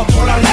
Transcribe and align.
fort 0.00 0.06
pour 0.06 0.24
la 0.24 0.49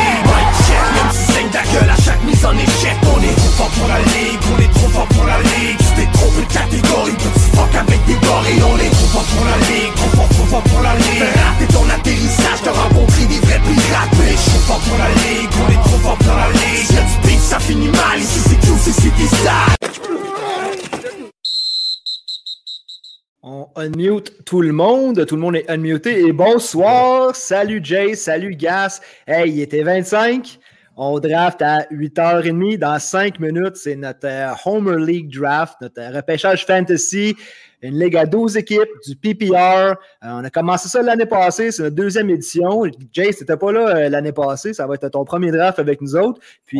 unmute 23.77 24.43
tout 24.43 24.61
le 24.61 24.71
monde. 24.71 25.25
Tout 25.25 25.35
le 25.35 25.41
monde 25.41 25.55
est 25.55 25.69
unmuté. 25.69 26.27
Et 26.27 26.31
bonsoir. 26.31 27.35
Salut 27.35 27.79
Jay. 27.83 28.15
Salut 28.15 28.55
Gas. 28.55 29.01
Hey, 29.27 29.51
il 29.51 29.61
était 29.61 29.83
25. 29.83 30.59
On 30.97 31.19
draft 31.19 31.61
à 31.61 31.81
8h30. 31.91 32.79
Dans 32.79 32.97
5 32.97 33.39
minutes, 33.39 33.75
c'est 33.75 33.95
notre 33.95 34.25
euh, 34.27 34.51
Homer 34.65 34.97
League 35.05 35.31
draft, 35.31 35.75
notre 35.79 36.01
euh, 36.01 36.09
repêchage 36.09 36.65
fantasy. 36.65 37.35
Une 37.83 37.99
ligue 37.99 38.17
à 38.17 38.25
12 38.25 38.57
équipes, 38.57 38.89
du 39.05 39.15
PPR. 39.15 39.55
Euh, 39.55 39.93
on 40.23 40.43
a 40.43 40.49
commencé 40.49 40.89
ça 40.89 41.03
l'année 41.03 41.27
passée. 41.27 41.71
C'est 41.71 41.83
notre 41.83 41.95
deuxième 41.95 42.31
édition. 42.31 42.83
Jay, 43.13 43.31
c'était 43.31 43.57
pas 43.57 43.71
là 43.71 44.09
l'année 44.09 44.31
passée. 44.31 44.73
Ça 44.73 44.87
va 44.87 44.95
être 44.95 45.07
ton 45.09 45.23
premier 45.23 45.51
draft 45.51 45.77
avec 45.77 46.01
nous 46.01 46.15
autres. 46.15 46.41
Puis 46.65 46.79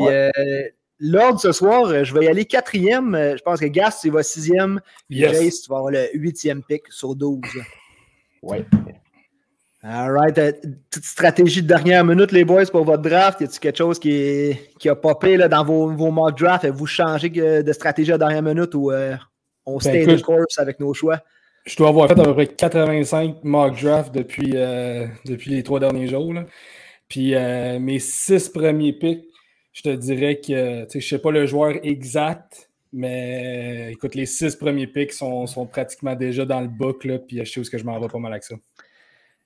L'ordre 1.00 1.40
ce 1.40 1.52
soir, 1.52 1.86
euh, 1.86 2.04
je 2.04 2.14
vais 2.14 2.26
y 2.26 2.28
aller 2.28 2.46
quatrième. 2.46 3.14
Euh, 3.14 3.38
je 3.38 3.44
pense 3.44 3.60
que 3.60 3.68
Gas, 3.68 4.00
tu 4.02 4.10
vas 4.10 4.24
sixième. 4.24 4.82
Yes. 5.10 5.62
tu 5.62 5.70
vas 5.70 5.78
avoir 5.78 5.92
le 5.92 6.08
huitième 6.14 6.64
pick 6.64 6.84
sur 6.90 7.16
12. 7.16 7.40
Oui. 8.42 8.58
All 9.84 10.12
right. 10.12 10.38
Euh, 10.40 10.52
petite 10.90 11.06
stratégie 11.06 11.62
de 11.62 11.68
dernière 11.68 12.04
minute, 12.04 12.32
les 12.32 12.44
boys, 12.44 12.66
pour 12.66 12.84
votre 12.84 13.04
draft. 13.04 13.42
Y 13.42 13.44
a-t-il 13.44 13.60
quelque 13.60 13.78
chose 13.78 14.00
qui, 14.00 14.58
qui 14.80 14.90
a 14.90 14.96
popé 14.96 15.38
là, 15.38 15.48
dans 15.48 15.64
vos, 15.64 15.92
vos 15.92 16.10
mock 16.10 16.38
drafts? 16.38 16.66
Vous 16.66 16.88
changez 16.88 17.30
de 17.30 17.74
stratégie 17.74 18.12
à 18.12 18.18
dernière 18.18 18.42
minute 18.42 18.74
ou 18.74 18.92
on 18.92 19.78
ben, 19.78 19.80
stay 19.80 20.06
de 20.06 20.20
course 20.20 20.58
avec 20.58 20.80
nos 20.80 20.96
choix? 20.96 21.20
Je 21.66 21.76
dois 21.76 21.90
avoir 21.90 22.08
fait 22.08 22.20
à 22.20 22.24
peu 22.24 22.34
près 22.34 22.48
85 22.48 23.44
mock 23.44 23.80
drafts 23.80 24.16
depuis, 24.16 24.52
depuis 25.26 25.52
les 25.52 25.64
trois 25.64 25.80
derniers 25.80 26.08
jours. 26.08 26.34
Puis 27.08 27.36
mes 27.36 28.00
six 28.00 28.50
premiers 28.50 28.94
picks, 28.94 29.27
je 29.78 29.84
te 29.84 29.90
dirais 29.90 30.42
que 30.42 30.88
je 30.92 30.98
ne 30.98 31.02
sais 31.02 31.20
pas 31.20 31.30
le 31.30 31.46
joueur 31.46 31.76
exact, 31.84 32.72
mais 32.92 33.92
écoute, 33.92 34.16
les 34.16 34.26
six 34.26 34.56
premiers 34.56 34.88
picks 34.88 35.14
sont, 35.14 35.46
sont 35.46 35.68
pratiquement 35.68 36.16
déjà 36.16 36.46
dans 36.46 36.62
le 36.62 36.68
book, 36.68 37.06
là, 37.06 37.20
puis 37.20 37.38
je 37.38 37.44
sais 37.44 37.60
où 37.60 37.64
que 37.64 37.78
je 37.78 37.86
m'en 37.86 38.00
vais 38.00 38.08
pas 38.08 38.18
mal 38.18 38.32
avec 38.32 38.44
ça. 38.44 38.56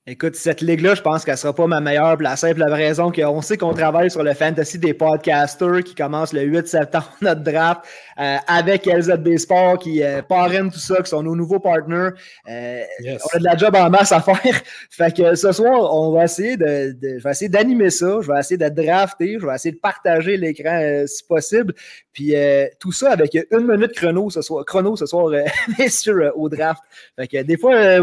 Écoute, 0.07 0.35
cette 0.35 0.61
ligue-là, 0.61 0.95
je 0.95 1.03
pense 1.03 1.23
qu'elle 1.23 1.35
ne 1.35 1.38
sera 1.38 1.53
pas 1.53 1.67
ma 1.67 1.80
meilleure 1.80 2.13
pour 2.13 2.23
la 2.23 2.35
simple 2.35 2.63
raison 2.63 3.11
qu'on 3.11 3.39
sait 3.44 3.55
qu'on 3.55 3.75
travaille 3.75 4.09
sur 4.09 4.23
le 4.23 4.33
fantasy 4.33 4.80
des 4.80 4.95
podcasters 4.95 5.83
qui 5.83 5.94
commence 5.94 6.33
le 6.33 6.41
8 6.41 6.67
septembre, 6.67 7.11
notre 7.21 7.41
draft, 7.41 7.81
euh, 8.19 8.38
avec 8.47 8.88
LZB 8.88 9.38
Sport 9.38 9.77
qui 9.77 10.02
euh, 10.02 10.23
parraine 10.23 10.72
tout 10.72 10.79
ça, 10.79 11.03
qui 11.03 11.09
sont 11.11 11.22
nos 11.22 11.35
nouveaux 11.35 11.59
partners. 11.59 12.09
Euh, 12.49 12.83
on 13.05 13.38
a 13.38 13.39
de 13.39 13.44
la 13.44 13.55
job 13.55 13.75
en 13.75 13.91
masse 13.91 14.11
à 14.11 14.22
faire. 14.22 14.39
fait 14.89 15.16
que 15.16 15.35
ce 15.35 15.52
soir, 15.52 15.94
on 15.94 16.11
va 16.11 16.23
essayer 16.23 16.57
de, 16.57 16.97
je 16.99 17.23
vais 17.23 17.29
essayer 17.29 17.49
d'animer 17.49 17.91
ça, 17.91 18.22
je 18.22 18.31
vais 18.31 18.39
essayer 18.39 18.57
de 18.57 18.69
drafter, 18.69 19.38
je 19.39 19.45
vais 19.45 19.53
essayer 19.53 19.75
de 19.75 19.79
partager 19.79 20.35
l'écran 20.35 21.03
si 21.05 21.23
possible. 21.25 21.75
Puis 22.11 22.33
tout 22.79 22.91
ça 22.91 23.11
avec 23.11 23.38
une 23.52 23.67
minute 23.67 23.91
chrono 23.91 24.31
ce 24.31 24.41
soir, 24.41 24.66
chrono 24.66 24.95
ce 24.95 25.05
soir, 25.05 25.31
messieurs, 25.77 26.31
au 26.35 26.49
draft. 26.49 26.81
Fait 27.16 27.27
que 27.27 27.44
des 27.44 27.55
fois, 27.55 28.02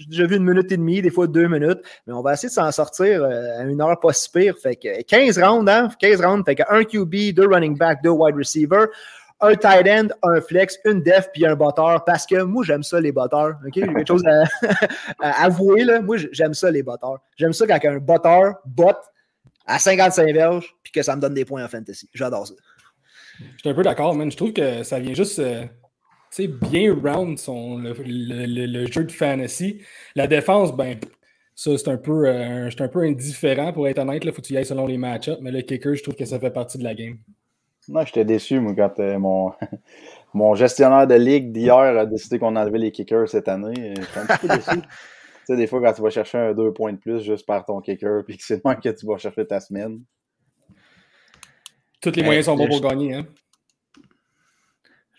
j'ai 0.00 0.06
déjà 0.06 0.26
vu 0.26 0.36
une 0.36 0.44
minute 0.44 0.72
et 0.72 0.76
demie, 0.76 1.02
des 1.02 1.10
fois 1.10 1.26
deux 1.26 1.46
minutes, 1.46 1.80
mais 2.06 2.14
on 2.14 2.22
va 2.22 2.32
essayer 2.32 2.48
de 2.48 2.54
s'en 2.54 2.70
sortir 2.72 3.22
euh, 3.22 3.60
à 3.60 3.64
une 3.64 3.80
heure 3.80 3.98
pas 4.00 4.12
si 4.12 4.30
pire. 4.30 4.56
Fait 4.56 4.76
que 4.76 5.02
15 5.02 5.38
rounds, 5.38 5.70
hein? 5.70 5.90
15 6.00 6.20
rounds, 6.22 6.44
fait 6.44 6.54
que 6.54 6.62
un 6.70 6.84
QB, 6.84 7.34
deux 7.34 7.46
running 7.46 7.76
back, 7.76 8.02
deux 8.02 8.10
wide 8.10 8.34
receiver, 8.34 8.86
un 9.40 9.54
tight 9.54 9.86
end, 9.86 10.08
un 10.22 10.40
flex, 10.40 10.78
une 10.84 11.02
def, 11.02 11.28
puis 11.32 11.46
un 11.46 11.54
botteur, 11.54 12.04
parce 12.04 12.26
que 12.26 12.42
moi, 12.42 12.64
j'aime 12.64 12.82
ça, 12.82 13.00
les 13.00 13.12
botteurs. 13.12 13.56
OK? 13.66 13.72
J'ai 13.74 13.82
quelque 13.82 14.06
chose 14.06 14.24
à, 14.26 14.44
avouer, 15.44 15.84
là. 15.84 16.00
Moi, 16.00 16.16
j'aime 16.32 16.54
ça, 16.54 16.70
les 16.70 16.82
botteurs. 16.82 17.18
J'aime 17.36 17.52
ça 17.52 17.66
quand 17.66 17.78
un 17.84 17.98
botteur 17.98 18.54
botte 18.64 19.02
à 19.66 19.78
55 19.78 20.32
verges, 20.32 20.74
puis 20.82 20.92
que 20.92 21.02
ça 21.02 21.14
me 21.16 21.20
donne 21.20 21.34
des 21.34 21.44
points 21.44 21.64
en 21.64 21.68
fantasy. 21.68 22.08
J'adore 22.14 22.46
ça. 22.46 22.54
Je 23.38 23.60
suis 23.60 23.68
un 23.70 23.74
peu 23.74 23.82
d'accord, 23.82 24.14
man. 24.14 24.30
Je 24.30 24.36
trouve 24.36 24.52
que 24.52 24.82
ça 24.82 24.98
vient 24.98 25.14
juste. 25.14 25.38
Euh, 25.38 25.64
sais, 26.30 26.48
bien 26.48 26.94
round 26.94 27.38
son, 27.38 27.78
le, 27.78 28.86
jeu 28.86 29.04
de 29.04 29.12
fantasy. 29.12 29.80
La 30.14 30.26
défense, 30.26 30.74
ben, 30.74 30.98
ça, 31.54 31.76
c'est 31.76 31.88
un, 31.88 31.96
peu, 31.96 32.26
euh, 32.26 32.70
un 32.78 32.88
peu 32.88 33.00
indifférent 33.00 33.72
pour 33.72 33.88
être 33.88 33.98
honnête. 33.98 34.24
Il 34.24 34.32
faut 34.32 34.40
que 34.40 34.46
tu 34.46 34.54
y 34.54 34.56
ailles 34.56 34.64
selon 34.64 34.86
les 34.86 34.98
match-ups. 34.98 35.38
Mais 35.40 35.50
le 35.50 35.62
kicker, 35.62 35.94
je 35.94 36.02
trouve 36.02 36.14
que 36.14 36.24
ça 36.24 36.38
fait 36.38 36.50
partie 36.50 36.78
de 36.78 36.84
la 36.84 36.94
game. 36.94 37.18
Non, 37.88 38.04
j'étais 38.04 38.24
déçu, 38.24 38.60
moi, 38.60 38.74
quand 38.76 39.00
euh, 39.00 39.18
mon, 39.18 39.52
mon 40.34 40.54
gestionnaire 40.54 41.06
de 41.06 41.14
ligue 41.14 41.52
d'hier 41.52 41.76
a 41.76 42.06
décidé 42.06 42.38
qu'on 42.38 42.54
enlevait 42.56 42.78
les 42.78 42.92
kickers 42.92 43.28
cette 43.28 43.48
année. 43.48 43.94
J'étais 43.96 44.18
un 44.18 44.26
petit 44.26 44.46
peu 44.46 44.56
déçu. 44.56 44.80
tu 44.80 44.86
sais, 45.44 45.56
des 45.56 45.66
fois, 45.66 45.80
quand 45.82 45.92
tu 45.92 46.02
vas 46.02 46.10
chercher 46.10 46.38
un 46.38 46.54
deux 46.54 46.72
points 46.72 46.92
de 46.92 46.98
plus 46.98 47.22
juste 47.22 47.46
par 47.46 47.64
ton 47.64 47.80
kicker, 47.80 48.24
puis 48.24 48.36
que 48.36 48.44
c'est 48.44 48.62
le 48.64 48.74
que 48.74 48.88
tu 48.90 49.06
vas 49.06 49.18
chercher 49.18 49.46
ta 49.46 49.60
semaine. 49.60 50.00
Tous 52.00 52.12
les 52.12 52.22
moyens 52.22 52.46
sont 52.46 52.56
bons 52.56 52.68
pour 52.68 52.80
gagner, 52.80 53.14
hein? 53.14 53.26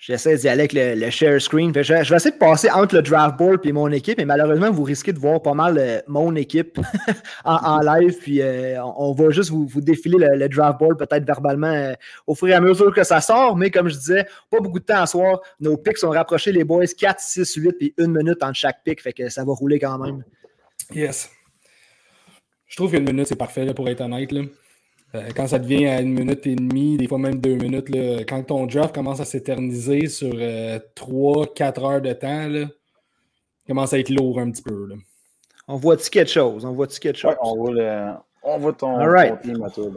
J'essaie 0.02 0.36
d'y 0.36 0.50
aller 0.50 0.62
avec 0.62 0.74
le, 0.74 1.10
share 1.12 1.40
screen. 1.40 1.72
Je, 1.76 1.94
vais 1.94 2.16
essayer 2.16 2.32
de 2.32 2.40
passer 2.40 2.72
entre 2.72 2.96
le 2.96 3.04
draft 3.04 3.38
board 3.38 3.64
et 3.68 3.72
mon 3.72 3.92
équipe, 3.92 4.20
et 4.20 4.26
malheureusement, 4.26 4.72
vous 4.72 4.82
risquez 4.82 5.14
de 5.14 5.20
voir 5.20 5.44
pas 5.44 5.54
mal 5.54 5.78
euh, 5.78 6.00
mon 6.08 6.36
équipe 6.36 6.80
en, 7.46 7.80
live. 7.82 8.18
Puis 8.20 8.42
euh, 8.42 8.84
on, 8.84 9.14
va 9.14 9.30
juste 9.30 9.52
vous, 9.52 9.70
défiler 9.80 10.18
le, 10.18 10.50
draft 10.50 10.80
board 10.80 10.98
peut-être 10.98 11.24
verbalement 11.24 11.68
euh, 11.68 11.94
au 12.26 12.34
fur 12.34 12.48
et 12.48 12.54
à 12.54 12.60
mesure 12.60 12.92
que 12.92 13.04
ça 13.04 13.22
sort. 13.22 13.56
Mais 13.56 13.70
comme 13.70 13.90
je 13.90 13.96
disais, 13.96 14.26
pas 14.50 14.60
beaucoup 14.60 14.80
de 14.80 14.86
temps 14.86 15.04
à 15.04 15.06
soir. 15.06 15.40
Nos 15.60 15.78
picks 15.78 16.00
sont 16.00 16.10
rapprochés, 16.10 16.52
les 16.52 16.64
boys, 16.64 16.88
4, 16.88 17.20
6, 17.20 17.54
8 17.58 17.72
puis 17.74 17.94
une 18.00 18.18
minute 18.18 18.42
entre 18.42 18.56
chaque 18.56 18.84
pick. 18.84 19.04
Fait 19.04 19.14
que 19.14 19.30
ça 19.30 19.46
va 19.46 19.54
rouler 19.54 19.78
quand 19.78 20.00
même. 20.00 20.24
Yes. 20.96 21.30
Je 22.66 22.76
trouve 22.76 22.90
qu'une 22.90 23.04
minute, 23.04 23.28
c'est 23.28 23.36
parfait 23.36 23.72
pour 23.76 23.88
être 23.88 24.02
honnête. 24.02 24.32
Là. 24.32 24.42
Euh, 25.14 25.30
quand 25.36 25.48
ça 25.48 25.60
devient 25.60 25.88
à 25.88 26.02
une 26.02 26.14
minute 26.14 26.48
et 26.48 26.56
demie, 26.56 26.98
des 26.98 27.08
fois 27.08 27.18
même 27.18 27.40
deux 27.40 27.56
minutes, 27.56 27.90
là, 27.90 28.24
quand 28.24 28.44
ton 28.44 28.66
draft 28.66 28.96
commence 28.96 29.20
à 29.20 29.26
s'éterniser 29.26 30.08
sur 30.08 30.32
euh, 30.34 30.80
trois, 30.96 31.54
quatre 31.54 31.84
heures 31.84 32.02
de 32.02 32.14
temps, 32.14 32.48
là, 32.48 32.68
commence 33.68 33.94
à 33.94 34.00
être 34.00 34.10
lourd 34.10 34.40
un 34.40 34.52
petit 34.52 34.62
peu. 34.62 34.88
Là. 34.88 34.96
On 35.68 35.76
voit-tu 35.76 36.10
quelque 36.10 36.32
chose? 36.32 36.64
On 36.64 36.72
voit-tu 36.72 37.00
quelque 37.00 37.18
chose? 37.18 37.36
on, 37.42 37.56
voit 37.56 37.72
le... 37.72 38.14
on 38.44 38.58
voit 38.58 38.74
ton, 38.74 38.96
right. 38.96 39.42
team 39.42 39.62
à 39.64 39.70
toi. 39.70 39.92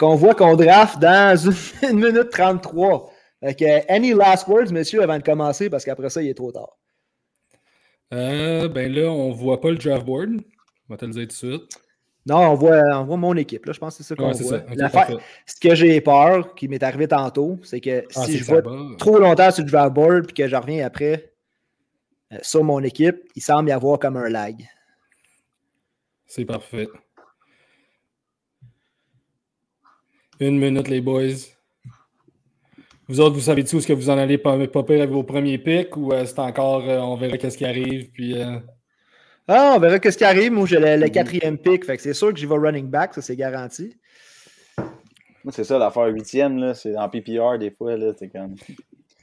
On 0.00 0.14
voit 0.16 0.34
qu'on 0.34 0.56
draft 0.56 0.98
dans 0.98 1.36
une 1.82 1.98
minute 1.98 2.30
33. 2.30 3.12
Fait 3.40 3.84
any 3.88 4.12
last 4.12 4.46
words, 4.46 4.72
messieurs, 4.72 5.02
avant 5.02 5.18
de 5.18 5.24
commencer, 5.24 5.68
parce 5.68 5.84
qu'après 5.84 6.10
ça, 6.10 6.22
il 6.22 6.28
est 6.28 6.34
trop 6.34 6.52
tard. 6.52 6.78
Euh, 8.12 8.68
ben 8.68 8.92
là, 8.92 9.10
on 9.10 9.32
voit 9.32 9.60
pas 9.60 9.70
le 9.70 9.76
draft 9.76 10.04
board. 10.04 10.30
On 10.88 10.94
va 10.94 10.96
te 10.96 11.04
le 11.04 11.12
dire 11.12 11.22
tout 11.22 11.28
de 11.28 11.32
suite. 11.32 11.78
Non, 12.24 12.52
on 12.52 12.54
voit, 12.54 13.04
mon 13.04 13.34
équipe. 13.36 13.66
Là. 13.66 13.72
Je 13.72 13.80
pense 13.80 13.96
que 13.96 14.02
c'est 14.02 14.08
ça 14.08 14.16
qu'on 14.16 14.30
voit. 14.30 15.20
ce 15.46 15.60
que 15.60 15.74
j'ai 15.74 16.00
peur, 16.00 16.54
qui 16.54 16.68
m'est 16.68 16.82
arrivé 16.82 17.08
tantôt, 17.08 17.58
c'est 17.64 17.80
que 17.80 18.04
ah, 18.14 18.24
si 18.24 18.38
je 18.38 18.44
vois 18.44 18.62
trop 18.96 19.18
longtemps 19.18 19.50
sur 19.50 19.64
le 19.64 19.70
draft 19.70 19.92
board 19.92 20.30
et 20.30 20.32
que 20.32 20.46
je 20.46 20.54
reviens 20.54 20.86
après 20.86 21.32
euh, 22.32 22.38
sur 22.42 22.62
mon 22.62 22.80
équipe, 22.80 23.16
il 23.34 23.42
semble 23.42 23.70
y 23.70 23.72
avoir 23.72 23.98
comme 23.98 24.16
un 24.16 24.28
lag. 24.28 24.64
C'est 26.26 26.44
parfait. 26.44 26.88
Une 30.38 30.58
minute, 30.58 30.88
les 30.88 31.00
boys. 31.00 31.34
Vous 33.08 33.20
autres, 33.20 33.34
vous 33.34 33.42
savez-tu 33.42 33.74
où 33.74 33.78
est-ce 33.78 33.86
que 33.86 33.92
vous 33.92 34.10
en 34.10 34.16
allez 34.16 34.38
popper 34.38 35.00
avec 35.00 35.10
vos 35.10 35.24
premiers 35.24 35.58
picks 35.58 35.96
ou 35.96 36.12
euh, 36.12 36.24
c'est 36.24 36.38
encore, 36.38 36.88
euh, 36.88 37.00
on 37.00 37.16
verra 37.16 37.36
qu'est-ce 37.36 37.58
qui 37.58 37.64
arrive, 37.64 38.10
puis... 38.12 38.36
Ah, 39.48 39.74
on 39.76 39.80
verra 39.80 39.98
ce 40.02 40.16
qui 40.16 40.24
arrive. 40.24 40.52
Moi, 40.52 40.66
j'ai 40.66 40.78
le, 40.78 41.08
quatrième 41.08 41.58
pick. 41.58 41.84
Fait 41.84 41.96
que 41.96 42.02
c'est 42.02 42.14
sûr 42.14 42.32
que 42.32 42.38
j'y 42.38 42.46
vais 42.46 42.56
running 42.56 42.88
back, 42.88 43.14
ça 43.14 43.22
c'est 43.22 43.36
garanti. 43.36 43.96
Moi, 45.44 45.52
c'est 45.52 45.64
ça, 45.64 45.78
l'affaire 45.78 46.06
huitième, 46.06 46.58
là, 46.58 46.74
c'est 46.74 46.96
en 46.96 47.08
PPR 47.08 47.58
des 47.58 47.72
fois, 47.72 47.96
là, 47.96 48.12
comme. 48.32 48.54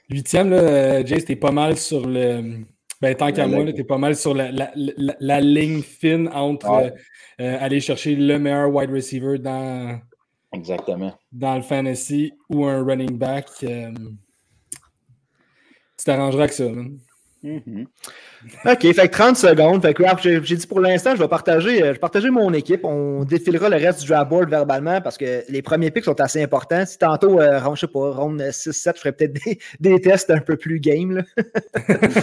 Huitième, 0.10 0.50
là, 0.50 0.58
euh, 0.58 1.06
Jace, 1.06 1.24
t'es 1.26 1.36
pas 1.38 1.52
mal 1.52 1.78
sur 1.78 2.06
le. 2.06 2.66
Ben, 3.02 3.16
tant 3.16 3.32
qu'à 3.32 3.48
moi, 3.48 3.72
t'es 3.72 3.86
pas 3.86 3.98
mal 3.98 4.16
sur 4.18 4.34
la, 4.34 4.52
la, 4.52 4.72
la, 4.76 5.40
ligne 5.40 5.82
fine 5.82 6.28
entre 6.34 6.70
euh, 6.70 6.90
euh, 7.40 7.58
aller 7.62 7.80
chercher 7.80 8.16
le 8.16 8.38
meilleur 8.38 8.74
wide 8.74 8.92
receiver 8.92 9.38
dans. 9.38 10.02
Exactement. 10.52 11.14
Dans 11.32 11.56
le 11.56 11.62
fantasy 11.62 12.34
ou 12.50 12.66
un 12.66 12.84
running 12.84 13.18
back. 13.18 13.46
tu 13.60 13.68
t'arrangeras 16.04 16.44
avec 16.44 16.54
ça, 16.54 16.68
man. 16.68 17.00
Mm-hmm. 17.42 17.86
OK, 18.66 18.82
fait 18.82 19.08
que 19.08 19.12
30 19.12 19.36
secondes. 19.36 19.82
Fait 19.82 19.94
que 19.94 20.04
j'ai 20.22 20.56
dit 20.56 20.68
pour 20.68 20.80
l'instant, 20.80 21.16
je 21.16 21.22
vais 21.22 21.28
partager, 21.28 21.82
euh, 21.82 21.88
je 21.88 21.92
vais 21.94 22.00
partager 22.00 22.30
mon 22.30 22.54
équipe. 22.54 22.86
On 22.86 23.24
défilera 23.26 23.70
le 23.70 23.76
reste 23.76 24.02
du 24.02 24.08
draft 24.08 24.30
board 24.30 24.50
verbalement 24.50 25.02
parce 25.02 25.18
que 25.18 25.44
les 25.50 25.62
premiers 25.62 25.92
picks 25.92 26.06
sont 26.06 26.20
assez 26.22 26.42
importants. 26.42 26.86
Si 26.86 26.98
tantôt, 26.98 27.40
euh, 27.40 27.60
je 27.76 27.82
sais 27.82 27.88
pas, 27.88 28.12
round 28.12 28.42
6-7, 28.42 28.96
je 28.96 29.00
ferais 29.00 29.12
peut-être 29.12 29.40
des, 29.80 30.00
tests 30.00 30.30
un 30.30 30.40
peu 30.40 30.56
plus 30.56 30.80
game. 30.80 31.18
Là. 31.18 31.24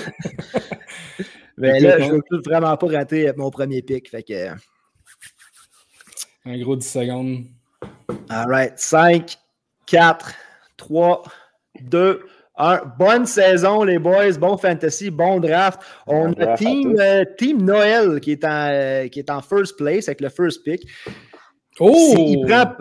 Mais 1.58 1.80
là, 1.80 1.98
je 2.00 2.10
veux 2.10 2.22
vraiment 2.44 2.76
pas 2.76 2.86
rater 2.86 3.30
mon 3.36 3.50
premier 3.50 3.82
pick. 3.82 4.10
Fait 4.10 4.22
que. 4.22 4.50
Un 6.44 6.58
gros 6.60 6.76
10 6.76 6.86
secondes. 6.88 7.44
All 8.28 8.46
right. 8.48 8.78
5, 8.78 9.36
4, 9.86 10.34
3, 10.76 11.22
2, 11.82 12.24
1. 12.56 12.94
Bonne 12.99 13.26
saison, 13.26 13.85
les 13.85 13.99
boys. 13.99 14.32
Bon 14.38 14.56
fantasy, 14.56 15.11
bon 15.11 15.41
draft. 15.41 15.81
On 16.06 16.31
Bon 16.31 16.41
a 16.41 16.56
team, 16.56 16.97
euh, 16.99 17.25
team 17.37 17.62
Noël 17.62 18.20
qui 18.20 18.32
est, 18.32 18.44
en, 18.44 18.69
euh, 18.70 19.08
qui 19.08 19.19
est 19.19 19.31
en 19.31 19.43
first 19.43 19.76
place 19.76 20.08
avec 20.08 20.20
le 20.20 20.29
first 20.29 20.62
pick. 20.64 20.87
Oh! 21.81 22.14
Il 22.17 22.47
prend. 22.47 22.73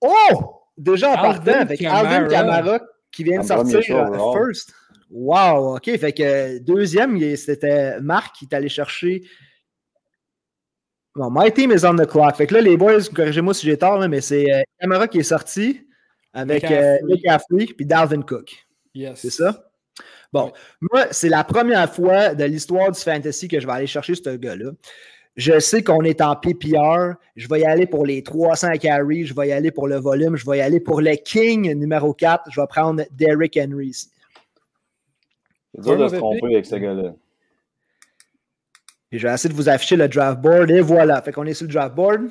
Oh! 0.00 0.60
Déjà 0.76 1.10
en 1.10 1.14
Alvin 1.14 1.32
partant 1.32 1.60
avec 1.60 1.82
Alvin 1.82 2.28
Kamara. 2.28 2.80
Qui 3.12 3.22
vient 3.22 3.40
de 3.40 3.46
sortir 3.46 3.96
euh, 3.96 4.32
first. 4.32 4.74
Wow, 5.08 5.76
OK. 5.76 5.96
Fait 5.96 6.12
que 6.12 6.58
deuxième, 6.58 7.36
c'était 7.36 8.00
Marc 8.00 8.34
qui 8.34 8.48
est 8.50 8.54
allé 8.56 8.68
chercher. 8.68 9.22
Bon, 11.14 11.28
my 11.30 11.52
team 11.52 11.70
is 11.70 11.84
on 11.86 11.94
the 11.94 12.06
clock. 12.06 12.34
Fait 12.34 12.48
que 12.48 12.54
là, 12.54 12.60
les 12.60 12.76
boys, 12.76 13.02
corrigez-moi 13.14 13.54
si 13.54 13.66
j'ai 13.66 13.78
tort, 13.78 13.98
là, 13.98 14.08
mais 14.08 14.20
c'est 14.20 14.64
Kamara 14.80 15.06
qui 15.06 15.18
est 15.18 15.22
sorti 15.22 15.86
avec 16.34 16.64
euh, 16.64 16.98
McCaffrey. 17.02 17.14
McCaffrey 17.14 17.66
puis 17.74 17.86
Dalvin 17.86 18.22
Cook. 18.22 18.66
Yes. 18.94 19.20
C'est 19.20 19.30
ça? 19.30 19.70
Bon, 20.32 20.52
moi, 20.80 21.06
c'est 21.12 21.28
la 21.28 21.44
première 21.44 21.92
fois 21.92 22.34
de 22.34 22.44
l'histoire 22.44 22.90
du 22.90 23.00
fantasy 23.00 23.46
que 23.46 23.60
je 23.60 23.66
vais 23.66 23.72
aller 23.72 23.86
chercher 23.86 24.16
ce 24.16 24.36
gars-là. 24.36 24.72
Je 25.36 25.58
sais 25.58 25.82
qu'on 25.82 26.02
est 26.02 26.20
en 26.20 26.36
PPR. 26.36 27.14
Je 27.34 27.48
vais 27.48 27.60
y 27.60 27.64
aller 27.64 27.86
pour 27.86 28.06
les 28.06 28.22
300 28.22 28.72
carries. 28.74 29.26
Je 29.26 29.34
vais 29.34 29.48
y 29.48 29.52
aller 29.52 29.70
pour 29.70 29.88
le 29.88 29.96
volume. 29.96 30.36
Je 30.36 30.48
vais 30.48 30.58
y 30.58 30.60
aller 30.60 30.80
pour 30.80 31.00
le 31.00 31.14
King 31.16 31.72
numéro 31.74 32.14
4. 32.14 32.50
Je 32.50 32.60
vais 32.60 32.66
prendre 32.68 33.02
Derrick 33.12 33.56
Henry 33.56 33.88
ici. 33.88 34.10
C'est 35.74 35.82
dur 35.82 35.96
de 35.96 36.08
se 36.08 36.16
tromper 36.16 36.54
avec 36.54 36.66
ce 36.66 36.76
gars-là. 36.76 37.14
Puis 39.10 39.18
je 39.18 39.26
vais 39.26 39.34
essayer 39.34 39.50
de 39.50 39.56
vous 39.56 39.68
afficher 39.68 39.96
le 39.96 40.08
draft 40.08 40.40
board. 40.40 40.70
Et 40.70 40.80
voilà. 40.80 41.20
Fait 41.22 41.32
qu'on 41.32 41.46
est 41.46 41.54
sur 41.54 41.66
le 41.66 41.72
draft 41.72 41.94
board. 41.94 42.28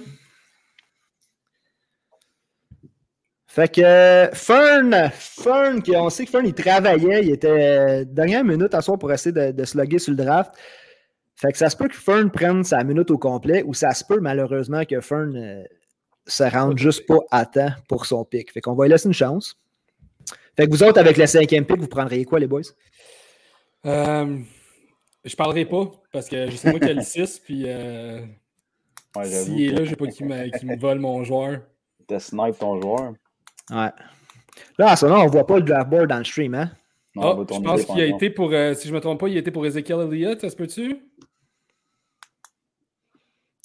Fait 3.56 3.72
que 3.72 4.30
Fern, 4.34 5.12
Fern, 5.14 5.82
qui- 5.84 5.96
on 5.96 6.10
sait 6.10 6.26
que 6.26 6.32
Fern, 6.32 6.44
il 6.44 6.56
travaillait, 6.56 7.22
il 7.24 7.30
était 7.34 7.48
euh, 7.50 8.04
dernière 8.04 8.44
minute 8.44 8.74
à 8.74 8.82
soir 8.82 8.98
pour 8.98 9.12
essayer 9.14 9.32
de, 9.32 9.52
de 9.52 9.64
se 9.64 9.78
loguer 9.78 10.00
sur 10.00 10.10
le 10.12 10.18
draft. 10.18 10.52
Fait 11.36 11.52
que 11.52 11.58
ça 11.60 11.70
se 11.70 11.78
peut 11.78 11.88
que 11.88 11.96
Fern 11.96 12.32
prenne 12.32 12.64
sa 12.64 12.84
minute 12.84 13.12
au 13.12 13.20
complet 13.20 13.62
ou 13.64 13.76
ça 13.76 13.94
se 13.94 14.04
peut 14.06 14.20
malheureusement 14.20 14.86
que 14.86 15.00
Fern 15.02 15.36
euh, 15.36 15.64
se 16.26 16.44
rende 16.44 16.80
juste 16.80 17.06
pas 17.06 17.20
à 17.30 17.46
temps 17.46 17.70
pour 17.88 18.08
son 18.08 18.26
pick. 18.26 18.52
Fait 18.52 18.60
qu'on 18.62 18.74
va 18.74 18.86
lui 18.86 18.92
laisser 18.92 19.08
une 19.08 19.14
chance. 19.14 19.56
Fait 20.58 20.66
que 20.66 20.72
vous 20.72 20.82
autres, 20.82 21.00
avec 21.00 21.18
le 21.18 21.28
cinquième 21.28 21.66
pick, 21.66 21.78
vous 21.80 21.88
prendriez 21.88 22.26
quoi, 22.26 22.40
les 22.40 22.48
boys? 22.48 22.62
Euh, 23.86 24.38
je 25.26 25.36
parlerai 25.36 25.66
pas 25.66 25.92
parce 26.12 26.28
que 26.28 26.50
je 26.50 26.56
sais 26.56 26.72
moi 26.72 26.80
qu'il 26.80 26.88
y 26.90 26.92
a 26.92 26.96
le 26.96 27.02
6, 27.02 27.40
puis 27.40 27.64
euh, 27.68 28.26
Ouais, 29.16 29.26
s'il 29.26 29.62
est 29.62 29.70
là, 29.74 29.84
je 29.84 29.92
veux 29.92 29.96
pas 29.96 30.08
qu'il 30.08 30.26
me, 30.26 30.58
qu'il 30.58 30.68
me 30.68 30.76
vole 30.76 30.98
mon 30.98 31.24
joueur. 31.24 31.60
T'as 32.08 32.20
snipe 32.20 32.58
ton 32.58 32.82
joueur. 32.82 33.14
Ouais. 33.72 33.92
Là, 34.78 34.92
en 34.92 34.96
ce 34.96 35.06
moment, 35.06 35.24
on 35.24 35.28
voit 35.28 35.48
pas 35.48 35.58
le 35.58 35.64
draft 35.64 35.90
board 35.90 36.08
dans 36.08 36.18
le 36.18 36.24
stream, 36.24 36.56
hein? 36.56 36.72
Non, 37.16 37.32
on 37.32 37.44
va 37.44 37.56
je 37.56 37.62
pense 37.62 37.86
qu'il 37.86 38.02
a 38.02 38.06
été 38.06 38.30
pour, 38.30 38.52
euh, 38.52 38.74
si 38.74 38.88
je 38.88 38.94
me 38.94 39.00
trompe 39.00 39.20
pas, 39.20 39.28
il 39.28 39.36
a 39.36 39.40
été 39.40 39.52
pour 39.52 39.66
Ezekiel 39.66 40.00
Elliott, 40.02 40.42
ça 40.42 40.50
se 40.50 40.56
peut-tu? 40.56 40.98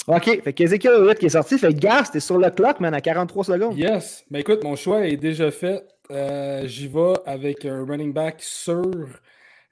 OK. 0.09 0.43
Fait 0.43 0.53
qu'Ezekiel 0.53 0.95
Elliott 0.95 1.19
qui 1.19 1.27
est 1.27 1.31
sorti. 1.31 1.59
Fait 1.59 1.73
que 1.73 1.79
Gas, 1.79 2.11
t'es 2.13 2.21
sur 2.21 2.39
le 2.39 2.51
clock, 2.51 2.81
man, 2.81 2.95
à 2.95 3.01
43 3.01 3.45
secondes. 3.45 3.77
Yes. 3.77 4.25
Mais 4.31 4.41
écoute, 4.41 4.65
mon 4.65 4.75
choix 4.75 5.07
est 5.07 5.17
déjà 5.17 5.51
fait. 5.51 5.87
Euh, 6.11 6.67
J'y 6.67 6.89
vais 6.89 7.13
avec 7.27 7.65
un 7.67 7.85
running 7.85 8.13
back 8.13 8.37
sûr. 8.41 9.09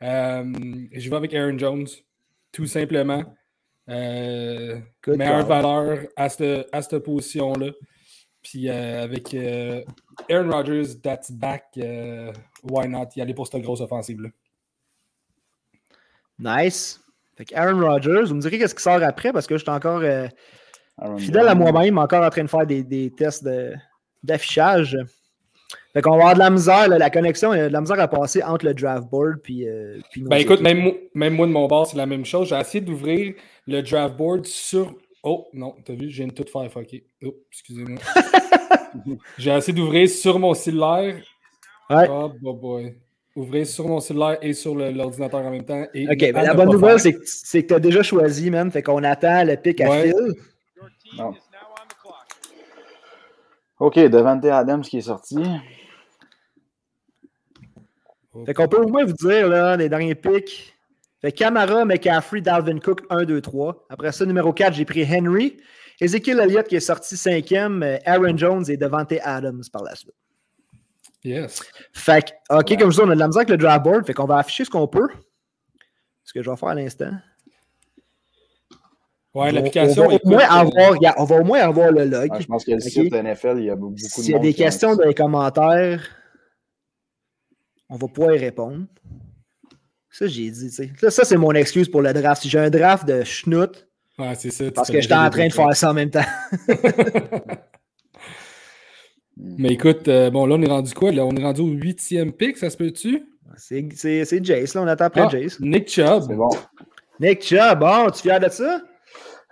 Euh, 0.02 0.44
J'y 0.92 1.08
vais 1.08 1.16
avec 1.16 1.34
Aaron 1.34 1.58
Jones, 1.58 1.86
tout 2.52 2.66
simplement. 2.66 3.24
Euh, 3.88 4.78
meilleure 5.06 5.46
valeur 5.46 6.00
à 6.16 6.28
cette, 6.28 6.68
à 6.70 6.82
cette 6.82 6.98
position-là. 6.98 7.70
Puis 8.48 8.68
euh, 8.70 9.02
avec 9.02 9.34
euh, 9.34 9.82
Aaron 10.30 10.48
Rodgers, 10.50 11.00
that's 11.02 11.32
back. 11.32 11.64
euh, 11.78 12.32
why 12.62 12.86
not 12.86 13.08
y 13.16 13.20
aller 13.20 13.34
pour 13.34 13.48
cette 13.48 13.60
grosse 13.62 13.80
offensive-là? 13.80 14.28
Nice. 16.38 17.00
Fait 17.36 17.44
que 17.44 17.54
Aaron 17.56 17.80
Rodgers, 17.80 18.24
vous 18.26 18.34
me 18.34 18.40
direz 18.40 18.58
qu'est-ce 18.58 18.74
qui 18.74 18.82
sort 18.82 19.02
après 19.02 19.32
parce 19.32 19.46
que 19.46 19.56
je 19.56 19.62
suis 19.62 19.70
encore 19.70 20.00
euh, 20.02 20.28
fidèle 21.18 21.48
à 21.48 21.54
moi-même, 21.54 21.98
encore 21.98 22.24
en 22.24 22.30
train 22.30 22.44
de 22.44 22.48
faire 22.48 22.66
des, 22.66 22.82
des 22.82 23.10
tests 23.10 23.44
de- 23.44 23.74
d'affichage. 24.22 24.96
Fait 25.92 26.02
qu'on 26.02 26.10
va 26.10 26.16
avoir 26.16 26.34
de 26.34 26.38
la 26.38 26.50
misère, 26.50 26.88
là, 26.88 26.98
la 26.98 27.10
connexion, 27.10 27.52
il 27.52 27.58
y 27.58 27.60
a 27.60 27.68
de 27.68 27.72
la 27.72 27.80
misère 27.80 27.98
à 27.98 28.06
passer 28.08 28.42
entre 28.42 28.64
le 28.66 28.74
draft 28.74 29.08
board 29.10 29.40
puis, 29.42 29.66
euh, 29.68 29.98
Ben 30.16 30.36
écoute, 30.36 30.60
même, 30.60 30.78
moi- 30.78 30.94
même 31.14 31.34
moi 31.34 31.46
de 31.46 31.52
mon 31.52 31.66
bord, 31.66 31.86
c'est 31.86 31.96
la 31.96 32.06
même 32.06 32.24
chose. 32.24 32.48
J'ai 32.48 32.56
essayé 32.56 32.80
d'ouvrir 32.82 33.34
le 33.66 33.82
draft 33.82 34.14
board 34.16 34.46
sur. 34.46 34.94
Oh 35.28 35.48
non, 35.52 35.74
t'as 35.84 35.94
vu, 35.94 36.08
je 36.08 36.18
viens 36.18 36.28
de 36.28 36.32
tout 36.32 36.44
faire 36.48 36.70
fucker. 36.70 37.04
Oh, 37.24 37.34
excusez-moi. 37.50 37.98
J'ai 39.38 39.50
essayé 39.50 39.76
d'ouvrir 39.76 40.08
sur 40.08 40.38
mon 40.38 40.54
cellulaire. 40.54 41.20
Ouais. 41.90 42.06
Oh 42.08 42.30
boy, 42.40 42.54
boy. 42.54 42.96
Ouvrir 43.34 43.66
sur 43.66 43.88
mon 43.88 43.98
cellulaire 43.98 44.38
et 44.40 44.52
sur 44.52 44.76
l'ordinateur 44.76 45.40
en 45.40 45.50
même 45.50 45.64
temps. 45.64 45.84
Et 45.92 46.06
OK, 46.06 46.20
mais 46.20 46.36
à 46.36 46.42
la 46.44 46.52
ne 46.52 46.56
bonne 46.56 46.70
nouvelle, 46.70 47.00
c'est 47.00 47.12
que, 47.12 47.66
tu 47.66 47.74
as 47.74 47.80
déjà 47.80 48.04
choisi, 48.04 48.52
man. 48.52 48.70
Fait 48.70 48.84
qu'on 48.84 49.02
attend 49.02 49.42
le 49.42 49.56
pic 49.56 49.80
à 49.80 49.90
Ouais. 49.90 50.12
Phil. 50.12 50.34
Non. 51.18 51.34
OK, 53.80 53.98
Devante 53.98 54.44
Adams 54.44 54.82
qui 54.82 54.98
est 54.98 55.02
sorti. 55.02 55.42
Fait 58.44 58.54
qu'on 58.54 58.68
peut 58.68 58.80
au 58.80 58.86
moins 58.86 59.04
vous 59.04 59.12
dire, 59.12 59.48
là, 59.48 59.76
les 59.76 59.88
derniers 59.88 60.14
picks. 60.14 60.75
Fait 61.26 61.32
Camara, 61.32 61.84
McCaffrey, 61.84 62.40
Dalvin 62.40 62.78
Cook, 62.78 63.02
1, 63.10 63.24
2, 63.24 63.40
3. 63.40 63.86
Après 63.88 64.12
ça, 64.12 64.24
numéro 64.24 64.52
4, 64.52 64.74
j'ai 64.74 64.84
pris 64.84 65.04
Henry. 65.04 65.56
Ezekiel 66.00 66.38
Elliott 66.38 66.68
qui 66.68 66.76
est 66.76 66.80
sorti 66.80 67.16
cinquième. 67.16 67.82
Aaron 68.04 68.36
Jones 68.36 68.64
et 68.68 68.76
Devante 68.76 69.14
Adams 69.24 69.64
par 69.72 69.82
la 69.82 69.96
suite. 69.96 70.14
Yes. 71.24 71.64
Fait 71.92 72.22
que, 72.22 72.56
OK, 72.56 72.70
Ouais. 72.70 72.76
comme 72.76 72.92
je 72.92 72.96
dis, 72.98 73.02
on 73.04 73.10
a 73.10 73.14
de 73.16 73.18
la 73.18 73.26
misère 73.26 73.40
avec 73.40 73.48
le 73.48 73.56
draft 73.56 73.82
board. 73.82 74.06
Fait 74.06 74.14
qu'on 74.14 74.26
va 74.26 74.36
afficher 74.38 74.64
ce 74.64 74.70
qu'on 74.70 74.86
peut. 74.86 75.08
Ce 76.22 76.32
que 76.32 76.44
je 76.44 76.48
vais 76.48 76.54
faire 76.56 76.68
à 76.68 76.74
l'instant. 76.76 77.10
Ouais, 79.34 79.48
On- 79.48 79.52
l'application. 79.52 80.04
On, 80.04 80.08
va 80.10 80.14
au 80.14 80.28
moins 80.28 80.44
euh, 80.44 80.60
avoir, 80.60 80.90
regarde, 80.92 81.16
on 81.18 81.24
va 81.24 81.36
au 81.40 81.44
moins 81.44 81.58
avoir 81.58 81.90
le 81.90 82.04
log. 82.04 82.30
Ouais, 82.30 82.40
je 82.40 82.46
pense 82.46 82.64
que 82.64 82.70
le 82.70 82.76
Ok. 82.76 82.82
site 82.84 83.12
NFL, 83.12 83.56
il 83.58 83.64
y 83.64 83.70
a 83.70 83.74
beaucoup 83.74 83.94
de 83.94 83.98
S'il 83.98 84.30
y 84.30 84.34
a 84.36 84.38
des 84.38 84.54
questions 84.54 84.94
dans 84.94 85.02
les 85.04 85.12
commentaires, 85.14 86.06
on 87.88 87.96
va 87.96 88.06
pouvoir 88.06 88.32
y 88.36 88.38
répondre. 88.38 88.86
Ça, 90.18 90.26
j'ai 90.26 90.50
dit, 90.50 90.68
tu 90.68 90.72
sais. 90.74 90.90
Ça, 90.98 91.10
ça, 91.10 91.24
c'est 91.24 91.36
mon 91.36 91.52
excuse 91.52 91.88
pour 91.88 92.00
le 92.02 92.12
draft. 92.12 92.40
Si 92.42 92.48
j'ai 92.48 92.58
un 92.58 92.70
draft 92.70 93.06
de 93.06 93.22
schnout, 93.24 93.86
Ouais, 94.18 94.34
c'est 94.34 94.50
ça. 94.50 94.64
tu 94.64 94.70
parce 94.72 94.90
que 94.90 94.98
j'étais 95.00 95.14
en 95.14 95.28
train 95.28 95.46
de 95.48 95.52
faire 95.52 95.76
ça 95.76 95.90
en 95.90 95.94
même 95.94 96.10
temps. 96.10 96.24
Mais 99.36 99.68
écoute, 99.74 100.08
euh, 100.08 100.30
bon, 100.30 100.46
là, 100.46 100.54
on 100.54 100.62
est 100.62 100.68
rendu 100.68 100.94
quoi? 100.94 101.12
Là? 101.12 101.24
On 101.26 101.36
est 101.36 101.42
rendu 101.42 101.60
au 101.60 101.66
huitième 101.68 102.32
pick, 102.32 102.56
ça 102.56 102.70
se 102.70 102.76
peut-tu? 102.76 103.26
C'est 103.58 103.86
c'est- 103.94 104.24
c'est 104.24 104.42
Jace, 104.44 104.74
là. 104.74 104.82
On 104.82 104.86
attend 104.86 105.04
après 105.04 105.22
Ah, 105.22 105.28
Jace. 105.28 105.60
Nick 105.60 105.88
Chubb. 105.90 106.22
C'est 106.28 106.34
bon. 106.34 106.48
Nick 107.20 107.42
Chubb, 107.44 107.78
bon, 107.80 108.06
tu 108.10 108.18
es 108.18 108.22
fier 108.22 108.40
de 108.40 108.48
ça? 108.48 108.80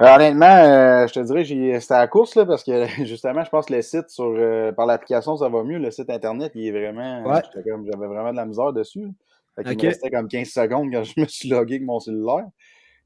Euh, 0.00 0.06
honnêtement, 0.16 0.46
euh, 0.46 1.06
je 1.06 1.12
te 1.12 1.20
dirais, 1.20 1.44
j'ai- 1.44 1.78
c'était 1.80 1.94
à 1.94 1.98
la 2.00 2.08
course, 2.08 2.34
là, 2.34 2.44
parce 2.46 2.64
que 2.64 2.86
justement, 3.04 3.44
je 3.44 3.50
pense 3.50 3.66
que 3.66 3.74
le 3.74 3.82
site 3.82 4.08
sur, 4.08 4.24
euh, 4.36 4.72
par 4.72 4.86
l'application, 4.86 5.36
ça 5.36 5.48
va 5.48 5.62
mieux. 5.62 5.78
Le 5.78 5.90
site 5.90 6.10
Internet, 6.10 6.52
il 6.54 6.66
est 6.66 6.70
vraiment. 6.72 7.22
Ouais. 7.24 7.40
j'étais 7.54 7.68
comme- 7.70 7.86
J'avais 7.92 8.06
vraiment 8.06 8.32
de 8.32 8.36
la 8.36 8.46
misère 8.46 8.72
dessus. 8.72 9.04
Fait 9.56 9.64
qu'il 9.64 9.72
Ok. 9.74 9.82
me 9.82 9.88
restait 9.88 10.10
comme 10.10 10.28
15 10.28 10.48
secondes 10.48 10.92
quand 10.92 11.02
je 11.04 11.20
me 11.20 11.26
suis 11.26 11.48
logué 11.48 11.74
avec 11.76 11.86
mon 11.86 12.00
cellulaire. 12.00 12.46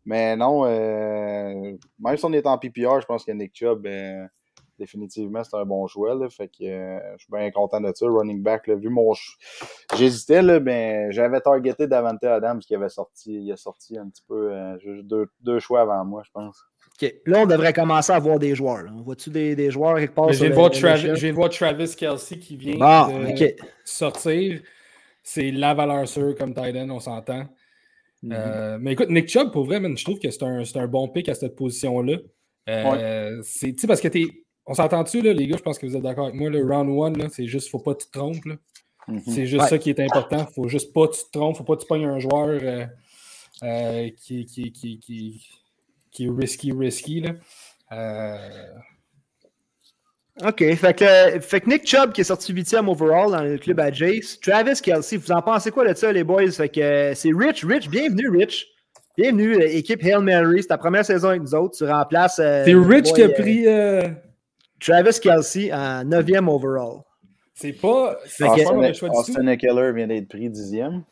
Mais 0.04 0.36
non, 0.36 0.64
euh, 0.64 1.72
même 1.98 2.16
si 2.16 2.24
on 2.24 2.32
est 2.32 2.46
en 2.46 2.56
PPR, 2.56 3.00
je 3.00 3.06
pense 3.06 3.24
que 3.24 3.32
Nick 3.32 3.52
Chubb, 3.54 3.84
euh, 3.86 4.24
définitivement, 4.78 5.42
c'est 5.44 5.56
un 5.56 5.66
bon. 5.66 5.86
Là, 6.04 6.28
fait 6.30 6.48
que 6.48 6.64
euh, 6.64 6.98
je 7.18 7.24
suis 7.24 7.32
bien 7.32 7.50
content 7.50 7.80
de 7.80 7.92
ça. 7.94 8.06
Running 8.06 8.42
back, 8.42 8.68
là, 8.68 8.76
vu 8.76 8.88
mon. 8.88 9.12
J'hésitais, 9.96 10.40
là, 10.40 10.60
ben, 10.60 11.10
j'avais 11.10 11.40
targeté 11.40 11.86
Davante 11.86 12.24
Adams 12.24 12.60
qui 12.60 12.74
avait 12.74 12.88
sorti. 12.88 13.34
Il 13.44 13.52
a 13.52 13.56
sorti 13.56 13.98
un 13.98 14.08
petit 14.08 14.22
peu 14.26 14.50
euh, 14.52 14.76
deux, 15.02 15.26
deux 15.42 15.58
choix 15.58 15.82
avant 15.82 16.04
moi, 16.06 16.22
je 16.24 16.30
pense. 16.32 16.58
OK. 17.02 17.14
Là, 17.26 17.40
on 17.40 17.46
devrait 17.46 17.72
commencer 17.74 18.12
à 18.12 18.18
voir 18.18 18.38
des 18.38 18.54
joueurs. 18.54 18.82
là. 18.84 18.90
On 18.96 19.02
voit-tu 19.02 19.28
des, 19.30 19.54
des 19.54 19.70
joueurs 19.70 19.96
quelque 19.96 20.14
part 20.14 20.26
Mais 20.28 20.32
sur 20.32 20.44
Je 20.46 20.48
le- 20.48 20.54
voir 20.54 20.70
le 21.48 21.50
Travis, 21.54 21.94
Kelsey 21.94 22.38
qui 22.38 22.56
vient 22.56 22.76
Bon, 22.78 23.18
de 23.34 23.54
sortir. 23.84 24.62
C'est 25.30 25.50
la 25.50 25.75
valeur 25.75 26.08
sûre 26.08 26.35
comme 26.37 26.54
Titan, 26.54 26.88
on 26.88 27.00
s'entend. 27.00 27.47
Mhm. 28.23 28.32
Euh, 28.32 28.78
mais 28.80 28.92
écoute, 28.92 29.11
Nick 29.11 29.28
Chubb, 29.28 29.52
pour 29.52 29.64
vrai, 29.66 29.78
man, 29.78 29.97
je 29.97 30.02
trouve 30.02 30.18
que 30.18 30.30
c'est 30.30 30.42
un, 30.42 30.64
c'est 30.64 30.78
un 30.78 30.87
bon 30.88 31.06
pick 31.08 31.28
à 31.28 31.35
cette 31.35 31.54
position-là. 31.54 32.16
Euh, 32.70 33.40
c'est- 33.44 33.73
Tu 33.75 33.80
sais, 33.80 33.87
parce 33.87 34.00
que 34.00 34.08
t'es. 34.08 34.25
On 34.64 34.73
s'entend-tu, 34.75 35.20
les 35.20 35.47
gars, 35.47 35.56
je 35.58 35.62
pense 35.62 35.78
que 35.78 35.87
vous 35.87 35.97
êtes 35.97 36.02
d'accord 36.02 36.26
avec 36.28 36.35
moi, 36.40 36.49
le 36.50 36.62
round 36.64 36.90
one, 36.90 37.28
c'est 37.30 37.47
juste, 37.47 37.68
faut 37.68 37.78
pas 37.78 37.94
que 37.94 38.02
tu 38.04 38.08
te 38.11 38.18
trompes. 38.18 38.44
là. 38.47 38.56
Mhm. 39.06 39.20
C'est 39.26 39.47
juste 39.47 39.62
Ouais. 39.64 39.68
ça 39.68 39.78
qui 39.78 39.90
est 39.90 40.00
important. 40.00 40.47
Faut 40.54 40.66
juste 40.68 40.92
pas 40.94 41.06
que 41.08 41.14
tu 41.14 41.25
te 41.25 41.30
trompes, 41.38 41.56
faut 41.58 41.64
pas 41.64 41.76
que 41.76 41.82
tu 41.82 41.87
pognes 41.87 42.04
un 42.06 42.18
joueur 42.18 42.49
euh, 42.62 42.87
euh, 43.64 44.11
qui, 44.16 44.44
qui, 44.47 44.73
qui, 44.73 44.99
qui, 44.99 45.49
qui 46.11 46.25
est 46.25 46.30
risky, 46.30 46.73
risky. 46.73 47.20
Là. 47.20 47.32
Euh, 50.42 50.49
OK. 50.49 50.75
Fait 50.76 50.95
que, 50.95 51.40
fait 51.40 51.61
que 51.61 51.68
Nick 51.68 51.87
Chubb 51.87 52.12
qui 52.12 52.21
est 52.21 52.25
sorti 52.25 52.52
8e 52.52 52.88
overall 52.88 53.30
dans 53.33 53.42
le 53.42 53.59
club 53.59 53.80
à 53.80 53.90
Jace. 53.92 54.38
Travis 54.40 54.80
Kelsey, 54.80 55.16
vous 55.18 55.33
en 55.33 55.42
pensez 55.42 55.71
quoi 55.71 55.87
de 55.88 55.95
ça, 55.95 56.12
les 56.12 56.25
boys? 56.25 56.50
Fait 56.50 56.68
que 56.68 56.80
euh, 56.80 57.14
c'est 57.14 57.30
Rich. 57.35 57.64
Rich, 57.64 57.88
bienvenue, 57.88 58.28
Rich. 58.28 58.66
Bienvenue, 59.16 59.57
euh, 59.57 59.68
équipe 59.76 60.02
Hail 60.04 60.23
Mary. 60.23 60.62
C'est 60.62 60.68
ta 60.68 60.78
première 60.78 61.04
saison 61.04 61.28
avec 61.30 61.42
nous 61.42 61.54
autres. 61.54 61.76
Tu 61.76 61.85
remplaces. 61.85 62.38
euh, 62.38 62.64
c'est 62.64 62.75
Rich 62.75 63.12
qui 63.12 63.23
a 63.23 63.26
euh, 63.26 63.35
pris. 63.35 63.66
euh, 63.66 64.09
Travis 64.80 65.18
Kelsey 65.21 65.73
en 65.73 66.04
9e 66.04 66.49
overall. 66.49 67.00
C'est 67.54 67.73
pas. 67.73 68.16
C'est 68.26 68.45
le 68.45 68.50
Austin, 68.50 68.92
choix. 68.92 69.09
Austin 69.11 69.47
Eckler 69.49 69.92
vient 69.92 70.07
d'être 70.07 70.28
pris 70.28 70.49
dixième. 70.49 71.02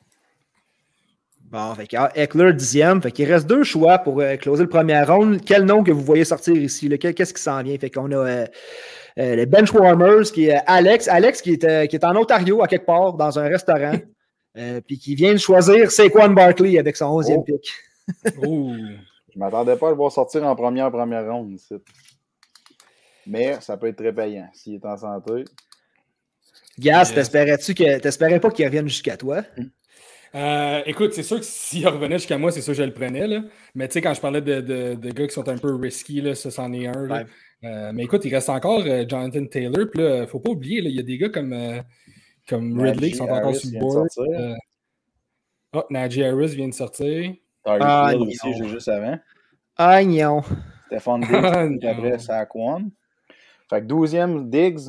Bon, 1.50 1.74
fait 1.74 1.86
que, 1.88 1.96
ah, 1.96 2.10
Eckler 2.14 2.52
10e. 2.52 3.02
Fait 3.02 3.10
qu'il 3.10 3.30
reste 3.32 3.46
deux 3.48 3.64
choix 3.64 3.98
pour 3.98 4.20
euh, 4.20 4.36
closer 4.36 4.62
le 4.62 4.68
premier 4.68 5.00
round. 5.02 5.40
Quel 5.44 5.64
nom 5.64 5.82
que 5.82 5.90
vous 5.90 6.02
voyez 6.02 6.24
sortir 6.24 6.54
ici? 6.54 6.88
Qu'est-ce 6.98 7.34
qui 7.34 7.42
s'en 7.42 7.62
vient? 7.62 7.76
Fait 7.78 7.90
qu'on 7.90 8.10
a 8.12 8.16
euh, 8.16 8.26
euh, 8.28 8.46
les 9.16 9.46
Benchwarmers, 9.46 10.30
qui 10.32 10.46
est 10.48 10.56
euh, 10.56 10.60
Alex. 10.66 11.08
Alex 11.08 11.40
qui 11.42 11.52
est, 11.52 11.64
euh, 11.64 11.86
qui 11.86 11.96
est 11.96 12.04
en 12.04 12.14
Ontario, 12.16 12.62
à 12.62 12.68
quelque 12.68 12.86
part, 12.86 13.14
dans 13.14 13.38
un 13.38 13.48
restaurant. 13.48 13.92
euh, 14.58 14.80
puis 14.86 14.98
qui 14.98 15.14
vient 15.14 15.32
de 15.32 15.38
choisir 15.38 15.90
Saquon 15.90 16.28
Barkley 16.30 16.78
avec 16.78 16.96
son 16.96 17.06
11e 17.20 17.36
Oh. 17.38 17.42
pick. 17.42 17.72
Ouh. 18.46 18.74
Je 19.34 19.38
m'attendais 19.38 19.76
pas 19.76 19.88
à 19.88 19.90
le 19.90 19.96
voir 19.96 20.12
sortir 20.12 20.44
en 20.44 20.54
première 20.56 20.90
première 20.90 21.30
ronde. 21.30 21.50
ici. 21.50 21.74
Mais 23.26 23.56
ça 23.60 23.76
peut 23.76 23.88
être 23.88 23.96
très 23.96 24.12
payant 24.14 24.48
s'il 24.54 24.74
est 24.76 24.84
en 24.86 24.96
santé. 24.96 25.44
Gas, 26.78 26.98
Yes. 27.08 27.14
t'espérais-tu 27.14 27.74
que 27.74 27.98
t'espérais 27.98 28.38
pas 28.38 28.50
qu'il 28.50 28.64
revienne 28.66 28.86
jusqu'à 28.88 29.16
toi? 29.16 29.42
Euh, 30.34 30.82
écoute, 30.86 31.12
c'est 31.14 31.22
sûr 31.22 31.38
que 31.38 31.44
s'il 31.44 31.86
revenait 31.88 32.18
jusqu'à 32.18 32.36
moi, 32.36 32.52
c'est 32.52 32.60
sûr 32.60 32.72
que 32.74 32.78
je 32.78 32.82
le 32.82 32.92
prenais. 32.92 33.26
Là. 33.26 33.40
Mais 33.74 33.88
tu 33.88 33.94
sais, 33.94 34.00
quand 34.02 34.12
je 34.14 34.20
parlais 34.20 34.42
de, 34.42 34.60
de- 34.60 34.94
de 34.94 35.10
gars 35.10 35.26
qui 35.26 35.32
sont 35.34 35.48
un 35.48 35.56
peu 35.56 35.74
risky, 35.74 36.20
là, 36.20 36.34
ça, 36.34 36.50
c'en 36.50 36.72
est 36.72 36.86
un. 36.86 37.06
là. 37.06 37.24
Euh, 37.64 37.90
mais 37.94 38.04
écoute, 38.04 38.24
il 38.24 38.34
reste 38.34 38.48
encore 38.50 38.82
euh, 38.86 39.04
Jonathan 39.08 39.44
Taylor. 39.46 39.86
Puis 39.92 40.02
là, 40.02 40.26
faut 40.26 40.40
pas 40.40 40.50
oublier, 40.50 40.80
là, 40.80 40.88
il 40.90 40.96
y 40.96 41.00
a 41.00 41.02
des 41.02 41.18
gars 41.18 41.28
comme, 41.30 41.52
euh, 41.52 41.80
comme 42.48 42.78
Ridley 42.80 43.10
qui 43.10 43.16
sont 43.16 43.24
encore 43.24 43.36
Harris 43.48 43.56
sur 43.60 43.70
le 43.72 43.78
board. 43.80 44.08
Euh, 44.18 44.54
Oh, 45.72 45.82
Najee 45.90 46.24
Harris 46.24 46.54
vient 46.54 46.68
de 46.68 46.74
sortir. 46.74 47.06
Tyreek 47.64 47.82
Ah, 47.82 48.10
Hill 48.12 48.18
non. 48.20 48.26
aussi, 48.26 48.54
j'ai 48.56 48.68
juste 48.68 48.88
avant. 48.88 49.18
Ah, 49.76 50.02
non. 50.02 50.42
Stéphane 50.86 51.20
Diggs, 51.78 51.84
Ah, 51.84 51.90
après. 51.90 52.18
Saquon. 52.18 52.90
Fait 53.68 53.80
que 53.82 53.86
12e, 53.86 54.48
Diggs. 54.48 54.88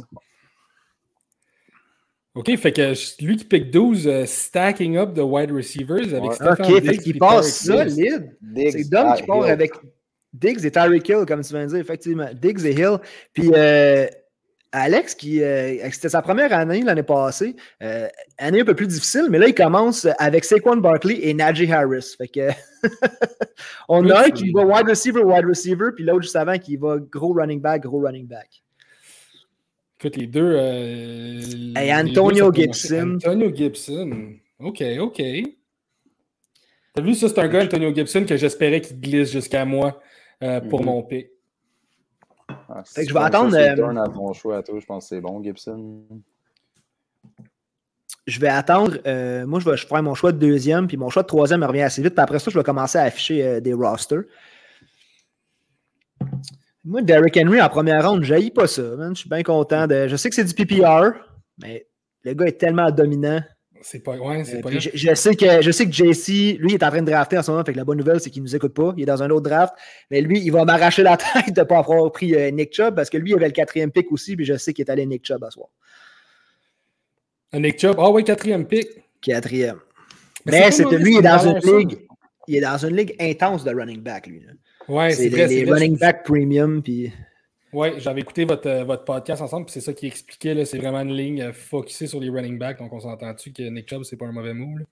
OK, 2.36 2.56
fait 2.56 2.72
que 2.72 2.94
lui 3.26 3.36
qui 3.36 3.46
pick 3.46 3.72
12, 3.72 4.08
euh, 4.08 4.26
stacking 4.28 4.96
up 4.98 5.14
de 5.14 5.22
wide 5.24 5.52
receivers 5.52 6.14
avec 6.14 6.24
Ouais. 6.24 6.36
Stephon 6.36 6.64
OK, 6.64 6.68
Diggs 6.82 6.86
fait 6.86 6.98
qu'il 7.00 7.18
passe 7.18 7.64
solide. 7.66 8.38
C'est 8.56 8.90
Dom 8.90 9.14
qui 9.16 9.24
part 9.24 9.44
avec 9.44 9.72
Diggs 10.40 10.66
et 10.66 10.72
Tyreek 10.72 11.08
Hill, 11.08 11.26
comme 11.28 11.42
tu 11.42 11.54
viens 11.54 11.66
de 11.66 11.70
dire, 11.70 11.80
effectivement. 11.80 12.30
Diggs 12.34 12.66
et 12.66 12.74
Hill. 12.74 12.98
Puis 13.34 13.52
euh, 13.54 14.08
Alex, 14.72 15.16
qui 15.16 15.42
euh, 15.42 15.78
c'était 15.92 16.10
sa 16.10 16.22
première 16.22 16.54
année 16.54 16.82
l'année 16.82 17.04
passée, 17.04 17.56
euh, 17.82 18.08
année 18.38 18.62
un 18.62 18.66
peu 18.66 18.76
plus 18.76 18.88
difficile, 18.88 19.28
mais 19.30 19.40
là, 19.40 19.48
il 19.48 19.56
commence 19.56 20.08
avec 20.20 20.44
Saquon 20.44 20.78
Barkley 20.78 21.20
et 21.22 21.34
Najee 21.34 21.72
Harris. 21.72 22.16
Fait 22.18 22.28
que 22.28 22.50
on 23.90 24.04
Oui, 24.04 24.12
a 24.12 24.26
un 24.26 24.30
qui 24.30 24.52
va 24.52 24.66
wide 24.66 24.88
receiver, 24.88 25.22
wide 25.22 25.46
receiver, 25.46 25.90
puis 25.96 26.04
l'autre 26.04 26.24
juste 26.24 26.36
avant 26.36 26.58
qui 26.58 26.78
va 26.78 26.98
gros 26.98 27.34
running 27.34 27.62
back, 27.62 27.84
gros 27.84 28.02
running 28.02 28.28
back. 28.28 28.64
Écoute, 30.00 30.16
les 30.18 30.28
deux. 30.28 30.54
les 30.54 31.92
Antonio 31.92 32.52
deux, 32.52 32.62
Gibson. 32.62 33.16
Antonio 33.16 33.54
Gibson. 33.54 34.34
OK, 34.60 34.84
OK. 35.00 35.22
T'as 36.94 37.02
vu, 37.02 37.16
ça, 37.16 37.30
c'est 37.30 37.40
un 37.40 37.48
gars, 37.48 37.64
Antonio 37.64 37.94
Gibson, 37.94 38.26
que 38.26 38.38
j'espérais 38.38 38.82
qu'il 38.82 39.00
glisse 39.00 39.32
jusqu'à 39.32 39.66
moi 39.66 40.02
euh, 40.44 40.62
pour 40.62 40.80
Mhm. 40.82 40.86
mon 40.86 41.04
pick. 41.04 41.30
Ah, 42.70 42.84
Fait 42.86 43.02
que 43.02 43.04
si 43.04 43.10
je 43.10 43.14
vais 43.14 43.20
attendre, 43.22 43.52
c'est 43.52 43.72
euh, 43.72 43.76
turn 43.76 43.98
à 43.98 44.08
ton 44.08 44.34
choix 44.34 44.58
à 44.58 44.64
toi, 44.64 44.80
je 44.80 44.86
pense 44.86 45.06
que 45.06 45.16
c'est 45.16 45.22
bon, 45.22 45.44
Gibson. 45.44 46.04
Je 48.26 48.40
vais 48.40 48.48
attendre. 48.50 48.98
euh, 49.06 49.46
moi, 49.46 49.60
je 49.60 49.70
vais 49.70 49.78
faire 49.78 50.04
mon 50.04 50.14
choix 50.16 50.32
de 50.32 50.38
deuxième, 50.38 50.88
puis 50.88 50.98
mon 50.98 51.10
choix 51.10 51.24
de 51.24 51.28
troisième 51.28 51.62
me 51.62 51.66
revient 51.66 51.82
assez 51.84 52.02
vite. 52.02 52.14
Puis 52.14 52.22
après 52.22 52.40
ça, 52.40 52.52
je 52.52 52.58
vais 52.58 52.64
commencer 52.64 52.98
à 52.98 53.04
afficher 53.04 53.44
euh, 53.46 53.60
des 53.62 53.74
rosters. 53.74 54.24
Moi, 56.84 57.02
Derrick 57.02 57.38
Henry 57.38 57.62
en 57.62 57.70
première 57.70 58.10
ronde, 58.10 58.24
je 58.24 58.50
pas 58.50 58.68
ça. 58.68 58.82
man. 58.96 59.16
Je 59.16 59.22
suis 59.22 59.30
bien 59.30 59.44
content. 59.44 59.88
De... 59.88 60.08
Je 60.08 60.16
sais 60.16 60.30
que 60.30 60.36
c'est 60.36 60.46
du 60.46 60.54
PPR, 60.54 61.12
mais 61.62 61.88
le 62.24 62.34
gars 62.34 62.46
est 62.48 62.58
tellement 62.60 62.90
dominant. 62.92 63.42
C'est 63.82 64.00
pas. 64.04 64.18
Ouais, 64.18 64.44
c'est 64.44 64.58
Euh, 64.58 64.62
pas 64.62 64.72
je, 64.72 64.90
je 64.94 65.14
sais 65.16 65.36
que, 65.36 65.62
je 65.62 65.72
sais 65.72 65.86
que 65.86 65.92
JC, 65.92 66.58
lui, 66.60 66.72
il 66.72 66.74
est 66.76 66.84
en 66.84 66.90
train 66.90 67.02
de 67.02 67.10
drafter 67.12 67.38
en 67.38 67.44
ce 67.44 67.52
moment. 67.52 67.64
Fait 67.64 67.74
que 67.74 67.78
la 67.78 67.86
bonne 67.86 67.98
nouvelle, 67.98 68.20
c'est 68.20 68.30
qu'il 68.30 68.42
ne 68.44 68.48
nous 68.48 68.56
écoute 68.56 68.74
pas. 68.74 68.94
Il 68.98 69.04
est 69.04 69.06
dans 69.06 69.24
un 69.24 69.30
autre 69.30 69.50
draft. 69.50 69.74
Mais 70.12 70.22
lui, 70.22 70.40
il 70.40 70.52
va 70.52 70.66
m'arracher 70.66 71.04
la 71.04 71.18
tête 71.18 71.54
de 71.54 71.62
ne 71.62 71.66
pas 71.66 71.80
avoir 71.80 72.12
pris 72.12 72.36
euh, 72.36 72.52
Nick 72.52 72.74
Chubb 72.74 72.96
parce 72.96 73.10
que 73.10 73.18
lui, 73.18 73.32
il 73.32 73.36
avait 73.36 73.48
le 73.48 73.52
quatrième 73.54 73.92
pick 73.92 74.12
aussi. 74.12 74.36
Puis 74.36 74.46
je 74.46 74.58
sais 74.58 74.74
qu'il 74.74 74.86
est 74.86 74.92
allé 74.92 75.06
Nick 75.06 75.26
Chubb 75.26 75.44
à 75.44 75.52
soir. 75.52 75.70
Un 77.54 77.60
Nick 77.62 77.80
Chubb. 77.80 77.96
Ah 77.98 78.10
ouais, 78.12 78.24
quatrième 78.24 78.66
pick. 78.66 78.88
Quatrième. 79.22 79.80
Mais 80.46 80.70
lui, 80.98 81.14
il 81.16 81.20
est 81.20 81.22
dans 81.22 81.40
une 81.40 81.78
ligue. 81.78 82.00
Il 82.48 82.56
est 82.56 82.62
dans 82.62 82.78
une 82.78 82.96
ligue 82.96 83.16
intense 83.20 83.64
de 83.64 83.72
running 83.74 84.02
back, 84.02 84.28
lui. 84.28 84.40
là. 84.42 84.54
Ouais, 84.88 85.12
c'est 85.12 85.24
les, 85.24 85.30
vrai. 85.30 85.48
les 85.48 85.60
c'est 85.60 85.64
vrai. 85.66 85.80
running 85.80 85.98
back 85.98 86.24
premium. 86.24 86.82
Puis... 86.82 87.12
Ouais, 87.74 87.96
j'avais 88.00 88.22
écouté 88.22 88.46
votre, 88.46 88.68
euh, 88.68 88.84
votre 88.86 89.04
podcast 89.04 89.42
ensemble, 89.42 89.66
puis 89.66 89.74
c'est 89.74 89.82
ça 89.82 89.94
qui 89.94 90.08
expliquait. 90.08 90.54
là, 90.54 90.66
C'est 90.66 90.78
vraiment 90.78 91.02
une 91.02 91.14
ligne 91.14 91.42
euh, 91.42 91.54
focusée 91.54 92.08
sur 92.08 92.20
les 92.20 92.30
running 92.30 92.58
backs. 92.58 92.80
Donc, 92.80 92.94
on 92.94 93.00
s'entend-tu 93.02 93.52
que 93.52 93.64
Nick 93.64 93.90
Chubb, 93.90 94.04
c'est 94.04 94.16
pas 94.16 94.26
un 94.26 94.32
mauvais 94.32 94.54
move. 94.54 94.80
là? 94.80 94.86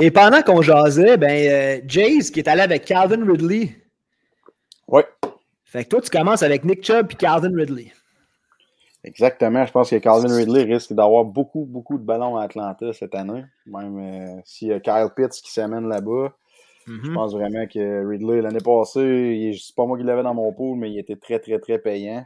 Et 0.00 0.10
pendant 0.10 0.40
qu'on 0.42 0.62
jasait, 0.62 1.16
ben, 1.16 1.30
euh, 1.30 1.80
Jace 1.86 2.30
qui 2.30 2.40
est 2.40 2.48
allé 2.48 2.62
avec 2.62 2.84
Calvin 2.84 3.26
Ridley. 3.26 3.76
Oui, 4.88 5.02
Fait 5.64 5.84
que 5.84 5.88
toi, 5.90 6.00
tu 6.00 6.08
commences 6.10 6.42
avec 6.42 6.64
Nick 6.64 6.84
Chubb 6.84 7.08
et 7.10 7.14
Calvin 7.14 7.54
Ridley. 7.54 7.92
exactement. 9.04 9.66
Je 9.66 9.72
pense 9.72 9.90
que 9.90 9.96
Calvin 9.96 10.34
Ridley 10.34 10.62
risque 10.62 10.92
d'avoir 10.92 11.24
beaucoup, 11.24 11.64
beaucoup 11.64 11.98
de 11.98 12.04
ballons 12.04 12.36
à 12.36 12.44
Atlanta 12.44 12.92
cette 12.92 13.14
année. 13.14 13.44
Même 13.66 13.98
euh, 13.98 14.40
s'il 14.44 14.68
y 14.68 14.72
a 14.72 14.80
Kyle 14.80 15.08
Pitts 15.14 15.42
qui 15.42 15.52
s'amène 15.52 15.88
là-bas. 15.88 16.32
Je 16.86 17.12
pense 17.12 17.32
vraiment 17.34 17.66
que 17.66 18.06
Ridley, 18.06 18.40
l'année 18.42 18.60
passée, 18.64 19.52
c'est 19.60 19.74
pas 19.74 19.86
moi 19.86 19.98
qui 19.98 20.04
l'avais 20.04 20.22
dans 20.22 20.34
mon 20.34 20.52
pool, 20.52 20.78
mais 20.78 20.90
il 20.90 20.98
était 20.98 21.16
très, 21.16 21.38
très, 21.40 21.58
très 21.58 21.78
payant. 21.78 22.24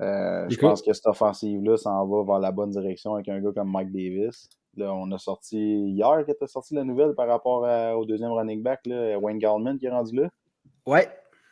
Euh, 0.00 0.46
je 0.48 0.56
pense 0.68 0.82
que 0.82 0.92
cette 0.92 1.06
offensive-là 1.06 1.76
s'en 1.76 2.06
va 2.06 2.22
vers 2.24 2.38
la 2.38 2.52
bonne 2.52 2.70
direction 2.70 3.14
avec 3.14 3.28
un 3.28 3.40
gars 3.40 3.50
comme 3.54 3.70
Mike 3.70 3.92
Davis. 3.92 4.48
Là, 4.76 4.94
on 4.94 5.10
a 5.12 5.18
sorti 5.18 5.58
hier 5.90 6.24
que 6.26 6.32
tu 6.32 6.46
sorti 6.46 6.74
la 6.74 6.84
nouvelle 6.84 7.14
par 7.14 7.26
rapport 7.26 7.64
à- 7.66 7.96
au 7.96 8.04
deuxième 8.04 8.30
running 8.32 8.62
back, 8.62 8.80
là, 8.86 9.18
Wayne 9.18 9.38
Gallman 9.38 9.76
qui 9.76 9.86
est 9.86 9.90
rendu 9.90 10.14
là. 10.20 10.28
Ouais. 10.86 11.08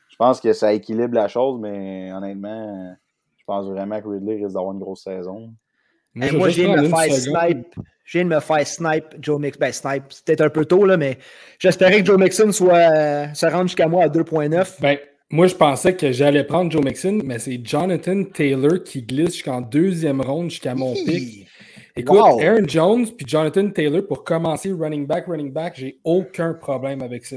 Je 0.08 0.16
pense 0.16 0.40
que 0.40 0.52
ça 0.52 0.72
équilibre 0.72 1.14
la 1.14 1.26
chose, 1.26 1.58
mais 1.60 2.12
honnêtement, 2.12 2.94
je 3.36 3.44
pense 3.44 3.68
vraiment 3.68 4.00
que 4.00 4.08
Ridley 4.08 4.36
risque 4.36 4.54
d'avoir 4.54 4.72
une 4.72 4.78
grosse 4.78 5.02
saison. 5.02 5.52
Moi, 6.16 6.32
moi 6.32 6.48
je 6.48 6.62
viens 6.62 6.76
de 6.76 6.82
me 6.82 6.88
faire 6.88 7.12
snipe. 7.12 7.74
Je 8.04 8.18
viens 8.18 8.24
de 8.24 8.34
me 8.34 8.40
faire 8.40 8.66
snipe 8.66 9.04
Joe 9.20 9.40
Mixon. 9.40 9.58
Ben, 9.60 9.72
snipe, 9.72 10.04
c'est 10.10 10.24
peut-être 10.24 10.40
un 10.40 10.50
peu 10.50 10.64
tôt, 10.64 10.84
là, 10.86 10.96
mais 10.96 11.18
j'espérais 11.58 12.00
que 12.00 12.06
Joe 12.06 12.18
Mixon 12.18 12.52
soit, 12.52 12.74
euh, 12.96 13.26
se 13.34 13.46
rende 13.46 13.66
jusqu'à 13.68 13.86
moi 13.88 14.04
à 14.04 14.08
2.9. 14.08 14.80
Ben, 14.80 14.98
moi, 15.30 15.46
je 15.48 15.54
pensais 15.54 15.94
que 15.94 16.12
j'allais 16.12 16.44
prendre 16.44 16.70
Joe 16.70 16.84
Mixon, 16.84 17.20
mais 17.24 17.38
c'est 17.40 17.60
Jonathan 17.64 18.22
Taylor 18.24 18.82
qui 18.84 19.02
glisse 19.02 19.34
jusqu'en 19.34 19.60
deuxième 19.60 20.20
ronde 20.20 20.50
jusqu'à 20.50 20.74
mon 20.74 20.94
pick. 20.94 21.08
Hi! 21.08 21.46
Écoute, 21.96 22.18
Wow. 22.18 22.40
Aaron 22.40 22.68
Jones 22.68 23.06
puis 23.16 23.26
Jonathan 23.26 23.70
Taylor 23.70 24.06
pour 24.06 24.22
commencer 24.22 24.70
running 24.70 25.06
back, 25.06 25.26
running 25.26 25.50
back, 25.50 25.74
j'ai 25.76 25.98
aucun 26.04 26.52
problème 26.54 27.02
avec 27.02 27.24
ça. 27.24 27.36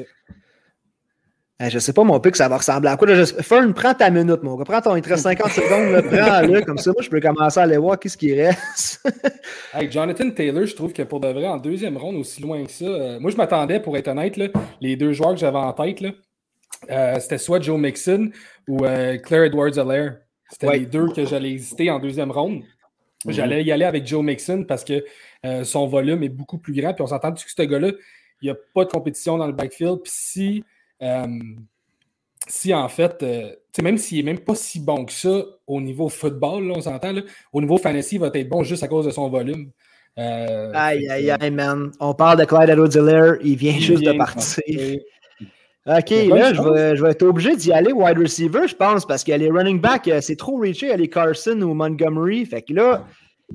Je 1.61 1.77
sais 1.77 1.91
pas, 1.91 2.05
mon 2.05 2.19
pic, 2.21 2.37
ça 2.37 2.47
va 2.47 2.57
ressembler 2.57 2.89
à 2.89 2.95
quoi. 2.95 3.05
Là, 3.07 3.15
je- 3.25 3.33
Fern, 3.43 3.73
prends 3.73 3.93
ta 3.93 4.09
minute, 4.09 4.41
mon 4.43 4.55
gars. 4.55 4.63
Prends 4.63 4.79
ton, 4.81 4.95
il 4.95 5.01
te 5.01 5.09
reste 5.09 5.23
50 5.23 5.51
secondes, 5.51 5.91
là, 5.91 6.01
prends-le, 6.01 6.61
comme 6.65 6.77
ça, 6.77 6.91
moi, 6.91 7.01
je 7.01 7.09
peux 7.09 7.19
commencer 7.19 7.59
à 7.59 7.63
aller 7.63 7.75
voir 7.77 7.99
qu'est-ce 7.99 8.15
qui 8.17 8.33
reste. 8.33 9.05
Avec 9.73 9.91
Jonathan 9.91 10.29
Taylor, 10.31 10.65
je 10.65 10.73
trouve 10.73 10.93
que 10.93 11.01
pour 11.01 11.19
de 11.19 11.27
vrai, 11.27 11.47
en 11.47 11.57
deuxième 11.57 11.97
ronde, 11.97 12.15
aussi 12.15 12.41
loin 12.41 12.63
que 12.63 12.71
ça, 12.71 12.85
euh, 12.85 13.19
moi, 13.19 13.29
je 13.29 13.35
m'attendais, 13.35 13.81
pour 13.81 13.97
être 13.97 14.07
honnête, 14.07 14.37
là, 14.37 14.47
les 14.79 14.95
deux 14.95 15.11
joueurs 15.11 15.31
que 15.33 15.39
j'avais 15.41 15.57
en 15.57 15.73
tête, 15.73 15.99
là, 15.99 16.11
euh, 16.91 17.19
c'était 17.19 17.37
soit 17.37 17.59
Joe 17.61 17.77
Mixon 17.77 18.29
ou 18.69 18.85
euh, 18.85 19.17
Claire 19.17 19.43
Edwards-Alaire. 19.43 20.17
C'était 20.51 20.67
Ouais. 20.67 20.79
les 20.79 20.85
deux 20.85 21.09
que 21.09 21.25
j'allais 21.25 21.51
hésiter 21.51 21.91
en 21.91 21.99
deuxième 21.99 22.31
ronde. 22.31 22.61
Mhm. 23.25 23.33
J'allais 23.33 23.63
y 23.65 23.71
aller 23.73 23.83
avec 23.85 24.07
Joe 24.07 24.23
Mixon 24.23 24.63
parce 24.65 24.85
que 24.85 25.03
son 25.63 25.87
volume 25.87 26.23
est 26.23 26.29
beaucoup 26.29 26.57
plus 26.57 26.73
grand. 26.73 26.93
Puis 26.93 27.03
on 27.03 27.07
s'entend 27.07 27.33
que 27.33 27.41
ce 27.45 27.61
gars-là, 27.63 27.91
il 28.41 28.45
n'y 28.45 28.49
a 28.49 28.55
pas 28.73 28.85
de 28.85 28.89
compétition 28.89 29.37
dans 29.37 29.45
le 29.45 29.51
backfield. 29.53 29.97
Puis 30.03 30.11
si, 30.15 30.63
si 32.49 32.73
en 32.73 32.89
fait, 32.89 33.21
euh, 33.23 33.51
même 33.81 33.97
s'il 33.97 34.17
n'est 34.17 34.33
même 34.33 34.43
pas 34.43 34.55
si 34.55 34.79
bon 34.79 35.05
que 35.05 35.13
ça 35.13 35.43
au 35.67 35.79
niveau 35.79 36.09
football, 36.09 36.67
là, 36.67 36.73
on 36.77 36.81
s'entend, 36.81 37.13
là, 37.13 37.21
au 37.53 37.61
niveau 37.61 37.77
fantasy, 37.77 38.15
il 38.15 38.21
va 38.21 38.31
être 38.33 38.49
bon 38.49 38.63
juste 38.63 38.83
à 38.83 38.87
cause 38.87 39.05
de 39.05 39.11
son 39.11 39.29
volume. 39.29 39.71
Euh, 40.17 40.71
aïe, 40.73 41.07
fait 41.07 41.31
aïe, 41.39 41.51
man. 41.51 41.91
On 41.99 42.13
parle 42.13 42.39
de 42.39 42.45
Clyde 42.45 42.69
Edwards-Helaire, 42.69 43.37
il 43.41 43.55
vient 43.55 43.73
il 43.73 43.81
juste 43.81 44.01
vient 44.01 44.13
de 44.13 44.17
partir. 44.17 44.63
partir. 44.65 44.99
OK, 45.85 46.37
là, 46.37 46.53
je 46.53 46.61
vais, 46.61 46.95
je 46.95 47.03
vais 47.03 47.11
être 47.11 47.23
obligé 47.23 47.55
d'y 47.55 47.71
aller 47.71 47.93
wide 47.93 48.17
receiver, 48.17 48.67
je 48.67 48.75
pense, 48.75 49.05
parce 49.05 49.23
que 49.23 49.31
les 49.31 49.49
running 49.49 49.79
backs, 49.79 50.07
euh, 50.07 50.19
c'est 50.21 50.35
trop 50.35 50.57
reaché, 50.57 50.95
les 50.97 51.09
Carson 51.09 51.59
ou 51.61 51.73
Montgomery. 51.73 52.45
Fait 52.45 52.61
que 52.61 52.73
là, 52.73 53.05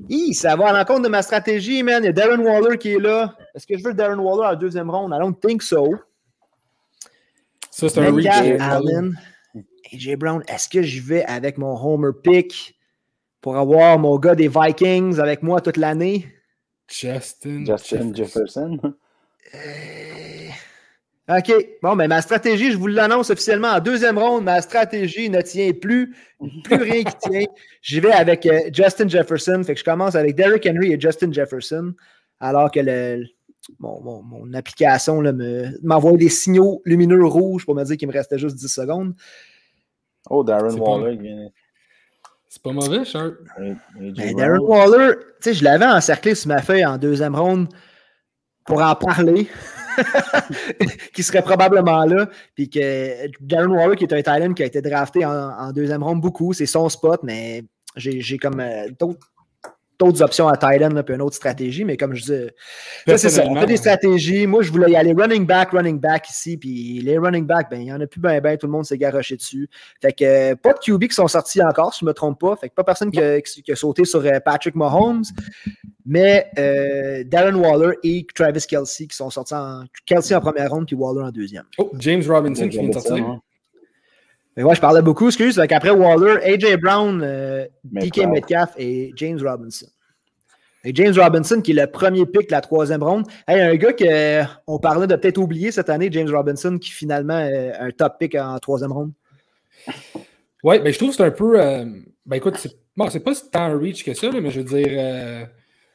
hi, 0.09 0.33
ça 0.33 0.55
va 0.55 0.69
à 0.69 0.73
l'encontre 0.73 1.03
de 1.03 1.07
ma 1.09 1.21
stratégie, 1.21 1.83
man. 1.83 2.03
Il 2.03 2.07
y 2.07 2.09
a 2.09 2.13
Darren 2.13 2.39
Waller 2.39 2.77
qui 2.77 2.93
est 2.93 2.99
là. 2.99 3.35
Est-ce 3.53 3.67
que 3.67 3.77
je 3.77 3.83
veux 3.83 3.93
Darren 3.93 4.19
Waller 4.19 4.55
en 4.55 4.59
deuxième 4.59 4.89
ronde? 4.89 5.13
I 5.15 5.19
don't 5.19 5.35
think 5.39 5.61
so. 5.61 5.95
Ça, 7.75 7.89
c'est 7.89 7.99
un 7.99 8.09
Metcalf. 8.09 8.61
Allen, 8.61 9.19
AJ 9.91 10.15
Brown, 10.15 10.41
est-ce 10.47 10.69
que 10.69 10.81
j'y 10.81 11.01
vais 11.01 11.25
avec 11.25 11.57
mon 11.57 11.75
homer 11.75 12.13
pick 12.23 12.73
pour 13.41 13.57
avoir 13.57 13.99
mon 13.99 14.17
gars 14.17 14.33
des 14.33 14.47
Vikings 14.47 15.19
avec 15.19 15.43
moi 15.43 15.59
toute 15.59 15.75
l'année? 15.75 16.25
Justin. 16.87 17.65
Justin 17.65 18.13
Jefferson. 18.13 18.79
Euh, 19.53 20.47
OK. 21.37 21.53
Bon, 21.83 21.97
mais 21.97 22.07
ma 22.07 22.21
stratégie, 22.21 22.71
je 22.71 22.77
vous 22.77 22.87
l'annonce 22.87 23.29
officiellement 23.29 23.73
en 23.73 23.81
deuxième 23.81 24.17
ronde. 24.17 24.45
Ma 24.45 24.61
stratégie 24.61 25.29
ne 25.29 25.41
tient 25.41 25.73
plus. 25.73 26.15
Plus 26.63 26.77
rien 26.77 27.03
qui 27.03 27.29
tient. 27.29 27.45
J'y 27.81 27.99
vais 27.99 28.13
avec 28.13 28.45
euh, 28.45 28.69
Justin 28.71 29.09
Jefferson. 29.09 29.61
Fait 29.65 29.73
que 29.73 29.79
je 29.81 29.85
commence 29.85 30.15
avec 30.15 30.35
Derrick 30.35 30.65
Henry 30.65 30.93
et 30.93 30.99
Justin 30.99 31.33
Jefferson. 31.33 31.93
Alors 32.39 32.71
que 32.71 32.79
le, 32.79 33.25
mon, 33.79 34.21
mon, 34.21 34.53
application 34.53 35.23
m'envoie 35.83 36.17
des 36.17 36.29
signaux 36.29 36.81
lumineux 36.85 37.25
rouges 37.25 37.65
pour 37.65 37.75
me 37.75 37.83
dire 37.83 37.97
qu'il 37.97 38.07
me 38.07 38.13
restait 38.13 38.37
juste 38.37 38.55
10 38.55 38.67
secondes. 38.67 39.15
Oh, 40.29 40.43
Darren 40.43 40.77
Waller. 40.77 41.51
C'est 42.47 42.61
pas 42.61 42.71
mauvais, 42.71 43.03
Sharp. 43.03 43.35
Ben, 43.57 44.35
Darren 44.35 44.59
Waller, 44.59 45.15
tu 45.41 45.49
sais, 45.49 45.53
je 45.55 45.63
l'avais 45.63 45.85
encerclé 45.85 46.35
sur 46.35 46.47
ma 46.47 46.61
feuille 46.61 46.85
en 46.85 46.97
deuxième 46.97 47.35
ronde 47.35 47.67
pour 48.65 48.81
en 48.81 48.95
parler. 48.95 49.47
qui 51.13 51.23
serait 51.23 51.41
probablement 51.41 52.05
là. 52.05 52.27
Puis 52.53 52.69
que 52.69 53.27
Darren 53.39 53.71
Waller, 53.71 53.95
qui 53.95 54.03
est 54.03 54.13
un 54.13 54.21
Thailand 54.21 54.53
qui 54.53 54.63
a 54.63 54.65
été 54.65 54.81
drafté 54.81 55.25
en, 55.25 55.71
deuxième 55.71 56.03
ronde 56.03 56.21
beaucoup, 56.21 56.53
c'est 56.53 56.65
son 56.65 56.89
spot, 56.89 57.21
mais 57.23 57.63
j'ai 57.95 58.37
comme 58.37 58.59
euh, 58.59 58.89
d'autres 58.99 59.31
options 60.01 60.47
à 60.47 60.57
Thailand, 60.57 61.01
puis 61.03 61.15
une 61.15 61.21
autre 61.21 61.35
stratégie, 61.35 61.85
mais 61.85 61.97
comme 61.97 62.13
je 62.13 62.23
dis, 62.23 62.47
c'est 63.07 63.29
ça, 63.29 63.43
on 63.47 63.55
fait 63.55 63.65
des 63.65 63.77
stratégies. 63.77 64.47
Moi, 64.47 64.63
je 64.63 64.71
voulais 64.71 64.91
y 64.91 64.95
aller 64.95 65.13
running 65.13 65.45
back, 65.45 65.71
running 65.71 65.99
back 65.99 66.29
ici, 66.29 66.57
puis 66.57 67.01
les 67.01 67.17
running 67.17 67.45
back, 67.45 67.69
ben, 67.69 67.79
il 67.79 67.85
n'y 67.85 67.93
en 67.93 68.01
a 68.01 68.07
plus 68.07 68.19
ben, 68.19 68.39
ben, 68.41 68.57
tout 68.57 68.67
le 68.67 68.71
monde 68.71 68.85
s'est 68.85 68.97
garoché 68.97 69.35
dessus. 69.35 69.69
Fait 70.01 70.13
que 70.13 70.25
euh, 70.25 70.55
pas 70.55 70.73
de 70.73 70.79
QB 70.79 71.05
qui 71.05 71.15
sont 71.15 71.27
sortis 71.27 71.61
encore, 71.63 71.93
si 71.93 72.01
je 72.01 72.05
ne 72.05 72.09
me 72.09 72.13
trompe 72.13 72.39
pas. 72.39 72.55
Fait 72.55 72.69
que 72.69 72.73
pas 72.73 72.83
personne 72.83 73.11
qui 73.11 73.19
a, 73.19 73.75
sauté 73.75 74.05
sur 74.05 74.25
euh, 74.25 74.39
Patrick 74.43 74.75
Mahomes, 74.75 75.23
mais 76.05 76.47
euh, 76.59 77.23
Darren 77.25 77.55
Waller 77.55 77.97
et 78.03 78.25
Travis 78.33 78.65
Kelsey 78.67 79.07
qui 79.07 79.15
sont 79.15 79.29
sortis 79.29 79.53
en 79.53 79.83
Kelsey 80.05 80.35
en 80.35 80.41
première 80.41 80.71
ronde, 80.71 80.85
puis 80.85 80.95
Waller 80.95 81.27
en 81.27 81.31
deuxième. 81.31 81.65
Oh, 81.77 81.91
James 81.99 82.23
Robinson 82.27 82.67
qui 82.67 82.77
vient 82.77 82.89
de 82.89 82.93
sortir. 82.93 83.39
Mais 84.57 84.63
ouais, 84.63 84.75
je 84.75 84.81
parlais 84.81 85.01
beaucoup, 85.01 85.27
excuse. 85.27 85.59
Après 85.59 85.89
Waller, 85.89 86.41
AJ 86.43 86.77
Brown, 86.77 87.19
DK 87.83 88.27
Metcalf 88.27 88.71
et 88.77 89.11
James 89.15 89.39
Robinson. 89.41 89.87
Et 90.85 90.93
James 90.93 91.13
Robinson, 91.17 91.61
qui 91.61 91.71
est 91.71 91.81
le 91.81 91.87
premier 91.87 92.27
pick 92.27 92.47
de 92.47 92.51
la 92.51 92.61
troisième 92.61 93.01
ronde. 93.01 93.25
Hey, 93.47 93.59
un 93.59 93.75
gars 93.75 93.91
qu'on 93.91 94.77
parlait 94.77 95.07
de 95.07 95.15
peut-être 95.15 95.39
oublier 95.39 95.71
cette 95.71 95.89
année, 95.89 96.09
James 96.11 96.29
Robinson, 96.29 96.77
qui 96.77 96.91
finalement 96.91 97.39
est 97.39 97.73
un 97.73 97.89
top 97.89 98.19
pick 98.19 98.35
en 98.35 98.57
troisième 98.59 98.91
ronde. 98.91 99.11
Oui, 100.63 100.79
ben, 100.79 100.93
je 100.93 100.97
trouve 100.97 101.09
que 101.09 101.15
c'est 101.15 101.23
un 101.23 101.31
peu. 101.31 101.59
Euh, 101.59 101.85
ben 102.25 102.37
écoute, 102.37 102.55
c'est 102.57 102.71
bon, 102.95 103.07
pas 103.07 103.33
tant 103.51 103.63
un 103.63 103.79
reach 103.79 104.03
que 104.03 104.13
ça, 104.13 104.29
mais 104.31 104.51
je 104.51 104.61
veux 104.61 104.79
dire. 104.79 104.87
Euh, 104.91 105.45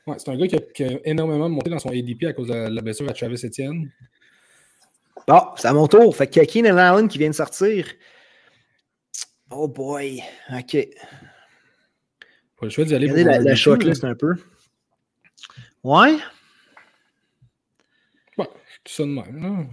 ouais, 0.09 0.17
c'est 0.19 0.31
un 0.31 0.37
gars 0.37 0.49
qui 0.49 0.85
a, 0.85 0.89
énormément 1.05 1.49
monté 1.49 1.71
dans 1.71 1.79
son 1.79 1.91
ADP 1.91 2.25
à 2.25 2.33
cause 2.33 2.49
de 2.49 2.55
la 2.55 2.83
blessure 2.83 3.09
à 3.09 3.13
Travis 3.13 3.41
Etienne. 3.45 3.91
Bon, 5.29 5.41
c'est 5.57 5.69
à 5.69 5.73
mon 5.73 5.87
tour. 5.87 6.17
Fait 6.17 6.27
que 6.27 6.41
Keenan 6.45 6.77
Allen 6.79 7.07
qui 7.07 7.19
vient 7.19 7.31
de 7.31 7.35
sortir. 7.35 7.87
Oh 9.51 9.69
boy. 9.69 10.23
OK. 10.53 10.89
Pas 12.59 12.67
le 12.67 12.69
choix 12.69 12.85
d'y 12.85 12.95
aller 12.95 13.11
Regardez 13.11 13.25
la, 13.25 13.39
la 13.41 13.55
shortlist 13.55 14.05
un 14.05 14.15
peu. 14.15 14.35
Ouais. 15.83 16.17
Ouais, 18.37 18.49
tout 18.85 18.93
ça 18.93 19.03
de 19.05 19.09
même. 19.09 19.69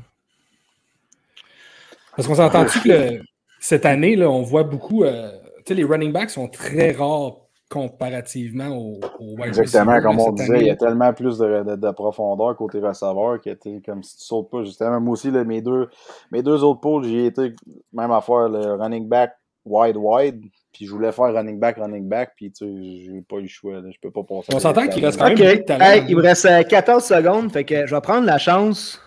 Parce 2.15 2.27
qu'on 2.27 2.35
s'entend-tu 2.35 2.81
que 2.81 3.19
cette 3.59 3.85
année, 3.85 4.15
là, 4.15 4.29
on 4.29 4.41
voit 4.41 4.63
beaucoup. 4.63 5.03
Euh, 5.03 5.31
tu 5.57 5.63
sais, 5.67 5.73
les 5.75 5.83
running 5.83 6.11
backs 6.11 6.31
sont 6.31 6.47
très 6.47 6.91
rares 6.91 7.41
comparativement 7.69 8.69
aux, 8.69 8.99
Exactement, 9.43 10.01
comme 10.01 10.19
on 10.19 10.31
disait, 10.31 10.61
il 10.61 10.67
y 10.67 10.69
a 10.69 10.77
tellement 10.77 11.11
plus 11.13 11.37
de, 11.37 11.91
profondeur 11.91 12.55
côté 12.55 12.79
receveur 12.79 13.41
que 13.41 13.85
comme 13.85 14.01
si 14.03 14.17
tu 14.17 14.23
sautes 14.23 14.49
pas. 14.49 14.63
Justement, 14.63 15.01
moi 15.01 15.13
aussi, 15.13 15.29
mes, 15.29 15.61
deux, 15.61 15.89
mes 16.31 16.41
deux 16.41 16.63
autres 16.63 16.79
pôles, 16.79 17.03
j'y 17.03 17.25
été 17.25 17.53
même 17.91 18.11
à 18.11 18.21
faire 18.21 18.47
le 18.47 18.75
running 18.75 19.07
back 19.07 19.33
wide 19.67 19.97
wide. 19.97 20.43
Puis 20.73 20.85
je 20.85 20.91
voulais 20.91 21.11
faire 21.11 21.33
running 21.33 21.59
back, 21.59 21.77
running 21.77 22.07
back, 22.07 22.33
puis 22.35 22.51
tu 22.51 22.65
sais, 22.65 23.03
j'ai 23.05 23.21
pas 23.21 23.37
eu 23.37 23.43
le 23.43 23.47
choix. 23.47 23.81
Là. 23.81 23.89
Je 23.91 23.97
peux 23.99 24.11
pas 24.11 24.23
passer. 24.23 24.53
On 24.53 24.59
s'entend 24.59 24.87
qu'il 24.87 25.03
reste 25.03 25.17
quand 25.17 25.27
même 25.27 26.05
Il 26.07 26.15
me 26.15 26.21
reste 26.21 26.47
14 26.67 27.11
euh, 27.11 27.15
secondes, 27.15 27.51
fait 27.51 27.63
que 27.63 27.87
je 27.87 27.95
vais 27.95 28.01
prendre 28.01 28.25
la 28.25 28.37
chance 28.37 29.01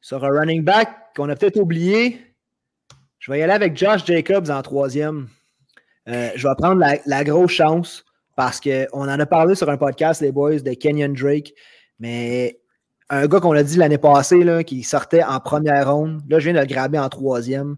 sur 0.00 0.24
un 0.24 0.28
running 0.28 0.62
back 0.62 0.88
qu'on 1.16 1.28
a 1.30 1.36
peut-être 1.36 1.58
oublié. 1.58 2.20
Je 3.18 3.32
vais 3.32 3.40
y 3.40 3.42
aller 3.42 3.54
avec 3.54 3.76
Josh 3.76 4.04
Jacobs 4.04 4.50
en 4.50 4.62
troisième. 4.62 5.28
Euh, 6.08 6.30
je 6.36 6.46
vais 6.46 6.54
prendre 6.56 6.80
la, 7.06 7.24
grosse 7.24 7.50
chance 7.50 8.04
parce 8.36 8.60
qu'on 8.60 9.08
en 9.08 9.18
a 9.18 9.26
parlé 9.26 9.54
sur 9.54 9.68
un 9.68 9.76
podcast, 9.76 10.20
les 10.20 10.30
boys, 10.30 10.60
de 10.60 10.74
Kenyon 10.74 11.14
Drake. 11.14 11.52
Mais 11.98 12.60
un 13.08 13.26
gars 13.26 13.40
qu'on 13.40 13.52
a 13.52 13.62
dit 13.62 13.78
l'année 13.78 13.98
passée, 13.98 14.44
là, 14.44 14.62
qui 14.62 14.82
sortait 14.82 15.24
en 15.24 15.40
première 15.40 15.92
ronde, 15.92 16.22
là, 16.28 16.38
je 16.38 16.44
viens 16.44 16.54
de 16.54 16.60
le 16.60 16.66
graber 16.66 16.98
en 16.98 17.08
troisième. 17.08 17.76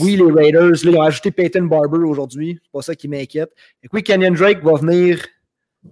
Oui, 0.00 0.16
les 0.16 0.30
Raiders, 0.30 0.82
ils 0.82 0.90
ont 0.90 1.02
ajouté 1.02 1.30
Peyton 1.30 1.64
Barber 1.64 2.04
aujourd'hui. 2.04 2.58
C'est 2.62 2.72
pas 2.72 2.82
ça 2.82 2.94
qui 2.94 3.08
m'inquiète. 3.08 3.50
Et 3.82 3.88
oui, 3.92 4.02
Kenyon 4.02 4.32
Drake 4.32 4.62
va 4.62 4.74
venir 4.74 5.26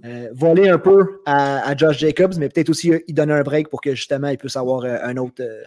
euh, 0.04 0.28
voler 0.32 0.68
un 0.68 0.78
peu 0.78 1.20
à, 1.24 1.74
Josh 1.76 1.98
Jacobs, 1.98 2.34
mais 2.38 2.48
peut-être 2.48 2.68
aussi 2.70 2.92
il 3.06 3.14
donner 3.14 3.34
un 3.34 3.42
break 3.42 3.68
pour 3.68 3.80
que 3.80 3.94
justement 3.94 4.28
il 4.28 4.38
puisse 4.38 4.56
avoir 4.56 4.84
euh, 4.84 4.98
un 5.02 5.16
autre, 5.16 5.40
euh, 5.40 5.62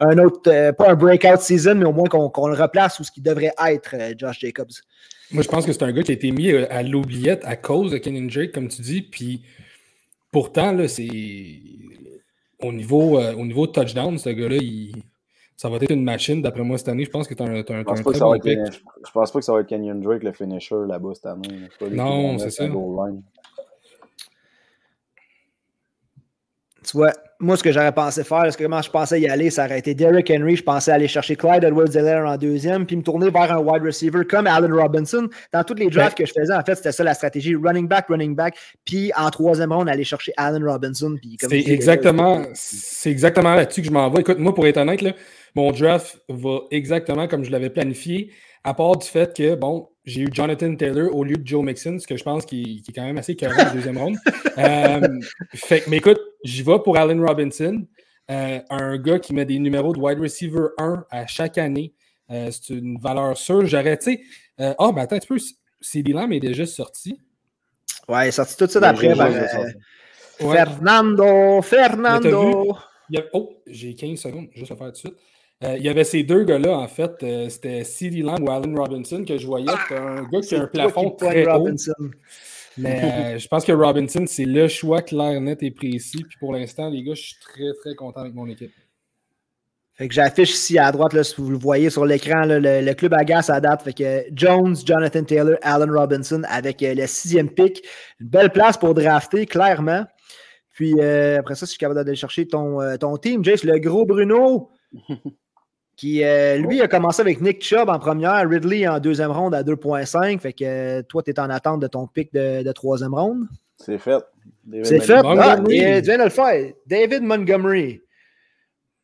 un 0.00 0.18
autre 0.18 0.70
pas 0.72 0.90
un 0.90 0.94
breakout 0.94 1.40
season, 1.40 1.76
mais 1.76 1.86
au 1.86 1.92
moins 1.92 2.08
qu'on 2.08 2.48
le 2.48 2.54
replace 2.54 3.00
où 3.00 3.04
ce 3.04 3.10
qui 3.10 3.20
devrait 3.20 3.52
être 3.66 3.94
Josh 4.18 4.40
Jacobs. 4.40 4.70
Moi, 5.32 5.42
je 5.42 5.48
pense 5.48 5.64
que 5.64 5.72
c'est 5.72 5.82
un 5.82 5.92
gars 5.92 6.02
qui 6.02 6.10
a 6.10 6.14
été 6.14 6.30
mis 6.30 6.50
à 6.50 6.82
l'oubliette 6.82 7.42
à 7.44 7.56
cause 7.56 7.92
de 7.92 7.98
Kenyon 7.98 8.26
Drake, 8.26 8.52
comme 8.52 8.68
tu 8.68 8.82
dis. 8.82 9.02
Puis 9.02 9.42
pourtant, 10.32 10.76
c'est 10.88 11.08
au 12.60 12.72
niveau, 12.72 13.20
au 13.20 13.46
niveau 13.46 13.66
touchdown, 13.66 14.18
ce 14.18 14.30
gars-là, 14.30 14.56
il 14.56 14.92
ça 15.60 15.68
va 15.68 15.76
être 15.76 15.90
une 15.90 16.04
machine, 16.04 16.40
d'après 16.40 16.62
moi, 16.62 16.78
cette 16.78 16.88
année. 16.88 17.04
Je 17.04 17.10
pense 17.10 17.28
que 17.28 17.34
tu 17.34 17.42
as 17.42 17.44
un, 17.44 17.56
un, 17.56 17.58
un 17.58 17.62
très 17.84 18.18
bon 18.18 18.38
pick. 18.38 18.58
Je 19.04 19.10
pense 19.12 19.30
pas 19.30 19.40
que 19.40 19.44
ça 19.44 19.52
va 19.52 19.60
être 19.60 19.66
Kenyon 19.66 19.96
Drake, 19.96 20.22
le 20.22 20.32
finisher, 20.32 20.86
là-bas, 20.88 21.10
cette 21.12 21.26
année. 21.26 21.68
Non, 21.90 22.38
c'est 22.38 22.48
ça. 22.48 22.64
Tu 26.82 26.96
vois, 26.96 27.12
moi, 27.40 27.58
ce 27.58 27.62
que 27.62 27.72
j'aurais 27.72 27.92
pensé 27.92 28.24
faire, 28.24 28.50
ce 28.50 28.56
que 28.56 28.62
comment 28.64 28.80
je 28.80 28.90
pensais 28.90 29.20
y 29.20 29.28
aller, 29.28 29.50
ça 29.50 29.66
aurait 29.66 29.80
été 29.80 29.94
Derrick 29.94 30.30
Henry. 30.30 30.56
Je 30.56 30.62
pensais 30.62 30.92
aller 30.92 31.08
chercher 31.08 31.36
Clyde 31.36 31.62
Edwards-Helaire 31.62 32.24
en 32.26 32.38
deuxième, 32.38 32.86
puis 32.86 32.96
me 32.96 33.02
tourner 33.02 33.28
vers 33.28 33.52
un 33.52 33.58
wide 33.58 33.82
receiver 33.82 34.24
comme 34.24 34.46
Allen 34.46 34.72
Robinson. 34.72 35.28
Dans 35.52 35.62
toutes 35.62 35.80
les 35.80 35.90
drafts 35.90 36.16
que 36.16 36.24
je 36.24 36.32
faisais, 36.32 36.54
en 36.54 36.62
fait, 36.64 36.76
c'était 36.76 36.92
ça 36.92 37.04
la 37.04 37.12
stratégie 37.12 37.54
running 37.54 37.86
back, 37.86 38.06
running 38.08 38.34
back. 38.34 38.56
Puis 38.86 39.12
en 39.14 39.28
troisième 39.28 39.74
ronde, 39.74 39.90
aller 39.90 40.04
chercher 40.04 40.32
Allen 40.38 40.64
Robinson. 40.66 41.14
C'est 41.38 41.68
exactement, 41.68 42.46
exactement 43.04 43.54
là-dessus 43.54 43.82
que 43.82 43.88
je 43.88 43.92
m'en 43.92 44.08
vais. 44.08 44.22
Écoute, 44.22 44.38
moi, 44.38 44.54
pour 44.54 44.66
être 44.66 44.78
honnête, 44.78 45.02
là, 45.02 45.12
mon 45.54 45.72
draft 45.72 46.20
va 46.28 46.60
exactement 46.70 47.28
comme 47.28 47.44
je 47.44 47.50
l'avais 47.50 47.70
planifié, 47.70 48.32
à 48.64 48.74
part 48.74 48.96
du 48.96 49.06
fait 49.06 49.36
que, 49.36 49.54
bon, 49.54 49.88
j'ai 50.04 50.22
eu 50.22 50.28
Jonathan 50.32 50.74
Taylor 50.74 51.14
au 51.14 51.24
lieu 51.24 51.36
de 51.36 51.46
Joe 51.46 51.64
Mixon, 51.64 51.98
ce 51.98 52.06
que 52.06 52.16
je 52.16 52.24
pense 52.24 52.44
qui, 52.44 52.82
est 52.86 52.92
quand 52.92 53.04
même 53.04 53.18
assez 53.18 53.36
carré 53.36 53.62
en 53.62 53.74
deuxième 53.74 53.98
ronde. 53.98 54.16
Euh, 54.58 55.00
fait, 55.54 55.86
mais 55.86 55.98
écoute, 55.98 56.20
j'y 56.44 56.62
vais 56.62 56.78
pour 56.80 56.98
Allen 56.98 57.24
Robinson, 57.24 57.86
euh, 58.30 58.58
un 58.68 58.98
gars 58.98 59.18
qui 59.18 59.32
met 59.32 59.46
des 59.46 59.58
numéros 59.58 59.94
de 59.94 59.98
wide 59.98 60.18
receiver 60.18 60.66
1 60.76 61.04
à 61.08 61.26
chaque 61.26 61.56
année. 61.56 61.94
Euh, 62.30 62.50
c'est 62.50 62.74
une 62.74 62.98
valeur 62.98 63.38
sûre. 63.38 63.64
J'aurais, 63.64 63.96
tu 63.96 64.12
sais, 64.12 64.20
ah, 64.58 64.74
oh, 64.78 64.92
ben 64.92 65.02
attends 65.02 65.16
un 65.16 65.20
peu, 65.20 65.38
CD 65.80 66.12
Lamb 66.12 66.30
est 66.32 66.40
déjà 66.40 66.66
sorti. 66.66 67.18
Ouais, 68.06 68.26
il 68.26 68.28
est 68.28 68.32
sorti 68.32 68.56
tout 68.56 68.66
de 68.66 68.70
suite 68.70 68.82
après. 68.82 69.14
Fernando, 70.38 71.62
Fernando. 71.62 72.76
Oh, 73.32 73.62
j'ai 73.66 73.94
15 73.94 74.18
secondes, 74.18 74.48
juste 74.52 74.72
à 74.72 74.76
faire 74.76 74.86
tout 74.88 74.92
de 74.92 74.96
suite. 74.98 75.16
Euh, 75.62 75.76
il 75.76 75.82
y 75.82 75.90
avait 75.90 76.04
ces 76.04 76.22
deux 76.22 76.44
gars-là, 76.44 76.78
en 76.78 76.88
fait. 76.88 77.22
Euh, 77.22 77.48
c'était 77.50 77.84
CeeDee 77.84 78.22
Lamb 78.22 78.42
ou 78.42 78.50
Allen 78.50 78.78
Robinson 78.78 79.24
que 79.26 79.36
je 79.36 79.46
voyais. 79.46 79.70
C'était 79.82 80.00
un 80.00 80.22
gars 80.22 80.40
qui 80.40 80.54
a 80.54 80.62
un 80.62 80.66
plafond 80.66 81.10
très 81.10 81.46
haut. 81.46 81.68
Mais 82.78 83.34
euh, 83.34 83.38
je 83.38 83.46
pense 83.46 83.64
que 83.64 83.72
Robinson, 83.72 84.24
c'est 84.26 84.46
le 84.46 84.68
choix 84.68 85.02
clair, 85.02 85.38
net 85.40 85.62
et 85.62 85.70
précis. 85.70 86.24
Puis 86.26 86.38
pour 86.38 86.54
l'instant, 86.54 86.88
les 86.88 87.02
gars, 87.02 87.14
je 87.14 87.20
suis 87.20 87.36
très, 87.40 87.72
très 87.78 87.94
content 87.94 88.20
avec 88.20 88.32
mon 88.32 88.46
équipe. 88.46 88.72
Fait 89.92 90.08
que 90.08 90.14
j'affiche 90.14 90.52
ici 90.52 90.78
à 90.78 90.90
droite, 90.92 91.12
là, 91.12 91.22
si 91.22 91.34
vous 91.36 91.50
le 91.50 91.58
voyez 91.58 91.90
sur 91.90 92.06
l'écran, 92.06 92.44
le, 92.46 92.92
club 92.94 93.12
agace 93.12 93.50
à 93.50 93.60
date. 93.60 93.82
Fait 93.82 93.92
que 93.92 94.24
Jones, 94.32 94.74
Jonathan 94.82 95.24
Taylor, 95.24 95.58
Allen 95.60 95.90
Robinson 95.90 96.40
avec 96.48 96.80
le 96.80 97.06
sixième 97.06 97.50
pick. 97.50 97.86
Une 98.18 98.28
belle 98.28 98.50
place 98.50 98.78
pour 98.78 98.94
drafter, 98.94 99.44
clairement. 99.44 100.06
Puis 100.70 100.98
après 101.02 101.54
ça, 101.54 101.66
si 101.66 101.72
je 101.72 101.72
suis 101.72 101.78
capable 101.78 102.02
d'aller 102.02 102.16
chercher 102.16 102.48
ton, 102.48 102.78
ton 102.98 103.18
team, 103.18 103.44
Jace, 103.44 103.62
le 103.62 103.78
gros 103.78 104.06
Bruno 104.06 104.70
qui, 106.00 106.24
euh, 106.24 106.56
lui, 106.56 106.80
a 106.80 106.88
commencé 106.88 107.20
avec 107.20 107.42
Nick 107.42 107.62
Chubb 107.62 107.90
en 107.90 107.98
première, 107.98 108.48
Ridley 108.48 108.88
en 108.88 108.98
deuxième 109.00 109.30
ronde 109.30 109.54
à 109.54 109.62
2.5. 109.62 110.40
Fait 110.40 110.54
que 110.54 110.64
euh, 110.64 111.02
toi, 111.02 111.22
tu 111.22 111.30
es 111.30 111.38
en 111.38 111.50
attente 111.50 111.80
de 111.80 111.88
ton 111.88 112.06
pic 112.06 112.32
de, 112.32 112.72
troisième 112.72 113.12
ronde? 113.12 113.46
C'est 113.76 113.98
fait. 113.98 114.24
C'est 114.82 115.00
fait? 115.00 115.20
Ah, 115.22 115.58
tu 115.58 115.72
viens 115.72 116.00
de 116.00 116.24
le 116.24 116.30
faire. 116.30 116.72
David 116.86 117.22
Montgomery. 117.22 118.00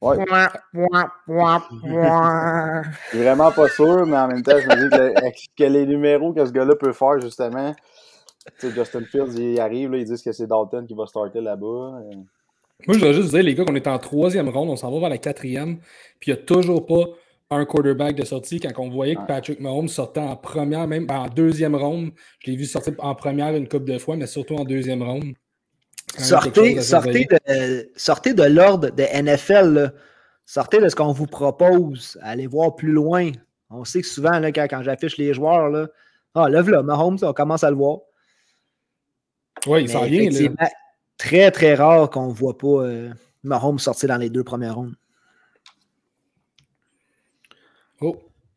Ouais. 0.00 0.16
Je 0.16 0.34
suis 3.10 3.18
vraiment 3.18 3.52
pas 3.52 3.68
sûr, 3.68 4.06
mais 4.06 4.16
en 4.16 4.28
même 4.28 4.42
temps, 4.42 4.58
je 4.58 4.66
me 4.66 5.28
dis 5.28 5.36
que, 5.54 5.64
les 5.64 5.84
numéros 5.84 6.32
que 6.32 6.46
ce 6.46 6.50
gars-là 6.50 6.76
peut 6.76 6.94
faire, 6.94 7.20
justement, 7.20 7.74
tu 8.58 8.68
sais, 8.68 8.74
Justin 8.74 9.04
Fields, 9.04 9.34
il 9.36 9.60
arrive, 9.60 9.90
là, 9.90 9.98
ils 9.98 10.06
disent 10.06 10.22
que 10.22 10.32
c'est 10.32 10.46
Dalton 10.46 10.86
qui 10.86 10.94
va 10.94 11.04
starter 11.04 11.42
là-bas. 11.42 12.00
Moi, 12.86 12.96
je 12.96 13.00
dois 13.00 13.12
juste 13.12 13.30
dire, 13.30 13.42
les 13.42 13.54
gars, 13.54 13.64
qu'on 13.64 13.74
est 13.74 13.86
en 13.86 13.98
troisième 13.98 14.48
ronde, 14.48 14.68
on 14.70 14.76
s'en 14.76 14.90
va 14.92 15.00
vers 15.00 15.08
la 15.08 15.18
quatrième, 15.18 15.78
puis 16.20 16.30
il 16.30 16.34
n'y 16.34 16.40
a 16.40 16.42
toujours 16.42 16.86
pas 16.86 17.04
un 17.50 17.64
quarterback 17.64 18.16
de 18.16 18.24
sortie. 18.24 18.60
Quand 18.60 18.72
on 18.78 18.90
voyait 18.90 19.14
que 19.14 19.26
Patrick 19.26 19.60
Mahomes 19.60 19.88
sortait 19.88 20.20
en 20.20 20.36
première, 20.36 20.86
même 20.86 21.06
en 21.10 21.28
deuxième 21.28 21.74
ronde, 21.74 22.10
je 22.40 22.50
l'ai 22.50 22.56
vu 22.56 22.64
sortir 22.64 22.94
en 22.98 23.14
première 23.14 23.54
une 23.54 23.68
couple 23.68 23.90
de 23.90 23.98
fois, 23.98 24.16
mais 24.16 24.26
surtout 24.26 24.56
en 24.56 24.64
deuxième 24.64 25.02
ronde. 25.02 25.34
Sortez, 26.18 26.80
sortez, 26.80 27.26
de, 27.26 27.90
sortez 27.96 28.34
de 28.34 28.44
l'ordre 28.44 28.90
de 28.90 29.02
NFL. 29.02 29.92
Sortez 30.44 30.80
de 30.80 30.88
ce 30.88 30.96
qu'on 30.96 31.12
vous 31.12 31.26
propose. 31.26 32.18
Allez 32.22 32.46
voir 32.46 32.74
plus 32.74 32.92
loin. 32.92 33.30
On 33.70 33.84
sait 33.84 34.00
que 34.00 34.06
souvent, 34.06 34.38
là, 34.38 34.52
quand, 34.52 34.82
j'affiche 34.82 35.16
les 35.16 35.34
joueurs, 35.34 35.68
là, 35.68 35.88
ah, 36.34 36.48
lève 36.48 36.70
là, 36.70 36.82
Mahomes, 36.82 37.18
on 37.22 37.32
commence 37.32 37.64
à 37.64 37.70
le 37.70 37.76
voir. 37.76 37.98
Oui, 39.66 39.82
il 39.82 39.88
s'en 39.88 40.04
vient. 40.04 40.30
Très, 41.18 41.50
très 41.50 41.74
rare 41.74 42.10
qu'on 42.10 42.28
ne 42.28 42.32
voit 42.32 42.58
pas 42.58 42.84
euh, 42.84 43.10
Mahomes 43.42 43.78
sortir 43.78 44.08
dans 44.08 44.16
les 44.16 44.30
deux 44.30 44.44
premières 44.44 44.76
rondes. 44.76 44.94
Oh, 48.00 48.16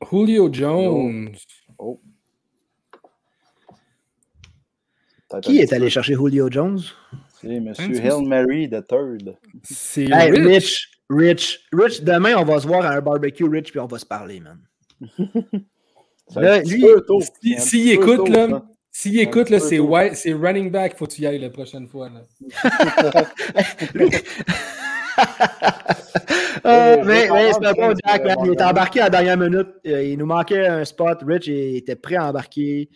Julio 0.09 0.51
Jones. 0.51 1.31
Oh. 1.77 2.01
Qui 5.41 5.59
est 5.59 5.71
allé 5.73 5.89
chercher 5.89 6.15
Julio 6.15 6.49
Jones? 6.49 6.79
C'est 7.39 7.47
M. 7.47 7.73
Hill 7.77 8.27
Mary 8.27 8.69
the 8.69 8.85
Third. 8.85 9.37
C'est 9.63 10.05
Rich. 10.05 10.89
Rich. 11.09 11.67
Rich. 11.71 12.03
demain, 12.03 12.35
on 12.35 12.43
va 12.43 12.59
se 12.59 12.67
voir 12.67 12.85
à 12.85 12.95
un 12.95 13.01
barbecue, 13.01 13.47
Rich, 13.47 13.71
puis 13.71 13.79
on 13.79 13.85
va 13.85 13.99
se 13.99 14.05
parler, 14.05 14.39
man. 14.39 14.59
s'il 17.57 17.91
écoute, 17.91 18.27
là, 18.29 18.63
s'il 18.99 19.17
écoute, 19.21 19.49
là, 19.49 19.59
c'est 19.61 19.79
c'est 20.13 20.33
running 20.33 20.69
back, 20.69 20.97
faut 20.97 21.05
que 21.05 21.13
tu 21.13 21.21
y 21.21 21.25
ailles 21.25 21.39
la 21.39 21.49
prochaine 21.49 21.87
fois. 21.87 22.09
Là. 22.09 22.21
Euh, 26.65 26.97
mais, 27.05 27.29
mais 27.31 27.51
c'est 27.53 27.73
bon, 27.73 27.93
Jack. 28.05 28.21
il 28.43 28.53
était 28.53 28.63
embarqué 28.63 28.99
à 28.99 29.05
la 29.05 29.09
dernière 29.09 29.37
minute. 29.37 29.67
Euh, 29.87 30.03
il 30.03 30.17
nous 30.17 30.25
manquait 30.25 30.67
un 30.67 30.83
spot. 30.83 31.19
Rich 31.25 31.47
il 31.47 31.77
était 31.77 31.95
prêt 31.95 32.15
à 32.15 32.27
embarquer. 32.27 32.89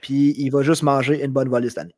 Puis 0.00 0.34
il 0.38 0.50
va 0.50 0.62
juste 0.62 0.82
manger 0.82 1.24
une 1.24 1.30
bonne 1.30 1.48
volée 1.48 1.70
cette 1.70 1.78
année. 1.78 1.94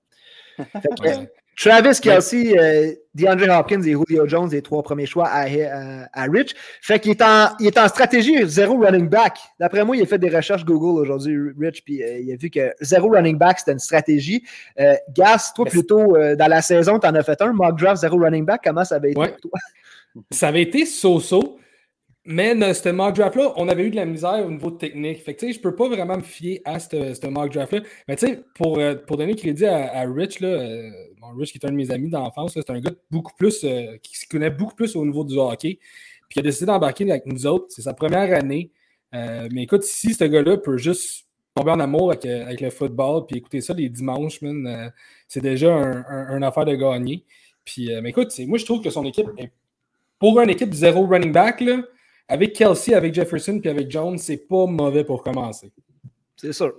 Travis 1.63 2.01
Kelsey, 2.01 2.59
euh, 2.59 2.93
DeAndre 3.15 3.49
Hopkins 3.57 3.83
et 3.83 3.93
Julio 3.93 4.27
Jones, 4.27 4.49
les 4.51 4.63
trois 4.63 4.83
premiers 4.83 5.07
choix 5.07 5.29
à, 5.29 5.47
à, 6.13 6.25
Rich. 6.25 6.55
Fait 6.81 6.99
qu'il 6.99 7.13
est 7.13 7.23
en, 7.23 7.51
il 7.61 7.69
est 7.69 7.79
en 7.79 7.87
stratégie 7.87 8.35
zéro 8.47 8.79
running 8.79 9.09
back. 9.09 9.39
D'après 9.61 9.85
moi, 9.85 9.97
il 9.97 10.03
a 10.03 10.07
fait 10.07 10.19
des 10.19 10.29
recherches 10.29 10.65
Google 10.65 11.01
aujourd'hui, 11.01 11.39
Rich, 11.57 11.85
puis 11.85 12.03
il 12.03 12.33
a 12.33 12.37
vu 12.37 12.51
que 12.51 12.73
zéro 12.81 13.11
running 13.11 13.39
back, 13.39 13.61
c'était 13.61 13.73
une 13.73 13.79
stratégie. 13.79 14.43
Gas, 15.15 15.53
toi, 15.55 15.67
plutôt, 15.67 16.17
dans 16.37 16.49
la 16.49 16.63
saison, 16.63 16.99
tu 16.99 17.07
en 17.07 17.15
as 17.15 17.23
fait 17.23 17.41
un, 17.41 17.53
mock 17.53 17.79
draft, 17.79 18.01
zéro 18.01 18.19
running 18.19 18.45
back. 18.45 18.63
Comment 18.65 18.85
ça 18.85 18.97
avait 18.97 19.13
été 19.13 19.21
pour 19.21 19.41
toi? 19.41 19.61
ça 20.31 20.49
avait 20.49 20.63
été 20.63 20.85
so-so, 20.85 21.59
mais 22.25 22.55
ce 22.75 22.89
mock 22.89 23.15
draft-là, 23.15 23.53
on 23.57 23.69
avait 23.69 23.85
eu 23.85 23.91
de 23.91 23.97
la 23.97 24.05
misère 24.05 24.45
au 24.47 24.51
niveau 24.51 24.71
technique. 24.71 25.23
Fait 25.25 25.35
que, 25.35 25.53
je 25.53 25.61
peux 25.61 25.75
pas 25.75 25.89
vraiment 25.89 26.17
me 26.17 26.23
fier 26.23 26.61
à 26.65 26.79
ce 26.79 27.27
mock 27.29 27.53
draft-là. 27.53 27.81
Mais 28.09 28.17
tu 28.17 28.27
sais, 28.27 28.41
pour, 28.55 28.79
euh, 28.79 28.95
pour 28.95 29.17
donner 29.17 29.35
crédit 29.35 29.67
à, 29.67 30.03
Rich, 30.07 30.41
là, 30.41 30.49
euh, 30.49 30.91
Rich 31.37 31.53
qui 31.53 31.59
est 31.59 31.67
un 31.67 31.71
de 31.71 31.77
mes 31.77 31.91
amis 31.91 32.11
d'enfance, 32.11 32.53
c'est 32.55 32.71
un 32.71 32.81
gars 32.81 32.93
beaucoup 33.11 33.35
plus, 33.37 33.65
euh, 33.65 33.97
qui 34.03 34.17
se 34.17 34.27
connaît 34.27 34.51
beaucoup 34.51 34.75
plus 34.75 34.97
au 34.97 35.05
niveau 35.05 35.25
du 35.25 35.37
hockey. 35.39 35.79
Puis 36.29 36.37
il 36.37 36.41
a 36.41 36.43
décidé 36.43 36.67
d'embarquer 36.67 37.11
avec 37.11 37.27
nous 37.27 37.47
autres. 37.47 37.67
C'est 37.69 37.83
sa 37.83 37.95
première 37.95 38.33
année. 38.37 38.71
mais 39.13 39.65
écoute, 39.65 39.83
si 39.83 40.15
ce 40.15 40.25
gars-là 40.25 40.57
peut 40.57 40.79
juste 40.79 41.27
tomber 41.55 41.73
en 41.73 41.81
amour 41.81 42.13
avec, 42.13 42.61
le 42.61 42.71
football, 42.71 43.27
puis 43.27 43.37
écouter 43.37 43.61
ça 43.61 43.75
les 43.75 43.91
dimanches, 43.91 44.41
c'est 45.29 45.43
déjà 45.43 45.75
un, 45.77 46.43
affaire 46.43 46.65
de 46.65 46.75
gagner. 46.75 47.25
Puis, 47.67 47.91
mais 48.03 48.11
écoute, 48.11 48.33
moi, 48.47 48.57
je 48.57 48.65
trouve 48.65 48.81
que 48.81 48.89
son 48.89 49.05
équipe 49.05 49.29
pour 50.19 50.41
une 50.41 50.51
équipe 50.51 50.73
zéro 50.73 51.05
running 51.05 51.33
back, 51.33 51.63
avec 52.29 52.55
Kelsey, 52.55 52.95
avec 52.95 53.13
Jefferson 53.13 53.59
puis 53.61 53.69
avec 53.69 53.91
Jones, 53.91 54.17
c'est 54.17 54.37
pas 54.37 54.67
mauvais 54.67 55.05
pour 55.05 55.23
commencer. 55.23 55.73
C'est 56.37 56.53
sûr. 56.53 56.75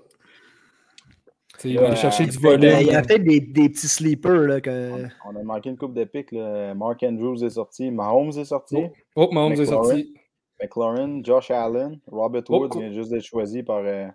Il 1.63 1.80
va 1.80 1.88
aller 1.88 1.95
chercher 1.95 2.26
du 2.26 2.38
volet. 2.38 2.84
Il 2.84 2.88
y 2.88 2.95
a 2.95 3.02
peut-être 3.02 3.23
des, 3.23 3.69
petits 3.69 3.88
sleepers. 3.88 4.47
Là, 4.47 4.62
que... 4.62 5.06
On 5.26 5.36
a 5.36 5.43
manqué 5.43 5.69
une 5.69 5.78
coupe 5.78 5.93
de 5.93 6.04
pics. 6.04 6.32
Mark 6.32 7.04
Andrews 7.04 7.43
est 7.43 7.52
sorti. 7.52 7.91
Mahomes 7.91 8.38
est 8.38 8.45
sorti. 8.45 8.78
Oh, 9.15 9.28
oh 9.28 9.34
Mahomes 9.34 9.54
est 9.54 9.65
sorti. 9.65 10.13
McLaurin, 10.62 11.21
Josh 11.23 11.52
Allen, 11.52 11.99
Robert 12.08 12.43
oh, 12.49 12.60
Woods 12.60 12.80
vient 12.80 12.91
juste 12.91 13.12
d'être 13.12 13.26
choisi 13.26 13.63
par 13.63 13.82
euh, 13.84 14.08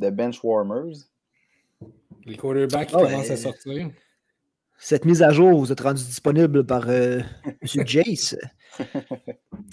The 0.00 0.10
Benchwarmers. 0.10 1.08
Les 2.24 2.36
quarterbacks 2.36 2.88
qui 2.88 2.94
oh, 2.94 3.00
commencent 3.00 3.30
à 3.30 3.36
sortir 3.36 3.90
cette 4.82 5.04
mise 5.04 5.22
à 5.22 5.30
jour 5.30 5.60
vous 5.60 5.70
êtes 5.70 5.80
rendu 5.80 6.02
disponible 6.02 6.66
par 6.66 6.88
euh, 6.88 7.20
M. 7.46 7.86
Jace. 7.86 8.36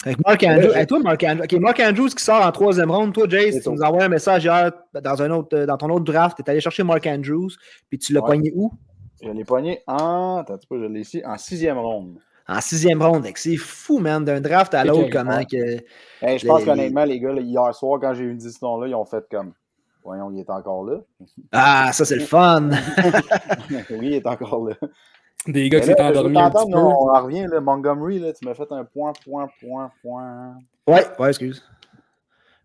Avec 0.04 0.18
Mark 0.26 0.42
Andrews. 0.42 0.86
toi, 0.86 0.98
Mark 1.00 1.22
Andrews. 1.24 1.60
Mark 1.60 1.80
Andrews 1.80 2.08
qui 2.08 2.24
sort 2.24 2.44
en 2.44 2.52
troisième 2.52 2.90
ronde. 2.90 3.12
Toi, 3.12 3.26
Jace, 3.28 3.62
tu 3.62 3.70
nous 3.70 3.82
envoies 3.82 4.04
un 4.04 4.08
message 4.08 4.44
hier 4.44 4.72
dans, 4.94 5.22
un 5.22 5.30
autre, 5.30 5.64
dans 5.64 5.76
ton 5.76 5.90
autre 5.90 6.04
draft. 6.04 6.36
Tu 6.36 6.42
es 6.42 6.50
allé 6.50 6.60
chercher 6.60 6.82
Mark 6.82 7.06
Andrews. 7.06 7.50
Puis 7.88 7.98
tu 7.98 8.12
l'as 8.12 8.22
poigné 8.22 8.52
où? 8.54 8.72
Je 9.22 9.28
l'ai 9.28 9.44
poigné 9.44 9.82
en. 9.86 10.38
Attends, 10.38 10.58
je 10.70 10.86
l'ai 10.86 11.00
ici. 11.00 11.22
En 11.24 11.36
sixième 11.36 11.78
ronde. 11.78 12.18
En 12.48 12.60
sixième 12.60 13.02
ronde. 13.02 13.26
C'est 13.34 13.56
fou, 13.56 13.98
man, 13.98 14.24
d'un 14.24 14.40
draft 14.40 14.72
à 14.74 14.84
l'autre. 14.84 15.10
Comment 15.12 15.44
que. 15.44 15.76
je 16.22 16.46
pense 16.46 16.64
qu'honnêtement, 16.64 17.04
les 17.04 17.20
gars, 17.20 17.32
hier 17.34 17.74
soir, 17.74 18.00
quand 18.00 18.14
j'ai 18.14 18.24
eu 18.24 18.30
une 18.30 18.38
décision 18.38 18.80
là, 18.80 18.88
ils 18.88 18.94
ont 18.94 19.04
fait 19.04 19.24
comme. 19.30 19.52
Voyons, 20.02 20.30
il 20.30 20.40
est 20.40 20.48
encore 20.48 20.84
là. 20.84 21.00
Ah, 21.52 21.90
ça, 21.92 22.06
c'est 22.06 22.16
le 22.16 22.24
fun! 22.24 22.70
oui, 23.90 23.98
il 24.00 24.14
est 24.14 24.26
encore 24.26 24.66
là. 24.66 24.74
Des 25.46 25.68
gars 25.68 25.80
qui 25.80 25.86
s'étaient 25.86 26.02
endormis 26.02 26.38
un 26.38 26.50
petit 26.50 26.70
peu. 26.70 26.78
On 26.78 27.22
revient, 27.22 27.46
là, 27.50 27.60
Montgomery, 27.60 28.18
là, 28.18 28.32
tu 28.32 28.46
m'as 28.46 28.54
fait 28.54 28.70
un 28.70 28.84
point, 28.84 29.12
point, 29.24 29.48
point, 29.60 29.90
point. 30.02 30.54
Ouais, 30.86 31.06
ouais, 31.18 31.28
excuse. 31.28 31.64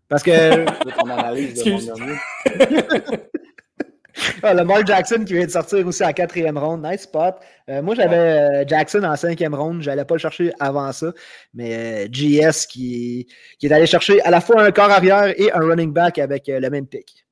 Parce 0.08 0.22
que. 0.22 0.64
ton 1.00 1.08
analyse 1.08 1.64
de 1.64 1.70
Montgomery. 1.70 2.18
ah, 4.42 4.54
Lamar 4.54 4.86
Jackson 4.86 5.24
qui 5.24 5.34
vient 5.34 5.46
de 5.46 5.50
sortir 5.50 5.86
aussi 5.86 6.04
en 6.04 6.12
quatrième 6.12 6.58
ronde. 6.58 6.84
Nice 6.84 7.02
spot. 7.02 7.36
Euh, 7.68 7.82
moi, 7.82 7.94
j'avais 7.94 8.16
euh, 8.16 8.64
Jackson 8.66 9.02
en 9.04 9.16
cinquième 9.16 9.54
ronde. 9.54 9.82
Je 9.82 9.90
n'allais 9.90 10.04
pas 10.04 10.14
le 10.14 10.20
chercher 10.20 10.52
avant 10.60 10.92
ça. 10.92 11.12
Mais 11.54 12.06
euh, 12.06 12.08
GS 12.08 12.66
qui, 12.66 13.26
qui, 13.58 13.66
est 13.66 13.72
allé 13.72 13.86
chercher 13.86 14.20
à 14.22 14.30
la 14.30 14.40
fois 14.40 14.62
un 14.62 14.70
corps 14.70 14.90
arrière 14.90 15.32
et 15.36 15.50
un 15.52 15.60
running 15.60 15.92
back 15.92 16.18
avec 16.18 16.44
le 16.48 16.68
même 16.68 16.86
pick. 16.86 17.25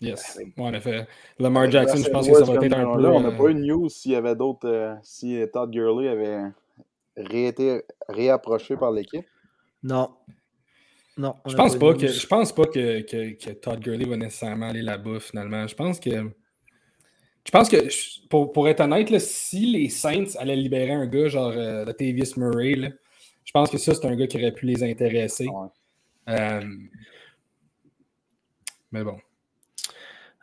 Yes. 0.00 0.38
en 0.58 0.74
effet. 0.74 1.06
Lamar 1.38 1.70
Jackson, 1.70 2.02
je 2.04 2.10
pense 2.10 2.28
que 2.28 2.34
ça 2.34 2.44
va 2.44 2.64
être 2.64 2.72
un 2.72 2.96
peu. 2.96 3.06
on 3.06 3.20
n'a 3.20 3.30
pas 3.30 3.48
eu 3.48 3.54
de 3.54 3.60
news 3.60 3.88
s'il 3.88 4.12
y 4.12 4.16
avait 4.16 4.36
d'autres. 4.36 4.68
Euh, 4.68 4.94
si 5.02 5.42
Todd 5.52 5.70
Gurley 5.70 6.08
avait 6.08 6.52
été 7.16 7.82
réapproché 8.08 8.76
par 8.76 8.90
l'équipe. 8.90 9.26
Non. 9.82 10.10
Non. 11.16 11.34
Je 11.46 11.54
pense, 11.54 11.76
pas 11.76 11.94
que, 11.94 12.06
je 12.08 12.26
pense 12.26 12.52
pas 12.52 12.66
que, 12.66 13.00
que, 13.00 13.50
Todd 13.52 13.80
Gurley 13.80 14.04
va 14.04 14.18
nécessairement 14.18 14.68
aller 14.68 14.82
là-bas 14.82 15.18
finalement. 15.20 15.66
Je 15.66 15.74
pense 15.74 15.98
que. 15.98 16.10
Je 16.10 17.50
pense 17.52 17.68
que, 17.68 17.76
pour, 18.28 18.52
pour 18.52 18.68
être 18.68 18.80
honnête, 18.80 19.18
si 19.20 19.66
les 19.66 19.88
Saints 19.88 20.36
allaient 20.38 20.56
libérer 20.56 20.92
un 20.92 21.06
gars 21.06 21.28
genre 21.28 21.52
euh, 21.52 21.84
Latavius 21.84 22.36
Murray, 22.36 22.92
je 23.44 23.52
pense 23.52 23.70
que 23.70 23.78
ça, 23.78 23.94
c'est 23.94 24.04
un 24.04 24.16
gars 24.16 24.26
qui 24.26 24.36
aurait 24.36 24.52
pu 24.52 24.66
les 24.66 24.82
intéresser. 24.82 25.46
Euh, 26.28 26.60
mais 28.90 29.04
bon. 29.04 29.16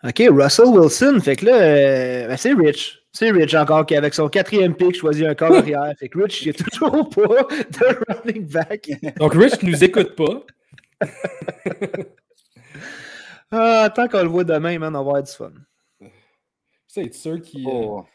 OK, 0.03 0.21
Russell 0.31 0.67
Wilson. 0.67 1.19
Fait 1.21 1.35
que 1.35 1.45
là, 1.45 1.61
euh, 1.61 2.27
ben, 2.27 2.37
c'est 2.37 2.53
Rich. 2.53 2.99
C'est 3.13 3.31
Rich 3.31 3.53
encore 3.53 3.85
qui, 3.85 3.95
avec 3.95 4.13
son 4.13 4.27
quatrième 4.27 4.75
pick, 4.75 4.95
choisit 4.95 5.25
un 5.25 5.35
corps 5.35 5.53
arrière. 5.57 5.93
Fait 5.97 6.09
que 6.09 6.21
Rich, 6.21 6.41
il 6.41 6.51
n'y 6.51 6.59
a 6.59 6.63
toujours 6.63 7.09
pas 7.09 7.21
de 7.49 8.05
running 8.09 8.45
back. 8.47 8.89
Donc, 9.17 9.33
Rich 9.33 9.63
ne 9.63 9.69
nous 9.69 9.83
écoute 9.83 10.15
pas. 10.15 10.43
ah, 13.51 13.89
tant 13.95 14.07
qu'on 14.07 14.23
le 14.23 14.29
voit 14.29 14.43
demain, 14.43 14.77
man, 14.77 14.95
on 14.95 15.03
va 15.03 15.09
avoir 15.09 15.23
du 15.23 15.31
fun. 15.31 15.53
C'est 16.87 17.13
sûr 17.13 17.41
qui. 17.41 17.65
Euh, 17.65 17.71
oh. 17.71 18.05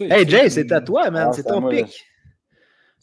Hey, 0.00 0.28
Jay, 0.28 0.48
c'est 0.48 0.70
à 0.70 0.80
toi, 0.80 1.10
man. 1.10 1.28
Ah, 1.30 1.32
c'est 1.32 1.42
ton 1.42 1.68
pick. 1.68 2.06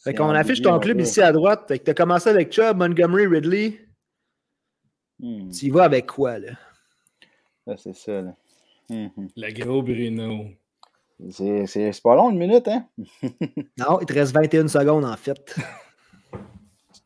Fait 0.04 0.14
qu'on 0.14 0.30
affiche 0.30 0.62
ton 0.62 0.80
club 0.80 1.00
ici 1.00 1.22
à 1.22 1.32
droite. 1.32 1.66
Fait 1.68 1.80
que 1.80 1.86
t'as 1.86 1.94
commencé 1.94 2.30
avec 2.30 2.52
Chubb, 2.52 2.78
Montgomery, 2.78 3.28
Ridley. 3.28 3.80
Hmm. 5.20 5.50
Tu 5.50 5.68
y 5.68 5.70
vas 5.70 5.84
avec 5.84 6.08
quoi, 6.08 6.40
là? 6.40 6.52
C'est 7.78 7.96
ça. 7.96 8.22
Là. 8.22 8.36
Mhm. 8.90 9.30
Le 9.36 9.52
gros 9.54 9.82
Bruno. 9.82 10.46
C'est 11.30 12.02
pas 12.04 12.16
long, 12.16 12.32
une 12.32 12.38
minute, 12.38 12.68
hein? 12.68 12.88
non, 13.78 14.00
il 14.02 14.06
te 14.06 14.14
reste 14.14 14.34
21 14.34 14.68
secondes, 14.68 15.06
en 15.06 15.16
fait. 15.16 15.56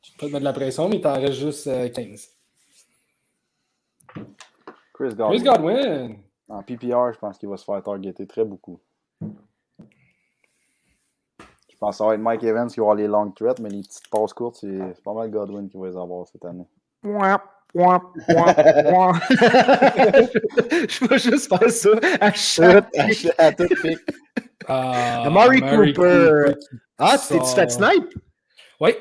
Tu 0.02 0.12
peux 0.18 0.28
te 0.28 0.32
mettre 0.32 0.40
de 0.40 0.44
la 0.46 0.54
pression, 0.54 0.90
mais 0.90 0.96
il 0.96 1.02
t'en 1.02 1.14
reste 1.14 1.34
juste 1.34 1.66
15. 1.94 2.30
Euh, 4.18 4.24
Chris 4.94 5.14
Godwin. 5.16 5.30
Chris 5.30 5.44
Godwin. 5.44 6.18
En 6.50 6.64
PPR, 6.64 7.14
je 7.14 7.20
pense 7.20 7.38
qu'il 7.38 7.50
va 7.50 7.58
se 7.58 7.66
faire 7.66 7.84
targeter 7.84 8.26
très 8.26 8.46
beaucoup. 8.46 8.80
Je 11.70 11.78
pense 11.80 11.92
que 11.92 11.98
ça 11.98 12.08
va 12.08 12.16
être 12.16 12.22
Mike 12.22 12.44
Evans 12.44 12.68
qui 12.68 12.80
va 12.80 12.86
avoir 12.86 12.96
les 12.96 13.08
long 13.08 13.30
threats, 13.32 13.62
mais 13.62 13.70
les 13.70 13.82
petites 13.82 14.10
passes 14.10 14.34
courtes, 14.34 14.56
c'est 14.62 15.04
pas 15.04 15.14
mal 15.14 15.30
Godwin 15.30 15.70
qui 15.70 15.78
va 15.78 15.88
les 15.90 15.98
avoir 15.98 16.28
cette 16.28 16.44
année. 16.46 16.66
je 20.90 21.08
vais 21.08 21.20
juste 21.20 21.48
faire 21.50 21.70
ça 21.72 21.90
à 22.20 22.32
chaque 22.34 22.88
à, 22.98 23.46
à 23.46 23.52
tout 23.52 23.68
pic. 23.68 24.00
Ah, 24.68 25.24
Amari 25.26 25.62
Cooper. 25.62 26.54
Ah, 26.98 27.18
tu 27.18 27.28
t'es 27.28 27.40
sort. 27.40 27.56
fait 27.56 27.72
snipe? 27.72 28.14
Oui. 28.80 28.92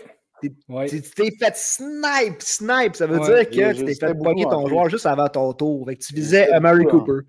T'es- 0.42 0.52
Ouais. 0.68 0.86
Tu 0.88 1.00
t'es 1.00 1.30
fait 1.38 1.56
snipe, 1.56 2.40
snipe. 2.42 2.96
Ça 2.96 3.06
veut 3.06 3.18
Ouais, 3.20 3.44
dire 3.46 3.50
que 3.50 3.72
tu 3.78 3.84
t'es 3.86 3.94
fait 3.94 4.14
pogner 4.14 4.44
ton 4.44 4.62
plus. 4.64 4.70
joueur 4.70 4.88
juste 4.90 5.06
avant 5.06 5.28
ton 5.28 5.52
tour. 5.54 5.86
Fait 5.88 5.96
que 5.96 6.04
tu 6.04 6.14
visais 6.14 6.50
Amari 6.50 6.84
hein. 6.84 6.88
Cooper. 6.90 7.20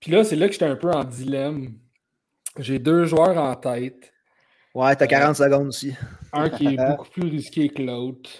Puis 0.00 0.12
là, 0.12 0.22
c'est 0.24 0.36
là 0.36 0.46
que 0.46 0.52
j'étais 0.52 0.66
un 0.66 0.76
peu 0.76 0.90
en 0.90 1.04
dilemme. 1.04 1.72
J'ai 2.58 2.78
deux 2.78 3.06
joueurs 3.06 3.36
en 3.38 3.54
tête. 3.56 4.12
Ouais, 4.74 4.94
t'as 4.94 5.06
40 5.06 5.36
secondes 5.36 5.68
aussi. 5.68 5.94
Un 6.32 6.50
qui 6.50 6.66
est 6.66 6.76
beaucoup 6.90 7.08
plus 7.10 7.28
risqué 7.30 7.68
que 7.70 7.80
l'autre. 7.82 8.30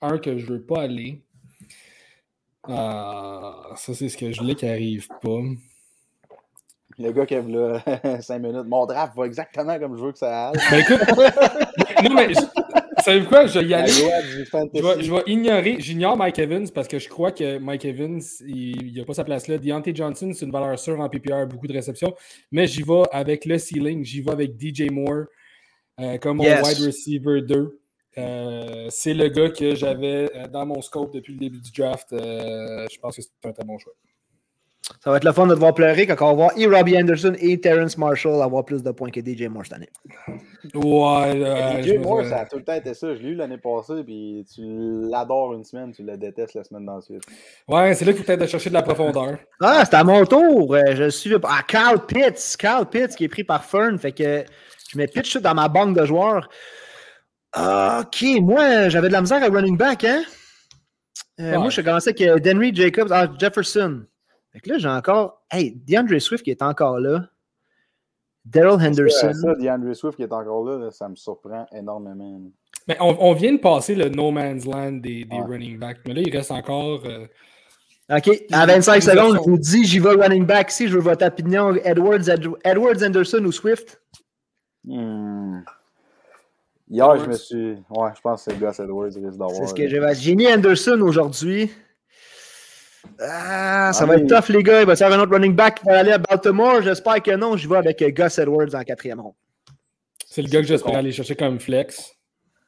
Un 0.00 0.18
que 0.18 0.38
je 0.38 0.46
veux 0.46 0.62
pas 0.62 0.82
aller. 0.82 1.22
Ah, 2.68 3.72
ça, 3.76 3.94
c'est 3.94 4.08
ce 4.08 4.16
que 4.16 4.30
je 4.32 4.40
voulais 4.40 4.54
qui 4.54 4.66
arrive 4.68 5.08
pas. 5.22 5.40
Le 6.98 7.12
gars 7.12 7.26
qui 7.26 7.34
a 7.36 7.42
là 7.42 7.82
5 8.20 8.38
minutes. 8.40 8.66
Mon 8.66 8.84
draft 8.86 9.16
va 9.16 9.26
exactement 9.26 9.78
comme 9.78 9.96
je 9.96 10.02
veux 10.02 10.12
que 10.12 10.18
ça 10.18 10.48
aille. 10.48 10.58
Ben 10.70 10.78
écoute, 10.80 11.00
non, 12.04 12.14
mais 12.14 12.28
savez-vous 13.04 13.28
quoi? 13.28 13.46
Je 13.46 13.60
vais 13.60 13.66
y 13.66 13.74
aller. 13.74 13.88
Je 13.92 14.82
vais, 14.82 15.02
je 15.02 15.14
vais 15.14 15.22
ignorer, 15.26 15.76
j'ignore 15.78 16.16
Mike 16.16 16.38
Evans 16.40 16.68
parce 16.74 16.88
que 16.88 16.98
je 16.98 17.08
crois 17.08 17.30
que 17.30 17.58
Mike 17.58 17.84
Evans, 17.84 18.20
il 18.46 18.92
n'a 18.96 19.04
pas 19.04 19.14
sa 19.14 19.22
place 19.24 19.46
là. 19.46 19.58
Deontay 19.58 19.94
Johnson, 19.94 20.32
c'est 20.34 20.44
une 20.44 20.50
valeur 20.52 20.76
sûre 20.78 20.98
en 21.00 21.08
PPR, 21.08 21.46
beaucoup 21.48 21.68
de 21.68 21.72
réceptions. 21.72 22.14
Mais 22.50 22.66
j'y 22.66 22.82
vais 22.82 23.02
avec 23.12 23.44
le 23.44 23.58
ceiling, 23.58 24.04
j'y 24.04 24.20
vais 24.20 24.32
avec 24.32 24.60
DJ 24.60 24.90
Moore 24.90 25.26
euh, 26.00 26.18
comme 26.18 26.38
mon 26.38 26.44
Yes. 26.44 26.66
wide 26.66 26.84
receiver 26.86 27.42
2. 27.42 27.77
Euh, 28.18 28.86
c'est 28.90 29.14
le 29.14 29.28
gars 29.28 29.50
que 29.50 29.74
j'avais 29.74 30.30
euh, 30.34 30.48
dans 30.48 30.66
mon 30.66 30.82
scope 30.82 31.12
depuis 31.12 31.34
le 31.34 31.38
début 31.38 31.60
du 31.60 31.70
draft. 31.70 32.12
Euh, 32.12 32.86
je 32.90 32.98
pense 32.98 33.16
que 33.16 33.22
c'est 33.22 33.30
un 33.44 33.52
très 33.52 33.64
bon 33.64 33.78
choix. 33.78 33.92
Ça 35.04 35.10
va 35.10 35.18
être 35.18 35.24
le 35.24 35.32
fun 35.32 35.46
de 35.46 35.54
te 35.54 35.58
voir 35.58 35.74
pleurer 35.74 36.06
quand 36.06 36.16
on 36.22 36.28
va 36.28 36.34
voir 36.34 36.50
et 36.56 36.66
Robbie 36.66 36.96
Anderson 36.96 37.34
et 37.38 37.60
Terrence 37.60 37.98
Marshall 37.98 38.40
avoir 38.42 38.64
plus 38.64 38.82
de 38.82 38.90
points 38.90 39.10
que 39.10 39.20
DJ 39.20 39.42
Moore 39.48 39.64
cette 39.64 39.74
année. 39.74 39.90
Ouais, 40.74 41.44
euh, 41.44 41.82
DJ 41.82 41.98
Moore, 41.98 42.24
ça 42.24 42.38
a 42.38 42.46
tout 42.46 42.56
le 42.56 42.64
temps 42.64 42.74
été 42.74 42.94
ça. 42.94 43.14
Je 43.14 43.20
l'ai 43.20 43.28
eu 43.30 43.34
l'année 43.34 43.58
passée, 43.58 44.02
puis 44.04 44.46
tu 44.52 44.62
l'adores 44.62 45.52
une 45.54 45.64
semaine, 45.64 45.92
tu 45.92 46.02
le 46.02 46.16
détestes 46.16 46.54
la 46.54 46.64
semaine 46.64 46.86
d'ensuite. 46.86 47.22
ouais, 47.68 47.94
c'est 47.94 48.04
là 48.06 48.12
qu'il 48.12 48.22
faut 48.22 48.26
peut-être 48.26 48.46
chercher 48.46 48.70
de 48.70 48.74
la 48.74 48.82
profondeur. 48.82 49.38
Ah, 49.60 49.84
c'est 49.84 49.94
à 49.94 50.04
mon 50.04 50.24
tour. 50.24 50.76
Je 50.92 51.10
suis. 51.10 51.34
Ah, 51.44 51.60
Carl 51.66 52.06
Pitts. 52.06 52.56
Carl 52.58 52.88
Pitts 52.88 53.14
qui 53.14 53.24
est 53.24 53.28
pris 53.28 53.44
par 53.44 53.64
Fern. 53.64 53.98
Fait 53.98 54.12
que 54.12 54.44
je 54.90 54.96
mets 54.96 55.06
Pitts 55.06 55.38
dans 55.38 55.54
ma 55.54 55.68
banque 55.68 55.96
de 55.96 56.04
joueurs. 56.06 56.48
Ah, 57.52 58.02
ok, 58.04 58.40
moi, 58.42 58.88
j'avais 58.88 59.08
de 59.08 59.12
la 59.12 59.20
misère 59.20 59.42
à 59.42 59.46
running 59.48 59.76
back, 59.76 60.04
hein? 60.04 60.22
Euh, 61.40 61.52
Ouais. 61.52 61.58
Moi, 61.58 61.70
je 61.70 61.80
commençais 61.80 62.10
avec 62.10 62.20
euh, 62.22 62.38
Denry 62.38 62.74
Jacobs, 62.74 63.08
ah, 63.12 63.28
Jefferson. 63.38 64.04
Fait 64.52 64.60
que 64.60 64.70
là, 64.70 64.78
j'ai 64.78 64.88
encore. 64.88 65.44
Hey, 65.50 65.72
DeAndre 65.86 66.20
Swift 66.20 66.44
qui 66.44 66.50
est 66.50 66.62
encore 66.62 66.98
là. 66.98 67.28
Daryl 68.44 68.80
Henderson. 68.84 69.32
Ça, 69.34 69.54
DeAndre 69.54 69.94
Swift 69.94 70.16
qui 70.16 70.22
est 70.22 70.32
encore 70.32 70.64
là, 70.64 70.78
là, 70.78 70.90
ça 70.90 71.08
me 71.08 71.14
surprend 71.16 71.66
énormément. 71.72 72.40
Mais 72.88 72.96
on, 73.00 73.16
on 73.30 73.32
vient 73.34 73.52
de 73.52 73.58
passer 73.58 73.94
le 73.94 74.08
no 74.08 74.30
man's 74.30 74.64
land 74.64 74.92
des, 74.92 75.24
des 75.26 75.36
Ouais. 75.36 75.42
running 75.46 75.78
backs. 75.78 75.98
Mais 76.06 76.14
là, 76.14 76.22
il 76.24 76.34
reste 76.36 76.50
encore. 76.50 77.02
euh, 77.06 77.26
OK, 78.10 78.30
à 78.50 78.64
25 78.66 78.94
Les 78.94 79.00
secondes, 79.02 79.36
je 79.36 79.50
vous 79.50 79.58
dis, 79.58 79.84
j'y 79.84 79.98
vais 79.98 80.14
running 80.14 80.46
back 80.46 80.70
ici. 80.70 80.88
Je 80.88 80.94
veux 80.94 81.00
votre 81.02 81.26
opinion. 81.26 81.74
Edwards, 81.84 82.28
Ed- 82.28 82.46
Edwards 82.64 83.02
Anderson 83.04 83.44
ou 83.44 83.52
Swift? 83.52 84.00
Hmm. 84.84 85.60
Hier, 86.90 87.16
je 87.18 87.26
me 87.26 87.32
suis. 87.34 87.76
Ouais, 87.90 88.10
je 88.16 88.20
pense 88.20 88.44
que 88.44 88.50
c'est 88.52 88.58
Gus 88.58 88.78
Edwards 88.80 89.10
qui 89.10 89.18
risque 89.18 89.38
d'avoir. 89.38 89.50
C'est 89.52 89.66
ce 89.66 89.74
que 89.74 89.86
j'ai 89.88 90.00
J'ai 90.14 90.34
mis 90.34 90.46
Anderson 90.52 90.98
aujourd'hui. 91.02 91.70
Ah, 93.20 93.90
ça 93.92 94.04
Ah, 94.04 94.06
va 94.06 94.16
mais- 94.16 94.22
être 94.22 94.28
tough, 94.28 94.48
les 94.54 94.62
gars. 94.62 94.80
Il 94.80 94.86
va 94.86 94.94
y 94.94 95.02
avoir 95.02 95.18
un 95.18 95.22
autre 95.22 95.32
running 95.32 95.54
back 95.54 95.80
qui 95.80 95.86
va 95.86 95.98
aller 95.98 96.12
à 96.12 96.18
Baltimore. 96.18 96.82
J'espère 96.82 97.22
que 97.22 97.34
non. 97.36 97.56
Je 97.56 97.68
vais 97.68 97.76
avec 97.76 97.98
Gus 98.14 98.38
Edwards 98.38 98.74
en 98.74 98.82
quatrième 98.82 99.20
ronde. 99.20 99.34
C'est 100.26 100.42
le 100.42 100.48
gars 100.48 100.60
que 100.60 100.66
j'espère 100.66 100.96
aller 100.96 101.12
chercher 101.12 101.36
comme 101.36 101.58
flex. 101.58 102.14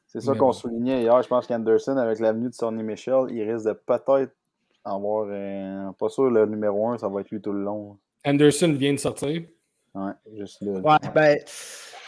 C'est 0.07 0.21
ça 0.21 0.33
qu'on 0.35 0.51
soulignait 0.51 1.01
hier. 1.01 1.21
Je 1.21 1.27
pense 1.27 1.47
qu'Anderson, 1.47 1.95
avec 1.97 2.19
l'avenue 2.19 2.49
de 2.49 2.53
Sonny 2.53 2.83
Michel, 2.83 3.25
il 3.29 3.49
risque 3.49 3.65
de 3.67 3.73
peut-être 3.73 4.33
avoir. 4.83 5.27
euh, 5.29 5.91
pas 5.97 6.09
sûr, 6.09 6.29
le 6.29 6.45
numéro 6.47 6.89
1, 6.89 6.97
ça 6.97 7.07
va 7.07 7.21
être 7.21 7.29
lui 7.29 7.39
tout 7.41 7.53
le 7.53 7.63
long. 7.63 7.97
Anderson 8.25 8.73
vient 8.73 8.93
de 8.93 8.97
sortir. 8.99 9.41
Ouais, 9.93 10.11
juste 10.37 10.61
là. 10.61 10.71
Ouais, 10.79 11.09
ben, 11.13 11.37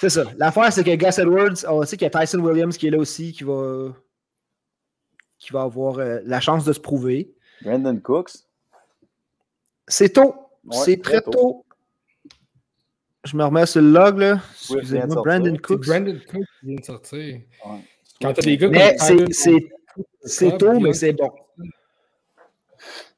c'est 0.10 0.24
ça. 0.24 0.32
L'affaire, 0.38 0.72
c'est 0.72 0.84
que 0.84 0.96
Gus 0.96 1.18
Edwards, 1.18 1.66
on 1.70 1.84
sait 1.86 1.98
qu'il 1.98 2.06
y 2.12 2.16
a 2.16 2.20
Tyson 2.22 2.40
Williams 2.40 2.78
qui 2.78 2.88
est 2.88 2.92
là 2.92 2.98
aussi, 3.00 3.32
qui 3.32 3.44
va, 3.44 3.94
qui 5.40 5.52
va 5.54 5.62
avoir 5.64 6.00
euh, 6.00 6.20
la 6.26 6.40
chance 6.40 6.66
de 6.66 6.74
se 6.74 6.80
prouver. 6.80 7.34
Brandon 7.62 7.98
Cooks. 8.00 8.32
C'est 9.88 10.10
tôt. 10.14 10.36
Ouais, 10.66 10.78
c'est 10.86 11.02
très 11.02 11.22
tôt. 11.22 11.32
tôt. 11.32 11.66
Je 13.26 13.38
me 13.38 13.44
remets 13.46 13.66
sur 13.66 13.82
le 13.82 13.90
log, 13.92 14.18
là. 14.18 14.42
Excusez-moi. 14.54 15.22
Brandon 15.24 15.52
C'est 15.54 15.62
Cooks. 15.62 15.86
Brandon 15.88 16.20
Cook 16.30 16.44
qui 16.60 16.66
vient 16.68 16.76
de 16.76 16.84
sortir. 16.84 17.20
Ouais. 17.66 17.80
Quand 18.22 18.34
t'as 18.34 18.42
des 18.42 18.58
gars 18.58 18.70
Mais 18.70 18.96
comme 18.98 19.32
c'est- 19.32 20.58
tôt, 20.58 20.80
mais 20.80 20.94
c'est 20.94 21.14
bon. 21.14 21.32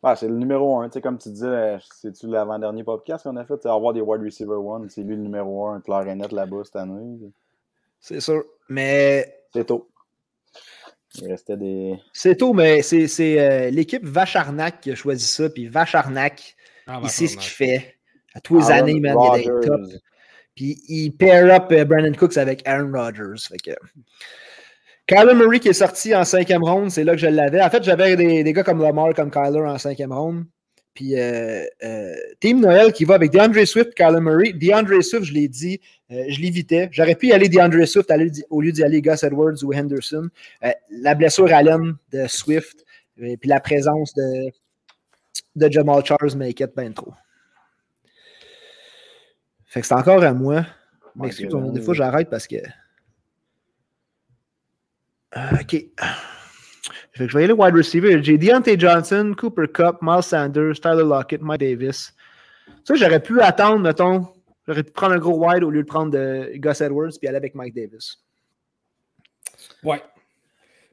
Ah, 0.03 0.15
c'est 0.15 0.27
le 0.27 0.35
numéro 0.35 0.79
1. 0.79 0.89
Tu 0.89 0.93
sais, 0.93 1.01
comme 1.01 1.17
tu 1.17 1.29
disais, 1.29 1.47
euh, 1.47 1.77
c'est-tu 1.93 2.27
l'avant-dernier 2.27 2.83
podcast 2.83 3.23
qu'on 3.23 3.35
a 3.37 3.45
fait? 3.45 3.55
C'est 3.61 3.69
avoir 3.69 3.93
des 3.93 4.01
wide 4.01 4.21
receiver 4.21 4.59
1. 4.83 4.89
C'est 4.89 5.01
lui 5.01 5.15
le 5.15 5.21
numéro 5.21 5.67
1, 5.67 5.81
clair 5.81 6.07
et 6.07 6.15
net 6.15 6.31
là-bas 6.31 6.63
cette 6.63 6.75
année. 6.75 7.31
C'est 7.99 8.19
sûr. 8.19 8.43
Mais 8.69 9.45
C'est 9.53 9.65
tôt. 9.65 9.89
Il 11.21 11.29
restait 11.29 11.57
des. 11.57 11.97
c'est 12.11 12.35
tôt, 12.35 12.53
mais 12.53 12.81
c'est 12.81 13.07
c'est, 13.07 13.39
euh, 13.39 13.69
l'équipe 13.69 14.05
Vacharnac 14.05 14.81
qui 14.81 14.91
a 14.91 14.95
choisi 14.95 15.25
ça. 15.25 15.49
Puis 15.49 15.67
Vacharnac, 15.67 16.55
Ah, 16.87 16.99
il 17.01 17.09
sait 17.09 17.27
ce 17.27 17.37
qu'il 17.37 17.49
fait. 17.49 17.95
À 18.33 18.41
tous 18.41 18.57
les 18.57 18.69
Aaron 18.69 18.83
années, 18.83 18.99
man, 18.99 19.17
il 19.37 19.41
est 19.41 19.65
top. 19.65 19.81
Puis 20.55 20.81
il 20.87 21.11
pair 21.11 21.53
up 21.53 21.71
euh, 21.71 21.85
Brandon 21.85 22.13
Cooks 22.13 22.37
avec 22.37 22.67
Aaron 22.67 22.91
Rodgers. 22.91 23.47
Fait 23.47 23.57
que... 23.57 23.71
Kyler 25.07 25.35
Murray 25.35 25.59
qui 25.59 25.67
est 25.69 25.73
sorti 25.73 26.15
en 26.15 26.23
cinquième 26.23 26.63
ronde, 26.63 26.89
c'est 26.89 27.03
là 27.03 27.11
que 27.13 27.19
je 27.19 27.27
l'avais. 27.27 27.61
En 27.61 27.69
fait, 27.69 27.83
j'avais 27.83 28.15
des, 28.15 28.43
des 28.43 28.53
gars 28.53 28.63
comme 28.63 28.81
Lamar, 28.81 29.13
comme 29.13 29.29
Kyler 29.29 29.59
en 29.61 29.77
cinquième 29.77 30.11
ronde. 30.11 30.45
Puis 30.95 31.19
euh, 31.19 31.63
euh, 31.83 32.15
Team 32.39 32.61
Noël 32.61 32.93
qui 32.93 33.03
va 33.05 33.15
avec 33.15 33.29
DeAndre 33.31 33.67
Swift, 33.67 33.93
Kyler 33.93 34.21
Murray. 34.21 34.53
DeAndre 34.53 35.03
Swift, 35.03 35.25
je 35.25 35.33
l'ai 35.33 35.47
dit, 35.49 35.79
euh, 36.11 36.23
je 36.29 36.39
l'évitais. 36.39 36.87
J'aurais 36.91 37.15
pu 37.15 37.27
y 37.27 37.33
aller 37.33 37.49
DeAndre 37.49 37.85
Swift 37.85 38.09
aller- 38.09 38.31
au 38.49 38.61
lieu 38.61 38.71
d'y 38.71 38.83
aller 38.83 39.01
Gus 39.01 39.21
Edwards 39.23 39.61
ou 39.63 39.73
Henderson. 39.73 40.29
La 40.89 41.13
blessure 41.13 41.53
à 41.53 41.61
l'aine 41.61 41.95
de 42.13 42.25
Swift, 42.27 42.85
et 43.17 43.35
puis 43.37 43.49
la 43.49 43.59
présence 43.59 44.13
de, 44.13 44.49
de 45.57 45.71
Jamal 45.71 46.03
Charles 46.05 46.35
m'inquiète 46.37 46.73
bien 46.75 46.91
trop. 46.93 47.13
Fait 49.67 49.81
que 49.81 49.87
c'est 49.87 49.93
encore 49.93 50.23
à 50.23 50.33
moi. 50.33 50.65
M'excuse, 51.15 51.49
des 51.73 51.81
fois 51.81 51.93
j'arrête 51.93 52.29
parce 52.29 52.47
que. 52.47 52.55
Euh, 55.37 55.41
ok. 55.61 55.71
Fait 57.13 57.25
que 57.25 57.27
je 57.29 57.37
vais 57.37 57.43
aller 57.45 57.53
wide 57.53 57.75
receiver. 57.75 58.21
J'ai 58.23 58.37
Deontay 58.37 58.77
Johnson, 58.79 59.33
Cooper 59.37 59.67
Cup, 59.73 59.97
Miles 60.01 60.23
Sanders, 60.23 60.79
Tyler 60.81 61.03
Lockett, 61.03 61.41
Mike 61.41 61.61
Davis. 61.61 62.13
Ça, 62.83 62.95
j'aurais 62.95 63.21
pu 63.21 63.39
attendre, 63.41 63.79
mettons. 63.79 64.27
J'aurais 64.67 64.83
pu 64.83 64.91
prendre 64.91 65.13
un 65.13 65.19
gros 65.19 65.45
wide 65.47 65.63
au 65.63 65.69
lieu 65.69 65.83
de 65.83 65.87
prendre 65.87 66.11
de 66.11 66.51
Gus 66.55 66.81
Edwards 66.81 67.11
puis 67.19 67.27
aller 67.27 67.37
avec 67.37 67.55
Mike 67.55 67.73
Davis. 67.75 68.17
Ouais. 69.83 70.01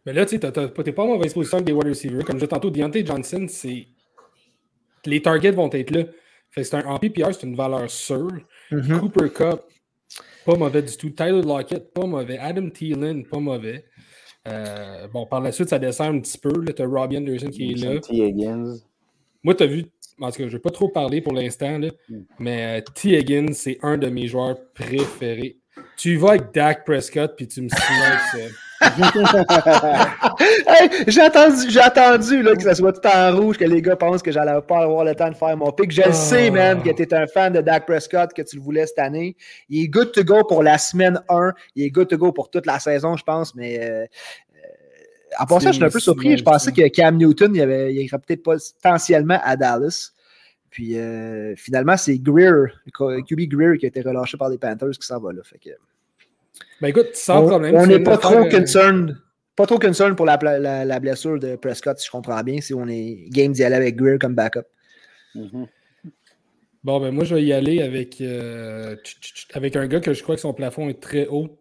Mais 0.05 0.13
là, 0.13 0.27
tu 0.27 0.39
t'as 0.39 0.51
pas- 0.51 0.83
t'es 0.83 0.93
pas 0.93 1.03
en 1.03 1.09
mauvaise 1.09 1.33
position 1.35 1.59
avec 1.59 1.67
des 1.67 1.73
wide 1.73 1.89
receivers. 1.89 2.25
Comme 2.25 2.37
je 2.37 2.41
disais 2.45 2.49
tantôt, 2.49 2.71
Deontay 2.71 3.05
Johnson, 3.05 3.47
c'est. 3.49 3.87
Les 5.07 5.21
targets 5.23 5.51
vont 5.51 5.71
être 5.73 5.91
là. 5.91 6.05
Fait 6.51 6.65
c'est 6.65 6.77
un, 6.77 6.85
en 6.85 6.99
PPR, 6.99 7.33
c'est 7.33 7.47
une 7.47 7.57
valeur 7.57 7.91
sûre. 7.91 8.31
Mhm. 8.71 9.01
Cooper 9.01 9.31
Cup, 9.31 9.61
pas 10.45 10.55
mauvais 10.57 10.83
du 10.83 10.97
tout. 10.97 11.11
Tyler 11.11 11.43
Lockett, 11.43 11.93
pas 11.93 12.07
mauvais. 12.07 12.39
Adam 12.39 12.69
Thielen, 12.71 13.25
pas 13.27 13.39
mauvais. 13.39 13.85
Euh, 14.49 15.07
bon, 15.09 15.27
par 15.27 15.41
la 15.41 15.53
suite, 15.53 15.69
ça 15.69 15.79
descend 15.79 16.17
un 16.17 16.21
petit 16.21 16.39
peu. 16.39 16.65
Tu 16.65 16.83
as 16.83 16.87
Robbie 16.87 17.17
Anderson 17.19 17.49
qui 17.49 17.73
est 17.73 17.77
là. 17.77 18.01
T. 18.01 18.15
Higgins. 18.17 18.77
Moi, 19.45 19.55
tu 19.55 19.63
as 19.63 19.67
vu, 19.67 19.85
en 20.21 20.31
tout 20.31 20.39
cas, 20.39 20.39
je 20.39 20.43
ne 20.45 20.51
vais 20.51 20.59
pas 20.59 20.71
trop 20.71 20.89
parler 20.89 21.21
pour 21.21 21.33
l'instant, 21.33 21.79
là, 21.79 21.89
Mm. 22.09 22.17
mais 22.39 22.81
euh, 22.81 22.85
T. 22.95 23.19
Higgins, 23.19 23.53
c'est 23.53 23.79
un 23.83 23.97
de 23.99 24.09
mes 24.09 24.27
joueurs 24.27 24.57
préférés. 24.75 25.59
Tu 25.97 26.13
y 26.15 26.17
vas 26.17 26.31
avec 26.31 26.53
Dak 26.53 26.85
Prescott, 26.85 27.35
puis 27.37 27.47
tu 27.49 27.63
me 27.63 27.69
snipes. 27.69 28.53
Hey, 30.67 31.05
j'ai 31.07 31.21
attendu, 31.21 31.71
j'ai 31.71 31.81
attendu 31.81 32.43
là, 32.43 32.55
que 32.55 32.63
ça 32.63 32.75
soit 32.75 32.93
tout 32.93 33.09
en 33.09 33.37
rouge, 33.37 33.59
que 33.59 33.65
les 33.65 33.81
gars 33.83 33.97
pensent 33.97 34.23
que 34.23 34.33
j'allais 34.33 34.61
pas 34.63 34.81
avoir 34.81 35.05
le 35.05 35.15
temps 35.15 35.29
de 35.31 35.35
faire 35.35 35.57
mon 35.57 35.71
pick. 35.73 35.91
Je 35.93 36.03
le 36.03 36.09
Ah. 36.09 36.13
sais, 36.13 36.51
man, 36.51 36.83
que 36.83 36.91
tu 36.91 37.03
es 37.03 37.15
un 37.15 37.27
fan 37.27 37.53
de 37.53 37.61
Dak 37.61 37.87
Prescott, 37.87 38.33
que 38.33 38.43
tu 38.43 38.57
le 38.57 38.63
voulais 38.63 38.87
cette 38.87 38.99
année. 38.99 39.37
Il 39.69 39.85
est 39.85 39.89
good 39.89 40.13
to 40.13 40.25
go 40.25 40.45
pour 40.45 40.63
la 40.63 40.79
semaine 40.79 41.21
1. 41.29 41.53
Il 41.77 41.85
est 41.85 41.91
good 41.91 42.09
to 42.09 42.17
go 42.19 42.33
pour 42.33 42.51
toute 42.51 42.67
la 42.67 42.79
saison, 42.79 43.17
je 43.17 43.25
pense, 43.25 43.55
mais 43.55 43.79
euh, 43.83 44.07
en 45.39 45.47
passant, 45.47 45.69
je 45.69 45.77
suis 45.77 45.85
un 45.85 45.91
peu 45.91 46.01
surpris. 46.01 46.37
Je 46.37 46.45
pensais 46.45 46.73
que 46.73 46.87
Cam 46.89 47.17
Newton, 47.17 47.55
il, 47.55 47.61
avait, 47.63 47.95
il 47.95 48.03
irait 48.03 48.19
peut-être 48.19 48.43
potentiellement 48.43 49.39
à 49.43 49.57
Dallas. 49.57 50.11
Puis 50.71 50.99
euh, 50.99 51.55
finalement, 51.57 51.97
c'est 51.97 52.19
Greer, 52.19 52.69
QB 52.97 53.41
Greer 53.49 53.79
qui 53.79 53.87
a 53.87 53.89
été 53.89 54.01
relâché 54.01 54.37
par 54.39 54.49
les 54.49 54.59
Panthers 54.59 54.93
qui 54.99 55.07
s'en 55.07 55.21
va 55.21 55.33
là. 55.33 55.43
Fait 55.45 55.59
que, 55.59 55.71
Ben 56.81 56.89
écoute, 56.89 57.15
sans 57.15 57.45
on- 57.45 57.49
problème. 57.49 57.75
On 57.77 57.87
n'est 57.87 58.01
pas 58.01 58.19
trop 58.19 58.43
faire, 58.45 58.49
concerned. 58.49 59.17
Pas 59.57 59.67
trop 59.67 59.79
concerned 59.79 60.17
pour 60.17 60.27
la, 60.27 60.39
pla- 60.39 60.59
la- 60.59 60.85
la 60.85 61.01
blessure 61.01 61.39
de 61.39 61.57
Prescott, 61.57 61.99
si 61.99 62.07
je 62.07 62.11
comprends 62.11 62.43
bien, 62.43 62.61
si 62.61 62.75
on 62.75 62.87
est 62.89 63.27
game 63.29 63.53
d'y 63.53 63.63
aller 63.65 63.77
avec 63.77 63.97
Greer 63.97 64.19
comme 64.19 64.35
backup. 64.35 64.63
Mhm. 65.35 65.67
Bon, 66.85 66.99
ben 67.01 67.13
moi, 67.13 67.25
je 67.25 67.35
vais 67.37 67.45
y 67.45 67.53
aller 67.53 67.81
avec, 67.83 68.21
euh, 68.21 68.97
avec 69.55 69.77
un 69.77 69.87
gars 69.87 70.01
que 70.01 70.13
je 70.15 70.23
crois 70.23 70.35
que 70.35 70.41
son 70.41 70.53
plafond 70.53 70.89
est 70.89 71.01
très 71.01 71.27
haut. 71.29 71.59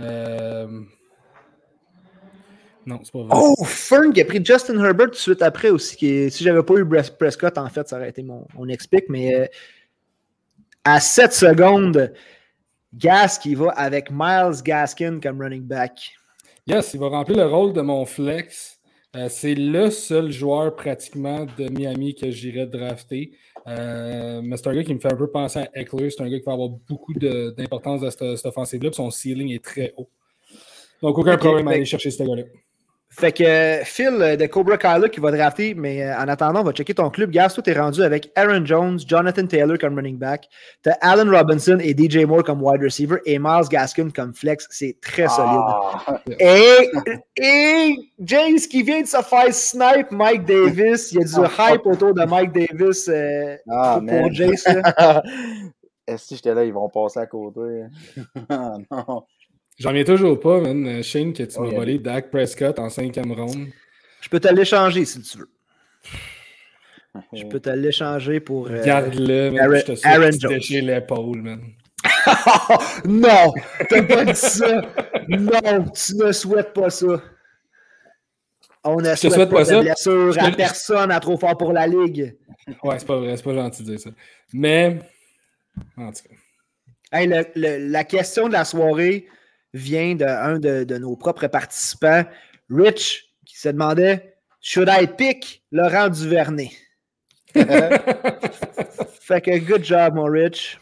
Euh, 0.00 0.66
non, 2.86 3.00
c'est 3.02 3.12
pas 3.12 3.18
vrai. 3.24 3.28
Oh, 3.32 3.64
Fern 3.64 4.12
qui 4.14 4.22
a 4.22 4.24
pris 4.24 4.42
Justin 4.42 4.82
Herbert 4.82 5.06
tout 5.08 5.12
de 5.12 5.16
suite 5.16 5.42
après 5.42 5.68
aussi. 5.68 5.96
Qui 5.96 6.30
Si 6.30 6.42
j'avais 6.44 6.62
pas 6.62 6.74
eu 6.76 6.86
Prescott, 7.18 7.58
en 7.58 7.68
fait, 7.68 7.86
ça 7.88 7.96
aurait 7.96 8.08
été 8.08 8.22
mon, 8.22 8.46
mon 8.54 8.66
explique. 8.68 9.04
Mais 9.10 9.34
euh, 9.34 9.46
à 10.84 10.98
7 11.00 11.34
secondes, 11.34 12.10
Gas 12.98 13.38
qui 13.40 13.54
va 13.54 13.70
avec 13.70 14.10
Miles 14.10 14.62
Gaskin 14.62 15.20
comme 15.20 15.40
running 15.40 15.62
back. 15.62 16.12
Yes, 16.66 16.92
il 16.94 17.00
va 17.00 17.08
remplir 17.08 17.36
le 17.38 17.46
rôle 17.46 17.72
de 17.72 17.80
mon 17.80 18.04
flex. 18.04 18.78
Euh, 19.16 19.28
c'est 19.30 19.54
le 19.54 19.90
seul 19.90 20.30
joueur 20.30 20.74
pratiquement 20.74 21.46
de 21.56 21.68
Miami 21.70 22.14
que 22.14 22.30
j'irais 22.30 22.66
drafter. 22.66 23.32
Euh, 23.66 24.40
mais 24.42 24.56
c'est 24.56 24.66
un 24.66 24.74
gars 24.74 24.84
qui 24.84 24.94
me 24.94 24.98
fait 24.98 25.12
un 25.12 25.16
peu 25.16 25.30
penser 25.30 25.60
à 25.60 25.68
Eckler. 25.74 26.10
C'est 26.10 26.22
un 26.22 26.28
gars 26.28 26.38
qui 26.38 26.44
va 26.44 26.52
avoir 26.52 26.68
beaucoup 26.68 27.14
d'importance 27.14 28.02
dans 28.02 28.10
cette, 28.10 28.46
offensive-là. 28.46 28.90
Son 28.92 29.10
ceiling 29.10 29.52
est 29.52 29.64
très 29.64 29.94
haut. 29.96 30.08
Donc, 31.00 31.16
aucun 31.16 31.38
problème 31.38 31.68
à 31.68 31.72
aller 31.72 31.84
chercher 31.84 32.10
ce 32.10 32.22
gars-là. 32.22 32.42
Fait 33.10 33.32
que 33.32 33.80
Phil 33.84 34.18
euh, 34.20 34.36
de 34.36 34.46
Cobra 34.46 34.76
Kai 34.76 35.08
qui 35.10 35.18
va 35.18 35.30
drafter, 35.32 35.74
mais 35.74 36.02
euh, 36.02 36.16
en 36.16 36.28
attendant, 36.28 36.60
on 36.60 36.64
va 36.64 36.72
checker 36.72 36.94
ton 36.94 37.08
club. 37.08 37.30
Gas, 37.30 37.52
tout 37.54 37.68
est 37.68 37.78
rendu 37.78 38.02
avec 38.02 38.30
Aaron 38.36 38.64
Jones, 38.64 38.98
Jonathan 39.06 39.46
Taylor 39.46 39.78
comme 39.78 39.96
running 39.96 40.18
back, 40.18 40.46
t'as 40.82 40.92
Allen 41.00 41.28
Robinson 41.34 41.78
et 41.80 41.96
DJ 41.96 42.26
Moore 42.26 42.44
comme 42.44 42.62
wide 42.62 42.82
receiver 42.82 43.16
et 43.24 43.38
Miles 43.38 43.68
Gaskin 43.70 44.10
comme 44.10 44.34
flex. 44.34 44.66
C'est 44.70 44.98
très 45.00 45.26
solide. 45.26 45.58
Ah. 45.58 46.20
Et, 46.38 46.90
et 47.36 47.96
James 48.20 48.58
qui 48.70 48.82
vient 48.82 49.00
de 49.00 49.06
se 49.06 49.22
faire 49.22 49.54
snipe 49.54 50.10
Mike 50.10 50.44
Davis. 50.44 51.10
Il 51.12 51.20
y 51.20 51.22
a 51.22 51.24
du 51.24 51.46
ah. 51.58 51.72
hype 51.72 51.86
autour 51.86 52.12
de 52.12 52.24
Mike 52.24 52.52
Davis 52.52 53.08
euh, 53.08 53.56
ah, 53.70 54.00
pour 54.06 54.32
Jace. 54.32 54.66
Est-ce 56.06 56.28
que 56.30 56.36
j'étais 56.36 56.54
là, 56.54 56.64
ils 56.64 56.72
vont 56.72 56.88
passer 56.88 57.20
à 57.20 57.26
côté? 57.26 57.84
non. 58.50 59.24
J'en 59.78 59.92
viens 59.92 60.04
toujours 60.04 60.38
pas, 60.40 60.60
man. 60.60 60.86
Euh, 60.86 61.02
Shane, 61.02 61.32
que 61.32 61.44
tu 61.44 61.60
m'as 61.60 61.68
volé 61.68 61.98
Dak 61.98 62.30
Prescott 62.30 62.78
en 62.78 62.90
cinquième 62.90 63.32
round. 63.32 63.68
Je 64.20 64.28
peux 64.28 64.40
te 64.40 64.52
l'échanger 64.52 65.04
si 65.04 65.22
tu 65.22 65.38
veux. 65.38 65.50
Je 67.32 67.44
peux 67.44 67.60
te 67.60 67.70
l'échanger 67.70 68.40
pour. 68.40 68.68
Euh, 68.68 68.84
Garde-le, 68.84 69.50
man. 69.50 69.76
je 69.76 69.92
te 69.92 70.06
Aaron 70.06 70.30
Jones. 70.32 70.84
l'épaule, 70.84 71.42
man. 71.42 71.60
non! 73.04 73.52
T'as 73.88 74.02
pas 74.02 74.24
dit 74.24 74.34
ça! 74.34 74.82
Non, 75.28 75.84
tu 75.92 76.16
ne 76.16 76.32
souhaites 76.32 76.72
pas 76.72 76.90
ça. 76.90 77.22
On 78.84 78.96
ne 78.96 79.14
souhaite, 79.14 79.32
souhaite, 79.32 79.50
pas, 79.50 79.64
pas 79.64 79.70
de 79.72 79.80
blessure 79.80 80.36
à 80.42 80.50
personne 80.52 81.10
à 81.10 81.20
trop 81.20 81.36
fort 81.36 81.56
pour 81.56 81.72
la 81.72 81.86
ligue. 81.86 82.36
Ouais, 82.82 82.98
c'est 82.98 83.06
pas 83.06 83.16
vrai, 83.18 83.36
c'est 83.36 83.42
pas 83.42 83.54
gentil 83.54 83.82
de 83.82 83.90
dire 83.90 84.00
ça. 84.00 84.10
Mais, 84.52 84.98
en 85.96 86.12
tout 86.12 86.22
cas. 86.28 86.34
Hey, 87.18 87.26
le, 87.26 87.44
le, 87.56 87.90
la 87.90 88.04
question 88.04 88.48
de 88.48 88.52
la 88.52 88.64
soirée, 88.64 89.26
vient 89.74 90.14
d'un 90.14 90.58
de, 90.58 90.84
de, 90.84 90.98
nos 90.98 91.16
propres 91.16 91.46
participants, 91.46 92.24
Rich, 92.70 93.34
qui 93.44 93.58
se 93.58 93.68
demandait 93.68 94.36
Should 94.60 94.88
I 94.90 95.06
pick 95.06 95.62
Laurent 95.70 96.08
Duvernay? 96.08 96.70
fait 97.54 99.40
que 99.40 99.58
good 99.58 99.84
job, 99.84 100.14
mon 100.14 100.24
Rich. 100.24 100.80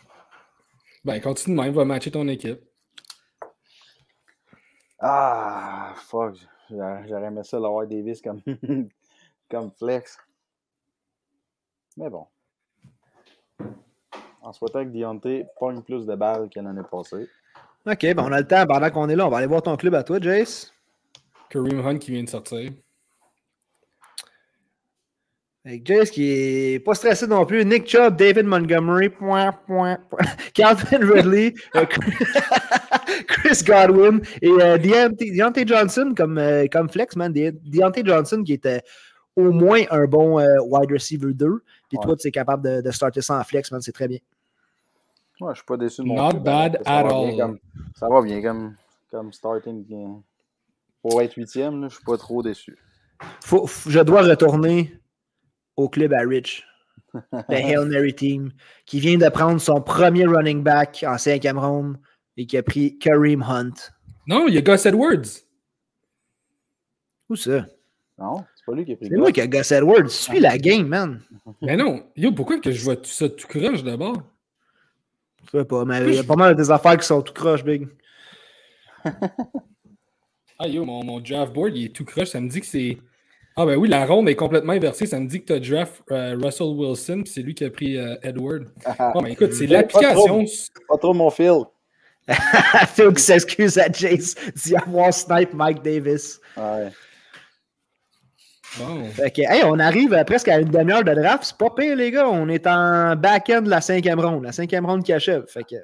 Ben, 1.04 1.20
continue 1.20 1.56
même, 1.56 1.72
va 1.72 1.84
matcher 1.84 2.10
ton 2.10 2.26
équipe. 2.28 2.60
Ah, 4.98 5.94
fuck. 5.96 6.36
J'aurais 6.68 7.26
aimé 7.26 7.44
ça, 7.44 7.60
l'avoir 7.60 7.86
Davis 7.86 8.20
comme, 8.20 8.40
comme 9.50 9.70
flex. 9.78 10.18
Mais 11.96 12.10
bon. 12.10 12.26
En 14.42 14.52
souhaitant 14.52 14.84
que 14.84 14.90
Deontay 14.90 15.46
pogne 15.58 15.82
plus 15.82 16.06
de 16.06 16.14
balles 16.14 16.48
que 16.48 16.60
l'année 16.60 16.82
passée. 16.90 17.28
OK, 17.86 18.00
ben 18.02 18.18
on 18.18 18.32
a 18.32 18.40
le 18.40 18.46
temps. 18.46 18.66
Pendant 18.66 18.90
qu'on 18.90 19.08
est 19.08 19.14
là, 19.14 19.26
on 19.26 19.30
va 19.30 19.38
aller 19.38 19.46
voir 19.46 19.62
ton 19.62 19.76
club 19.76 19.94
à 19.94 20.02
toi, 20.02 20.18
Jace. 20.20 20.72
Kareem 21.50 21.86
Hunt 21.86 21.98
qui 21.98 22.10
vient 22.10 22.24
de 22.24 22.28
sortir. 22.28 22.72
Avec 25.64 25.86
Jace 25.86 26.10
qui 26.10 26.30
est 26.30 26.84
pas 26.84 26.94
stressé 26.94 27.28
non 27.28 27.46
plus. 27.46 27.64
Nick 27.64 27.88
Chubb, 27.88 28.16
David 28.16 28.46
Montgomery, 28.46 29.08
point, 29.08 29.52
point, 29.66 29.98
Calvin 30.54 30.98
Ridley, 31.00 31.54
euh, 31.76 31.84
Chris 33.28 33.62
Godwin 33.66 34.20
et 34.42 34.48
euh, 34.48 34.78
Deontay, 34.78 35.64
Johnson 35.66 36.12
comme, 36.16 36.38
euh, 36.38 36.66
comme 36.70 36.88
flex, 36.88 37.14
man. 37.14 37.32
Deontay 37.32 38.02
Johnson 38.04 38.42
qui 38.44 38.54
était 38.54 38.80
au 39.36 39.52
moins 39.52 39.82
un 39.90 40.06
bon 40.06 40.40
wide 40.64 40.90
receiver 40.90 41.34
2. 41.34 41.62
Puis 41.88 41.98
toi, 42.02 42.16
tu 42.16 42.26
es 42.26 42.30
capable 42.32 42.64
de, 42.64 42.80
de 42.80 42.90
starter 42.90 43.20
ça 43.20 43.38
en 43.38 43.44
flex, 43.44 43.70
man. 43.70 43.80
C'est 43.80 43.92
très 43.92 44.08
bien. 44.08 44.18
Moi, 45.40 45.52
je 45.52 45.58
suis 45.58 45.66
pas 45.66 45.76
déçu 45.76 46.02
de 46.02 46.06
mon 46.06 46.14
Not 46.16 46.40
bad 46.40 46.80
at 46.86 47.04
all. 47.04 47.58
ça 47.94 48.08
va 48.08 48.22
bien 48.22 48.40
comme, 48.40 48.74
comme 49.10 49.32
starting. 49.32 49.84
Pour 51.02 51.20
être 51.20 51.34
huitième, 51.34 51.88
je 51.88 51.96
suis 51.96 52.04
pas 52.04 52.16
trop 52.16 52.42
déçu. 52.42 52.76
Faut, 53.44 53.66
je 53.86 54.00
dois 54.00 54.22
retourner 54.22 54.98
au 55.76 55.88
club 55.88 56.12
à 56.14 56.20
Rich. 56.20 56.64
Le 57.32 57.54
Hail 57.54 57.86
Mary 57.86 58.14
Team, 58.14 58.52
qui 58.84 59.00
vient 59.00 59.16
de 59.16 59.28
prendre 59.28 59.60
son 59.60 59.80
premier 59.80 60.26
running 60.26 60.62
back 60.62 61.04
en 61.06 61.16
cinquième 61.16 61.58
round 61.58 61.96
et 62.36 62.46
qui 62.46 62.56
a 62.56 62.62
pris 62.62 62.98
Kareem 62.98 63.42
Hunt. 63.42 63.72
Non, 64.26 64.48
il 64.48 64.54
y 64.54 64.58
a 64.58 64.60
Gus 64.60 64.84
Edwards. 64.86 65.44
Où 67.28 67.36
ça? 67.36 67.66
Non, 68.18 68.44
c'est 68.54 68.64
pas 68.66 68.74
lui 68.74 68.84
qui 68.84 68.92
a 68.92 68.96
pris 68.96 69.08
C'est 69.08 69.16
moi 69.16 69.32
qui 69.32 69.40
a 69.40 69.46
Gus 69.46 69.70
Edwards. 69.72 70.08
Suis 70.08 70.40
la 70.40 70.58
game, 70.58 70.88
man. 70.88 71.22
Mais 71.62 71.76
non. 71.76 72.02
Yo, 72.16 72.32
pourquoi 72.32 72.58
que 72.58 72.70
je 72.70 72.82
vois 72.82 72.96
tout 72.96 73.04
ça 73.04 73.28
tout 73.28 73.46
croche 73.46 73.82
d'abord? 73.82 74.22
Je 75.52 75.58
sais 75.58 75.64
pas, 75.64 75.84
mais 75.84 76.00
il 76.06 76.14
y 76.14 76.18
a 76.18 76.24
pas 76.24 76.36
mal 76.36 76.54
des 76.54 76.70
affaires 76.70 76.96
qui 76.96 77.06
sont 77.06 77.22
tout 77.22 77.32
croche, 77.32 77.64
Big. 77.64 77.88
ah 80.58 80.66
yo, 80.66 80.84
mon, 80.84 81.04
mon, 81.04 81.20
draft 81.20 81.52
board, 81.52 81.76
il 81.76 81.86
est 81.86 81.94
tout 81.94 82.04
croche. 82.04 82.28
Ça 82.28 82.40
me 82.40 82.48
dit 82.48 82.60
que 82.60 82.66
c'est. 82.66 82.98
Ah 83.56 83.64
ben 83.64 83.76
oui, 83.76 83.88
la 83.88 84.04
ronde 84.04 84.28
est 84.28 84.34
complètement 84.34 84.74
inversée. 84.74 85.06
Ça 85.06 85.18
me 85.18 85.26
dit 85.26 85.42
que 85.42 85.46
tu 85.46 85.52
as 85.54 85.60
draft 85.60 86.02
euh, 86.10 86.36
Russell 86.42 86.66
Wilson, 86.66 87.22
puis 87.24 87.32
c'est 87.32 87.42
lui 87.42 87.54
qui 87.54 87.64
a 87.64 87.70
pris 87.70 87.96
euh, 87.96 88.16
Edward. 88.22 88.66
Ah 88.84 89.12
ben 89.14 89.26
écoute, 89.26 89.52
c'est 89.52 89.66
l'application. 89.66 90.44
Pas, 90.88 90.98
trop 90.98 91.14
mon 91.14 91.30
fil. 91.30 91.62
Phil 92.94 93.12
qui 93.16 93.22
s'excuse 93.22 93.78
à 93.78 93.90
Jace 93.90 94.34
d'y 94.56 94.74
avoir 94.76 95.14
snipe 95.14 95.54
Mike 95.54 95.82
Davis. 95.82 96.40
Ouais. 96.56 96.90
Bon. 98.78 99.08
on 99.64 99.78
arrive 99.78 100.24
presque 100.26 100.48
à 100.48 100.58
une 100.58 100.68
demi-heure 100.68 101.04
de 101.04 101.14
draft. 101.14 101.44
C'est 101.44 101.56
pas 101.56 101.70
pire, 101.70 101.96
les 101.96 102.10
gars. 102.10 102.28
On 102.28 102.48
est 102.48 102.66
en 102.66 103.16
back-end 103.16 103.62
de 103.62 103.70
la 103.70 103.80
cinquième 103.80 104.20
ronde. 104.20 104.44
La 104.44 104.52
cinquième 104.52 104.86
ronde 104.86 105.02
qui 105.02 105.12
achève. 105.12 105.44
Fait 105.48 105.64
que... 105.64 105.76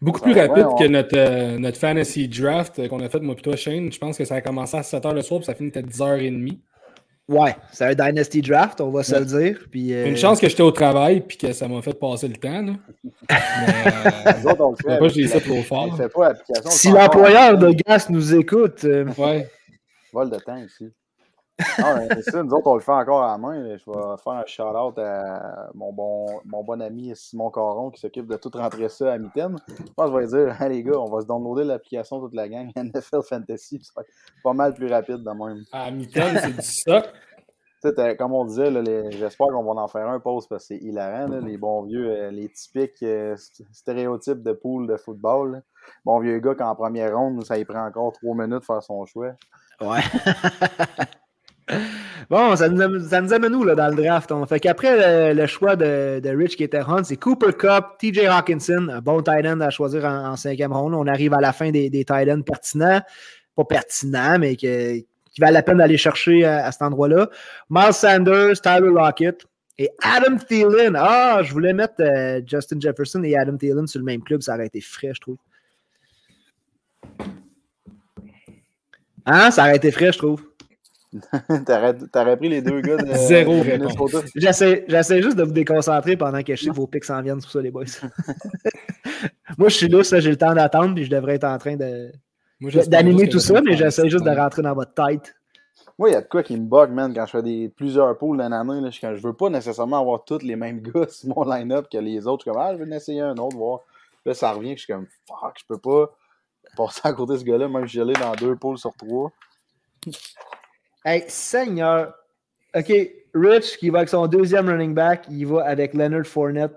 Beaucoup 0.00 0.20
plus 0.20 0.38
rapide 0.38 0.66
que 0.78 0.86
notre, 0.86 1.16
euh, 1.16 1.58
notre 1.58 1.78
fantasy 1.78 2.28
draft 2.28 2.86
qu'on 2.88 3.00
a 3.00 3.08
fait, 3.08 3.20
moi 3.20 3.34
et 3.36 3.40
toi, 3.40 3.56
Shane. 3.56 3.90
Je 3.90 3.98
pense 3.98 4.18
que 4.18 4.26
ça 4.26 4.36
a 4.36 4.40
commencé 4.42 4.76
à 4.76 4.82
7h 4.82 5.14
le 5.14 5.22
soir, 5.22 5.40
puis 5.40 5.46
ça 5.46 5.54
finit 5.54 5.72
à 5.74 5.80
10h30. 5.80 6.58
Ouais, 7.28 7.56
c'est 7.72 7.84
un 7.84 7.94
Dynasty 7.94 8.40
Draft, 8.40 8.80
on 8.80 8.90
va 8.90 9.02
se 9.02 9.18
le 9.18 9.24
dire. 9.24 9.58
Puis, 9.68 9.92
euh, 9.92 10.06
Une 10.06 10.16
chance 10.16 10.38
que 10.38 10.48
j'étais 10.48 10.62
au 10.62 10.70
travail 10.70 11.22
puis 11.22 11.36
que 11.36 11.52
ça 11.52 11.66
m'a 11.66 11.82
fait 11.82 11.98
passer 11.98 12.28
le 12.28 12.36
temps. 12.36 12.62
Là. 12.62 12.72
Mais, 13.30 14.46
euh, 14.46 14.50
autres, 14.50 14.60
on 14.60 14.74
pas 14.74 15.08
j'ai 15.08 15.26
ça 15.26 15.40
trop 15.40 15.62
fort. 15.62 15.98
si 16.66 16.90
l'employeur 16.90 17.58
de 17.58 17.72
Gas 17.72 18.06
nous 18.10 18.34
écoute. 18.34 18.86
Ouais. 19.18 19.48
Vol 20.12 20.30
de 20.30 20.36
temps 20.36 20.56
ici. 20.56 20.92
Ah, 21.78 22.00
ça, 22.20 22.42
nous 22.42 22.52
autres, 22.52 22.66
on 22.66 22.74
le 22.74 22.80
fait 22.80 22.92
encore 22.92 23.22
à 23.22 23.32
la 23.32 23.38
main. 23.38 23.76
Je 23.76 23.90
vais 23.90 24.16
faire 24.22 24.32
un 24.32 24.46
shout-out 24.46 24.98
à 24.98 25.70
mon 25.74 25.92
bon, 25.92 26.26
mon 26.44 26.62
bon 26.62 26.82
ami 26.82 27.12
Simon 27.14 27.50
Caron 27.50 27.90
qui 27.90 28.00
s'occupe 28.00 28.26
de 28.26 28.36
tout 28.36 28.50
rentrer 28.52 28.88
ça 28.88 29.12
à 29.12 29.18
Mitten. 29.18 29.56
Je 29.68 29.92
pense 29.96 30.10
que 30.10 30.20
je 30.20 30.26
vais 30.26 30.44
dire, 30.44 30.62
hey, 30.62 30.68
les 30.68 30.82
gars, 30.82 30.98
on 30.98 31.10
va 31.10 31.22
se 31.22 31.26
downloader 31.26 31.64
l'application 31.64 32.20
toute 32.20 32.34
la 32.34 32.48
gang 32.48 32.70
NFL 32.76 33.22
Fantasy. 33.22 33.80
C'est 33.82 34.04
pas 34.42 34.52
mal 34.52 34.74
plus 34.74 34.88
rapide 34.88 35.22
de 35.22 35.30
même. 35.30 35.64
À 35.72 35.90
Mitten, 35.90 36.38
c'est 36.42 36.56
du 36.56 36.62
ça. 36.62 37.02
Comme 38.18 38.32
on 38.32 38.44
disait, 38.44 38.72
j'espère 39.12 39.46
qu'on 39.48 39.62
va 39.62 39.80
en 39.80 39.88
faire 39.88 40.08
un 40.08 40.18
post 40.18 40.48
parce 40.48 40.66
que 40.66 40.74
c'est 40.74 40.84
hilarant. 40.84 41.28
les 41.40 41.56
bons 41.56 41.82
vieux, 41.82 42.10
euh, 42.10 42.30
les 42.32 42.48
typiques 42.48 43.02
euh, 43.04 43.36
stéréotypes 43.70 44.42
de 44.42 44.52
pool 44.52 44.88
de 44.88 44.96
football. 44.96 45.62
Bon 46.04 46.18
vieux 46.18 46.40
gars, 46.40 46.56
qu'en 46.56 46.74
première 46.74 47.16
ronde, 47.16 47.44
ça 47.44 47.58
y 47.58 47.64
prend 47.64 47.86
encore 47.86 48.12
trois 48.12 48.34
minutes 48.34 48.60
de 48.60 48.64
faire 48.64 48.82
son 48.82 49.06
choix. 49.06 49.34
Ouais. 49.80 50.00
Bon, 52.28 52.56
ça 52.56 52.68
nous, 52.68 52.80
amène, 52.82 53.52
nous 53.52 53.64
là, 53.64 53.74
dans 53.74 53.88
le 53.88 54.02
draft. 54.02 54.32
On 54.32 54.46
fait 54.46 54.58
qu'après 54.58 55.32
le, 55.32 55.46
choix 55.46 55.76
de, 55.76 56.28
Rich 56.28 56.56
qui 56.56 56.64
était 56.64 56.80
Hunt, 56.80 57.04
c'est 57.04 57.16
Cooper 57.16 57.52
Cup, 57.52 57.84
TJ 58.00 58.26
Hawkinson, 58.26 58.88
un 58.90 59.00
bon 59.00 59.22
tight 59.22 59.46
end 59.46 59.60
à 59.60 59.70
choisir 59.70 60.04
en, 60.04 60.34
cinquième 60.36 60.72
round. 60.72 60.94
On 60.94 61.06
arrive 61.06 61.34
à 61.34 61.40
la 61.40 61.52
fin 61.52 61.70
des, 61.70 61.88
des 61.88 62.04
tight 62.04 62.28
ends 62.28 62.42
pertinents. 62.42 63.00
Pas 63.54 63.64
pertinents, 63.64 64.38
mais 64.38 64.56
qui 64.56 65.06
valent 65.38 65.54
la 65.54 65.62
peine 65.62 65.78
d'aller 65.78 65.96
chercher 65.96 66.44
à, 66.44 66.70
cet 66.72 66.82
endroit-là. 66.82 67.28
Miles 67.70 67.92
Sanders, 67.92 68.60
Tyler 68.60 68.90
Lockett 68.92 69.44
et 69.78 69.90
Adam 70.02 70.36
Thielen. 70.36 70.96
Ah, 70.96 71.40
je 71.42 71.52
voulais 71.52 71.72
mettre 71.72 71.94
euh, 72.00 72.40
Justin 72.46 72.80
Jefferson 72.80 73.22
et 73.22 73.36
Adam 73.36 73.56
Thielen 73.56 73.86
sur 73.86 74.00
le 74.00 74.04
même 74.04 74.22
club. 74.22 74.42
Ça 74.42 74.54
aurait 74.54 74.66
été 74.66 74.80
frais, 74.80 75.12
je 75.14 75.20
trouve. 75.20 75.36
Hein? 79.26 79.50
Ça 79.50 79.62
aurait 79.62 79.76
été 79.76 79.90
frais, 79.90 80.12
je 80.12 80.18
trouve. 80.18 80.42
T'aurais 82.12 82.36
pris 82.36 82.48
les 82.48 82.62
deux 82.62 82.80
gars 82.80 82.96
de 82.96 83.12
Zéro 83.14 83.54
de 83.54 83.60
réponse. 83.60 84.16
J'essaie 84.34 84.84
j'essaie 84.88 85.22
juste 85.22 85.36
de 85.36 85.42
vous 85.44 85.52
déconcentrer 85.52 86.16
pendant 86.16 86.42
que 86.42 86.54
je 86.54 86.64
sais 86.64 86.70
que 86.70 86.74
vos 86.74 86.86
pics 86.86 87.04
s'en 87.04 87.22
viennent 87.22 87.40
sur 87.40 87.50
ça, 87.50 87.60
les 87.60 87.70
boys. 87.70 87.84
Moi, 89.58 89.68
je 89.68 89.76
suis 89.76 89.88
là, 89.88 90.02
ça, 90.02 90.20
j'ai 90.20 90.30
le 90.30 90.36
temps 90.36 90.54
d'attendre, 90.54 90.94
puis 90.94 91.04
je 91.04 91.10
devrais 91.10 91.36
être 91.36 91.44
en 91.44 91.58
train 91.58 91.76
de- 91.76 92.12
d'animer 92.88 93.28
tout 93.28 93.38
ça, 93.38 93.60
mais 93.62 93.76
j'essaie 93.76 94.08
juste 94.08 94.24
de 94.24 94.30
rentrer 94.30 94.62
dans 94.62 94.74
votre 94.74 94.94
tête. 94.94 95.34
Moi, 95.98 96.10
il 96.10 96.12
y 96.12 96.16
a 96.16 96.20
de 96.20 96.26
quoi 96.26 96.42
qui 96.42 96.56
me 96.56 96.66
bug, 96.66 96.90
man, 96.90 97.14
quand 97.14 97.24
je 97.24 97.30
fais 97.30 97.42
des, 97.42 97.68
plusieurs 97.70 98.18
poules 98.18 98.36
d'une 98.38 98.52
année. 98.52 98.80
Là, 98.82 98.90
je, 98.90 99.00
quand 99.00 99.14
je 99.14 99.22
veux 99.22 99.32
pas 99.32 99.48
nécessairement 99.48 100.00
avoir 100.00 100.24
tous 100.24 100.42
les 100.42 100.56
mêmes 100.56 100.80
gars 100.80 101.06
sur 101.08 101.34
mon 101.34 101.44
line-up 101.44 101.86
que 101.90 101.96
les 101.96 102.26
autres. 102.26 102.44
Je 102.44 102.50
suis 102.50 102.54
comme, 102.54 102.60
ah, 102.60 102.74
je 102.74 102.82
vais 102.82 102.92
en 102.92 102.96
essayer 102.96 103.22
un 103.22 103.36
autre, 103.38 103.56
voir. 103.56 103.80
Là, 104.26 104.34
ça 104.34 104.52
revient, 104.52 104.74
que 104.74 104.80
je 104.80 104.84
suis 104.84 104.92
comme, 104.92 105.06
fuck, 105.26 105.58
je 105.58 105.64
peux 105.66 105.78
pas 105.78 106.10
passer 106.76 107.00
à 107.04 107.12
côté 107.14 107.34
de 107.34 107.38
ce 107.38 107.44
gars-là, 107.44 107.68
même 107.68 107.88
si 107.88 107.94
je 107.96 108.02
l'ai 108.02 108.12
dans 108.12 108.34
deux 108.34 108.56
poules 108.56 108.76
sur 108.76 108.92
trois. 108.94 109.32
Hey, 111.06 111.22
Seigneur. 111.28 112.12
OK, 112.74 112.92
Rich, 113.32 113.76
qui 113.78 113.90
va 113.90 113.98
avec 113.98 114.08
son 114.08 114.26
deuxième 114.26 114.68
running 114.68 114.92
back, 114.92 115.24
il 115.30 115.46
va 115.46 115.64
avec 115.64 115.94
Leonard 115.94 116.26
Fournette. 116.26 116.72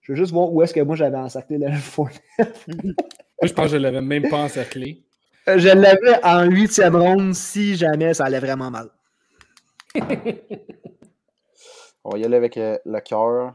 Je 0.00 0.12
veux 0.12 0.16
juste 0.16 0.32
voir 0.32 0.50
où 0.50 0.62
est-ce 0.62 0.72
que 0.72 0.80
moi 0.80 0.96
j'avais 0.96 1.18
encerclé 1.18 1.58
Leonard 1.58 1.76
Fournette. 1.80 2.22
Moi, 3.38 3.48
je 3.48 3.52
pense 3.52 3.66
que 3.66 3.72
je 3.72 3.76
l'avais 3.76 4.00
même 4.00 4.30
pas 4.30 4.38
encerclé. 4.38 5.02
Euh, 5.46 5.58
Je 5.58 5.68
l'avais 5.68 6.24
en 6.24 6.44
huitième 6.44 6.96
ronde 6.96 7.34
si 7.34 7.76
jamais 7.76 8.14
ça 8.14 8.24
allait 8.24 8.40
vraiment 8.40 8.70
mal. 8.70 8.88
On 12.02 12.10
va 12.12 12.18
y 12.18 12.24
aller 12.24 12.36
avec 12.38 12.56
euh, 12.56 12.78
le 12.86 12.98
cœur. 13.00 13.54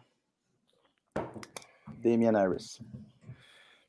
Damien 2.03 2.35
Harris. 2.35 2.77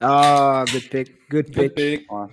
Ah, 0.01 0.65
good 0.73 0.89
pick. 0.89 1.13
Good 1.29 1.51
Good 1.53 1.75
pick. 1.75 1.75
pick. 1.75 2.11
Ouais. 2.11 2.27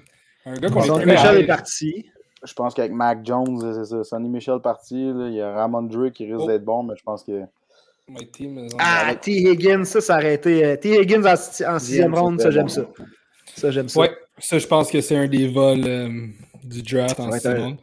Un 0.45 0.53
gars 0.53 0.69
qu'on 0.69 0.99
est 1.01 1.41
est 1.41 1.47
parti. 1.47 2.09
Je 2.43 2.53
pense 2.53 2.73
qu'avec 2.73 2.91
Mac 2.93 3.19
Jones, 3.25 3.59
c'est 3.73 3.85
ça. 3.85 4.03
Sonny 4.03 4.29
Michel 4.29 4.59
parti. 4.59 4.95
là. 5.13 5.27
Il 5.27 5.33
y 5.33 5.41
a 5.41 5.51
Ramon 5.53 5.81
Drake 5.83 6.13
qui 6.13 6.25
risque 6.25 6.43
Oh. 6.43 6.47
d'être 6.47 6.63
bon, 6.63 6.83
mais 6.83 6.95
je 6.97 7.03
pense 7.03 7.23
que. 7.23 7.41
My 8.07 8.25
team 8.31 8.57
is 8.57 8.73
on 8.73 8.77
Ah, 8.79 9.13
T. 9.15 9.31
Higgins, 9.31 9.83
ça, 9.83 10.01
ça 10.01 10.15
aurait 10.17 10.33
été. 10.35 10.65
euh, 10.65 10.75
T. 10.77 10.99
Higgins 10.99 11.23
en, 11.25 11.35
si- 11.35 11.65
en 11.65 11.77
sixième 11.77 12.15
ronde, 12.15 12.41
ça, 12.41 12.49
j'aime 12.49 12.63
bon. 12.63 12.67
ça. 12.69 12.81
Ça, 13.55 13.71
j'aime 13.71 13.87
ça. 13.89 13.99
Ouais, 13.99 14.11
ça, 14.39 14.57
je 14.57 14.65
pense 14.67 14.89
que 14.89 14.99
c'est 15.01 15.15
un 15.17 15.27
des 15.27 15.47
vols 15.47 15.83
euh, 15.85 16.09
du 16.63 16.81
draft 16.81 17.19
en 17.19 17.31
sixième 17.31 17.61
ronde. 17.61 17.77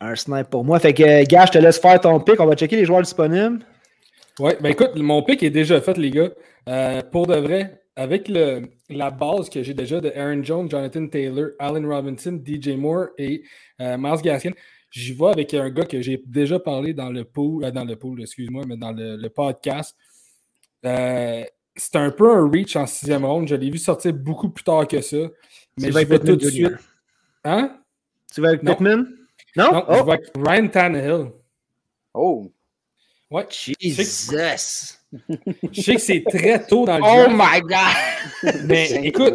Un 0.00 0.14
snipe 0.16 0.50
pour 0.50 0.64
moi. 0.64 0.78
Fait 0.80 0.92
que, 0.92 1.02
euh, 1.02 1.24
gars, 1.26 1.46
je 1.46 1.52
te 1.52 1.58
laisse 1.58 1.78
faire 1.78 1.98
ton 2.00 2.20
pick. 2.20 2.38
On 2.40 2.46
va 2.46 2.56
checker 2.56 2.76
les 2.76 2.84
joueurs 2.84 3.00
disponibles. 3.02 3.64
Ouais, 4.40 4.58
ben 4.60 4.70
écoute, 4.70 4.90
mon 4.96 5.22
pick 5.22 5.42
est 5.42 5.50
déjà 5.50 5.80
fait, 5.80 5.96
les 5.96 6.10
gars. 6.10 6.30
Euh, 6.68 7.00
pour 7.12 7.26
de 7.26 7.36
vrai, 7.36 7.83
avec 7.96 8.28
le, 8.28 8.68
la 8.88 9.10
base 9.10 9.48
que 9.48 9.62
j'ai 9.62 9.74
déjà 9.74 10.00
de 10.00 10.10
Aaron 10.10 10.42
Jones, 10.42 10.70
Jonathan 10.70 11.06
Taylor, 11.06 11.50
Allen 11.58 11.86
Robinson, 11.86 12.40
DJ 12.44 12.70
Moore 12.70 13.08
et 13.18 13.42
euh, 13.80 13.96
Miles 13.98 14.22
Gaskin, 14.22 14.50
j'y 14.90 15.12
vais 15.12 15.26
avec 15.26 15.54
un 15.54 15.70
gars 15.70 15.84
que 15.84 16.00
j'ai 16.00 16.22
déjà 16.26 16.58
parlé 16.58 16.92
dans 16.92 17.10
le 17.10 17.24
pool, 17.24 17.64
euh, 17.64 17.70
dans 17.70 17.84
le 17.84 17.96
pool, 17.96 18.22
excuse-moi, 18.22 18.64
mais 18.66 18.76
dans 18.76 18.92
le, 18.92 19.16
le 19.16 19.30
podcast. 19.30 19.96
Euh, 20.84 21.44
c'est 21.76 21.96
un 21.96 22.10
peu 22.10 22.32
un 22.32 22.48
reach 22.48 22.76
en 22.76 22.86
sixième 22.86 23.24
ronde. 23.24 23.48
Je 23.48 23.54
l'ai 23.54 23.70
vu 23.70 23.78
sortir 23.78 24.12
beaucoup 24.12 24.50
plus 24.50 24.64
tard 24.64 24.86
que 24.86 25.00
ça. 25.00 25.16
Mais 25.78 25.88
Tu 25.88 25.90
vas 25.90 26.00
j'y 26.00 26.06
avec 26.06 26.08
vais 26.08 26.18
tout 26.18 26.36
de 26.36 26.48
suite. 26.48 26.72
Hein? 27.44 27.80
Tu 28.32 28.40
vas 28.40 28.48
avec 28.48 28.62
Non. 28.62 28.72
Pittman? 28.72 29.06
Non? 29.56 29.72
Non, 29.72 29.84
oh. 29.88 29.94
je 29.98 30.04
vais 30.04 30.12
avec 30.12 30.30
Ryan 30.36 30.68
Tannehill. 30.68 31.30
Oh! 32.12 32.52
Ouais. 33.34 33.46
Jesus! 33.50 34.30
Je 35.72 35.80
sais 35.80 35.94
que 35.94 36.00
c'est 36.00 36.24
très 36.28 36.64
tôt 36.66 36.84
dans 36.86 36.98
le 36.98 37.02
Oh 37.04 37.28
draft, 37.28 37.36
my 37.36 37.60
God! 37.62 38.54
mais 38.66 38.90
écoute. 39.06 39.34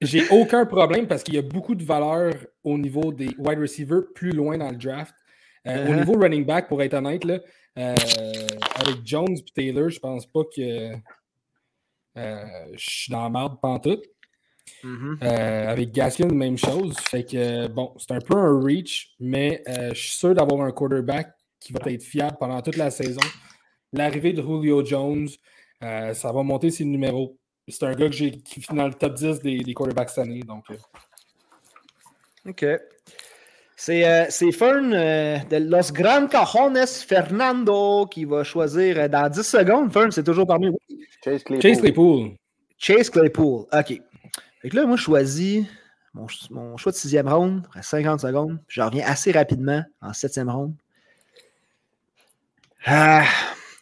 J'ai 0.00 0.26
aucun 0.30 0.64
problème 0.66 1.06
parce 1.06 1.22
qu'il 1.22 1.34
y 1.34 1.38
a 1.38 1.42
beaucoup 1.42 1.74
de 1.74 1.84
valeur 1.84 2.34
au 2.64 2.78
niveau 2.78 3.12
des 3.12 3.34
wide 3.38 3.58
receivers 3.60 4.02
plus 4.14 4.32
loin 4.32 4.56
dans 4.58 4.70
le 4.70 4.76
draft. 4.76 5.14
Euh, 5.66 5.86
Au 5.86 5.90
Uh-huh. 5.92 5.96
niveau 5.98 6.12
running 6.14 6.44
back, 6.44 6.68
pour 6.68 6.82
être 6.82 6.94
honnête, 6.94 7.22
là, 7.24 7.38
euh, 7.78 7.94
avec 8.76 8.96
Jones 9.04 9.36
et 9.36 9.44
Taylor, 9.54 9.90
je 9.90 10.00
pense 10.00 10.26
pas 10.26 10.42
que 10.44 10.92
euh, 12.16 12.44
je 12.72 12.78
suis 12.90 13.12
dans 13.12 13.22
la 13.24 13.28
merde 13.30 13.60
pantoute. 13.60 14.04
Mhm. 14.82 15.18
Euh, 15.22 15.68
avec 15.68 15.92
Gaskin, 15.92 16.28
même 16.28 16.56
chose. 16.56 16.96
Fait 17.10 17.24
que 17.24 17.66
bon, 17.68 17.92
c'est 17.98 18.12
un 18.12 18.20
peu 18.20 18.36
un 18.36 18.60
reach, 18.60 19.14
mais 19.20 19.62
euh, 19.68 19.90
je 19.92 20.00
suis 20.00 20.12
sûr 20.16 20.34
d'avoir 20.34 20.62
un 20.62 20.72
quarterback 20.72 21.28
qui 21.60 21.72
va 21.72 21.80
être 21.86 22.02
fiable 22.02 22.36
pendant 22.40 22.60
toute 22.62 22.76
la 22.76 22.90
saison. 22.90 23.20
L'arrivée 23.92 24.32
de 24.32 24.42
Julio 24.42 24.84
Jones, 24.84 25.28
euh, 25.82 26.14
ça 26.14 26.32
va 26.32 26.42
monter 26.42 26.70
ses 26.70 26.84
numéros. 26.84 27.36
C'est 27.68 27.84
un 27.84 27.94
gars 27.94 28.08
que 28.08 28.14
j'ai 28.14 28.32
qui 28.32 28.60
finit 28.60 28.78
dans 28.78 28.88
le 28.88 28.94
top 28.94 29.14
10 29.14 29.40
des, 29.40 29.58
des 29.58 29.74
quarterbacks 29.74 30.10
cette 30.10 30.24
année. 30.24 30.40
Donc, 30.40 30.64
euh, 30.70 30.76
OK. 32.48 32.64
C'est 33.82 34.06
euh, 34.06 34.26
c'est 34.28 34.52
Fern 34.52 34.92
euh, 34.92 35.38
de 35.50 35.56
Los 35.56 35.90
Gran 35.90 36.26
Cajones 36.26 36.86
Fernando 36.86 38.04
qui 38.04 38.26
va 38.26 38.44
choisir 38.44 38.98
euh, 38.98 39.08
dans 39.08 39.26
10 39.30 39.42
secondes. 39.42 39.90
Fern, 39.90 40.10
c'est 40.10 40.22
toujours 40.22 40.46
parmi 40.46 40.68
oui. 40.68 41.00
Chase 41.24 41.42
Claypool. 41.42 41.62
Chase 41.62 41.80
Claypool. 41.80 42.30
Chase 42.76 43.08
Claypool. 43.08 43.64
OK. 43.72 44.02
Fait 44.60 44.68
que 44.68 44.76
là, 44.76 44.84
moi, 44.84 44.96
je 44.96 45.02
choisis 45.02 45.64
mon, 46.12 46.26
mon 46.50 46.76
choix 46.76 46.92
de 46.92 46.96
sixième 46.98 47.26
ronde. 47.26 47.66
Reste 47.72 47.88
50 47.88 48.20
secondes. 48.20 48.58
Je 48.68 48.82
reviens 48.82 49.06
assez 49.06 49.32
rapidement 49.32 49.82
en 50.02 50.12
septième 50.12 50.50
ronde. 50.50 50.74
Ah, 52.86 53.24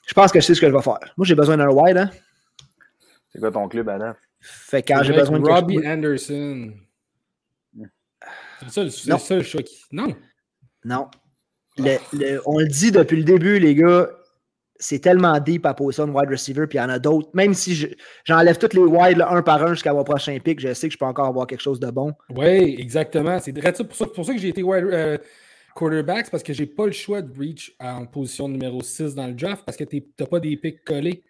je 0.06 0.14
pense 0.14 0.32
que 0.32 0.40
je 0.40 0.46
sais 0.46 0.54
ce 0.54 0.60
que 0.60 0.68
je 0.68 0.72
vais 0.74 0.82
faire. 0.82 0.98
Moi, 1.16 1.24
j'ai 1.24 1.34
besoin 1.34 1.56
d'un 1.56 1.68
wide. 1.70 1.96
Hein? 1.98 2.10
C'est 3.32 3.38
quoi 3.38 3.50
ton 3.50 3.68
club, 3.68 3.88
Adam? 3.88 4.14
Fait 4.40 4.82
que 4.82 4.92
quand 4.92 5.02
j'ai 5.02 5.12
besoin 5.12 5.38
de 5.40 5.44
Robbie 5.46 5.76
quelque 5.76 5.88
Anderson. 5.88 6.72
C'est 8.60 8.70
ça, 8.70 8.84
le- 8.84 8.90
ça 8.90 9.42
choix 9.42 9.62
qui. 9.62 9.82
Non. 9.92 10.16
Non. 10.84 11.08
Le- 11.76 11.98
le- 12.12 12.40
on 12.46 12.58
le 12.58 12.66
dit 12.66 12.90
depuis 12.90 13.16
le 13.18 13.24
début, 13.24 13.58
les 13.58 13.74
gars. 13.74 14.08
C'est 14.80 15.00
tellement 15.00 15.38
deep 15.40 15.66
à 15.66 15.74
position 15.74 16.06
de 16.06 16.12
wide 16.12 16.30
receiver, 16.30 16.68
puis 16.68 16.78
il 16.78 16.80
y 16.80 16.84
en 16.84 16.88
a 16.88 17.00
d'autres. 17.00 17.28
Même 17.34 17.52
si 17.52 17.74
je- 17.74 17.88
j'enlève 18.24 18.58
tous 18.58 18.74
les 18.76 18.82
wide 18.82 19.16
là, 19.18 19.28
un 19.32 19.42
par 19.42 19.60
un 19.64 19.74
jusqu'à 19.74 19.92
mon 19.92 20.04
prochain 20.04 20.38
pick, 20.38 20.60
je 20.60 20.72
sais 20.72 20.86
que 20.88 20.92
je 20.92 20.98
peux 20.98 21.04
encore 21.04 21.26
avoir 21.26 21.48
quelque 21.48 21.62
chose 21.62 21.80
de 21.80 21.90
bon. 21.90 22.12
Oui, 22.30 22.76
exactement. 22.78 23.40
C'est. 23.40 23.52
Pour, 23.52 23.96
ça 23.96 24.06
pour 24.06 24.24
ça 24.24 24.32
que 24.34 24.38
j'ai 24.38 24.48
été 24.48 24.62
wide, 24.62 24.84
euh, 24.84 25.18
quarterback, 25.78 26.26
c'est 26.26 26.30
parce 26.30 26.42
que 26.42 26.52
j'ai 26.52 26.66
pas 26.66 26.86
le 26.86 26.92
choix 26.92 27.22
de 27.22 27.38
reach 27.38 27.74
en 27.78 28.04
position 28.06 28.48
numéro 28.48 28.82
6 28.82 29.14
dans 29.14 29.26
le 29.26 29.34
draft 29.34 29.62
parce 29.64 29.76
que 29.76 29.84
tu 29.84 30.02
n'as 30.18 30.26
pas 30.26 30.40
des 30.40 30.56
picks 30.56 30.84
collés. 30.84 31.22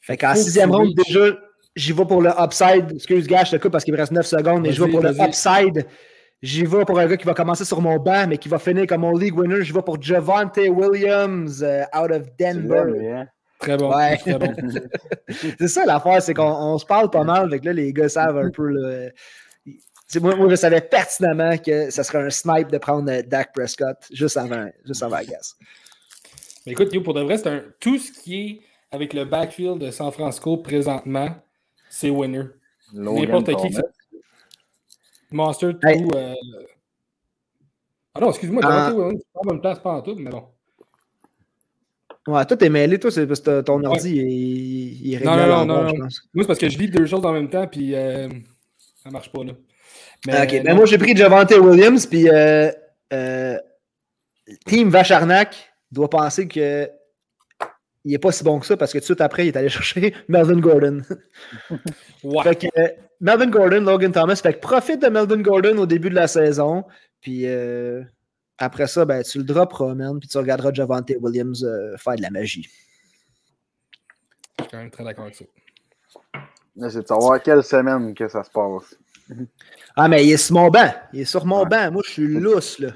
Fait 0.00 0.16
qu'en 0.16 0.34
sixième 0.34 0.72
reach. 0.72 0.94
déjà, 1.06 1.36
j'y 1.74 1.92
vais 1.92 2.04
pour 2.04 2.20
le 2.22 2.30
upside. 2.38 2.92
Excuse, 2.92 3.26
gars, 3.26 3.44
je 3.44 3.52
te 3.52 3.56
coupe 3.56 3.72
parce 3.72 3.84
qu'il 3.84 3.94
me 3.94 3.98
reste 3.98 4.12
9 4.12 4.26
secondes, 4.26 4.62
mais 4.62 4.72
j'y 4.72 4.80
vais 4.80 4.90
pour 4.90 5.02
le 5.02 5.12
upside. 5.20 5.86
J'y 6.42 6.64
vais 6.64 6.84
pour 6.84 6.98
un 6.98 7.06
gars 7.06 7.16
qui 7.16 7.26
va 7.26 7.34
commencer 7.34 7.64
sur 7.64 7.80
mon 7.80 7.96
banc, 7.98 8.26
mais 8.28 8.36
qui 8.36 8.48
va 8.48 8.58
finir 8.58 8.86
comme 8.86 9.00
mon 9.00 9.16
league 9.16 9.36
winner. 9.36 9.62
J'y 9.62 9.72
vais 9.72 9.82
pour 9.82 10.00
Javante 10.00 10.58
Williams, 10.58 11.62
euh, 11.62 11.82
out 11.96 12.10
of 12.10 12.24
Denver. 12.38 13.14
hein? 13.14 13.26
Très 13.58 13.76
bon. 13.76 13.94
Ouais. 13.96 14.16
Très 14.18 14.38
bon. 14.38 14.52
C'est 15.58 15.68
ça 15.68 15.86
l'affaire, 15.86 16.20
c'est 16.20 16.34
qu'on 16.34 16.44
on 16.44 16.78
se 16.78 16.84
parle 16.84 17.08
pas 17.08 17.24
mal. 17.24 17.48
Fait 17.50 17.58
que 17.58 17.66
là, 17.66 17.72
les 17.72 17.92
gars 17.92 18.08
savent 18.08 18.36
un 18.36 18.50
peu. 18.50 18.70
sais, 18.82 19.12
moi, 20.20 20.34
moi, 20.36 20.48
je 20.48 20.54
savais 20.56 20.80
pertinemment 20.80 21.56
que 21.58 21.90
ça 21.90 22.04
serait 22.04 22.18
un 22.24 22.30
snipe 22.30 22.68
de 22.70 22.78
prendre 22.78 23.10
euh, 23.10 23.22
Dak 23.22 23.52
Prescott 23.52 23.96
juste 24.12 24.36
avant, 24.36 24.68
juste 24.84 25.02
avant. 25.02 25.18
Mais 26.66 26.72
écoute, 26.72 26.92
yo, 26.92 27.00
pour 27.02 27.14
de 27.14 27.22
vrai, 27.22 27.38
c'est 27.38 27.48
un... 27.48 27.64
tout 27.80 27.98
ce 27.98 28.12
qui 28.12 28.34
est 28.40 28.60
avec 28.90 29.12
le 29.14 29.24
backfield 29.24 29.78
de 29.78 29.90
San 29.90 30.10
Francisco 30.12 30.56
présentement, 30.58 31.28
c'est 31.88 32.10
winner. 32.10 32.44
N'importe 32.92 33.54
qui. 33.56 33.72
ça- 33.72 33.82
Monster, 35.32 35.72
tout. 35.80 36.10
Euh, 36.14 36.34
Ah 38.14 38.20
non, 38.20 38.30
excuse-moi, 38.30 38.62
Ah. 38.64 38.90
Williams, 38.92 39.14
c'est 39.18 39.32
pas 39.32 39.40
la 39.44 39.48
bonne 39.52 39.60
place 39.60 39.78
pas 39.80 39.90
en 39.90 40.02
tout, 40.02 40.14
mais 40.16 40.30
bon. 40.30 40.44
Ouais, 42.28 42.44
toi, 42.44 42.56
t'es 42.56 42.68
mêlé, 42.70 42.98
toi, 42.98 43.10
c'est 43.10 43.26
parce 43.26 43.40
que 43.40 43.60
ton 43.60 43.82
ordi, 43.84 44.16
il, 44.16 45.06
il 45.06 45.14
est 45.14 45.18
réglé 45.18 45.30
Non, 45.30 45.36
non, 45.36 45.42
non, 45.42 45.48
l'endroit, 45.48 45.82
non, 45.82 45.88
je 45.88 45.94
non. 45.94 46.02
pense. 46.04 46.22
Moi, 46.34 46.42
c'est 46.44 46.46
parce 46.46 46.58
que 46.58 46.68
je 46.68 46.78
lis 46.78 46.88
deux 46.88 47.06
choses 47.06 47.24
en 47.26 47.32
même 47.32 47.50
temps, 47.50 47.66
puis 47.66 47.94
euh, 47.94 48.28
ça 49.02 49.10
marche 49.10 49.30
pas, 49.30 49.44
là. 49.44 49.52
Mais, 50.26 50.42
ok, 50.42 50.64
ben 50.64 50.74
moi, 50.74 50.86
j'ai 50.86 50.98
pris 50.98 51.16
Javante 51.16 51.52
Williams, 51.52 52.06
puis 52.06 52.28
euh, 52.28 52.70
euh, 53.12 53.58
Team 54.66 54.90
Vacharnac 54.90 55.72
doit 55.90 56.10
penser 56.10 56.48
que 56.48 56.90
il 58.06 58.14
est 58.14 58.18
pas 58.18 58.30
si 58.30 58.44
bon 58.44 58.60
que 58.60 58.66
ça 58.66 58.76
parce 58.76 58.92
que 58.92 58.98
tout 58.98 59.02
de 59.02 59.06
suite 59.06 59.20
après, 59.20 59.46
il 59.46 59.48
est 59.48 59.56
allé 59.56 59.68
chercher 59.78 60.14
Melvin 60.28 60.60
Gordon. 60.60 61.02
Ouais. 62.24 62.42
Fait 62.42 62.56
que 62.56 62.66
euh, 62.80 62.88
Melvin 63.20 63.50
Gordon, 63.50 63.82
Logan 63.82 64.10
Thomas, 64.10 64.34
fait 64.36 64.54
que 64.54 64.58
profite 64.58 65.00
de 65.00 65.06
Melvin 65.06 65.42
Gordon 65.42 65.78
au 65.78 65.86
début 65.86 66.10
de 66.10 66.16
la 66.16 66.26
saison. 66.26 66.84
Puis 67.20 67.46
euh, 67.46 68.02
après 68.58 68.88
ça, 68.88 69.04
ben, 69.04 69.22
tu 69.22 69.38
le 69.38 69.44
dropperas, 69.44 69.94
man. 69.94 70.18
Puis 70.18 70.28
tu 70.28 70.36
regarderas 70.38 70.72
Javante 70.72 71.12
Williams 71.20 71.62
euh, 71.62 71.96
faire 71.98 72.16
de 72.16 72.22
la 72.22 72.30
magie. 72.30 72.68
Je 74.58 74.64
suis 74.64 74.70
quand 74.70 74.78
même 74.78 74.90
très 74.90 75.04
d'accord 75.04 75.24
avec 75.24 75.36
ça. 75.36 75.44
C'est 76.88 77.02
de 77.02 77.06
savoir 77.06 77.40
quelle 77.40 77.62
semaine 77.62 78.12
que 78.12 78.28
ça 78.28 78.42
se 78.42 78.50
passe. 78.50 78.98
Ah, 79.96 80.08
mais 80.08 80.24
il 80.24 80.32
est 80.32 80.36
sur 80.36 80.54
mon 80.54 80.68
banc. 80.68 80.90
Il 81.12 81.20
est 81.20 81.24
sur 81.24 81.44
mon 81.46 81.62
Ouais. 81.62 81.68
banc. 81.68 81.90
Moi, 81.92 82.02
je 82.06 82.10
suis 82.12 82.26
lousse, 82.28 82.78
là. 82.78 82.90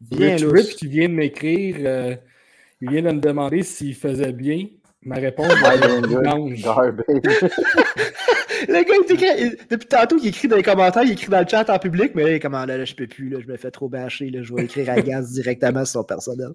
Bien 0.00 0.32
Rich, 0.34 0.42
lousse. 0.42 0.52
Rich 0.52 0.76
qui 0.76 0.86
vient 0.88 1.08
de 1.08 1.14
m'écrire, 1.14 1.76
euh, 1.80 2.14
il 2.80 2.90
vient 2.90 3.02
de 3.02 3.10
me 3.12 3.20
demander 3.20 3.62
s'il 3.62 3.94
faisait 3.94 4.32
bien. 4.32 4.66
Ma 5.04 5.16
réponse 5.16 5.52
va 5.60 5.74
être 5.74 6.00
blanche. 6.02 6.62
Garbage. 6.62 7.04
Le 8.68 8.74
gars, 8.84 8.94
il 9.08 9.12
écrit- 9.12 9.26
il- 9.40 9.56
depuis 9.68 9.88
tantôt, 9.88 10.16
il 10.22 10.28
écrit 10.28 10.46
dans 10.46 10.56
les 10.56 10.62
commentaires, 10.62 11.02
il 11.02 11.12
écrit 11.12 11.28
dans 11.28 11.40
le 11.40 11.48
chat 11.48 11.68
en 11.68 11.78
public, 11.80 12.12
mais 12.14 12.22
là, 12.22 12.30
il 12.30 12.34
est 12.34 12.40
comme, 12.40 12.54
Ah, 12.54 12.64
là, 12.66 12.76
là, 12.78 12.84
je 12.84 12.94
peux 12.94 13.08
plus, 13.08 13.28
là, 13.28 13.38
je 13.40 13.46
me 13.50 13.56
fais 13.56 13.72
trop 13.72 13.88
bâcher, 13.88 14.30
là, 14.30 14.42
je 14.42 14.54
vais 14.54 14.64
écrire 14.64 14.88
à 14.90 15.00
Gaz 15.00 15.30
directement 15.32 15.84
sur 15.84 16.00
son 16.00 16.04
personnel. 16.04 16.50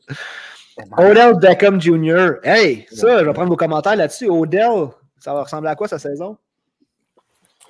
Odell 0.97 1.34
Beckham 1.41 1.82
Jr. 1.82 2.36
Hey, 2.43 2.86
ça, 2.91 3.19
je 3.19 3.25
vais 3.25 3.34
prendre 3.34 3.49
vos 3.49 3.57
commentaires 3.57 3.95
là-dessus. 3.97 4.30
Odell, 4.30 4.88
ça 5.19 5.34
va 5.34 5.43
ressembler 5.43 5.69
à 5.71 5.75
quoi 5.75 5.88
sa 5.89 5.99
saison? 5.99 6.38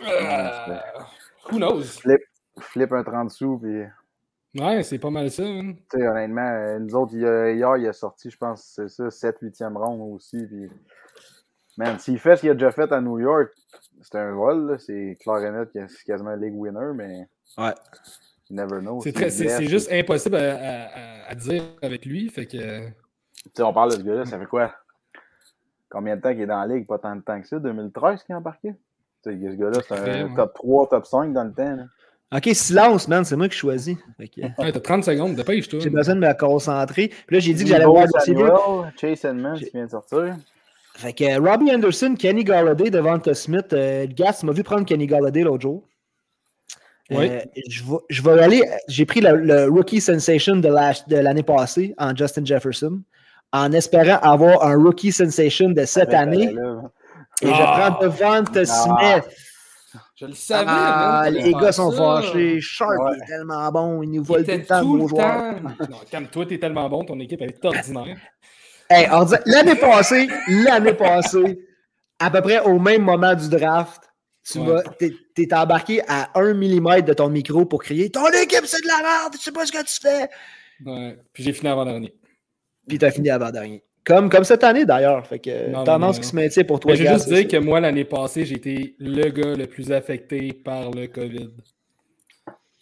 Euh, 0.03 0.77
who 1.51 1.57
knows? 1.57 1.99
Flip 2.59 2.91
un 2.91 3.03
30 3.03 3.31
sous, 3.31 3.57
puis. 3.59 3.83
Ouais, 4.59 4.81
c'est 4.83 4.97
pas 4.99 5.09
mal 5.11 5.29
ça. 5.29 5.43
hein. 5.43 5.73
Tu 5.91 5.99
sais, 5.99 6.07
honnêtement, 6.07 6.41
euh, 6.49 6.79
nous 6.79 6.95
autres, 6.95 7.13
il 7.13 7.21
y 7.21 7.25
a- 7.27 7.51
hier, 7.51 7.77
il 7.77 7.87
a 7.87 7.93
sorti, 7.93 8.29
je 8.31 8.37
pense, 8.37 8.63
c'est 8.75 8.89
ça, 8.89 9.11
7 9.11 9.37
8e 9.41 9.77
round 9.77 10.15
aussi. 10.15 10.47
Puis, 10.47 10.69
man, 11.77 11.99
s'il 11.99 12.17
fait 12.19 12.35
ce 12.37 12.41
qu'il 12.41 12.49
a 12.49 12.53
déjà 12.53 12.71
fait 12.71 12.91
à 12.91 12.99
New 13.01 13.19
York, 13.19 13.51
c'est 14.01 14.15
un 14.17 14.31
vol, 14.31 14.71
là, 14.71 14.77
c'est 14.79 15.15
clair 15.21 15.37
et 15.43 15.51
net 15.51 15.71
que 15.71 15.87
c'est 15.87 16.03
quasiment 16.05 16.31
un 16.31 16.37
league 16.37 16.55
winner, 16.55 16.91
mais 16.95 17.27
Ouais. 17.57 17.73
you 18.49 18.55
never 18.55 18.79
know. 18.79 18.99
C'est 19.01 19.09
S'il 19.11 19.13
très- 19.13 19.29
c'est- 19.29 19.43
blesse, 19.43 19.57
c'est 19.57 19.67
juste 19.67 19.91
impossible 19.91 20.35
à, 20.37 20.39
à- 20.55 20.87
à- 21.27 21.29
à 21.31 21.35
dire 21.35 21.63
avec 21.83 22.05
lui. 22.05 22.29
Fait 22.29 22.47
que. 22.47 22.87
Tu 22.87 22.93
sais, 23.55 23.63
on 23.63 23.73
parle 23.73 23.91
de 23.91 23.97
ce 23.97 24.01
gars-là, 24.03 24.25
ça 24.25 24.39
fait 24.39 24.45
quoi? 24.47 24.73
Combien 25.89 26.15
de 26.15 26.21
temps 26.21 26.31
qu'il 26.31 26.41
est 26.41 26.47
dans 26.47 26.65
la 26.65 26.73
ligue? 26.75 26.87
Pas 26.87 26.97
tant 26.99 27.15
de 27.15 27.21
temps 27.21 27.39
que 27.39 27.47
ça. 27.47 27.59
2013 27.59 28.23
qu'il 28.23 28.33
est 28.33 28.37
embarqué? 28.37 28.73
Ce 29.31 29.55
gars-là, 29.55 29.79
c'est 29.87 29.93
un 29.95 30.27
ouais. 30.29 30.35
top 30.35 30.53
3, 30.55 30.87
top 30.89 31.05
5 31.05 31.33
dans 31.33 31.43
le 31.43 31.51
temps. 31.53 31.75
là. 31.75 31.83
Ok, 32.35 32.49
silence, 32.53 33.07
man, 33.07 33.23
c'est 33.23 33.37
moi 33.37 33.47
qui 33.47 33.55
choisis. 33.57 33.95
Que, 34.19 34.41
Ouais, 34.61 34.71
t'as 34.71 34.79
30 34.81 35.03
secondes, 35.05 35.35
dépêche-toi. 35.35 35.79
J'ai 35.79 35.89
besoin 35.89 36.15
de 36.15 36.19
me 36.19 36.33
concentrer. 36.37 37.07
Puis 37.25 37.35
là, 37.35 37.39
j'ai 37.39 37.53
dit 37.53 37.63
que 37.63 37.69
j'allais 37.69 37.85
voir 37.85 38.05
le. 38.05 38.19
Samuel, 38.19 38.51
Chase 38.99 39.23
Edmonds 39.25 39.55
qui 39.55 39.69
vient 39.73 39.85
de 39.85 39.91
sortir. 39.91 40.35
Fait 40.95 41.13
que 41.13 41.23
euh, 41.23 41.39
Robbie 41.39 41.71
Anderson, 41.71 42.15
Kenny 42.19 42.43
Galladay, 42.43 42.89
Devonta 42.89 43.33
Smith. 43.33 43.71
Euh, 43.71 44.07
Gas, 44.07 44.37
tu 44.41 44.45
m'as 44.45 44.51
vu 44.51 44.63
prendre 44.63 44.83
Kenny 44.85 45.05
Galladay 45.07 45.43
l'autre 45.43 45.61
jour. 45.61 45.83
Oui. 47.09 47.29
Euh, 47.29 47.39
je, 47.69 47.83
vais, 47.83 47.97
je 48.09 48.21
vais 48.21 48.41
aller. 48.41 48.61
J'ai 48.89 49.05
pris 49.05 49.21
le, 49.21 49.37
le 49.37 49.69
rookie 49.69 50.01
sensation 50.01 50.57
de 50.57 50.67
la- 50.67 50.91
de 51.07 51.15
l'année 51.15 51.43
passée 51.43 51.93
en 51.97 52.13
Justin 52.13 52.43
Jefferson, 52.43 52.99
en 53.53 53.71
espérant 53.71 54.17
avoir 54.21 54.65
un 54.65 54.75
rookie 54.75 55.13
sensation 55.13 55.69
de 55.69 55.85
cette 55.85 56.13
année. 56.13 56.53
Et 57.41 57.47
je 57.47 57.51
Ah! 57.53 57.91
prends 57.97 58.03
Devonta 58.05 58.65
Smith. 58.65 59.23
Je 60.15 60.25
le 60.25 60.33
savais. 60.33 60.65
Ah, 60.67 61.27
les 61.29 61.53
gars 61.53 61.71
sont 61.71 61.91
fâchés. 61.91 62.59
Sharp 62.59 62.91
Ouais. 62.99 63.17
est 63.17 63.25
tellement 63.27 63.71
bon. 63.71 64.01
Il 64.03 64.11
nous 64.11 64.23
vole 64.23 64.43
tout 64.45 64.51
le 64.51 64.65
temps 64.65 64.81
le 64.95 65.07
joueurs. 65.07 65.61
Non, 65.61 66.25
toi, 66.31 66.45
t'es 66.45 66.57
tellement 66.59 66.89
bon, 66.89 67.03
ton 67.03 67.19
équipe 67.19 67.41
elle 67.41 67.49
est 67.51 67.65
ordinaire. 67.65 68.17
Hey, 68.89 69.05
l'année 69.47 69.75
passée, 69.75 70.29
l'année 70.47 70.93
passée, 70.93 71.59
à 72.19 72.31
peu 72.31 72.41
près 72.41 72.61
au 72.61 72.79
même 72.79 73.01
moment 73.01 73.35
du 73.35 73.49
draft, 73.49 74.01
tu 74.49 74.59
Ouais. 74.59 74.65
vas, 74.65 74.81
t'es, 74.97 75.11
t'es 75.35 75.53
embarqué 75.53 76.01
à 76.07 76.29
1 76.39 76.53
mm 76.53 77.01
de 77.01 77.11
ton 77.11 77.27
micro 77.27 77.65
pour 77.65 77.83
crier 77.83 78.09
Ton 78.09 78.27
équipe, 78.31 78.65
c'est 78.65 78.81
de 78.81 78.87
la 78.87 78.97
merde, 79.03 79.33
je 79.37 79.39
sais 79.43 79.51
pas 79.51 79.65
ce 79.65 79.73
que 79.73 79.79
tu 79.83 79.99
fais. 80.01 80.29
Ouais. 80.85 81.17
Puis 81.33 81.43
j'ai 81.43 81.51
fini 81.51 81.67
avant 81.67 81.83
dernier. 81.83 82.13
Puis 82.87 82.97
t'as 82.97 83.11
fini 83.11 83.29
avant-dernier. 83.29 83.83
Comme, 84.07 84.29
comme 84.29 84.43
cette 84.45 84.63
année 84.63 84.85
d'ailleurs. 84.85 85.27
Fait 85.27 85.37
que 85.39 85.69
Non, 85.69 85.83
tendance 85.83 86.15
non, 86.15 86.21
qui 86.21 86.27
se 86.29 86.35
maintient 86.35 86.63
pour 86.63 86.79
toi. 86.79 86.91
Mais 86.91 86.97
je 86.97 87.03
veux 87.03 87.09
Gaz, 87.09 87.27
juste 87.29 87.33
dire 87.37 87.47
que 87.47 87.57
moi, 87.63 87.79
l'année 87.81 88.05
passée, 88.05 88.45
j'ai 88.45 88.55
été 88.55 88.95
le 88.99 89.29
gars 89.29 89.53
le 89.55 89.67
plus 89.67 89.91
affecté 89.91 90.53
par 90.53 90.91
le 90.91 91.07
COVID. 91.07 91.49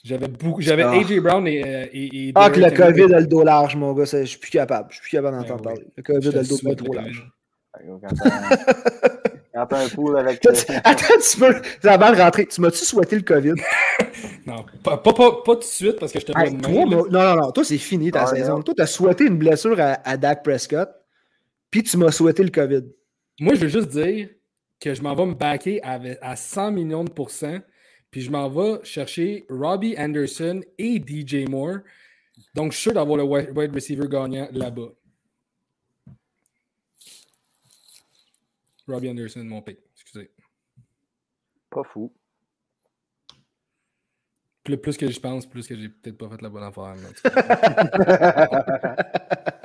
J'avais 0.04 0.28
beaucoup. 0.28 0.62
J'avais 0.62 0.84
Ah. 0.84 0.92
AJ 0.92 1.20
Brown 1.20 1.48
et. 1.48 1.64
euh, 1.66 1.86
et, 1.92 2.28
et 2.30 2.32
Ah, 2.36 2.52
que 2.52 2.60
le. 2.60 2.70
COVID 2.70 3.14
a 3.16 3.20
le 3.20 3.26
dos 3.26 3.44
large, 3.44 3.76
mon 3.76 3.94
gars. 3.94 4.06
Je 4.06 4.24
suis 4.26 4.38
plus 4.38 4.52
capable. 4.52 4.90
Je 4.92 4.96
suis 4.98 5.02
plus 5.02 5.12
capable 5.18 5.38
d'entendre 5.38 5.64
Ben 5.64 5.72
oui. 5.72 5.76
parler. 5.78 5.92
Le 5.98 6.04
COVID 6.04 6.32
Je 6.32 6.38
a 6.38 6.42
le 6.42 6.48
dos 6.48 6.76
trop 6.76 6.94
large. 6.94 7.32
Quand 7.74 8.16
t'as 9.54 9.66
t'as 9.66 9.84
un 9.84 9.90
pool 9.90 10.18
avec. 10.20 10.46
Attends, 10.46 11.04
tu 11.28 11.38
peux. 11.40 11.56
Ça 11.82 11.98
va 11.98 12.12
rentrer. 12.12 12.46
Tu 12.46 12.62
m'as-tu 12.62 12.86
souhaité 12.86 13.16
le 13.16 13.24
COVID? 13.24 13.54
Non, 14.46 14.64
pas, 14.84 14.98
pas, 14.98 15.12
pas, 15.14 15.32
pas 15.44 15.54
tout 15.56 15.60
de 15.62 15.64
suite 15.64 16.00
parce 16.00 16.12
que 16.12 16.20
je 16.20 16.26
te 16.26 16.32
vois 16.32 16.48
de 16.48 16.56
non, 16.56 16.86
non, 17.10 17.36
non. 17.36 17.52
Toi, 17.52 17.64
c'est 17.64 17.80
fini 17.80 18.12
ta 18.12 18.22
Ah, 18.24 18.28
saison. 18.28 18.58
non. 18.58 18.62
Toi, 18.62 18.76
tu 18.78 18.82
as 18.84 18.86
souhaité 18.88 19.26
une 19.26 19.38
blessure 19.38 19.80
à, 19.80 19.98
à 20.08 20.18
Dak 20.18 20.44
Prescott, 20.44 20.88
puis 21.76 21.84
tu 21.84 21.98
m'as 21.98 22.10
souhaité 22.10 22.42
le 22.42 22.52
COVID. 22.52 22.84
Moi, 23.42 23.56
je 23.56 23.60
veux 23.60 23.68
juste 23.68 23.90
dire 23.90 24.30
que 24.80 24.94
je 24.94 25.02
m'en 25.02 25.14
vais 25.14 25.26
me 25.26 25.34
backer 25.34 25.84
à, 25.84 26.00
à 26.22 26.38
100 26.38 26.72
millions 26.72 27.04
de 27.04 27.12
pourcents, 27.12 27.60
puis 28.10 28.22
je 28.22 28.32
m'en 28.32 28.48
vais 28.48 28.80
chercher 28.86 29.46
Robbie 29.50 29.94
Anderson 29.98 30.62
et 30.78 31.04
DJ 31.06 31.46
Moore. 31.50 31.80
Donc, 32.54 32.72
je 32.72 32.78
suis 32.78 32.84
sûr 32.84 32.94
d'avoir 32.94 33.18
le 33.18 33.24
wide 33.26 33.52
wide 33.58 33.76
receiver 33.76 34.08
gagnant 34.08 34.48
là-bas. 34.54 34.88
Robbie 38.88 39.10
Anderson, 39.10 39.44
mon 39.44 39.62
pick. 39.62 39.80
Excusez. 39.96 40.32
Pas 41.70 41.84
fou. 41.84 42.14
Plus, 44.64 44.78
plus 44.78 44.96
que 44.96 45.12
je 45.12 45.20
pense, 45.20 45.46
plus 45.46 45.68
que 45.68 45.76
j'ai 45.76 45.90
peut-être 45.90 46.18
pas 46.18 46.30
fait 46.30 46.42
la 46.42 46.50
bonne 46.50 46.64
affaire. 46.64 46.96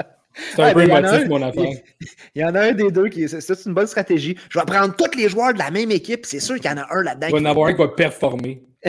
C'est 0.55 0.63
un 0.63 0.67
Ouais, 0.67 0.75
peu 0.75 0.83
émotif, 0.85 1.25
un- 1.25 1.29
mon 1.29 1.43
affaire. 1.43 1.71
Il 2.35 2.43
y 2.43 2.45
en 2.45 2.55
a 2.55 2.61
un 2.69 2.73
des 2.73 2.91
deux 2.91 3.09
qui. 3.09 3.29
C'est 3.29 3.41
c'est 3.41 3.65
une 3.67 3.75
bonne 3.75 3.87
stratégie. 3.87 4.37
Je 4.51 4.59
vais 4.59 4.65
prendre 4.65 4.95
tous 4.97 5.17
les 5.17 5.29
joueurs 5.29 5.53
de 5.55 5.59
la 5.59 5.71
même 5.71 5.91
équipe. 5.91 6.25
C'est 6.27 6.41
sûr 6.41 6.57
qu'il 6.57 6.71
y 6.71 6.75
en 6.75 6.79
a 6.79 6.87
un 6.95 7.03
là-dedans. 7.03 7.27
Il 7.29 7.33
va 7.33 7.39
en 7.41 7.45
avoir 7.51 7.69
un 7.69 7.73
qui 7.73 7.79
va 7.79 7.89
performer. 7.89 8.63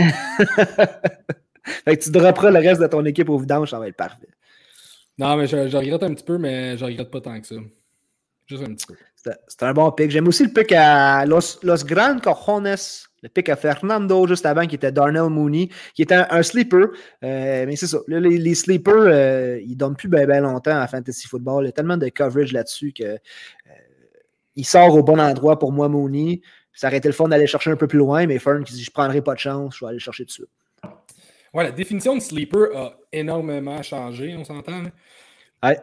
fait 1.86 1.98
que 1.98 2.04
tu 2.04 2.12
dropperas 2.12 2.52
le 2.52 2.60
reste 2.60 2.82
de 2.82 2.88
ton 2.88 3.06
équipe 3.06 3.30
au 3.30 3.38
vidange, 3.38 3.70
ça 3.70 3.80
va 3.80 3.88
être 3.88 3.96
parfait. 3.96 4.28
Non, 5.18 5.36
mais 5.36 5.48
je, 5.48 5.68
je 5.68 5.78
regrette 5.78 6.04
un 6.04 6.14
petit 6.14 6.24
peu, 6.24 6.38
mais 6.38 6.78
je 6.78 6.86
regrette 6.86 7.12
pas 7.12 7.22
tant 7.22 7.40
que 7.40 7.46
ça. 7.48 7.56
Juste 8.48 8.64
un 8.64 8.74
petit 8.74 8.88
peu. 8.88 8.96
C'est 9.48 9.64
un 9.64 9.74
bon 9.74 9.92
pick. 9.92 10.10
J'aime 10.10 10.28
aussi 10.28 10.44
le 10.46 10.52
pick 10.52 10.72
à 10.72 11.26
Los, 11.26 11.60
Los 11.64 11.84
Gran 11.86 12.18
Cojones, 12.20 12.76
le 13.22 13.30
pick 13.30 13.50
à 13.50 13.56
Fernando 13.56 14.28
juste 14.28 14.46
avant, 14.46 14.66
qui 14.66 14.76
était 14.76 14.92
Darnell 14.92 15.30
Mooney, 15.30 15.70
qui 15.94 16.02
était 16.02 16.16
un, 16.16 16.28
un 16.30 16.44
sleeper. 16.44 16.88
Euh, 17.24 17.66
mais 17.68 17.76
c'est 17.76 17.88
ça. 17.88 18.00
Là, 18.08 18.20
les, 18.20 18.38
les 18.38 18.56
sleepers, 18.56 18.94
euh, 18.96 19.60
ils 19.64 19.72
ne 19.72 19.76
donnent 19.76 19.96
plus 19.96 20.10
bien 20.10 20.26
longtemps 20.42 20.80
à 20.80 20.88
Fantasy 20.88 21.28
Football. 21.28 21.66
Il 21.66 21.68
y 21.68 21.70
a 21.70 21.74
tellement 21.74 21.98
de 21.98 22.10
coverage 22.10 22.52
là-dessus 22.54 22.94
que 22.94 23.04
euh, 23.04 23.18
il 24.56 24.66
sort 24.66 24.96
au 24.96 25.04
bon 25.04 25.20
endroit 25.20 25.60
pour 25.60 25.72
moi, 25.72 25.88
Mooney. 25.88 26.42
Ça 26.74 26.88
aurait 26.88 26.98
été 26.98 27.08
le 27.10 27.14
fun 27.14 27.28
d'aller 27.28 27.48
chercher 27.48 27.70
un 27.70 27.76
peu 27.76 27.88
plus 27.88 28.00
loin, 28.00 28.26
mais 28.26 28.40
Fern 28.40 28.64
qui 28.64 28.74
dit 28.74 28.84
Je 28.84 28.92
prendrai 28.92 29.22
pas 29.22 29.34
de 29.34 29.40
chance, 29.40 29.76
je 29.78 29.86
vais 29.86 29.90
aller 29.90 29.96
le 29.98 30.00
chercher 30.00 30.24
tout 30.24 30.28
de 30.28 30.32
suite. 30.32 30.50
Ouais, 31.54 31.66
la 31.66 31.72
définition 31.72 32.16
de 32.16 32.22
sleeper 32.22 32.76
a 32.76 32.98
énormément 33.12 33.82
changé, 33.84 34.36
on 34.38 34.46
s'entend. 34.46 34.84
là. 34.84 34.90
Ouais. 35.64 35.78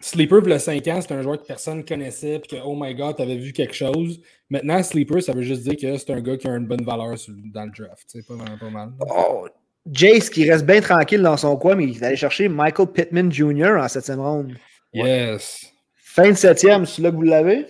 Sleeper, 0.00 0.40
a 0.52 0.58
5 0.58 0.86
ans, 0.88 1.00
c'était 1.00 1.14
un 1.14 1.22
joueur 1.22 1.40
que 1.40 1.46
personne 1.46 1.84
connaissait, 1.84 2.38
puis 2.38 2.56
que, 2.56 2.62
oh 2.64 2.76
my 2.78 2.94
god, 2.94 3.16
t'avais 3.16 3.36
vu 3.36 3.52
quelque 3.52 3.74
chose. 3.74 4.20
Maintenant, 4.48 4.82
sleeper, 4.82 5.20
ça 5.22 5.32
veut 5.32 5.42
juste 5.42 5.62
dire 5.62 5.76
que 5.76 5.96
c'est 5.98 6.10
un 6.12 6.20
gars 6.20 6.36
qui 6.36 6.46
a 6.46 6.52
une 6.52 6.66
bonne 6.66 6.84
valeur 6.84 7.18
sur- 7.18 7.34
dans 7.52 7.64
le 7.64 7.70
draft. 7.70 8.04
C'est 8.06 8.26
pas 8.26 8.34
mal. 8.34 8.58
Pas 8.58 8.70
mal. 8.70 8.90
Oh, 9.00 9.46
Jace 9.90 10.30
qui 10.30 10.48
reste 10.48 10.64
bien 10.66 10.80
tranquille 10.80 11.22
dans 11.22 11.36
son 11.36 11.56
coin, 11.56 11.74
mais 11.74 11.84
il 11.84 11.96
est 11.96 12.02
allé 12.02 12.16
chercher 12.16 12.48
Michael 12.48 12.88
Pittman 12.92 13.32
Jr. 13.32 13.76
en 13.80 13.88
septième 13.88 14.20
ronde. 14.20 14.54
Yes. 14.92 15.66
Fin 15.96 16.30
de 16.30 16.34
septième, 16.34 16.86
c'est 16.86 17.02
là 17.02 17.10
que 17.10 17.16
vous 17.16 17.22
l'avez? 17.22 17.66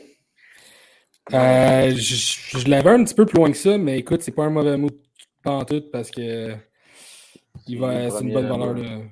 Euh, 1.32 1.90
je 1.94 2.58
je 2.58 2.68
l'avais 2.68 2.90
un 2.90 3.04
petit 3.04 3.14
peu 3.14 3.26
plus 3.26 3.36
loin 3.36 3.50
que 3.50 3.56
ça, 3.56 3.76
mais 3.76 3.98
écoute, 3.98 4.22
c'est 4.22 4.32
pas 4.32 4.44
un 4.44 4.50
mauvais 4.50 4.76
mot 4.78 4.88
pantoute 5.42 5.90
parce 5.90 6.10
que 6.10 6.54
il 7.66 7.78
va, 7.78 8.04
le 8.04 8.10
c'est 8.10 8.24
une 8.24 8.32
bonne 8.32 8.48
valeur. 8.48 8.74
De... 8.74 9.02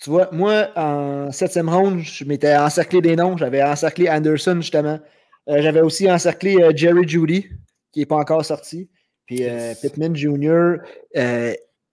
Tu 0.00 0.10
vois, 0.10 0.28
moi, 0.30 0.68
en 0.76 1.32
septième 1.32 1.68
ronde, 1.68 2.00
je 2.00 2.24
m'étais 2.24 2.56
encerclé 2.56 3.00
des 3.00 3.16
noms. 3.16 3.36
J'avais 3.36 3.62
encerclé 3.62 4.08
Anderson, 4.08 4.56
justement. 4.60 5.00
Euh, 5.48 5.60
J'avais 5.60 5.80
aussi 5.80 6.10
encerclé 6.10 6.56
euh, 6.56 6.72
Jerry 6.74 7.06
Judy, 7.08 7.48
qui 7.92 8.00
n'est 8.00 8.06
pas 8.06 8.16
encore 8.16 8.44
sorti. 8.44 8.88
Puis 9.26 9.40
euh. 9.42 9.74
Pittman 9.80 10.14
Jr. 10.14 10.76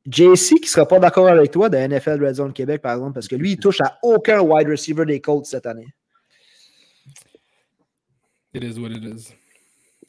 JC, 0.05 0.55
qui 0.55 0.61
ne 0.61 0.67
sera 0.67 0.87
pas 0.87 0.99
d'accord 0.99 1.27
avec 1.27 1.49
toi, 1.49 1.67
de 1.67 1.77
NFL 1.77 2.23
Red 2.23 2.35
Zone 2.35 2.53
Québec, 2.53 2.81
par 2.81 2.93
exemple, 2.93 3.13
parce 3.13 3.27
que 3.27 3.35
lui, 3.35 3.53
il 3.53 3.57
touche 3.57 3.81
à 3.81 3.97
aucun 4.03 4.39
wide 4.39 4.69
receiver 4.69 5.05
des 5.05 5.19
Colts 5.19 5.47
cette 5.47 5.65
année. 5.65 5.87
It 8.53 8.63
is 8.63 8.79
what 8.79 8.91
it 8.91 9.03
is. 9.03 9.33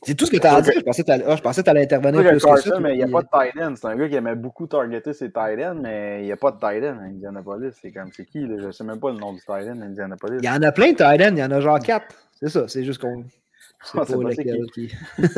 C'est 0.03 0.15
tout 0.15 0.27
ce 0.27 0.31
que 0.31 0.37
tu 0.37 0.47
as 0.47 0.55
à 0.57 0.61
dire. 0.61 0.73
Je 0.77 0.81
pensais 0.83 1.03
que 1.03 1.07
tu 1.07 1.13
allais, 1.13 1.25
ah, 1.27 1.83
intervenir 1.83 2.21
plus 2.31 2.45
que 2.45 2.57
ça. 2.61 2.81
Mais 2.81 2.93
il 2.95 2.99
n'y 2.99 3.03
a 3.05 3.09
pas 3.09 3.23
de 3.23 3.29
tight 3.53 3.63
end. 3.63 3.75
C'est 3.77 3.87
un 3.89 3.97
gars 3.97 4.09
qui 4.09 4.15
aimait 4.15 4.35
beaucoup 4.37 4.67
targeter 4.67 5.13
ses 5.13 5.31
tight 5.33 5.59
ends, 5.61 5.77
mais 5.81 6.21
il 6.21 6.27
n'y 6.27 6.33
a 6.33 6.37
pas 6.37 6.51
de 6.53 6.59
tight 6.59 6.85
end 6.85 6.99
à 7.01 7.05
Indianapolis. 7.05 7.73
C'est 7.81 7.91
comme, 7.91 8.11
c'est 8.13 8.25
qui, 8.25 8.41
là? 8.47 8.57
Je 8.59 8.67
ne 8.67 8.73
sais 8.73 8.85
même 8.85 9.01
pas 9.01 9.11
le 9.11 9.19
nom 9.19 9.33
du 9.33 9.41
tight 9.41 9.69
end 9.69 9.81
à 9.81 9.85
Indianapolis. 9.85 10.39
Il 10.43 10.47
y 10.47 10.51
en 10.51 10.63
a 10.63 10.73
plein 10.73 10.93
de 10.93 10.97
tight 10.97 11.21
ends, 11.23 11.33
il 11.33 11.39
y 11.39 11.45
en 11.45 11.51
a 11.51 11.61
genre 11.61 11.81
quatre. 11.81 12.15
C'est 12.41 12.49
ça, 12.51 12.69
c'est 12.69 12.85
juste 12.85 13.01
qu'on. 13.01 13.25
Ah, 13.95 13.99
pas 13.99 14.07
pas 14.07 14.31
qui. 14.35 14.91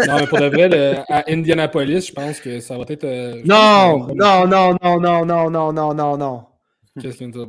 Non, 0.06 0.14
mais 0.20 0.26
pour 0.28 0.38
de 0.38 0.46
vrai, 0.46 0.68
le- 0.68 0.94
à 1.12 1.24
Indianapolis, 1.28 2.06
je 2.06 2.12
pense 2.12 2.40
que 2.40 2.60
ça 2.60 2.78
va 2.78 2.84
être. 2.88 3.04
euh, 3.04 3.42
Non, 3.44 4.06
non, 4.14 4.46
non, 4.46 4.76
non, 4.80 5.00
non, 5.00 5.24
non, 5.26 5.50
non, 5.50 5.72
non, 5.72 5.92
non, 5.94 6.16
non. 6.16 6.44
Qu'est-ce 7.00 7.18
qui 7.18 7.26
non, 7.26 7.42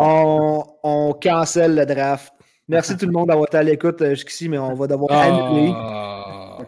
On, 0.00 0.64
on 0.82 1.12
cancelle 1.14 1.74
le 1.74 1.86
draft. 1.86 2.32
Merci 2.68 2.96
tout 2.96 3.06
le 3.06 3.12
monde 3.12 3.28
d'avoir 3.28 3.46
été 3.46 3.56
à 3.56 3.62
l'écoute 3.62 4.02
euh, 4.02 4.10
jusqu'ici, 4.10 4.48
mais 4.48 4.58
on 4.58 4.74
va 4.74 4.86
devoir 4.88 5.12
annuler. 5.12 5.72
Ah, 6.56 6.62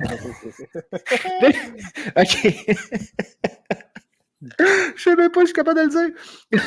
OK. 2.22 2.36
Je 4.96 5.02
sais 5.02 5.16
même 5.16 5.32
pas 5.32 5.40
je 5.40 5.46
suis 5.46 5.54
capable 5.54 5.78
de 5.78 5.84
le 5.84 5.88
dire. 5.88 6.62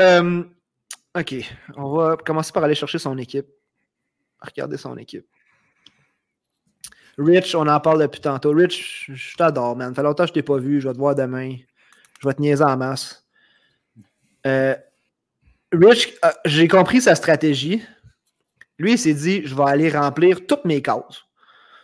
Euh, 0.00 0.42
OK. 1.18 1.34
On 1.76 1.94
va 1.94 2.16
commencer 2.16 2.52
par 2.52 2.64
aller 2.64 2.74
chercher 2.74 2.98
son 2.98 3.16
équipe. 3.18 3.46
Regarder 4.40 4.76
son 4.76 4.96
équipe. 4.96 5.26
Rich, 7.18 7.54
on 7.54 7.66
en 7.66 7.80
parle 7.80 8.00
depuis 8.00 8.20
tantôt. 8.20 8.52
Rich, 8.52 9.10
je 9.12 9.36
t'adore, 9.36 9.76
man. 9.76 9.90
Ça 9.90 9.96
fait 9.96 10.02
longtemps 10.02 10.24
que 10.24 10.28
je 10.28 10.34
t'ai 10.34 10.42
pas 10.42 10.58
vu. 10.58 10.80
Je 10.80 10.88
vais 10.88 10.94
te 10.94 10.98
voir 10.98 11.14
demain. 11.14 11.56
Je 12.20 12.28
vais 12.28 12.34
te 12.34 12.40
niaiser 12.40 12.64
en 12.64 12.76
masse. 12.76 13.26
Euh, 14.46 14.74
Rich, 15.72 16.14
euh, 16.24 16.30
j'ai 16.44 16.68
compris 16.68 17.00
sa 17.00 17.14
stratégie. 17.14 17.82
Lui, 18.78 18.92
il 18.92 18.98
s'est 18.98 19.14
dit 19.14 19.42
je 19.44 19.54
vais 19.54 19.64
aller 19.64 19.90
remplir 19.90 20.46
toutes 20.46 20.64
mes 20.64 20.80
cases. 20.80 21.24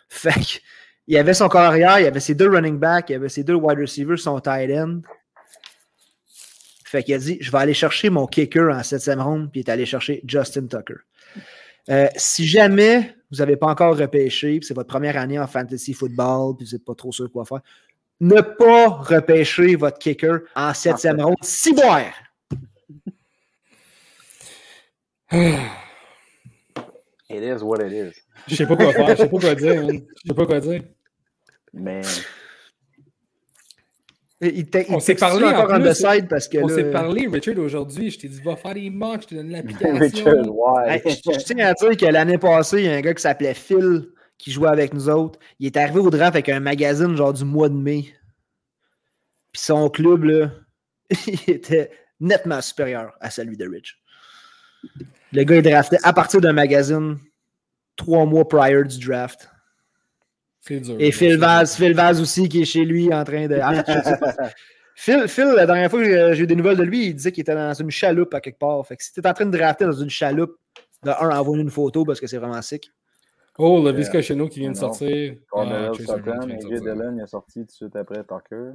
Fait 0.08 0.60
il 1.08 1.16
avait 1.16 1.34
son 1.34 1.48
carrière, 1.48 2.00
il 2.00 2.06
avait 2.06 2.20
ses 2.20 2.34
deux 2.34 2.50
running 2.50 2.78
backs, 2.78 3.10
il 3.10 3.14
avait 3.14 3.28
ses 3.28 3.44
deux 3.44 3.54
wide 3.54 3.78
receivers, 3.78 4.18
son 4.18 4.40
tight 4.40 4.70
end. 4.70 5.02
Fait 6.84 7.02
qu'il 7.02 7.14
a 7.14 7.18
dit 7.18 7.38
je 7.40 7.50
vais 7.50 7.58
aller 7.58 7.74
chercher 7.74 8.10
mon 8.10 8.26
kicker 8.26 8.72
en 8.72 8.82
septième 8.82 9.20
ronde, 9.20 9.50
puis 9.50 9.60
il 9.60 9.64
est 9.68 9.70
allé 9.70 9.86
chercher 9.86 10.22
Justin 10.26 10.66
Tucker. 10.66 11.00
Euh, 11.88 12.08
si 12.16 12.46
jamais 12.46 13.14
vous 13.30 13.38
n'avez 13.38 13.56
pas 13.56 13.66
encore 13.66 13.96
repêché, 13.96 14.58
c'est 14.62 14.74
votre 14.74 14.88
première 14.88 15.16
année 15.16 15.38
en 15.38 15.46
fantasy 15.46 15.94
football, 15.94 16.56
puis 16.56 16.66
vous 16.66 16.72
n'êtes 16.72 16.84
pas 16.84 16.94
trop 16.94 17.12
sûr 17.12 17.30
quoi 17.30 17.44
faire, 17.44 17.60
ne 18.20 18.40
pas 18.40 18.88
repêcher 18.88 19.76
votre 19.76 19.98
kicker 19.98 20.40
en 20.54 20.74
septième 20.74 21.20
ronde. 21.20 21.36
Si 21.42 21.72
boire! 21.72 22.12
It 27.28 27.42
is 27.42 27.60
what 27.60 27.80
it 27.80 27.92
is. 27.92 28.14
Je 28.48 28.54
sais 28.54 28.66
pas 28.66 28.76
quoi 28.76 28.92
faire, 28.92 29.08
je 29.08 29.14
sais 29.16 29.28
pas 29.28 29.38
quoi 29.38 29.54
dire. 29.54 29.88
Je 29.88 30.28
sais 30.28 30.34
pas 30.34 30.46
quoi 30.46 30.60
dire. 30.60 30.82
Mais. 31.72 32.02
Il 34.42 34.66
on 34.90 35.00
s'est 35.00 35.14
parlé 35.14 35.46
encore 35.46 35.72
en 35.72 35.80
plus, 35.80 35.94
side 35.94 36.28
parce 36.28 36.46
que 36.46 36.58
On 36.58 36.66
là, 36.66 36.74
s'est 36.74 36.90
parlé, 36.90 37.26
Richard, 37.26 37.58
aujourd'hui. 37.58 38.10
Je 38.10 38.18
t'ai 38.18 38.28
dit, 38.28 38.40
va 38.42 38.54
faire 38.54 38.74
des 38.74 38.90
mocks, 38.90 39.22
je 39.22 39.26
te 39.28 39.34
donne 39.34 39.50
l'application. 39.50 39.94
Richard, 39.98 40.54
ouais. 40.54 41.02
Hey, 41.06 41.20
je, 41.24 41.32
je 41.32 41.44
tiens 41.44 41.66
à 41.66 41.72
dire 41.72 41.96
que 41.96 42.04
l'année 42.04 42.36
passée, 42.36 42.80
il 42.80 42.84
y 42.84 42.88
a 42.88 42.96
un 42.96 43.00
gars 43.00 43.14
qui 43.14 43.22
s'appelait 43.22 43.54
Phil 43.54 44.08
qui 44.38 44.52
jouait 44.52 44.68
avec 44.68 44.92
nous 44.92 45.08
autres. 45.08 45.38
Il 45.58 45.66
est 45.66 45.76
arrivé 45.76 46.00
au 46.00 46.10
draft 46.10 46.34
avec 46.34 46.48
un 46.48 46.60
magazine 46.60 47.16
genre 47.16 47.32
du 47.32 47.44
mois 47.44 47.68
de 47.68 47.74
mai. 47.74 48.04
Puis 49.52 49.62
son 49.62 49.88
club, 49.88 50.24
là, 50.24 50.50
il 51.26 51.50
était 51.50 51.90
nettement 52.20 52.60
supérieur 52.60 53.12
à 53.20 53.30
celui 53.30 53.56
de 53.56 53.66
Rich. 53.66 53.98
Le 55.32 55.44
gars 55.44 55.56
est 55.56 55.62
drafté 55.62 55.96
à 56.02 56.12
partir 56.12 56.40
d'un 56.40 56.52
magazine 56.52 57.18
trois 57.96 58.26
mois 58.26 58.46
prior 58.46 58.84
du 58.84 58.98
draft. 59.04 59.50
C'est 60.60 60.80
dur. 60.80 60.96
Et 60.98 61.12
Phil 61.12 61.38
Vaz, 61.38 61.76
Phil 61.76 61.94
Vaz 61.94 62.20
aussi 62.20 62.48
qui 62.48 62.62
est 62.62 62.64
chez 62.64 62.84
lui 62.84 63.12
en 63.12 63.24
train 63.24 63.46
de. 63.46 63.60
En 63.60 63.74
fait, 63.74 63.84
je 63.86 64.02
sais 64.02 64.18
pas. 64.18 64.34
Phil, 64.94 65.28
Phil, 65.28 65.52
la 65.54 65.66
dernière 65.66 65.90
fois 65.90 66.02
que 66.02 66.32
j'ai 66.32 66.42
eu 66.42 66.46
des 66.46 66.56
nouvelles 66.56 66.78
de 66.78 66.82
lui, 66.82 67.08
il 67.08 67.14
disait 67.14 67.30
qu'il 67.30 67.42
était 67.42 67.54
dans 67.54 67.74
une 67.74 67.90
chaloupe 67.90 68.32
à 68.32 68.40
quelque 68.40 68.58
part. 68.58 68.84
Fait 68.86 68.96
que 68.96 69.04
si 69.04 69.12
t'es 69.12 69.26
en 69.26 69.34
train 69.34 69.44
de 69.44 69.56
drafter 69.56 69.84
dans 69.84 69.92
une 69.92 70.08
chaloupe, 70.10 70.56
de 71.02 71.10
un, 71.10 71.38
envoie 71.38 71.58
une 71.58 71.70
photo 71.70 72.04
parce 72.04 72.18
que 72.18 72.26
c'est 72.26 72.38
vraiment 72.38 72.60
sick. 72.62 72.90
Oh, 73.58 73.82
le 73.82 73.92
Visca 73.92 74.20
Cheno 74.22 74.48
qui 74.48 74.60
vient 74.60 74.72
de 74.72 74.76
sortir. 74.76 75.34
Ah, 75.54 75.64
Sermon 75.64 75.94
Sutton, 75.94 76.56
qui 76.58 76.66
vient 76.66 76.80
de 76.80 76.90
AJ 76.90 76.94
sortir. 76.94 76.94
Dillon, 76.94 77.16
il 77.16 77.22
est 77.22 77.26
sorti 77.26 77.60
tout 77.60 77.66
de 77.66 77.70
suite 77.70 77.96
après 77.96 78.22
Tucker. 78.24 78.72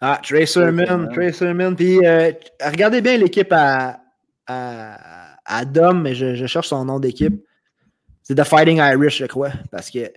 Ah, 0.00 0.20
Trey 0.22 0.46
Sermon, 0.46 0.86
Sermon. 0.86 1.08
Trey 1.12 1.32
Sermon. 1.32 1.74
Puis 1.74 2.04
euh, 2.06 2.32
regardez 2.64 3.00
bien 3.00 3.16
l'équipe 3.16 3.52
à, 3.52 4.00
à, 4.46 5.36
à 5.44 5.64
Dom, 5.64 6.02
mais 6.02 6.14
je, 6.14 6.34
je 6.34 6.46
cherche 6.46 6.68
son 6.68 6.84
nom 6.84 7.00
d'équipe. 7.00 7.44
C'est 8.28 8.34
The 8.34 8.44
Fighting 8.44 8.76
Irish, 8.76 9.18
je 9.18 9.24
crois. 9.24 9.50
Parce 9.70 9.90
que 9.90 10.12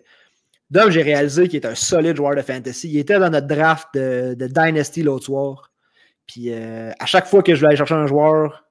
Dom, 0.69 0.89
j'ai 0.91 1.01
réalisé 1.01 1.47
qu'il 1.47 1.61
est 1.61 1.65
un 1.65 1.75
solide 1.75 2.17
joueur 2.17 2.35
de 2.35 2.41
fantasy. 2.41 2.89
Il 2.89 2.99
était 2.99 3.17
dans 3.19 3.29
notre 3.29 3.47
draft 3.47 3.87
de, 3.93 4.33
de 4.33 4.47
Dynasty 4.47 5.01
l'autre 5.01 5.25
soir. 5.25 5.71
Puis 6.27 6.51
euh, 6.53 6.91
à 6.99 7.05
chaque 7.05 7.25
fois 7.25 7.41
que 7.41 7.53
je 7.55 7.59
voulais 7.59 7.69
aller 7.69 7.77
chercher 7.77 7.95
un 7.95 8.07
joueur, 8.07 8.65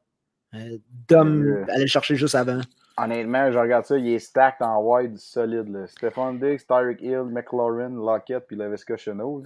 euh, 0.55 0.77
Dom 1.09 1.43
Euh. 1.43 1.65
allait 1.73 1.83
le 1.85 1.87
chercher 1.89 2.17
juste 2.17 2.35
avant. 2.35 2.61
Honnêtement, 2.99 3.51
je 3.51 3.59
regarde 3.59 3.87
ça, 3.87 3.97
il 3.97 4.09
est 4.09 4.19
stacked 4.19 4.61
en 4.61 4.79
wide 4.83 5.17
solide. 5.17 5.69
Là. 5.73 5.87
Stephon 5.87 6.35
Diggs, 6.35 6.67
Tyreek 6.67 7.01
Hill, 7.01 7.25
McLaurin, 7.31 7.89
Lockett, 7.95 8.47
puis 8.47 8.57
Lavisca 8.57 8.99
Chenot. 8.99 9.45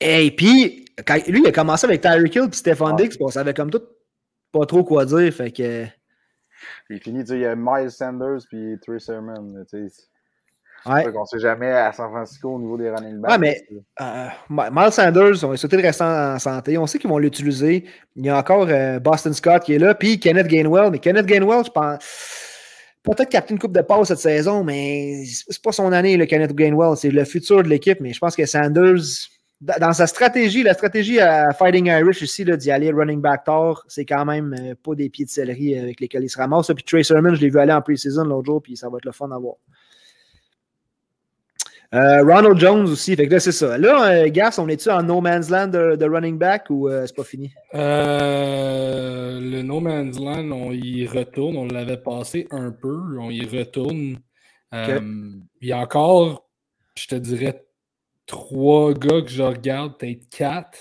Et 0.00 0.30
puis, 0.30 0.86
quand, 1.06 1.16
lui, 1.28 1.40
il 1.42 1.46
a 1.46 1.52
commencé 1.52 1.86
avec 1.86 2.00
Tyreek 2.00 2.34
Hill 2.34 2.48
et 2.50 2.56
Stephon 2.56 2.90
Ouais. 2.94 2.96
Diggs, 2.96 3.10
puis 3.16 3.24
on 3.24 3.28
savait 3.28 3.52
comme 3.52 3.70
tout 3.70 3.82
pas 4.52 4.64
trop 4.64 4.84
quoi 4.84 5.04
dire. 5.04 5.32
Fait 5.34 5.50
que. 5.50 5.84
Il 6.90 7.00
finit, 7.00 7.20
tu 7.24 7.28
sais, 7.30 7.34
il 7.36 7.40
y 7.40 7.46
a 7.46 7.54
Miles 7.56 7.90
Sanders, 7.90 8.40
puis 8.48 8.78
Trey 8.84 8.98
Sermon. 8.98 9.54
tu 9.70 9.88
sais. 9.88 10.02
Ouais. 10.86 11.02
C'est 11.02 11.12
qu'on 11.14 11.24
sait 11.24 11.38
jamais 11.38 11.70
à 11.70 11.92
San 11.92 12.10
Francisco 12.10 12.50
au 12.56 12.58
niveau 12.58 12.76
des 12.76 12.90
running 12.90 13.16
backs. 13.18 13.30
Ouais, 13.32 13.38
mais- 13.38 13.62
Euh, 14.02 14.26
Miles 14.50 14.92
Sanders, 14.92 15.42
on 15.42 15.48
va 15.48 15.56
souhaiter 15.56 15.78
de 15.78 15.82
rester 15.82 16.04
en 16.04 16.38
santé. 16.38 16.76
On 16.76 16.86
sait 16.86 16.98
qu'ils 16.98 17.08
vont 17.08 17.16
l'utiliser. 17.16 17.86
Il 18.16 18.26
y 18.26 18.28
a 18.28 18.36
encore 18.36 18.66
euh, 18.68 18.98
Boston 18.98 19.32
Scott 19.32 19.62
qui 19.64 19.74
est 19.74 19.78
là, 19.78 19.94
puis 19.94 20.20
Kenneth 20.20 20.46
Gainwell. 20.46 20.90
Mais 20.90 20.98
Kenneth 20.98 21.24
Gainwell, 21.24 21.64
je 21.64 21.70
pense. 21.70 21.98
Peut-être 23.02 23.30
qu'il 23.30 23.38
a 23.38 23.44
une 23.50 23.58
coupe 23.58 23.72
de 23.74 23.80
passe 23.80 24.08
cette 24.08 24.18
saison, 24.18 24.62
mais 24.62 25.24
c'est 25.24 25.62
pas 25.62 25.72
son 25.72 25.90
année, 25.92 26.18
le 26.18 26.26
Kenneth 26.26 26.54
Gainwell. 26.54 26.96
C'est 26.98 27.10
le 27.10 27.24
futur 27.24 27.62
de 27.62 27.68
l'équipe. 27.68 28.00
Mais 28.00 28.12
je 28.12 28.18
pense 28.18 28.36
que 28.36 28.44
Sanders, 28.44 29.00
dans 29.80 29.92
sa 29.92 30.06
stratégie, 30.06 30.62
la 30.62 30.74
stratégie 30.74 31.20
à 31.20 31.52
Fighting 31.52 31.86
Irish 31.86 32.22
ici, 32.22 32.44
d'y 32.44 32.70
aller 32.70 32.90
running 32.90 33.20
back 33.20 33.44
tard, 33.44 33.84
c'est 33.88 34.04
quand 34.04 34.24
même 34.24 34.54
euh, 34.58 34.74
pas 34.82 34.94
des 34.94 35.08
pieds 35.08 35.24
de 35.24 35.30
céleri 35.30 35.78
avec 35.78 36.00
lesquels 36.00 36.24
il 36.24 36.28
se 36.28 36.38
ramasse. 36.38 36.70
Puis 36.74 36.84
Trey 36.84 37.02
Sermon, 37.02 37.34
je 37.34 37.40
l'ai 37.40 37.50
vu 37.50 37.58
aller 37.58 37.72
en 37.72 37.80
pre-season 37.80 38.24
l'autre 38.24 38.46
jour, 38.46 38.62
puis 38.62 38.76
ça 38.76 38.88
va 38.88 38.98
être 38.98 39.04
le 39.04 39.12
fun 39.12 39.30
à 39.30 39.38
voir. 39.38 39.56
Euh, 41.94 42.24
Ronald 42.24 42.58
Jones 42.58 42.88
aussi. 42.90 43.14
Fait 43.14 43.26
que 43.26 43.32
là, 43.32 43.40
c'est 43.40 43.52
ça. 43.52 43.78
Là, 43.78 44.10
euh, 44.10 44.28
Gas, 44.28 44.56
on 44.58 44.68
est-tu 44.68 44.90
en 44.90 45.02
no 45.04 45.20
man's 45.20 45.48
land 45.48 45.68
de, 45.68 45.94
de 45.94 46.04
running 46.04 46.38
back 46.38 46.66
ou 46.68 46.88
euh, 46.88 47.06
c'est 47.06 47.14
pas 47.14 47.22
fini? 47.22 47.52
Euh, 47.74 49.38
le 49.40 49.62
No 49.62 49.78
Man's 49.78 50.18
Land, 50.18 50.50
on 50.50 50.72
y 50.72 51.06
retourne. 51.06 51.56
On 51.56 51.66
l'avait 51.66 51.98
passé 51.98 52.48
un 52.50 52.72
peu. 52.72 52.98
On 53.20 53.30
y 53.30 53.46
retourne. 53.46 54.18
Euh, 54.74 54.98
Il 55.60 55.68
y 55.68 55.72
a 55.72 55.78
encore, 55.78 56.48
je 56.96 57.06
te 57.06 57.14
dirais, 57.14 57.63
trois 58.26 58.92
gars 58.94 59.22
que 59.22 59.28
je 59.28 59.42
regarde, 59.42 59.98
peut-être 59.98 60.28
quatre. 60.30 60.78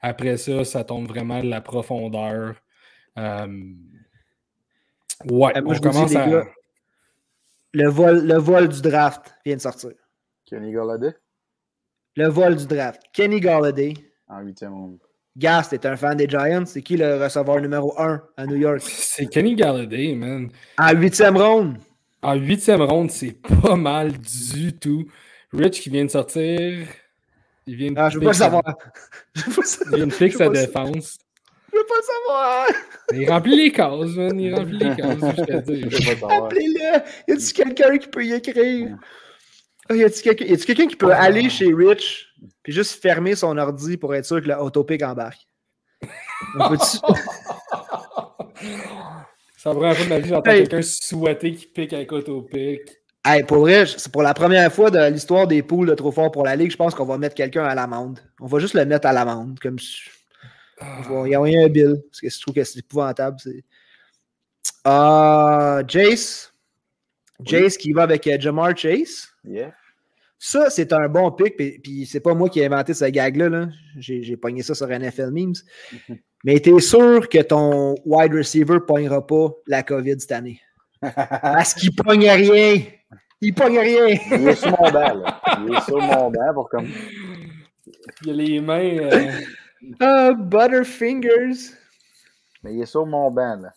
Après 0.00 0.36
ça, 0.36 0.64
ça 0.64 0.84
tombe 0.84 1.08
vraiment 1.08 1.40
de 1.42 1.48
la 1.48 1.60
profondeur. 1.60 2.54
Euh, 3.18 3.46
ouais, 5.30 5.52
Euh, 5.56 5.62
moi, 5.62 5.70
on 5.70 5.72
dis, 5.72 5.80
commence 5.80 6.14
à. 6.16 6.26
gars, 6.28 6.44
Le 7.72 7.88
vol, 7.88 8.26
le 8.26 8.34
vol 8.38 8.68
du 8.68 8.80
draft 8.82 9.34
vient 9.44 9.56
de 9.56 9.60
sortir. 9.60 9.90
Kenny 10.46 10.72
Galladay 10.72 11.14
Le 12.16 12.28
vol 12.28 12.56
du 12.56 12.66
draft. 12.66 13.02
Kenny 13.12 13.40
Galladay. 13.40 13.94
en 14.28 14.40
huitième 14.40 14.74
ronde. 14.74 14.98
Gas, 15.36 15.68
t'es 15.70 15.84
un 15.86 15.96
fan 15.96 16.16
des 16.16 16.28
Giants? 16.28 16.64
C'est 16.66 16.82
qui 16.82 16.96
le 16.96 17.16
receveur 17.20 17.60
numéro 17.60 17.92
1 18.00 18.22
à 18.36 18.46
New 18.46 18.54
York? 18.56 18.80
C'est 18.82 19.26
Kenny 19.26 19.56
Galladay, 19.56 20.14
man. 20.14 20.48
En 20.78 20.92
huitième 20.92 21.36
ronde. 21.36 21.78
En 22.22 22.34
huitième 22.36 22.82
ronde, 22.82 23.10
c'est 23.10 23.32
pas 23.42 23.74
mal 23.74 24.12
du 24.18 24.78
tout. 24.78 25.04
Rich 25.54 25.80
qui 25.82 25.90
vient 25.90 26.04
de 26.04 26.10
sortir. 26.10 26.86
Il 27.66 27.76
vient 27.76 27.92
de 27.92 27.98
Ah, 27.98 28.08
je 28.10 28.14
veux 28.14 28.20
piquer 28.20 28.26
pas 28.30 28.34
savoir. 28.34 28.62
Je 29.34 29.42
veux 29.44 29.54
pas, 29.56 29.62
sa- 29.62 29.84
Il 29.90 29.96
vient 29.96 30.06
de 30.06 30.10
Je 30.12 30.16
sa 30.16 30.24
veux 30.26 30.38
pas 30.38 30.44
le- 30.60 30.66
défense. 30.66 31.18
je 31.72 31.78
veux 31.78 31.86
pas 31.86 31.94
le 31.96 32.02
savoir. 32.02 32.66
Il 33.14 33.30
remplit 33.30 33.56
les 33.56 33.72
cases, 33.72 34.10
man. 34.16 34.38
Il 34.40 34.54
remplit 34.54 34.78
les 34.78 34.96
cases, 34.96 35.18
je 35.38 35.42
te 35.44 35.70
dis. 35.72 36.04
Savoir. 36.04 36.44
Appelez-le. 36.44 37.00
Y 37.28 37.32
a-tu 37.32 37.52
quelqu'un 37.54 37.98
qui 37.98 38.08
peut 38.08 38.24
y 38.24 38.32
écrire? 38.32 38.96
Ah, 39.88 39.94
Y 39.94 40.04
a-tu 40.04 40.22
quelqu'un 40.22 40.44
y 40.46 40.52
a-tu 40.52 40.64
quelqu'un 40.66 40.86
qui 40.86 40.96
peut 40.96 41.12
aller 41.12 41.48
chez 41.50 41.72
Rich 41.72 42.28
puis 42.62 42.72
juste 42.72 43.00
fermer 43.02 43.34
son 43.36 43.56
ordi 43.58 43.96
pour 43.96 44.14
être 44.14 44.24
sûr 44.26 44.40
que 44.42 44.48
le 44.48 44.56
autopic 44.56 45.02
embarque? 45.02 45.46
C'est 49.56 49.68
la 49.70 49.74
première 49.74 49.96
fois 49.96 50.04
de 50.04 50.10
ma 50.10 50.18
vie 50.18 50.28
j'entends 50.28 50.50
Hey. 50.50 50.60
quelqu'un 50.68 50.82
souhaiter 50.82 51.54
qui 51.54 51.66
pique 51.66 51.92
avec 51.92 52.12
autopic. 52.12 52.80
Hey, 53.26 53.42
pour 53.42 53.58
vrai, 53.60 53.86
c'est 53.86 54.12
pour 54.12 54.22
la 54.22 54.34
première 54.34 54.70
fois 54.70 54.90
de 54.90 55.10
l'histoire 55.10 55.46
des 55.46 55.62
poules 55.62 55.88
de 55.88 55.94
trop 55.94 56.12
fort 56.12 56.30
pour 56.30 56.44
la 56.44 56.56
Ligue, 56.56 56.70
je 56.70 56.76
pense 56.76 56.94
qu'on 56.94 57.06
va 57.06 57.16
mettre 57.16 57.34
quelqu'un 57.34 57.64
à 57.64 57.74
l'amende. 57.74 58.20
On 58.38 58.46
va 58.46 58.58
juste 58.58 58.74
le 58.74 58.84
mettre 58.84 59.06
à 59.06 59.12
l'amende. 59.12 59.58
Comme 59.60 59.78
si- 59.78 60.02
va 60.78 61.28
y 61.28 61.36
envoyer 61.36 61.64
un 61.64 61.68
bill. 61.68 62.02
Parce 62.10 62.20
que 62.20 62.28
je 62.28 62.40
trouve 62.40 62.54
que 62.54 62.64
c'est 62.64 62.80
épouvantable. 62.80 63.38
Ah, 64.84 65.80
Jace. 65.88 66.52
Jace 67.42 67.76
qui 67.76 67.92
va 67.92 68.02
avec 68.02 68.26
euh, 68.26 68.36
Jamar 68.38 68.76
Chase. 68.76 69.28
Yeah. 69.44 69.72
Ça, 70.38 70.68
c'est 70.68 70.92
un 70.92 71.08
bon 71.08 71.30
pick, 71.32 71.56
puis, 71.56 72.06
c'est 72.06 72.20
pas 72.20 72.34
moi 72.34 72.50
qui 72.50 72.60
ai 72.60 72.66
inventé 72.66 72.92
ce 72.92 73.06
gag-là. 73.06 73.48
là. 73.48 73.68
J'ai, 73.96 74.36
pogné 74.36 74.62
ça 74.62 74.74
sur 74.74 74.86
NFL 74.88 75.30
Memes. 75.30 75.54
Mais 76.44 76.60
t'es 76.60 76.78
sûr 76.80 77.26
que 77.30 77.40
ton 77.40 77.94
wide 78.04 78.34
receiver 78.34 78.78
pognera 78.86 79.26
pas 79.26 79.48
la 79.66 79.82
COVID 79.82 80.20
cette 80.20 80.32
année? 80.32 80.60
Parce 81.00 81.72
qu'il 81.72 81.94
pogne 81.94 82.28
rien. 82.28 82.82
Il 83.44 83.54
pogne 83.54 83.78
rien. 83.78 84.06
Il 84.32 84.48
est 84.48 84.54
sur 84.54 84.70
mon 84.70 84.90
banc, 84.90 85.14
là. 85.14 85.40
Il 85.66 85.74
est 85.74 85.80
sur 85.82 85.98
mon 86.00 86.30
banc 86.30 86.54
pour 86.54 86.68
comme. 86.68 86.88
Il 88.24 88.30
a 88.30 88.32
les 88.32 88.60
mains. 88.60 88.98
euh, 88.98 89.30
Ah, 90.00 90.32
Butterfingers. 90.32 91.72
Mais 92.62 92.74
il 92.74 92.82
est 92.82 92.86
sur 92.86 93.04
mon 93.06 93.30
banc, 93.30 93.56
là. 93.60 93.70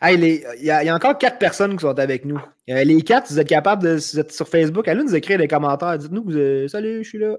Hey, 0.00 0.16
les- 0.16 0.44
il 0.58 0.64
y, 0.64 0.70
a 0.70 0.82
il 0.82 0.86
y 0.86 0.88
a 0.88 0.94
encore 0.96 1.16
quatre 1.16 1.38
personnes 1.38 1.76
qui 1.76 1.82
sont 1.82 1.96
avec 1.98 2.24
nous. 2.24 2.40
Euh, 2.70 2.82
les 2.82 3.02
quatre, 3.02 3.30
vous 3.30 3.38
êtes 3.38 3.46
capables 3.48 3.84
de. 3.84 3.98
si 3.98 4.16
Vous 4.16 4.20
êtes 4.20 4.32
sur 4.32 4.48
Facebook, 4.48 4.88
allez 4.88 5.04
nous 5.04 5.14
écrire 5.14 5.38
des 5.38 5.46
commentaires. 5.46 5.96
Dites-nous, 5.96 6.24
que 6.24 6.30
vous, 6.32 6.36
euh, 6.36 6.66
salut, 6.68 7.04
je 7.04 7.08
suis 7.08 7.18
là. 7.18 7.36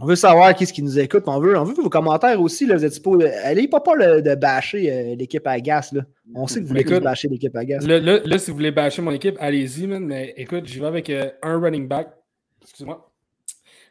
On 0.00 0.06
veut 0.06 0.16
savoir 0.16 0.54
qui 0.54 0.66
ce 0.66 0.72
qui 0.72 0.82
nous 0.82 0.98
écoute. 0.98 1.24
On 1.26 1.40
veut, 1.40 1.56
on 1.58 1.64
veut 1.64 1.74
vos 1.74 1.88
commentaires 1.88 2.40
aussi. 2.40 2.66
Là, 2.66 2.76
vous 2.76 2.84
êtes 2.84 3.02
pas, 3.02 3.10
allez 3.44 3.66
pas 3.68 3.80
peur 3.80 3.96
de, 4.22 4.34
bâcher 4.34 4.90
euh, 4.92 5.14
l'équipe 5.16 5.46
à 5.46 5.60
gaz. 5.60 5.92
Là. 5.92 6.02
On 6.34 6.46
sait 6.46 6.56
que 6.60 6.64
vous 6.64 6.68
voulez 6.68 6.84
bâcher 7.00 7.28
l'équipe 7.28 7.54
à 7.56 7.64
gaz. 7.64 7.86
Là, 7.86 7.98
là- 7.98 8.20
là, 8.24 8.38
si 8.38 8.50
vous 8.50 8.56
voulez 8.56 8.70
bâcher 8.70 9.02
mon 9.02 9.10
équipe, 9.12 9.36
allez-y, 9.40 9.86
man. 9.86 10.04
Mais 10.04 10.34
écoute, 10.36 10.66
j'y 10.66 10.78
vais 10.80 10.86
avec 10.86 11.10
euh, 11.10 11.30
un 11.42 11.58
running 11.60 11.88
back. 11.88 12.08
Excuse-moi. 12.62 13.10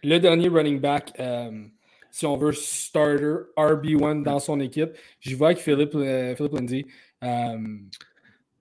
Le 0.04 0.18
dernier 0.20 0.48
running 0.48 0.80
back, 0.80 1.12
euh, 1.20 1.52
si 2.12 2.26
on 2.26 2.38
veut 2.38 2.52
starter 2.54 3.34
RB1 3.58 4.24
dans 4.24 4.40
son 4.40 4.60
équipe, 4.60 4.92
j'y 5.20 5.34
vais 5.36 5.46
avec 5.46 5.58
Philippe, 5.58 5.92
Philippe 5.92 6.54
Lindsay. 6.54 6.86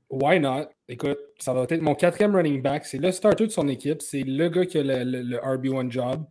Why 0.09 0.39
not? 0.39 0.67
Écoute, 0.89 1.19
ça 1.39 1.53
va 1.53 1.65
être 1.69 1.83
mon 1.83 1.95
quatrième 1.97 2.35
running 2.35 2.63
back. 2.63 2.87
C'est 2.87 2.99
le 2.99 3.11
starter 3.11 3.47
de 3.47 3.53
son 3.53 3.67
équipe. 3.69 4.03
C'est 4.03 4.23
le 4.23 4.49
gars 4.49 4.65
qui 4.65 4.79
a 4.79 4.83
le, 4.83 5.03
le- 5.05 5.23
le 5.23 5.37
RB1 5.39 5.91
job. 5.91 6.25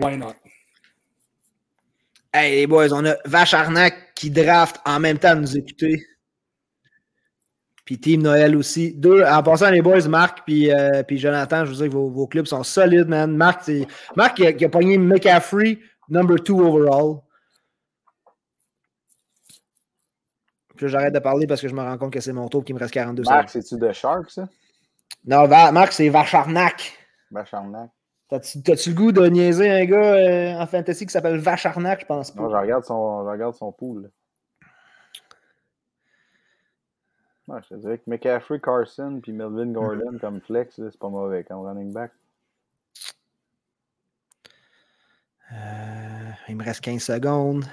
Why 0.00 0.16
not? 0.16 0.34
Hey 2.32 2.56
les 2.56 2.66
boys, 2.66 2.92
on 2.92 3.04
a 3.04 3.14
Vache 3.26 3.52
Arnac 3.54 4.14
qui 4.14 4.30
draft 4.30 4.80
en 4.86 4.98
même 5.00 5.18
temps 5.18 5.34
de 5.34 5.40
nous 5.40 5.56
écouter. 5.56 6.02
Puis 7.84 7.98
Team 7.98 8.22
Noël 8.22 8.56
aussi. 8.56 8.94
Deux, 8.94 9.22
en 9.24 9.42
passant 9.42 9.68
les 9.70 9.82
boys, 9.82 10.06
Marc 10.08 10.44
puis, 10.46 10.72
euh, 10.72 11.02
puis 11.02 11.18
Jonathan, 11.18 11.64
je 11.64 11.72
vous 11.72 11.82
dis 11.82 11.88
que 11.88 11.92
vos, 11.94 12.08
vos 12.10 12.26
clubs 12.26 12.46
sont 12.46 12.62
solides, 12.62 13.08
man. 13.08 13.36
Marc, 13.36 13.64
c'est- 13.64 13.86
Marc 14.16 14.36
qui 14.36 14.46
a, 14.46 14.52
qui 14.52 14.64
a 14.64 14.68
pogné 14.68 14.96
McCaffrey, 14.98 15.78
number 16.08 16.42
two 16.42 16.60
overall. 16.60 17.22
Puis 20.76 20.88
j'arrête 20.88 21.12
de 21.12 21.18
parler 21.18 21.46
parce 21.46 21.60
que 21.60 21.68
je 21.68 21.74
me 21.74 21.80
rends 21.82 21.98
compte 21.98 22.12
que 22.12 22.20
c'est 22.20 22.32
mon 22.32 22.48
tour 22.48 22.64
qu'il 22.64 22.74
me 22.74 22.80
reste 22.80 22.94
42 22.94 23.24
Marc, 23.24 23.50
secondes. 23.50 23.62
c'est-tu 23.64 23.80
de 23.80 23.92
Shark, 23.92 24.30
ça? 24.30 24.48
Non, 25.26 25.46
Va- 25.46 25.70
Marc, 25.72 25.92
c'est 25.92 26.08
Vache 26.08 26.34
Arnac. 26.34 26.96
T'as-tu 28.40 28.90
le 28.90 28.94
goût 28.94 29.12
de 29.12 29.26
niaiser 29.26 29.70
un 29.70 29.84
gars 29.84 30.14
euh, 30.14 30.54
en 30.54 30.66
fantasy 30.66 31.04
qui 31.04 31.12
s'appelle 31.12 31.38
Vache 31.38 31.66
Arnac? 31.66 32.00
Je 32.00 32.06
pense 32.06 32.30
pas. 32.30 32.40
Non, 32.40 32.50
je 32.50 32.56
regarde 32.56 32.84
son, 32.84 33.24
je 33.24 33.30
regarde 33.30 33.54
son 33.54 33.72
pool. 33.72 34.10
Ouais, 37.46 37.58
je 37.62 37.68
te 37.68 37.74
dirais 37.74 37.98
que 37.98 38.08
McCaffrey, 38.08 38.58
Carson 38.58 39.20
puis 39.22 39.32
Melvin 39.32 39.72
Gordon 39.72 40.16
comme 40.18 40.40
flex, 40.40 40.76
c'est 40.76 40.98
pas 40.98 41.10
mauvais 41.10 41.44
comme 41.44 41.60
running 41.60 41.92
back. 41.92 42.12
Euh, 45.52 46.30
il 46.48 46.56
me 46.56 46.64
reste 46.64 46.80
15 46.80 47.02
secondes. 47.02 47.66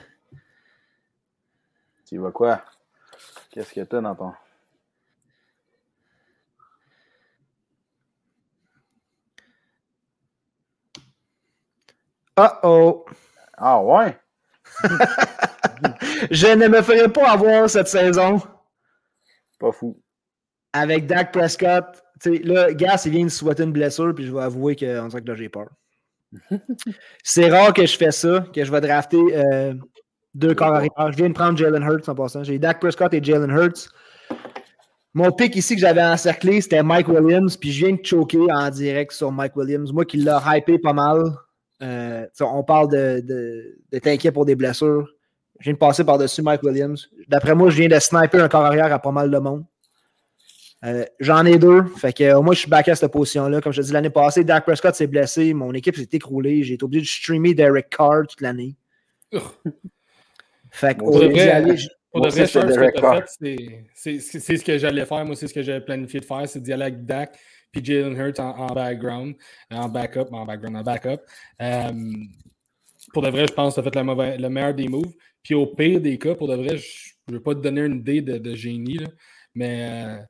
Tu 2.05 2.17
vois 2.17 2.33
quoi? 2.33 2.61
Qu'est-ce 3.51 3.73
que 3.73 3.81
t'as 3.81 4.01
dans 4.01 4.15
ton. 4.15 4.33
Oh-oh! 12.39 13.05
Ah 13.57 13.81
ouais? 13.81 14.17
Je 16.31 16.47
ne 16.47 16.67
me 16.67 16.81
ferai 16.81 17.11
pas 17.11 17.31
avoir 17.31 17.69
cette 17.69 17.87
saison 17.87 18.41
Pas 19.59 19.71
fou. 19.71 19.99
avec 20.73 21.05
Dak 21.07 21.31
Prescott. 21.33 22.01
Là, 22.25 22.73
Gas, 22.73 23.03
il 23.05 23.11
vient 23.11 23.25
de 23.25 23.29
souhaiter 23.29 23.63
une 23.63 23.71
blessure, 23.71 24.13
puis 24.13 24.25
je 24.25 24.33
vais 24.33 24.41
avouer 24.41 24.75
qu'on 24.75 25.07
dirait 25.07 25.21
que 25.21 25.27
là, 25.27 25.35
j'ai 25.35 25.49
peur. 25.49 25.69
C'est 27.23 27.49
rare 27.49 27.73
que 27.73 27.85
je 27.85 27.97
fais 27.97 28.11
ça, 28.11 28.45
que 28.53 28.63
je 28.63 28.71
vais 28.71 28.81
drafter 28.81 29.17
euh, 29.35 29.73
deux 30.35 30.53
corps 30.53 30.75
arrière. 30.75 30.91
Je 31.11 31.15
viens 31.17 31.29
de 31.29 31.33
prendre 31.33 31.57
Jalen 31.57 31.83
Hurts 31.83 32.07
en 32.09 32.15
passant. 32.15 32.43
J'ai 32.43 32.59
Dak 32.59 32.79
Prescott 32.79 33.13
et 33.13 33.23
Jalen 33.23 33.49
Hurts. 33.49 33.89
Mon 35.13 35.31
pick 35.31 35.55
ici 35.55 35.75
que 35.75 35.81
j'avais 35.81 36.03
encerclé, 36.03 36.61
c'était 36.61 36.83
Mike 36.83 37.07
Williams, 37.07 37.57
puis 37.57 37.71
je 37.71 37.85
viens 37.85 37.95
de 37.95 38.05
choquer 38.05 38.51
en 38.51 38.69
direct 38.69 39.11
sur 39.11 39.31
Mike 39.31 39.55
Williams. 39.55 39.91
Moi 39.91 40.05
qui 40.05 40.17
l'ai 40.17 40.31
hypé 40.45 40.77
pas 40.77 40.93
mal. 40.93 41.23
Euh, 41.81 42.25
on 42.41 42.63
parle 42.63 42.91
de, 42.91 43.21
de, 43.25 43.79
de 43.91 43.99
t'inquiète 43.99 44.33
pour 44.33 44.45
des 44.45 44.55
blessures. 44.55 45.07
Je 45.59 45.65
viens 45.65 45.73
de 45.73 45.77
passer 45.77 46.03
par-dessus 46.03 46.41
Mike 46.41 46.63
Williams. 46.63 47.09
D'après 47.27 47.55
moi, 47.55 47.69
je 47.69 47.77
viens 47.77 47.87
de 47.89 47.99
sniper 47.99 48.43
un 48.43 48.47
corps 48.49 48.65
arrière 48.65 48.91
à 48.93 48.99
pas 48.99 49.11
mal 49.11 49.29
de 49.29 49.37
monde. 49.37 49.65
Euh, 50.85 51.05
J'en 51.19 51.45
ai 51.45 51.57
deux. 51.57 51.83
Fait 51.97 52.13
que 52.13 52.23
euh, 52.23 52.41
moi, 52.41 52.53
je 52.53 52.59
suis 52.61 52.69
back 52.69 52.87
à 52.87 52.95
cette 52.95 53.11
position-là. 53.11 53.59
Comme 53.59 53.73
je 53.73 53.81
te 53.81 53.85
dis, 53.85 53.91
l'année 53.91 54.09
passée, 54.09 54.43
Dak 54.45 54.63
Prescott 54.65 54.95
s'est 54.95 55.07
blessé. 55.07 55.53
Mon 55.53 55.73
équipe 55.73 55.95
s'est 55.95 56.07
écroulée. 56.11 56.63
J'ai 56.63 56.75
été 56.75 56.83
obligé 56.83 57.01
de 57.01 57.07
streamer 57.07 57.53
Derek 57.53 57.89
Carr 57.89 58.27
toute 58.27 58.41
l'année. 58.41 58.75
Fait 60.71 60.95
que, 60.95 61.03
au 61.03 61.11
Pour 61.11 61.19
de 62.21 62.29
vrai, 62.29 62.45
c'est 63.93 64.19
ce 64.19 64.63
que 64.63 64.77
j'allais 64.77 65.05
faire. 65.05 65.25
Moi, 65.25 65.35
c'est 65.35 65.47
ce 65.47 65.53
que 65.53 65.61
j'avais 65.61 65.81
planifié 65.81 66.19
de 66.21 66.25
faire, 66.25 66.47
c'est 66.47 66.59
d'y 66.61 66.73
aller 66.73 66.83
avec 66.83 67.05
Dak 67.05 67.37
puis 67.71 67.83
Jalen 67.83 68.15
Hurts 68.17 68.39
en, 68.39 68.49
en 68.57 68.73
background, 68.73 69.35
en 69.71 69.89
backup, 69.89 70.27
en 70.31 70.45
background, 70.45 70.77
en 70.77 70.83
backup. 70.83 71.21
Euh, 71.61 71.91
pour 73.13 73.21
de 73.21 73.29
vrai, 73.29 73.45
je 73.47 73.53
pense 73.53 73.75
que 73.75 73.81
tu 73.81 73.87
as 73.87 73.91
fait 73.91 74.37
le, 74.37 74.49
meilleur 74.49 74.73
des 74.73 74.87
moves. 74.87 75.13
Puis 75.43 75.55
au 75.55 75.67
pire 75.67 76.01
des 76.01 76.17
cas, 76.17 76.35
pour 76.35 76.47
de 76.47 76.55
vrai, 76.55 76.77
je 76.77 77.13
ne 77.27 77.33
veux 77.35 77.41
pas 77.41 77.55
te 77.55 77.59
donner 77.61 77.81
une 77.81 77.97
idée 77.99 78.21
de, 78.21 78.37
de 78.37 78.55
génie, 78.55 78.97
là, 78.97 79.07
mais 79.55 79.89
euh, 79.89 80.23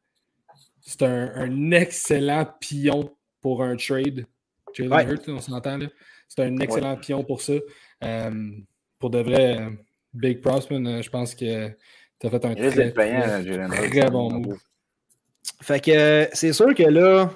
c'est 0.81 1.01
un, 1.03 1.31
un 1.35 1.71
excellent 1.71 2.45
pion 2.59 3.15
pour 3.41 3.63
un 3.63 3.75
trade. 3.75 4.25
Jalen 4.73 4.93
Ouais. 4.93 5.05
Hurts, 5.05 5.23
on 5.27 5.39
s'entend 5.39 5.77
là. 5.77 5.87
C'est 6.27 6.43
un 6.43 6.57
excellent 6.59 6.95
pion 6.95 7.23
pour 7.23 7.41
ça. 7.41 7.53
Euh, 8.03 8.51
pour 8.99 9.09
de 9.09 9.19
vrai, 9.19 9.67
Big 10.13 10.41
Props, 10.41 10.69
man, 10.69 10.85
euh, 10.87 11.01
je 11.01 11.09
pense 11.09 11.33
que 11.33 11.69
tu 12.19 12.27
as 12.27 12.29
fait 12.29 12.45
un 12.45 12.53
très, 12.53 12.91
payant, 12.91 13.21
très, 13.21 13.43
Hurts. 13.43 13.89
très 13.89 14.11
bon 14.11 14.31
move. 14.31 14.59
Fait 15.61 15.79
que 15.79 15.91
euh, 15.91 16.25
c'est 16.33 16.53
sûr 16.53 16.73
que 16.73 16.83
là, 16.83 17.29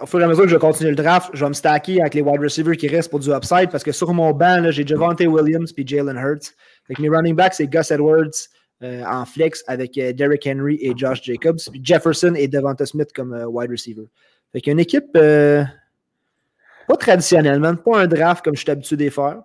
au 0.00 0.06
fur 0.06 0.20
et 0.20 0.24
à 0.24 0.26
mesure 0.26 0.44
que 0.44 0.50
je 0.50 0.56
continue 0.56 0.90
le 0.90 0.96
draft, 0.96 1.30
je 1.34 1.44
vais 1.44 1.48
me 1.48 1.54
stacker 1.54 2.00
avec 2.00 2.14
les 2.14 2.22
wide 2.22 2.40
receivers 2.40 2.76
qui 2.76 2.88
restent 2.88 3.10
pour 3.10 3.20
du 3.20 3.30
upside 3.30 3.70
parce 3.70 3.84
que 3.84 3.92
sur 3.92 4.12
mon 4.12 4.32
banc, 4.32 4.70
j'ai 4.70 4.86
Javante 4.86 5.20
Williams 5.20 5.72
puis 5.72 5.86
Jalen 5.86 6.16
Hurts. 6.16 6.52
Fait 6.86 6.94
que 6.94 7.02
mes 7.02 7.08
running 7.08 7.34
backs, 7.34 7.54
c'est 7.54 7.66
Gus 7.66 7.90
Edwards 7.90 8.48
euh, 8.82 9.04
en 9.04 9.24
flex 9.24 9.62
avec 9.66 9.96
euh, 9.98 10.12
Derrick 10.12 10.46
Henry 10.46 10.78
et 10.82 10.92
Josh 10.96 11.22
Jacobs. 11.22 11.58
Puis 11.70 11.80
Jefferson 11.82 12.34
et 12.34 12.48
Devonta 12.48 12.84
Smith 12.84 13.10
comme 13.14 13.32
euh, 13.32 13.46
wide 13.46 13.70
receiver. 13.70 14.06
Fait 14.52 14.60
qu'une 14.60 14.80
équipe 14.80 15.12
pas 15.12 16.96
traditionnellement, 16.98 17.76
pas 17.76 18.00
un 18.00 18.06
draft 18.06 18.44
comme 18.44 18.54
je 18.54 18.60
suis 18.60 18.70
habitué 18.70 18.96
de 18.96 19.08
faire. 19.10 19.42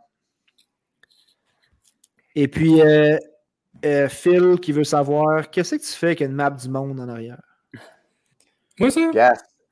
Et 2.36 2.48
puis, 2.48 2.80
euh, 3.86 4.10
Phil 4.10 4.58
qui 4.62 4.72
veut 4.72 4.84
savoir 4.84 5.50
qu'est-ce 5.50 5.76
que 5.76 5.82
tu 5.82 5.88
fais 5.88 6.08
avec 6.08 6.22
une 6.22 6.34
map 6.34 6.50
du 6.50 6.70
monde 6.70 7.00
en 7.00 7.08
arrière? 7.10 7.42
Moi, 8.80 8.92
ça? 8.92 9.02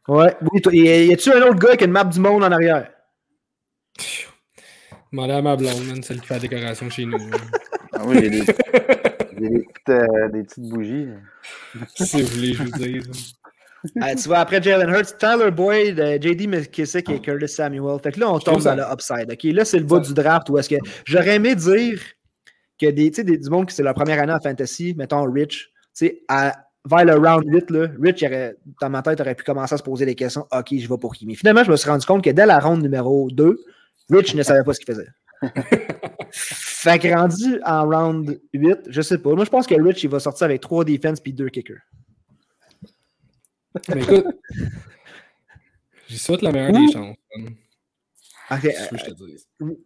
Ouais, 0.08 0.36
oui, 0.52 0.62
toi, 0.62 0.74
y 0.74 0.80
y 1.08 1.14
a-tu 1.14 1.32
un 1.32 1.42
autre 1.42 1.60
gars 1.60 1.70
avec 1.70 1.82
une 1.82 1.92
map 1.92 2.04
du 2.06 2.20
monde 2.20 2.44
en 2.44 2.52
arrière? 2.52 2.90
Demandez 5.12 5.34
à 5.34 5.42
ma 5.42 5.56
blonde, 5.56 6.04
celle 6.04 6.20
qui 6.20 6.28
fait 6.28 6.34
la 6.36 6.40
décoration 6.42 6.90
chez 6.90 7.06
nous. 7.06 7.18
Ah 7.94 8.02
oui, 8.06 8.20
j'ai 8.22 8.30
des, 8.30 8.40
des, 8.40 9.60
petites, 9.64 9.90
euh, 9.90 10.30
des 10.30 10.44
petites 10.44 10.70
bougies. 10.70 11.08
si 11.96 12.22
vous 12.22 12.28
voulez, 12.28 12.54
je 12.54 12.64
vous 12.64 12.72
dis. 12.72 13.00
Euh, 14.04 14.16
tu 14.16 14.28
vois, 14.28 14.40
après 14.40 14.62
Jalen 14.62 14.90
Hurts, 14.90 15.18
Tyler 15.18 15.52
Boyd, 15.52 16.00
euh, 16.00 16.18
JD 16.20 16.48
McKissick 16.48 17.10
et 17.10 17.22
Curtis 17.22 17.48
Samuel. 17.48 18.00
Fait 18.04 18.12
que 18.12 18.20
là, 18.20 18.30
on 18.32 18.40
tombe 18.40 18.62
dans 18.62 18.76
le 18.76 18.84
upside. 18.92 19.32
OK, 19.32 19.44
là, 19.44 19.64
c'est 19.66 19.80
le 19.80 19.86
bas 19.86 20.02
Ça- 20.04 20.08
du 20.10 20.14
draft 20.14 20.50
où 20.50 20.58
est-ce 20.58 20.70
que 20.70 20.76
j'aurais 21.06 21.36
aimé 21.36 21.56
dire 21.56 22.02
que 22.80 22.88
des, 22.92 23.10
tu 23.12 23.16
sais, 23.18 23.24
des, 23.24 23.38
du 23.38 23.50
monde 23.50 23.68
qui 23.68 23.76
c'est 23.76 23.84
leur 23.84 23.94
première 23.94 24.22
année 24.22 24.34
en 24.34 24.40
fantasy, 24.40 24.94
mettons 24.98 25.24
Rich, 25.32 25.72
tu 25.72 25.72
sais, 25.94 26.24
à- 26.28 26.64
vers 26.86 27.04
le 27.06 27.16
round 27.16 27.44
8, 27.46 27.70
là, 27.72 27.88
Rich, 28.02 28.24
aurait, 28.24 28.56
dans 28.80 28.90
ma 28.90 29.02
tête, 29.02 29.20
aurait 29.20 29.36
pu 29.36 29.44
commencer 29.44 29.74
à 29.74 29.78
se 29.78 29.84
poser 29.84 30.06
des 30.06 30.16
questions. 30.16 30.48
OK, 30.52 30.68
je 30.78 30.88
vais 30.88 30.98
pour 30.98 31.14
qui? 31.14 31.26
Mais 31.26 31.36
finalement, 31.36 31.64
je 31.64 31.72
me 31.72 31.76
suis 31.76 31.90
rendu 31.90 32.06
compte 32.06 32.24
que 32.24 32.30
dès 32.30 32.46
la 32.46 32.60
ronde 32.60 32.82
numéro 32.82 33.30
2, 33.32 33.60
Rich 34.10 34.36
ne 34.36 34.44
savait 34.44 34.64
pas 34.64 34.74
ce 34.74 34.80
qu'il 34.80 34.94
faisait. 34.94 35.08
fait 36.32 36.98
que 37.00 37.08
rendu 37.14 37.60
en 37.66 37.84
round 37.90 38.40
8, 38.54 38.78
je 38.88 39.02
sais 39.02 39.18
pas. 39.18 39.34
Moi, 39.34 39.44
je 39.44 39.50
pense 39.50 39.68
que 39.68 39.76
Rich, 39.76 40.04
il 40.04 40.10
va 40.10 40.20
sortir 40.20 40.46
avec 40.46 40.62
3 40.62 40.86
defense 40.86 41.20
puis 41.20 41.34
2 41.34 41.50
kickers. 41.50 41.82
Mais 43.94 44.02
écoute, 44.02 44.26
j'y 46.08 46.18
souhaite 46.18 46.42
la 46.42 46.52
meilleure 46.52 46.72
des 46.72 46.92
chances. 46.92 47.18
man. 47.36 47.48
OK, 48.50 48.60
C'est 48.62 48.72
ce 48.74 48.90
que 48.90 48.98
je 48.98 49.06
te 49.06 49.12
dis. 49.12 49.78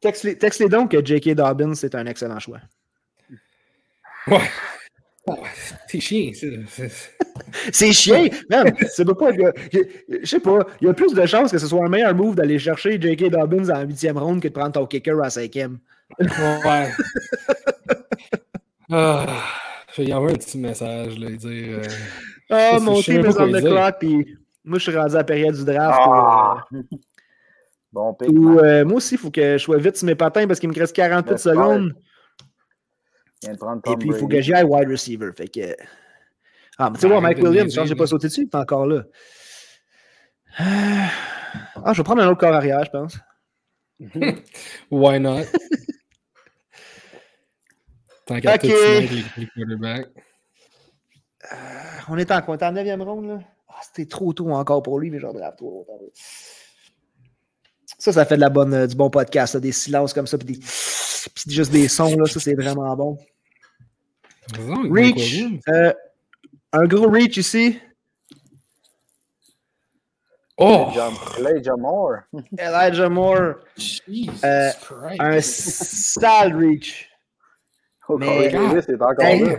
Texte-les 0.00 0.68
donc 0.68 0.90
que 0.92 1.04
J.K. 1.04 1.34
Dobbins, 1.34 1.74
c'est 1.74 1.94
un 1.94 2.06
excellent 2.06 2.38
choix. 2.38 2.60
Ouais. 4.26 4.38
C'est 5.86 6.00
chiant, 6.00 6.32
ça. 6.34 6.46
C'est- 7.72 7.92
chiant. 7.92 8.24
C'est 8.88 9.04
pas, 9.04 9.30
je, 9.32 10.24
sais 10.26 10.40
pas. 10.40 10.58
Il 10.80 10.86
y 10.86 10.90
a 10.90 10.94
plus 10.94 11.12
de 11.14 11.26
chances 11.26 11.52
que 11.52 11.58
ce 11.58 11.66
soit 11.66 11.84
un 11.84 11.88
meilleur 11.88 12.14
move 12.14 12.34
d'aller 12.34 12.58
chercher 12.58 13.00
J.K. 13.00 13.30
Dobbins 13.30 13.68
en 13.70 13.82
huitième 13.82 14.18
ronde 14.18 14.40
que 14.42 14.48
de 14.48 14.52
prendre 14.52 14.72
ton 14.72 14.86
kicker 14.86 15.20
à 15.22 15.30
cinquième. 15.30 15.78
Ouais. 16.18 16.90
Ah, 18.92 19.24
je 19.94 20.02
vais 20.02 20.08
y 20.08 20.14
envoyer 20.14 20.34
un 20.34 20.38
petit 20.38 20.58
message, 20.58 21.16
là, 21.18 21.28
et 21.30 21.36
dire. 21.36 21.78
euh, 21.78 21.82
Ah, 22.50 22.78
mon 22.80 23.00
team 23.00 23.24
is 23.24 23.34
on 23.38 23.52
the 23.52 23.60
clock, 23.60 23.96
puis 24.00 24.36
moi, 24.64 24.78
je 24.78 24.90
suis 24.90 24.96
rendu 24.96 25.14
à 25.14 25.18
la 25.18 25.24
période 25.24 25.54
du 25.54 25.64
draft. 25.64 26.00
Ah! 26.02 26.64
Bon 27.92 28.14
pick. 28.14 28.28
où, 28.28 28.54
man. 28.54 28.64
euh, 28.64 28.84
moi 28.84 28.96
aussi, 28.98 29.14
il 29.16 29.18
faut 29.18 29.30
que 29.30 29.58
je 29.58 29.62
sois 29.62 29.78
vite 29.78 29.96
sur 29.96 30.06
mes 30.06 30.14
patins 30.14 30.46
parce 30.46 30.60
qu'il 30.60 30.68
me 30.68 30.74
reste 30.78 30.94
48 30.94 31.30
Ben, 31.30 31.38
secondes. 31.38 31.94
Et 33.42 33.96
puis, 33.96 34.08
il 34.10 34.14
faut 34.14 34.28
que 34.28 34.40
j'y 34.40 34.52
aille 34.54 34.64
wide 34.64 34.88
receiver. 34.88 35.30
Fait 35.36 35.48
que. 35.48 35.74
Ah, 36.78 36.90
mais 36.90 36.94
tu 36.96 37.00
sais, 37.00 37.06
Ben, 37.06 37.12
voir 37.14 37.22
Mike 37.22 37.38
Williams, 37.38 37.54
niaiser, 37.66 37.70
je 37.70 37.76
pense 37.80 37.84
que 37.84 37.88
j'ai 37.88 37.94
pas 37.96 38.06
sauté 38.06 38.28
dessus, 38.28 38.42
il 38.42 38.46
est 38.46 38.54
encore 38.60 38.86
là. 38.86 39.04
Ah, 41.82 41.92
je 41.92 41.98
vais 41.98 42.04
prendre 42.04 42.22
un 42.22 42.28
autre 42.28 42.38
corps 42.38 42.54
arrière, 42.54 42.84
je 42.84 42.90
pense. 42.90 43.18
Why 44.90 45.18
not? 45.18 45.42
Tant 48.26 48.40
qu'à 48.40 48.54
Ok. 48.54 48.60
tout 48.60 48.66
les, 48.68 49.08
les 49.36 49.46
quarterbacks. 49.56 50.08
On 52.08 52.16
est 52.18 52.30
en 52.30 52.40
quoi? 52.42 52.56
T'es 52.56 52.66
en 52.66 52.72
9e 52.72 53.02
ronde, 53.02 53.26
là? 53.26 53.38
Ah, 53.68 53.80
c'était 53.82 54.08
trop 54.08 54.32
tôt 54.32 54.50
encore 54.52 54.82
pour 54.82 55.00
lui, 55.00 55.10
mais 55.10 55.18
j'en 55.18 55.32
drape 55.32 55.56
toi. 55.56 55.70
Ça, 58.00 58.12
ça 58.12 58.24
fait 58.24 58.36
de 58.36 58.40
la 58.40 58.48
bonne, 58.48 58.72
euh, 58.72 58.86
du 58.86 58.96
bon 58.96 59.10
podcast, 59.10 59.54
là, 59.54 59.60
des 59.60 59.72
silences 59.72 60.14
comme 60.14 60.26
ça, 60.26 60.38
puis, 60.38 60.46
des... 60.54 60.58
puis 60.58 61.44
juste 61.54 61.70
des 61.70 61.86
sons, 61.86 62.16
là, 62.16 62.24
ça, 62.26 62.40
c'est 62.40 62.54
vraiment 62.54 62.96
bon. 62.96 63.18
Reach, 64.90 65.44
euh, 65.68 65.92
un 66.72 66.86
gros 66.86 67.08
reach 67.10 67.36
ici. 67.36 67.78
Oh! 70.56 70.88
Elijah 71.38 71.76
Moore. 71.76 72.20
Elijah 72.58 73.08
Moore, 73.08 73.54
Jesus 73.76 74.44
Euh, 74.44 74.70
un 75.18 75.40
sale 75.40 76.54
reach. 76.56 77.08
Oh, 78.08 78.18
Mais- 78.18 78.46
est 78.46 78.56
encore 79.02 79.24
Hey. 79.24 79.44
là. 79.44 79.56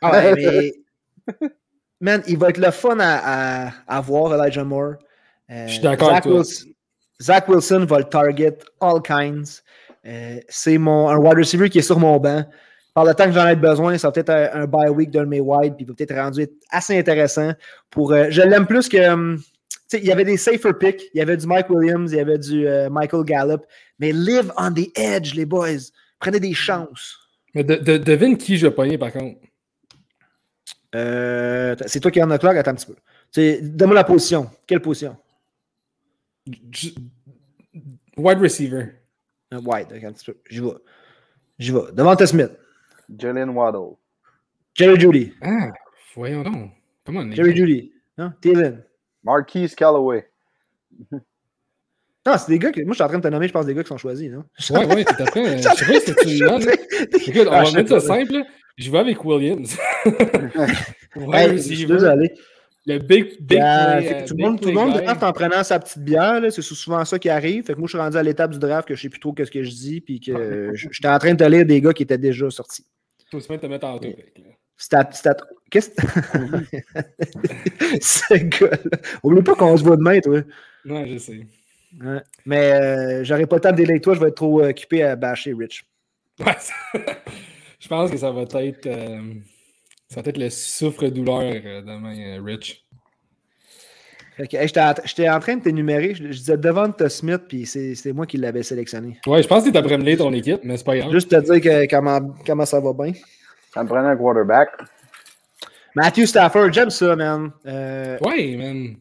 Ah 0.00 0.12
ouais, 0.12 0.34
mais. 0.36 0.72
Man, 2.00 2.22
il 2.28 2.38
va 2.38 2.50
être 2.50 2.58
le 2.58 2.70
fun 2.70 2.98
à, 3.00 3.66
à, 3.66 3.72
à 3.88 4.00
voir, 4.00 4.32
Elijah 4.32 4.62
Moore. 4.64 4.94
Euh, 5.50 5.66
Je 5.66 5.72
suis 5.72 5.82
d'accord 5.82 6.08
Zach 6.10 6.12
avec 6.18 6.22
toi. 6.24 6.36
Wilson, 6.38 6.68
Zach 7.20 7.48
Wilson 7.48 7.84
va 7.88 7.98
le 7.98 8.04
target 8.04 8.58
all 8.80 9.02
kinds. 9.02 9.62
Euh, 10.06 10.38
c'est 10.48 10.78
mon 10.78 11.08
un 11.08 11.16
wide 11.16 11.38
receiver 11.38 11.68
qui 11.68 11.78
est 11.78 11.82
sur 11.82 11.98
mon 11.98 12.18
banc. 12.18 12.44
Par 12.94 13.04
le 13.04 13.14
temps 13.14 13.26
que 13.26 13.32
j'en 13.32 13.46
ai 13.46 13.56
besoin, 13.56 13.96
ça 13.98 14.08
va 14.08 14.12
peut-être 14.12 14.30
un, 14.30 14.62
un 14.62 14.66
bye 14.66 14.88
week 14.88 15.10
d'un 15.10 15.20
de 15.24 15.28
mes 15.28 15.40
wide, 15.40 15.74
puis 15.76 15.84
il 15.84 15.88
va 15.88 15.94
peut-être 15.94 16.14
rendu 16.14 16.46
assez 16.70 16.98
intéressant. 16.98 17.52
Pour, 17.90 18.12
euh, 18.12 18.26
je 18.30 18.42
l'aime 18.42 18.66
plus 18.66 18.88
que. 18.88 19.10
hum, 19.10 19.40
il 19.92 20.04
y 20.04 20.12
avait 20.12 20.24
des 20.24 20.36
safer 20.36 20.76
picks. 20.78 21.02
Il 21.14 21.18
y 21.18 21.20
avait 21.20 21.36
du 21.36 21.46
Mike 21.46 21.70
Williams, 21.70 22.12
il 22.12 22.18
y 22.18 22.20
avait 22.20 22.38
du 22.38 22.66
euh, 22.66 22.88
Michael 22.90 23.24
Gallup. 23.24 23.62
Mais 23.98 24.12
live 24.12 24.52
on 24.56 24.72
the 24.72 24.88
edge, 24.96 25.34
les 25.34 25.44
boys. 25.46 25.90
Prenez 26.18 26.40
des 26.40 26.54
chances. 26.54 27.16
Mais 27.54 27.64
de, 27.64 27.76
de- 27.76 27.96
devine 27.98 28.36
qui 28.36 28.56
je 28.58 28.66
vais 28.66 28.72
pogner 28.74 28.98
par 28.98 29.12
contre. 29.12 29.38
Euh, 30.94 31.74
c'est 31.86 32.00
toi 32.00 32.10
qui 32.10 32.22
en 32.22 32.30
as 32.30 32.38
clock, 32.38 32.56
attends 32.56 32.70
un 32.70 32.74
petit 32.74 32.86
peu. 32.86 32.96
Donne-moi 33.62 33.94
la 33.94 34.04
position. 34.04 34.50
Quelle 34.66 34.80
position? 34.80 35.16
Wide 38.16 38.38
receiver. 38.40 38.94
Un 39.50 39.58
wide, 39.64 39.88
ok, 39.94 40.04
un 40.04 40.12
petit 40.12 40.26
peu. 40.26 40.36
J'y 40.50 40.60
vais. 40.60 40.72
J'y 41.58 41.72
vais. 41.72 41.92
Devante 41.92 42.24
Smith. 42.26 42.50
Jalen 43.16 43.50
Waddle. 43.50 43.96
Jerry 44.74 45.00
Judy. 45.00 45.32
Ah, 45.42 45.70
voyons 46.14 46.42
donc. 46.42 46.70
Comment 47.04 47.20
on? 47.20 47.32
Jerry 47.32 47.56
Judy. 47.56 47.92
Non? 48.18 48.32
Thielen. 48.40 48.84
Marquise 49.24 49.74
Callaway. 49.74 50.28
Non, 52.26 52.34
c'est 52.36 52.48
des 52.48 52.58
gars 52.58 52.70
que. 52.72 52.80
Moi, 52.82 52.90
je 52.92 52.94
suis 52.96 53.02
en 53.04 53.08
train 53.08 53.18
de 53.18 53.22
te 53.22 53.28
nommer, 53.28 53.48
je 53.48 53.52
pense, 53.52 53.64
des 53.66 53.74
gars 53.74 53.82
qui 53.82 53.88
sont 53.88 53.96
choisis, 53.96 54.30
non? 54.30 54.44
Ouais, 54.70 54.84
ouais, 54.86 55.04
tout 55.04 55.22
à 55.22 55.26
fait. 55.26 55.58
Je 55.62 55.62
sais 55.62 55.86
pas 55.86 56.00
si 56.00 56.14
tu 56.14 56.28
me 56.28 56.48
donnes. 56.48 56.68
Écoute, 57.26 57.46
on 57.48 57.52
Ah, 57.52 57.58
va 57.60 57.64
je 57.64 57.70
sais 57.70 57.76
mettre 57.78 57.88
ça 58.00 58.08
pas. 58.08 58.18
simple. 58.18 58.32
là. 58.34 58.46
Je 58.76 58.90
vais 58.90 58.98
avec 58.98 59.24
Williams. 59.24 59.76
Wide 61.16 61.34
Hey, 61.34 61.50
je 61.52 61.56
suis 61.62 61.74
receiver. 61.74 61.86
désolé. 61.94 62.32
Le 62.88 62.98
big, 62.98 63.36
big 63.40 63.58
Euh, 63.60 63.98
play, 63.98 64.08
que 64.08 64.14
euh, 64.14 64.26
tout 64.26 64.32
le 64.32 64.36
big 64.36 64.46
monde, 64.46 64.60
tout 64.60 64.68
le 64.68 64.74
monde 64.74 64.92
draft 64.94 65.22
en 65.22 65.32
prenant 65.32 65.62
sa 65.62 65.78
petite 65.78 65.98
bière. 66.02 66.40
C'est 66.50 66.62
souvent 66.62 67.04
ça 67.04 67.18
qui 67.18 67.28
arrive. 67.28 67.64
Fait 67.64 67.74
que 67.74 67.78
moi, 67.78 67.86
je 67.86 67.90
suis 67.90 67.98
rendu 67.98 68.16
à 68.16 68.22
l'étape 68.22 68.50
du 68.52 68.58
draft 68.58 68.88
que 68.88 68.94
je 68.94 69.02
sais 69.02 69.08
plus 69.10 69.20
trop 69.20 69.32
qu'est-ce 69.32 69.50
que 69.50 69.62
je 69.62 69.70
dis. 69.70 70.00
Puis 70.00 70.20
que 70.20 70.70
je- 70.74 70.88
j'étais 70.90 71.08
en 71.08 71.18
train 71.18 71.32
de 71.34 71.44
te 71.44 71.48
lire 71.48 71.66
des 71.66 71.80
gars 71.80 71.92
qui 71.92 72.02
étaient 72.04 72.16
déjà 72.18 72.48
sortis. 72.50 72.86
Faut 73.30 73.40
se 73.40 73.52
mettre 73.52 73.64
à 73.64 73.68
te 73.68 73.72
mettre 73.72 73.86
en 73.86 73.98
que, 73.98 74.08
stat. 74.78 75.10
Qu'est-ce 75.70 75.90
que. 75.90 76.02
Ce 78.00 78.34
gars-là. 78.34 78.98
Oublie 79.22 79.42
pas 79.42 79.54
qu'on 79.54 79.76
se 79.76 79.84
voit 79.84 79.96
demain, 79.96 80.18
toi. 80.20 80.40
Ouais, 80.86 81.08
je 81.08 81.18
sais. 81.18 81.46
Ouais. 82.02 82.20
Mais 82.46 82.72
euh, 82.72 83.24
j'aurai 83.24 83.46
pas 83.46 83.56
le 83.56 83.60
temps 83.62 83.70
de 83.72 83.76
délai 83.76 83.92
avec 83.92 84.02
toi, 84.02 84.14
je 84.14 84.20
vais 84.20 84.28
être 84.28 84.34
trop 84.36 84.62
occupé 84.62 85.02
à 85.02 85.16
bâcher 85.16 85.52
Rich. 85.54 85.84
Ouais, 86.40 86.54
ça- 86.58 86.72
je 87.78 87.88
pense 87.88 88.10
que 88.10 88.16
ça 88.16 88.30
va 88.30 88.42
être. 88.42 88.86
euh, 88.86 89.20
ça 90.08 90.22
va 90.22 90.30
être 90.30 90.38
le 90.38 90.50
souffre-douleur 90.50 91.40
euh, 91.42 91.82
demain, 91.82 92.18
euh, 92.18 92.42
Rich. 92.42 92.84
Fait 94.36 94.46
que, 94.46 94.56
hey, 94.56 94.68
J'étais 94.68 95.28
en, 95.28 95.40
train 95.40 95.56
de 95.56 95.62
t'énumérer. 95.62 96.14
Je, 96.14 96.24
je 96.24 96.38
disais 96.38 96.56
Devonta 96.56 97.08
Smith, 97.08 97.42
puis 97.48 97.66
c'est 97.66 97.94
c'est 97.94 98.12
moi 98.12 98.24
qui 98.24 98.36
l'avais 98.36 98.62
sélectionné. 98.62 99.18
Ouais, 99.26 99.42
je 99.42 99.48
pense 99.48 99.64
que 99.64 99.70
t'es 99.70 99.78
après 99.78 99.98
me 99.98 100.16
ton 100.16 100.32
équipe, 100.32 100.60
mais 100.62 100.76
c'est 100.76 100.84
pas 100.84 100.96
grave. 100.96 101.10
Juste 101.10 101.30
te 101.30 101.36
dire 101.36 101.60
que, 101.60 101.90
comment, 101.90 102.20
comment 102.46 102.64
ça 102.64 102.80
va 102.80 102.92
bien. 102.92 103.12
Ça 103.74 103.82
me 103.82 103.88
prenait 103.88 104.08
un 104.08 104.16
quarterback. 104.16 104.70
Matthew 105.94 106.26
Stafford, 106.26 106.72
j'aime 106.72 106.90
ça, 106.90 107.16
man. 107.16 107.50
Euh, 107.66 108.16
Ouais, 108.20 108.56
man. 108.56 108.96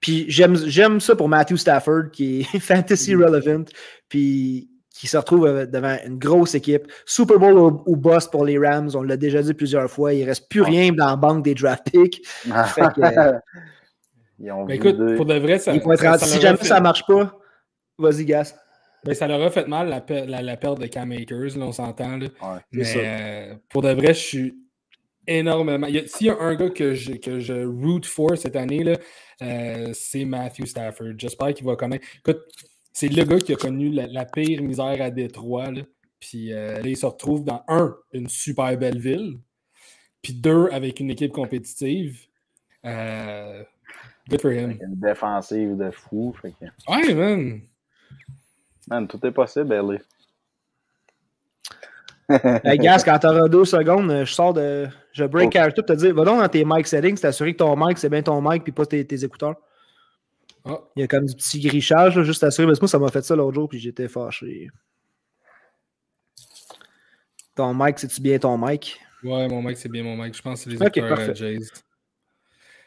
Puis 0.00 0.26
j'aime 0.28 0.56
j'aime 0.56 1.00
ça 1.00 1.14
pour 1.14 1.28
Matthew 1.28 1.56
Stafford, 1.56 2.10
qui 2.12 2.40
est 2.40 2.58
fantasy 2.60 3.14
relevant, 3.14 3.64
puis 4.08 4.68
qui 4.98 5.06
se 5.06 5.16
retrouve 5.16 5.46
euh, 5.46 5.66
devant 5.66 5.96
une 6.06 6.18
grosse 6.18 6.54
équipe. 6.54 6.90
Super 7.04 7.38
Bowl 7.38 7.58
ou, 7.58 7.82
ou 7.86 7.96
bust 7.96 8.30
pour 8.30 8.44
les 8.44 8.58
Rams, 8.58 8.90
on 8.94 9.02
l'a 9.02 9.16
déjà 9.16 9.42
dit 9.42 9.54
plusieurs 9.54 9.90
fois. 9.90 10.12
Il 10.14 10.24
reste 10.24 10.48
plus 10.48 10.62
rien 10.62 10.92
dans 10.92 11.06
la 11.06 11.16
banque 11.16 11.44
des 11.44 11.54
draft 11.54 11.90
picks. 11.90 12.26
Fait 12.26 12.82
que, 12.94 13.00
euh, 13.00 13.38
Ils 14.38 14.50
ont 14.52 14.66
Mais 14.66 14.76
écoute, 14.76 14.96
pour 15.16 15.24
de 15.24 15.38
vrai, 15.38 15.58
ça. 15.58 15.72
Ça- 15.96 16.18
ça 16.18 16.26
si 16.26 16.40
jamais 16.40 16.58
fait- 16.58 16.66
ça 16.66 16.78
marche 16.80 17.06
pas, 17.06 17.38
vas-y, 17.98 18.24
Gas. 18.26 18.54
Mais 19.06 19.14
ça 19.14 19.26
leur 19.28 19.40
a 19.40 19.50
fait 19.50 19.66
mal 19.68 19.88
la, 19.88 20.00
per- 20.00 20.26
la, 20.26 20.42
la 20.42 20.56
perte 20.56 20.78
de 20.80 20.86
Cam 20.88 21.10
Akers, 21.12 21.56
là, 21.56 21.64
on 21.66 21.72
s'entend. 21.72 22.18
Ouais, 22.20 22.28
Mais 22.72 22.84
euh, 22.96 23.54
pour 23.70 23.80
de 23.82 23.90
vrai, 23.92 24.08
je 24.08 24.18
suis 24.20 24.54
énormément. 25.26 25.86
S'il 26.06 26.26
y 26.26 26.30
a 26.30 26.38
un 26.38 26.54
gars 26.54 26.70
que 26.70 26.92
je, 26.94 27.12
que 27.12 27.38
je 27.38 27.64
root 27.64 28.02
for 28.04 28.36
cette 28.36 28.56
année, 28.56 28.82
là, 28.84 28.96
euh, 29.42 29.90
c'est 29.94 30.24
Matthew 30.24 30.66
Stafford. 30.66 31.12
J'espère 31.16 31.54
qu'il 31.54 31.64
va 31.66 31.76
connaître. 31.76 32.04
Écoute, 32.18 32.42
c'est 32.98 33.08
le 33.08 33.24
gars 33.24 33.38
qui 33.38 33.52
a 33.52 33.56
connu 33.56 33.90
la, 33.90 34.06
la 34.06 34.24
pire 34.24 34.62
misère 34.62 35.02
à 35.02 35.10
Détroit. 35.10 35.70
Là. 35.70 35.82
Puis 36.18 36.50
euh, 36.54 36.80
là, 36.80 36.88
il 36.88 36.96
se 36.96 37.04
retrouve 37.04 37.44
dans 37.44 37.62
un, 37.68 37.94
une 38.14 38.26
super 38.26 38.74
belle 38.78 38.98
ville. 38.98 39.38
Puis 40.22 40.32
deux, 40.32 40.68
avec 40.72 40.98
une 40.98 41.10
équipe 41.10 41.30
compétitive. 41.32 42.18
Euh, 42.86 43.62
good 44.30 44.40
for 44.40 44.50
him. 44.50 44.78
Une 44.80 44.94
défensive 44.98 45.76
de 45.76 45.90
fou. 45.90 46.34
Fait 46.40 46.52
que, 46.52 46.64
Ouais, 46.90 47.12
man. 47.12 47.60
man, 48.88 49.06
tout 49.06 49.20
est 49.26 49.30
possible, 49.30 49.74
Ellie. 49.74 49.98
Hey, 52.64 52.78
Gas, 52.78 53.02
quand 53.04 53.18
t'auras 53.18 53.46
deux 53.48 53.66
secondes, 53.66 54.10
euh, 54.10 54.24
je 54.24 54.32
sors 54.32 54.54
de. 54.54 54.88
Je 55.12 55.24
break 55.24 55.48
Oh. 55.48 55.52
character 55.52 55.82
pour 55.82 55.94
te 55.94 56.00
dire, 56.00 56.14
va 56.14 56.24
donc 56.24 56.40
dans 56.40 56.48
tes 56.48 56.64
mic 56.64 56.86
settings, 56.86 57.18
t'assurer 57.20 57.52
que 57.52 57.58
ton 57.58 57.76
mic, 57.76 57.98
c'est 57.98 58.08
bien 58.08 58.22
ton 58.22 58.40
mic, 58.40 58.64
puis 58.64 58.72
pas 58.72 58.86
tes, 58.86 59.06
tes 59.06 59.22
écouteurs. 59.22 59.54
Ah, 60.68 60.80
Il 60.96 61.00
y 61.00 61.02
a 61.04 61.06
comme 61.06 61.26
du 61.26 61.34
petit 61.34 61.60
grichage, 61.60 62.16
là, 62.16 62.24
juste 62.24 62.42
assurer. 62.44 62.66
Parce 62.66 62.78
que 62.80 62.84
moi, 62.84 62.88
ça 62.88 62.98
m'a 62.98 63.10
fait 63.10 63.22
ça 63.24 63.36
l'autre 63.36 63.54
jour, 63.54 63.68
puis 63.68 63.78
j'étais 63.78 64.08
fâché. 64.08 64.68
Ton 67.54 67.72
mic, 67.74 67.98
c'est-tu 67.98 68.20
bien 68.20 68.38
ton 68.38 68.58
mic? 68.58 69.00
ouais, 69.24 69.48
mon 69.48 69.62
mec, 69.62 69.76
c'est 69.78 69.88
bien 69.88 70.02
mon 70.02 70.16
mec. 70.16 70.34
Je 70.36 70.42
pense 70.42 70.64
que 70.64 70.70
c'est 70.70 70.76
les 70.76 70.86
Ok, 70.86 70.96
écouteurs 70.98 71.16
parfait. 71.16 71.42
euh. 71.42 71.58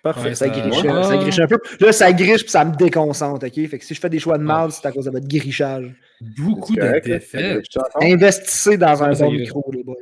Parfait, 0.02 0.30
Ouais, 0.30 0.36
ça, 0.36 0.46
ça- 0.46 0.52
griche, 0.52 0.82
Ouais. 0.84 1.04
ça 1.04 1.18
griche 1.18 1.40
un 1.40 1.48
peu. 1.48 1.60
Là, 1.82 1.92
ça 1.92 2.14
griche 2.14 2.42
puis 2.44 2.52
ça 2.52 2.64
me 2.64 2.74
déconcentre, 2.76 3.46
OK? 3.46 3.68
Fait 3.68 3.80
que 3.80 3.84
si 3.84 3.94
je 3.94 4.00
fais 4.00 4.10
des 4.10 4.20
choix 4.20 4.38
de 4.38 4.44
mal, 4.44 4.72
c'est 4.72 4.86
à 4.86 4.92
cause 4.94 5.06
de 5.06 5.12
votre 5.12 5.28
grichage. 5.28 5.94
Beaucoup 6.22 6.74
de 6.76 7.00
défaites. 7.04 7.66
Investissez 8.02 8.78
dans 8.78 9.04
un 9.04 9.12
bon 9.14 9.32
micro, 9.32 9.70
les 9.74 9.84
boys. 9.84 9.96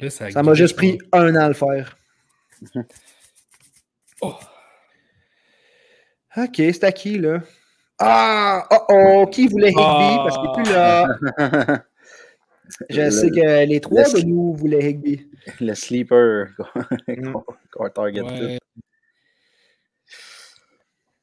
Là, 0.00 0.10
ça 0.10 0.30
Ça 0.30 0.42
m'a 0.42 0.52
juste 0.54 0.76
pris 0.76 0.98
un 1.12 1.34
an 1.36 1.40
à 1.44 1.48
le 1.48 1.54
faire. 1.54 1.96
Oh. 4.20 4.34
OK, 6.36 6.54
c'est 6.56 6.84
à 6.84 6.92
qui, 6.92 7.18
là? 7.18 7.40
Ah! 7.98 8.66
Oh 8.70 8.84
oh! 8.90 9.26
Qui 9.30 9.48
voulait 9.48 9.70
Higby? 9.70 9.80
Ah. 9.82 10.24
Parce 10.26 10.38
qu'il 10.38 10.48
est 10.48 10.62
plus 10.62 10.72
là. 10.72 11.84
Je 12.90 13.00
Le- 13.00 13.10
sais 13.10 13.30
que 13.30 13.64
les 13.66 13.80
trois 13.80 14.04
le- 14.04 14.20
de 14.22 14.26
nous 14.26 14.52
voulaient 14.54 14.90
Higby. 14.90 15.28
Le 15.60 15.74
sleeper 15.74 16.48
Mm. 17.08 17.32
qu'on 17.72 17.88
target 17.88 18.20
Ouais. 18.22 18.58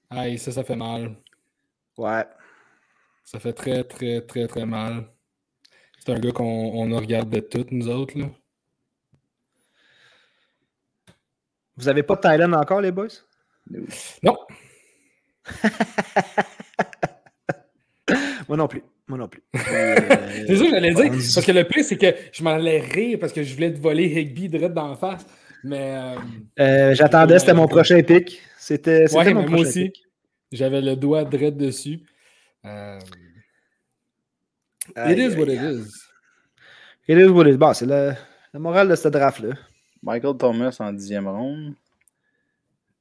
Aïe, 0.09 0.37
ça, 0.37 0.51
ça 0.51 0.63
fait 0.63 0.75
mal. 0.75 1.15
Ouais. 1.97 2.25
Ça 3.23 3.39
fait 3.39 3.53
très, 3.53 3.83
très, 3.83 4.21
très, 4.21 4.47
très 4.47 4.65
mal. 4.65 5.05
C'est 5.99 6.11
un 6.13 6.19
gars 6.19 6.31
qu'on 6.31 6.43
on 6.73 6.91
a 6.95 6.99
regardé 6.99 7.41
toutes, 7.47 7.71
nous 7.71 7.87
autres. 7.89 8.17
Là. 8.17 8.25
Vous 11.77 11.87
avez 11.87 12.03
pas 12.03 12.15
de 12.15 12.21
Thailand 12.21 12.53
encore, 12.53 12.81
les 12.81 12.91
boys? 12.91 13.07
Non, 14.23 14.37
Moi 18.47 18.57
non 18.57 18.67
plus. 18.67 18.83
Moi 19.07 19.17
non 19.17 19.27
plus. 19.27 19.41
c'est 19.53 20.55
ça 20.55 20.63
que 20.65 20.69
j'allais 20.69 20.93
dire. 20.93 21.11
Parce 21.11 21.45
que 21.45 21.51
le 21.51 21.63
pire, 21.63 21.83
c'est 21.83 21.97
que 21.97 22.13
je 22.31 22.43
m'en 22.43 22.51
allais 22.51 22.79
rire 22.79 23.17
parce 23.19 23.33
que 23.33 23.41
je 23.43 23.53
voulais 23.53 23.73
te 23.73 23.79
voler 23.79 24.05
Higby 24.05 24.47
direct 24.49 24.73
d'en 24.73 24.95
face. 24.95 25.25
Mais 25.63 25.95
euh, 25.97 26.15
Euh, 26.59 26.93
J'attendais, 26.95 27.39
c'était 27.39 27.53
mon 27.53 27.67
prochain 27.67 28.01
pick. 28.03 28.39
C'était 28.57 29.07
c'était 29.07 29.19
ouais, 29.25 29.33
mon 29.33 29.45
prochain 29.45 29.61
aussi, 29.63 29.83
pick. 29.89 30.03
j'avais 30.51 30.81
le 30.81 30.95
doigt 30.95 31.25
direct 31.25 31.57
dessus. 31.57 32.01
Euh, 32.65 32.99
it 35.07 35.17
is 35.17 35.35
what 35.35 35.47
it 35.51 35.59
is. 35.61 35.87
It 37.07 37.17
is 37.17 37.27
what 37.29 37.47
it 37.47 37.53
is. 37.53 37.57
Bon, 37.57 37.73
c'est 37.73 37.85
la, 37.87 38.15
la 38.53 38.59
morale 38.59 38.89
de 38.89 38.95
ce 38.95 39.07
draft-là. 39.07 39.55
Michael 40.03 40.37
Thomas 40.37 40.75
en 40.79 40.93
dixième 40.93 41.27
ronde. 41.27 41.73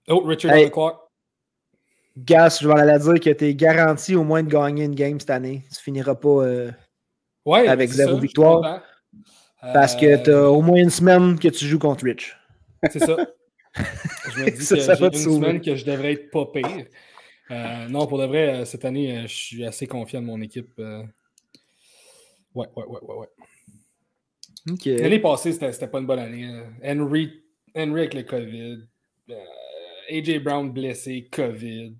Oh, 0.09 0.21
Richard 0.21 0.53
Hey. 0.53 0.65
on 0.65 0.69
the 0.69 0.73
clock. 0.73 1.04
Gas, 2.17 2.59
je 2.63 2.69
vais 2.69 2.79
aller 2.81 2.99
dire 2.99 3.15
que 3.21 3.31
tu 3.39 3.45
es 3.45 3.55
garanti 3.55 4.15
au 4.15 4.23
moins 4.25 4.43
de 4.43 4.49
gagner 4.49 4.85
une 4.85 4.95
game 4.95 5.19
cette 5.19 5.31
année. 5.31 5.65
Tu 5.75 5.81
finiras 5.83 6.15
pas 6.15 6.29
euh, 6.45 6.71
Ouais, 7.45 7.67
avec 7.67 7.91
zéro 7.91 8.19
victoire. 8.19 8.83
parce 9.61 9.97
que 9.97 10.07
Euh, 10.07 10.23
tu 10.23 10.31
as 10.33 10.51
au 10.51 10.63
moins 10.63 10.79
une 10.79 10.91
semaine 10.91 11.39
que 11.39 11.49
tu 11.49 11.65
joues 11.67 11.79
contre 11.79 12.05
Rich. 12.05 12.37
C'est 12.91 13.01
ça. 13.01 13.17
Je 13.75 14.45
me 14.45 14.51
dis 14.51 14.65
Ça, 14.65 14.77
que 14.77 14.81
ça 14.83 14.95
j'ai 14.95 15.05
une 15.07 15.13
sauver. 15.15 15.37
semaine 15.47 15.61
que 15.61 15.75
je 15.75 15.85
devrais 15.85 16.13
être 16.13 16.31
pas 16.31 16.47
pire. 16.47 16.87
Euh, 17.51 17.89
non, 17.89 18.07
pour 18.07 18.19
de 18.19 18.25
vrai, 18.27 18.61
euh, 18.61 18.65
cette 18.65 18.85
année, 18.85 19.19
euh, 19.19 19.23
je 19.27 19.35
suis 19.35 19.67
assez 19.67 19.87
confiant 19.89 20.21
de 20.23 20.27
mon 20.27 20.41
équipe. 20.41 20.73
euh. 20.79 21.03
Ouais, 22.55 22.69
ouais, 22.77 22.85
ouais, 22.87 23.01
ouais, 23.03 23.15
ouais. 23.17 23.29
Ok. 24.71 24.87
L'année 24.87 25.19
passée, 25.19 25.53
c'était 25.53 25.73
c'était 25.73 25.89
pas 25.89 25.99
une 25.99 26.07
bonne 26.07 26.21
année. 26.21 26.63
Henry, 26.85 27.43
Henry 27.75 28.01
avec 28.03 28.15
le 28.15 28.23
COVID. 28.23 28.79
euh, 29.31 29.35
AJ 30.11 30.39
Brown 30.43 30.73
blessé, 30.73 31.29
COVID. 31.33 31.97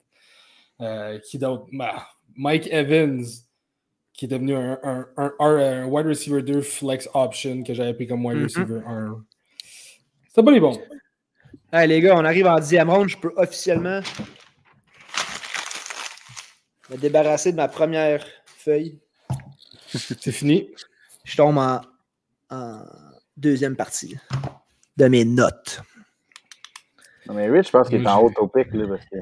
Euh, 0.81 1.19
qui 1.21 1.39
d'autre? 1.39 1.67
Bah, 1.73 2.07
Mike 2.37 2.69
Evans, 2.71 3.25
qui 4.13 4.25
est 4.25 4.29
devenu 4.29 4.55
un, 4.55 4.79
un, 4.83 5.07
un- 5.17 5.33
un- 5.39 5.57
un 5.57 5.85
wide 5.87 6.07
receiver 6.07 6.43
2 6.43 6.61
flex 6.63 7.09
option 7.15 7.63
que 7.63 7.75
j'avais 7.75 7.95
pris 7.95 8.07
comme 8.07 8.25
wide 8.27 8.39
Mhm. 8.39 8.45
receiver 8.45 8.81
1. 8.87 9.25
C'était 10.29 10.43
pas 10.43 10.51
les 10.51 10.61
bons. 10.61 10.81
Hey, 11.73 11.89
les 11.89 12.01
gars, 12.01 12.17
on 12.17 12.25
arrive 12.25 12.47
en 12.47 12.59
dixième 12.59 12.91
round. 12.91 13.09
Je 13.09 13.17
peux 13.19 13.33
officiellement 13.37 14.01
me 16.91 16.97
débarrasser 16.97 17.53
de 17.53 17.57
ma 17.57 17.69
première 17.69 18.25
feuille. 18.47 19.01
C'est 19.87 20.33
fini. 20.33 20.71
Je 21.25 21.37
tombe 21.37 21.57
en, 21.59 21.81
en 22.51 22.85
deuxième 23.37 23.77
partie 23.77 24.17
de 24.97 25.07
mes 25.09 25.25
notes. 25.25 25.81
Non, 27.27 27.35
mais 27.35 27.49
Rich, 27.49 27.67
je 27.69 27.71
pense 27.73 27.89
qu'il 27.89 28.03
est 28.03 28.07
en 28.07 28.23
haut 28.23 28.33
au 28.37 28.49
pic, 28.49 28.69
là, 28.75 28.87
parce 28.87 29.05
que. 29.07 29.17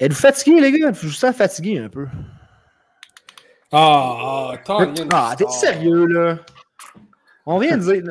Êtes-vous 0.00 0.18
fatigués, 0.20 0.60
les 0.60 0.78
gars? 0.78 0.92
Je 0.92 1.06
vous 1.06 1.12
sens 1.12 1.34
fatigué 1.34 1.78
un 1.78 1.88
peu. 1.88 2.06
Ah, 3.72 4.52
ah, 4.52 4.52
Tonyan. 4.64 5.08
Ah, 5.12 5.34
t'es 5.36 5.46
sérieux, 5.48 6.06
là? 6.06 6.38
On 7.46 7.58
vient 7.58 7.76
de 7.76 7.82
dire. 7.82 8.02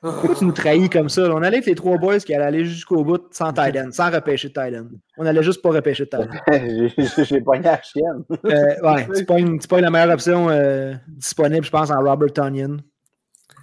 Pourquoi 0.00 0.34
tu 0.34 0.44
nous 0.44 0.52
trahis 0.52 0.90
comme 0.90 1.08
ça? 1.08 1.22
là? 1.22 1.30
On 1.34 1.38
allait 1.38 1.56
avec 1.56 1.66
les 1.66 1.74
trois 1.74 1.96
boys 1.96 2.18
qui 2.18 2.34
allaient 2.34 2.44
aller 2.44 2.64
jusqu'au 2.66 3.02
bout 3.04 3.22
sans 3.32 3.52
Titan, 3.54 3.90
sans 3.90 4.10
repêcher 4.10 4.48
de 4.48 4.52
Titan. 4.52 4.86
On 5.16 5.24
allait 5.24 5.42
juste 5.42 5.62
pas 5.62 5.70
repêcher 5.70 6.04
de 6.04 6.10
Titan. 6.10 6.28
J'ai 7.24 7.40
pogné 7.40 7.62
la 7.62 7.80
chienne. 7.80 8.22
Euh, 8.44 8.74
ouais, 8.82 9.08
c'est 9.14 9.24
pas, 9.24 9.38
une- 9.38 9.58
c'est 9.60 9.70
pas 9.70 9.80
la 9.80 9.90
meilleure 9.90 10.12
option 10.12 10.50
euh, 10.50 10.92
disponible, 11.08 11.64
je 11.64 11.70
pense, 11.70 11.90
en 11.90 12.02
Robert 12.02 12.32
Tonyan. 12.34 12.76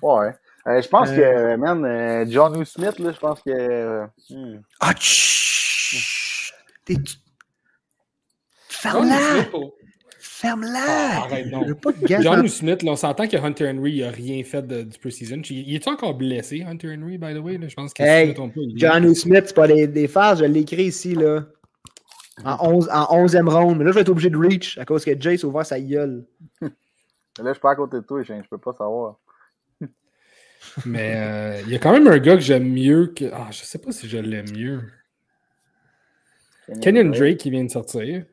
Ouais. 0.02 0.34
Euh, 0.68 0.82
je 0.82 0.88
pense 0.88 1.10
Euh. 1.10 1.16
que, 1.16 1.56
man, 1.58 1.86
euh, 1.86 2.26
John 2.28 2.56
O. 2.58 2.66
Smith, 2.66 2.98
là, 2.98 3.12
je 3.12 3.20
pense 3.20 3.40
que. 3.44 3.50
euh, 3.52 4.06
hmm. 4.32 4.62
Ah, 4.80 4.94
tchut! 4.96 6.00
Ferme-la! 8.82 9.46
Ferme-la! 10.20 10.80
Ah, 10.88 11.24
arrête, 11.26 11.52
non. 11.52 11.64
Pas 11.76 11.92
de 11.92 12.08
John 12.22 12.48
Smith, 12.48 12.82
là, 12.82 12.94
on 12.94 12.96
s'entend 12.96 13.28
que 13.28 13.38
Hunter 13.38 13.70
Henry 13.70 14.02
n'a 14.02 14.10
rien 14.10 14.44
fait 14.44 14.66
de- 14.66 14.82
du 14.82 14.98
preseason. 14.98 15.42
Il, 15.50 15.76
est 15.76 15.88
encore 15.88 16.16
blessé, 16.16 16.64
Hunter 16.64 16.96
Henry, 16.96 17.20
by 17.20 17.36
the 17.36 17.38
way? 17.38 17.58
là? 17.60 17.68
Je 17.68 17.76
pense 17.76 17.94
que 17.94 18.02
si 18.04 18.10
Hey, 18.10 18.26
je 18.26 18.30
me 18.32 18.36
trompe 18.36 18.56
pas, 18.56 18.62
il 18.64 18.76
est- 18.76 18.80
John 18.80 19.06
O. 19.06 19.14
Smith, 19.14 19.44
c'est 19.46 19.56
pas 19.56 19.68
des, 19.68 19.86
des 19.86 20.08
phases, 20.08 20.40
je 20.40 20.46
l'ai 20.46 20.62
écrit 20.62 20.86
ici, 20.86 21.14
là. 21.14 21.46
En, 22.44 22.72
11, 22.74 22.90
en 22.92 23.24
11e 23.24 23.48
round. 23.48 23.78
Mais 23.78 23.84
là, 23.84 23.92
je 23.92 23.96
vais 23.96 24.02
être 24.02 24.10
obligé 24.10 24.32
de 24.32 24.38
reach 24.38 24.80
à 24.80 24.86
cause 24.86 25.06
que 25.06 25.12
Jace 25.20 25.44
a 25.44 25.48
ouvert 25.48 25.66
sa 25.66 25.80
gueule. 25.80 26.26
Là, 26.62 26.70
je 27.38 27.52
suis 27.52 27.60
pas 27.62 27.72
à 27.72 27.76
côté 27.76 27.98
de 27.98 28.02
toi, 28.02 28.24
je 28.24 28.34
peux 28.50 28.58
pas 28.58 28.74
savoir. 28.74 29.18
Mais 30.88 31.14
euh, 31.18 31.62
il 31.68 31.72
y 31.72 31.76
a 31.76 31.80
quand 31.80 31.92
même 31.94 32.08
un 32.08 32.18
gars 32.18 32.36
que 32.36 32.42
j'aime 32.42 32.68
mieux 32.68 33.14
que. 33.16 33.26
Ah, 33.32 33.50
je 33.52 33.64
sais 33.64 33.78
pas 33.78 33.92
si 33.92 34.08
je 34.08 34.18
l'aime 34.18 34.50
mieux. 34.52 34.82
Kenyon 36.82 37.12
Drake 37.12 37.38
qui 37.38 37.52
vient 37.52 37.64
de 37.64 37.70
sortir. 37.70 38.24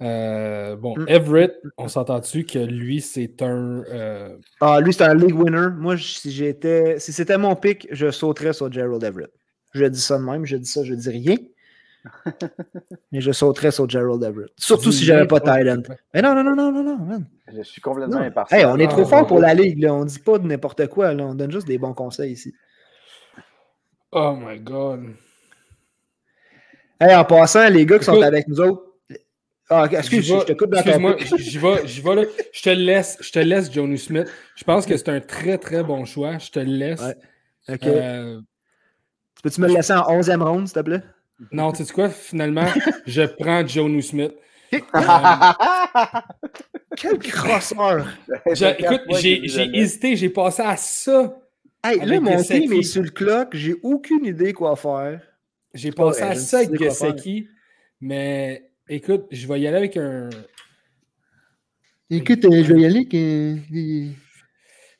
Euh, 0.00 0.76
bon, 0.76 0.94
Mm. 0.96 1.04
Everett, 1.08 1.54
on 1.76 1.88
s'entend-tu 1.88 2.44
que 2.44 2.58
lui, 2.60 3.00
c'est 3.00 3.42
un. 3.42 3.82
euh, 3.90 4.36
Ah, 4.60 4.80
lui, 4.80 4.92
c'est 4.92 5.02
un 5.04 5.14
league 5.14 5.34
winner. 5.34 5.68
Moi, 5.76 5.96
si 5.96 6.30
j'étais. 6.30 6.98
Si 7.00 7.12
c'était 7.12 7.36
mon 7.38 7.56
pick, 7.56 7.88
je 7.90 8.10
sauterais 8.10 8.52
sur 8.52 8.70
Gerald 8.70 9.02
Everett. 9.02 9.32
Je 9.72 9.84
dis 9.84 10.00
ça 10.00 10.16
de 10.18 10.22
même, 10.22 10.44
je 10.46 10.56
dis 10.56 10.70
ça, 10.70 10.84
je 10.84 10.94
dis 10.94 11.08
rien. 11.10 11.36
Mais 13.12 13.20
je 13.20 13.32
sauterais 13.32 13.72
sur 13.72 13.88
Gerald 13.90 14.22
Everett. 14.22 14.50
Surtout 14.56 14.92
si 14.92 15.04
j'avais 15.04 15.26
pas 15.26 15.40
Thailand. 15.40 15.82
Mais 16.14 16.22
non, 16.22 16.32
non, 16.34 16.44
non, 16.44 16.54
non, 16.54 16.70
non, 16.72 16.82
non, 16.84 16.96
man. 16.98 17.26
Je 17.52 17.62
suis 17.62 17.80
complètement 17.80 18.20
impartial. 18.20 18.60
Hey, 18.60 18.66
on 18.66 18.76
est 18.78 18.84
Ah, 18.84 18.88
trop 18.88 19.04
fort 19.04 19.22
ouais. 19.22 19.26
pour 19.26 19.40
la 19.40 19.52
ligue, 19.52 19.82
là. 19.82 19.92
On 19.94 20.04
dit 20.04 20.20
pas 20.20 20.38
de 20.38 20.46
n'importe 20.46 20.86
quoi, 20.86 21.12
là. 21.12 21.24
On 21.24 21.34
donne 21.34 21.50
juste 21.50 21.66
des 21.66 21.76
bons 21.76 21.92
conseils 21.92 22.32
ici. 22.32 22.54
Oh 24.12 24.36
my 24.40 24.60
god. 24.60 25.06
Hey, 27.00 27.14
en 27.16 27.24
passant, 27.24 27.68
les 27.68 27.84
gars 27.84 27.98
qui 27.98 28.04
sont 28.04 28.22
avec 28.22 28.46
nous 28.48 28.60
autres. 28.60 28.84
Ah, 29.70 29.86
excuse, 29.90 30.26
je 30.26 30.44
te 30.44 30.52
coupe 30.52 30.70
dans 30.70 30.80
Excuse-moi, 30.80 31.16
j'y 31.38 31.58
vais, 31.58 31.86
j'y 31.86 32.00
vais 32.00 32.14
là. 32.14 32.22
Je 32.52 32.62
te 32.62 32.70
laisse, 32.70 33.18
je 33.20 33.30
te 33.30 33.38
laisse, 33.38 33.70
Johnny 33.70 33.98
Smith. 33.98 34.26
Je 34.56 34.64
pense 34.64 34.86
que 34.86 34.96
c'est 34.96 35.10
un 35.10 35.20
très 35.20 35.58
très 35.58 35.82
bon 35.82 36.04
choix. 36.06 36.38
Je 36.38 36.50
te 36.50 36.58
le 36.58 36.72
laisse. 36.72 37.00
Ouais. 37.00 37.16
Ok. 37.74 37.86
Euh, 37.86 38.40
Peux-tu 39.42 39.60
me 39.60 39.68
le 39.68 39.74
laisser 39.74 39.92
en 39.92 40.20
11e 40.20 40.42
round, 40.42 40.66
s'il 40.66 40.74
te 40.74 40.80
plaît? 40.80 41.02
non, 41.52 41.70
tu 41.72 41.84
sais 41.84 41.92
quoi, 41.92 42.08
finalement, 42.08 42.66
je 43.06 43.22
prends 43.22 43.66
Johnny 43.66 44.02
Smith. 44.02 44.32
Euh, 44.72 44.80
Quel 46.96 47.18
crosseur! 47.18 48.06
écoute, 48.46 49.02
j'ai 49.20 49.46
j'ai 49.48 49.70
hésité, 49.72 50.16
j'ai 50.16 50.30
passé 50.30 50.62
à 50.62 50.76
ça. 50.76 51.38
Hey, 51.84 52.04
là, 52.04 52.20
mon 52.20 52.42
team 52.42 52.72
est 52.72 52.82
sur 52.82 53.02
le 53.02 53.10
clock. 53.10 53.50
J'ai 53.54 53.76
aucune 53.82 54.24
idée 54.24 54.52
quoi 54.52 54.74
faire. 54.76 55.20
J'ai 55.72 55.92
pas 55.92 56.06
passé 56.08 56.22
à 56.22 56.34
ça 56.34 56.58
avec. 56.58 56.76
Gesicki. 56.82 57.48
Mais 58.00 58.67
écoute, 58.88 59.26
je 59.30 59.46
vais 59.46 59.60
y 59.60 59.66
aller 59.66 59.76
avec 59.76 59.96
un. 59.96 60.28
Écoute, 62.10 62.44
euh, 62.44 62.64
je 62.64 62.72
vais 62.72 62.80
y 62.80 62.86
aller 62.86 63.06
que. 63.06 63.56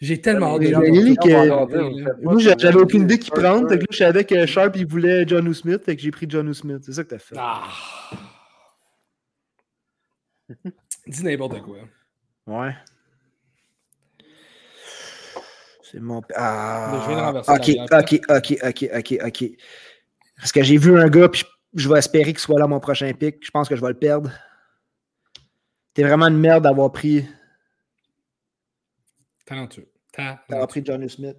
J'ai 0.01 0.21
tellement 0.21 0.55
hâte 0.55 0.61
de 0.61 0.67
je 0.67 0.79
vais 0.79 0.89
y 0.89 0.91
voir 1.17 1.63
aller 1.63 2.05
ça. 2.05 2.11
que- 2.15 2.23
Moi, 2.23 2.39
j'a- 2.39 2.55
j'avais 2.59 2.77
aucune 2.81 3.03
idée 3.03 3.19
qui 3.19 3.31
prendre. 3.31 3.69
Fait 3.69 3.77
que 3.79 3.81
là, 3.83 3.87
je 3.91 3.97
savais 3.97 4.25
que 4.25 4.47
Sharp, 4.47 4.77
il 4.77 4.87
voulait 4.87 5.27
John 5.27 5.49
O. 5.49 5.53
Smith. 5.53 5.83
Fait 5.85 5.97
que 5.97 6.03
j'ai 6.03 6.11
pris 6.13 6.27
John 6.29 6.49
O. 6.49 6.53
Smith. 6.55 6.79
C'est 6.83 6.93
ça 6.93 7.03
que 7.03 7.09
t'as 7.09 7.19
fait. 7.19 7.35
Ah. 7.37 7.65
Dis 11.07 11.25
n'importe 11.25 11.61
quoi. 11.63 11.77
Ouais. 12.47 12.75
C'est 15.83 16.01
mon. 16.01 16.21
Ah. 16.35 17.01
Je 17.03 17.09
viens 17.09 17.17
de 17.19 17.23
renverser 17.25 17.51
ok, 17.51 17.91
ok, 17.91 18.21
ok, 18.29 18.59
ok, 18.63 18.91
ok, 18.99 19.19
ok. 19.27 19.45
Parce 20.37 20.53
que 20.53 20.63
j'ai 20.63 20.77
vu 20.77 20.99
un 20.99 21.09
gars, 21.09 21.29
puis 21.29 21.45
je, 21.75 21.89
vais 21.89 21.99
espérer 21.99 22.33
qu'il 22.33 22.39
soit 22.39 22.59
là 22.59 22.67
mon 22.67 22.81
prochain 22.81 23.13
pick. 23.13 23.45
Je 23.45 23.51
pense 23.51 23.69
que 23.69 23.77
je 23.77 23.81
vais 23.81 23.89
le 23.89 23.95
perdre. 23.99 24.31
T'es 25.95 26.03
vraiment 26.03 26.27
une 26.29 26.39
merde 26.39 26.65
d'avoir 26.65 26.93
pris, 26.93 27.27
Talentueux. 29.47 29.89
d'avoir 30.17 30.39
Talentueux. 30.47 30.67
pris 30.69 30.83
John 30.85 31.05
O. 31.05 31.09
Smith. 31.09 31.37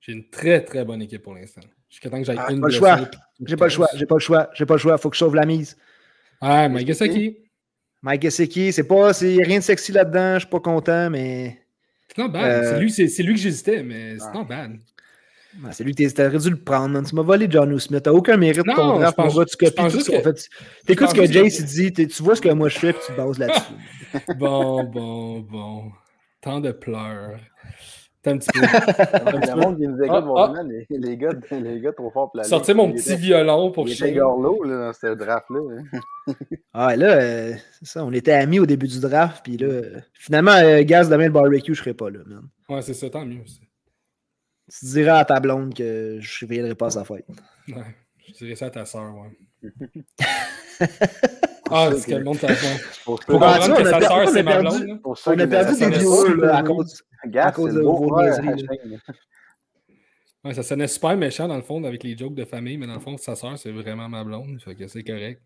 J'ai 0.00 0.12
une 0.12 0.28
très 0.30 0.62
très 0.64 0.84
bonne 0.84 1.02
équipe 1.02 1.22
pour 1.22 1.34
l'instant. 1.34 1.62
Jusqu'à 1.88 2.10
temps 2.10 2.18
que 2.18 2.24
j'aille 2.24 2.38
Ah, 2.38 2.52
une 2.52 2.60
pas 2.60 2.68
le 2.68 2.72
choix. 2.72 3.00
J'ai 3.44 3.56
pas 3.56 3.64
le 3.66 3.70
choix, 3.70 3.88
j'ai 3.94 4.06
pas 4.06 4.14
le 4.16 4.20
choix, 4.20 4.50
j'ai 4.54 4.66
pas 4.66 4.74
le 4.74 4.78
choix. 4.78 4.98
Faut 4.98 5.10
que 5.10 5.16
je 5.16 5.20
sauve 5.20 5.34
la 5.34 5.46
mise. 5.46 5.76
Ouais, 6.42 6.68
mais 6.68 6.84
Gesicki. 6.86 7.38
Mike 8.02 8.22
Gesicki, 8.22 8.72
c'est 8.72 8.84
pas, 8.86 9.12
c'est 9.14 9.36
rien 9.42 9.58
de 9.58 9.64
sexy 9.64 9.92
là-dedans. 9.92 10.34
Je 10.34 10.40
suis 10.40 10.48
pas 10.48 10.60
content, 10.60 11.08
mais 11.10 11.58
C'est 12.08 12.18
not 12.18 12.28
bad. 12.28 12.44
Euh, 12.44 12.70
C'est 12.74 12.80
lui, 12.80 12.90
c'est, 12.90 13.08
c'est 13.08 13.22
lui 13.22 13.34
que 13.34 13.40
j'hésitais, 13.40 13.82
mais 13.82 14.18
c'est 14.18 14.26
Ah. 14.28 14.32
not 14.34 14.44
bad. 14.44 14.78
C'est 15.72 15.84
lui 15.84 15.94
que 15.94 16.02
t'es- 16.02 16.10
t'aurais 16.10 16.38
dû 16.38 16.50
le 16.50 16.56
prendre, 16.56 16.88
man. 16.90 17.04
Tu 17.04 17.14
m'as 17.14 17.22
volé 17.22 17.46
John. 17.48 17.78
Smith. 17.78 18.02
T'as 18.02 18.12
aucun 18.12 18.36
mérite 18.36 18.66
Non, 18.66 18.74
ton 18.74 18.98
draft, 18.98 19.16
pense-. 19.16 19.34
Tu 19.46 19.56
copies 19.56 19.92
tout 19.92 20.00
ce 20.00 20.10
qu'on 20.10 20.20
fait. 20.22 20.48
T'écoutes 20.86 21.08
ce 21.10 21.14
que 21.14 21.26
Jace 21.26 21.58
que- 21.58 21.62
dit, 21.66 21.92
tu 22.08 22.22
vois 22.22 22.34
ce 22.36 22.40
que 22.40 22.48
moi 22.50 22.68
je 22.68 22.78
fais, 22.78 22.92
puis 22.92 23.02
tu 23.06 23.12
te 23.12 23.16
bases 23.16 23.38
là-dessus. 23.38 23.60
Bon, 24.38 24.84
bon, 24.84 25.40
bon. 25.40 25.82
Tant 26.40 26.60
de 26.60 26.72
pleurs. 26.72 27.38
T'as 28.22 28.32
un 28.32 28.38
petit 28.38 28.48
peu. 28.52 28.60
Le 29.50 29.60
monde 29.60 29.76
qui 29.76 29.86
nous 29.86 29.96
écoute 30.02 30.24
Ah, 30.36 30.52
ah. 30.56 30.62
les, 30.66 30.86
les 30.98 31.16
gars, 31.16 31.30
les 31.50 31.80
gars 31.80 31.92
trop 31.92 32.10
forts 32.10 32.30
pour 32.30 32.38
la 32.38 32.44
Sortir 32.44 32.74
ligue. 32.74 32.84
mon 32.84 32.92
petit 32.92 33.10
était- 33.12 33.16
violon 33.20 33.70
pour 33.70 33.86
Shane. 33.88 34.14
gorlot, 34.14 34.62
là, 34.64 34.86
dans 34.86 34.92
ce 34.92 35.14
draft-là. 35.14 35.60
hein. 36.26 36.32
Ah, 36.72 36.96
là, 36.96 37.16
euh, 37.20 37.52
c'est 37.80 37.86
ça. 37.88 38.04
On 38.04 38.12
était 38.12 38.32
amis 38.32 38.58
au 38.60 38.66
début 38.66 38.88
du 38.88 38.98
draft, 38.98 39.42
puis 39.44 39.56
là, 39.58 39.66
euh, 39.66 40.00
finalement, 40.14 40.52
euh, 40.52 40.82
Gaz, 40.84 41.08
demain 41.10 41.26
le 41.26 41.32
barbecue, 41.32 41.74
je 41.74 41.80
serai 41.80 41.92
pas 41.94 42.08
là, 42.10 42.20
man. 42.26 42.42
Ouais, 42.70 42.80
c'est 42.82 42.94
ça, 42.94 43.10
tant 43.10 43.26
mieux. 43.26 43.42
Tu 44.70 44.86
diras 44.86 45.18
à 45.18 45.24
ta 45.24 45.40
blonde 45.40 45.74
que 45.74 46.18
je 46.20 46.44
ne 46.44 46.50
viendrai 46.50 46.74
pas 46.74 46.86
à 46.86 46.90
sa 46.90 47.04
fête. 47.04 47.26
Ouais, 47.68 47.74
je 48.26 48.32
dirais 48.44 48.56
ça 48.56 48.66
à 48.66 48.70
ta 48.70 48.84
soeur, 48.86 49.14
ouais. 49.14 49.30
ah, 51.70 51.90
c'est 51.96 52.10
que 52.10 52.14
le 52.16 52.24
monde 52.24 52.38
t'a 52.38 52.48
Pour 53.04 53.20
comprendre 53.24 53.76
que 53.76 53.82
vois, 53.82 53.90
on 53.90 53.94
a 53.94 54.00
sa 54.00 54.08
soeur, 54.08 54.28
c'est 54.28 54.42
ma 54.42 54.52
perdu- 54.62 54.84
blonde. 54.84 55.00
On 55.04 55.38
a 55.38 55.46
perdu 55.46 55.78
des 55.78 57.38
à 57.38 57.52
cause. 57.52 57.74
De 57.74 57.80
vos 57.80 58.20
niaiseries. 58.20 58.66
Ouais, 60.44 60.52
ça 60.54 60.62
sonnait 60.62 60.88
super 60.88 61.16
méchant 61.16 61.48
dans 61.48 61.56
le 61.56 61.62
fond 61.62 61.82
avec 61.84 62.02
les 62.02 62.16
jokes 62.16 62.34
de 62.34 62.44
famille, 62.44 62.76
mais 62.76 62.86
dans 62.86 62.94
le 62.94 63.00
fond, 63.00 63.16
sa 63.16 63.34
soeur, 63.34 63.58
c'est 63.58 63.72
vraiment 63.72 64.08
ma 64.10 64.24
blonde. 64.24 64.60
Fait 64.62 64.74
que 64.74 64.86
c'est 64.88 65.02
correct. 65.02 65.40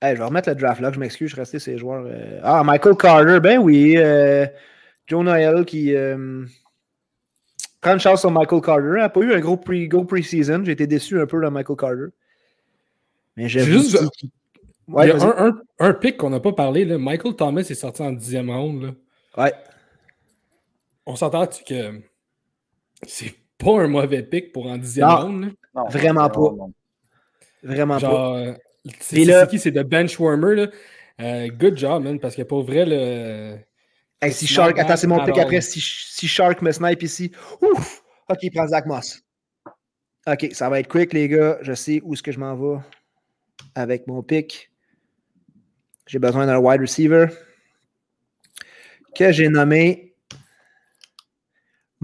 Hey, 0.00 0.14
je 0.14 0.18
vais 0.20 0.24
remettre 0.26 0.48
le 0.50 0.54
draft 0.54 0.80
là, 0.80 0.90
je 0.92 0.98
m'excuse, 0.98 1.28
je 1.28 1.34
suis 1.34 1.40
resté 1.40 1.70
les 1.70 1.78
joueurs. 1.78 2.04
euh, 2.06 2.40
Ah, 2.42 2.62
Michael 2.64 2.96
Carter, 2.96 3.40
ben 3.40 3.58
oui. 3.58 3.94
euh, 3.96 4.46
Joe 5.06 5.24
Noel 5.24 5.64
qui 5.64 5.94
euh, 5.94 6.44
prend 7.84 7.92
une 7.94 8.00
chance 8.00 8.20
sur 8.20 8.30
Michael 8.30 8.60
Carter. 8.60 8.86
Il 8.96 9.00
n'a 9.00 9.08
pas 9.08 9.20
eu 9.20 9.32
un 9.34 9.40
gros 9.40 9.56
pre- 9.56 9.88
gros 9.88 10.04
pre-season. 10.04 10.64
J'ai 10.64 10.72
été 10.72 10.86
déçu 10.86 11.20
un 11.20 11.26
peu 11.26 11.40
de 11.40 11.48
Michael 11.48 11.76
Carter. 11.76 12.06
Mais 13.36 13.48
j'ai 13.48 13.60
Juste-. 13.60 14.02
Ouais, 14.86 15.06
Il 15.06 15.08
y 15.08 15.12
a 15.12 15.24
un, 15.24 15.48
un, 15.48 15.62
un 15.78 15.94
pick 15.94 16.16
qu'on 16.18 16.30
n'a 16.30 16.40
pas 16.40 16.52
parlé. 16.52 16.84
Là. 16.84 16.98
Michael 16.98 17.34
Thomas 17.36 17.60
est 17.62 17.74
sorti 17.74 18.02
en 18.02 18.12
dixième 18.12 18.50
round. 18.50 18.82
Là. 18.82 19.44
Ouais. 19.44 19.52
On 21.06 21.16
s'entend-tu 21.16 21.64
que 21.64 22.00
c'est 23.06 23.34
pas 23.58 23.80
un 23.82 23.88
mauvais 23.88 24.22
pick 24.22 24.52
pour 24.52 24.66
en 24.66 24.76
dixième 24.76 25.08
Non. 25.08 25.16
round? 25.16 25.44
là? 25.44 25.50
Non, 25.74 25.88
Vraiment 25.88 26.28
pas. 26.28 26.50
Vraiment 27.62 27.94
pas. 27.94 27.98
Genre, 28.00 28.34
euh, 28.34 28.52
c'est 29.00 29.48
qui? 29.48 29.58
C'est 29.58 29.70
de 29.70 29.82
Benchwarmer. 29.82 30.54
Là. 30.54 30.66
Euh, 31.20 31.48
good 31.48 31.76
job, 31.78 32.02
man, 32.04 32.18
parce 32.20 32.36
que 32.36 32.42
pour 32.42 32.62
vrai, 32.64 32.84
le. 32.86 33.56
Hey, 34.24 34.32
si 34.32 34.46
Shark, 34.46 34.78
attends, 34.78 34.96
c'est 34.96 35.06
mon 35.06 35.22
pick 35.22 35.36
après. 35.36 35.60
Si, 35.60 35.80
si 35.80 36.26
Shark 36.26 36.62
me 36.62 36.72
snipe 36.72 37.02
ici. 37.02 37.30
Ouf! 37.60 38.02
Ok, 38.30 38.38
il 38.42 38.50
prend 38.50 38.66
Zach 38.66 38.86
Moss. 38.86 39.20
Ok, 40.26 40.48
ça 40.52 40.70
va 40.70 40.80
être 40.80 40.88
quick, 40.88 41.12
les 41.12 41.28
gars. 41.28 41.58
Je 41.60 41.74
sais 41.74 42.00
où 42.02 42.14
est-ce 42.14 42.22
que 42.22 42.32
je 42.32 42.38
m'en 42.38 42.56
vais 42.56 42.80
avec 43.74 44.06
mon 44.06 44.22
pick. 44.22 44.70
J'ai 46.06 46.18
besoin 46.18 46.46
d'un 46.46 46.56
wide 46.56 46.80
receiver 46.80 47.26
que 49.14 49.30
j'ai 49.30 49.50
nommé 49.50 50.13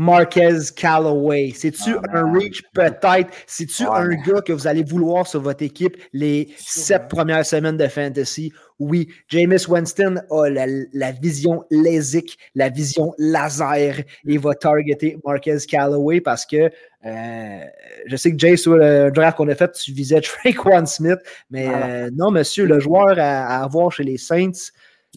Marquez 0.00 0.56
Callaway. 0.74 1.52
C'est-tu 1.54 1.94
Ah, 2.08 2.18
un 2.20 2.32
reach? 2.32 2.62
Peut-être? 2.72 3.28
C'est-tu 3.46 3.82
un 3.84 4.08
gars 4.08 4.40
que 4.40 4.52
vous 4.54 4.66
allez 4.66 4.82
vouloir 4.82 5.26
sur 5.26 5.42
votre 5.42 5.62
équipe 5.62 5.94
les 6.14 6.48
sept 6.56 7.08
premières 7.08 7.44
semaines 7.44 7.76
de 7.76 7.86
fantasy? 7.86 8.50
Oui. 8.78 9.08
Jameis 9.28 9.66
Winston 9.68 10.22
a 10.30 10.48
la, 10.48 10.64
la 10.94 11.12
vision 11.12 11.64
LASIK, 11.70 12.38
la 12.54 12.70
vision 12.70 13.12
laser. 13.18 13.96
Il 14.24 14.38
va 14.38 14.54
targeter 14.54 15.18
Marquez 15.22 15.58
Callaway 15.68 16.22
parce 16.22 16.46
que 16.46 16.70
euh, 17.04 17.60
je 18.06 18.16
sais 18.16 18.32
que 18.32 18.38
Jay, 18.38 18.56
sur 18.56 18.76
le 18.76 19.10
draft 19.10 19.36
qu'on 19.36 19.48
a 19.48 19.54
fait, 19.54 19.70
tu 19.72 19.92
visais 19.92 20.22
Traquan 20.22 20.86
Smith, 20.86 21.18
mais 21.50 21.66
Voilà. 21.66 21.86
euh, 21.86 22.10
non, 22.14 22.30
monsieur, 22.30 22.64
le 22.64 22.80
joueur 22.80 23.18
à, 23.18 23.58
à 23.58 23.64
avoir 23.64 23.92
chez 23.92 24.04
les 24.04 24.16
Saints, 24.16 24.70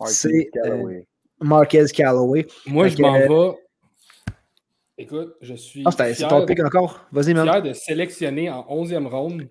c'est 0.08 0.28
euh, 0.58 0.62
Callaway. 0.62 1.06
Marquez 1.40 1.86
Callaway. 1.94 2.46
Moi, 2.68 2.90
je 2.90 2.98
m'en 3.02 3.14
vais. 3.14 3.28
Écoute, 4.98 5.36
je 5.42 5.56
suis. 5.56 5.84
Ah, 5.86 5.92
c'est 5.92 6.28
ton 6.28 6.42
de- 6.42 6.46
pick 6.46 6.60
encore? 6.64 7.06
Vas-y, 7.12 7.34
man. 7.34 7.46
fier 7.50 7.62
de 7.62 7.74
sélectionner 7.74 8.50
en 8.50 8.66
11e 8.70 9.08
ronde 9.08 9.50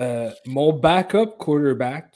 euh, 0.00 0.30
mon 0.46 0.72
backup 0.72 1.36
quarterback. 1.38 2.06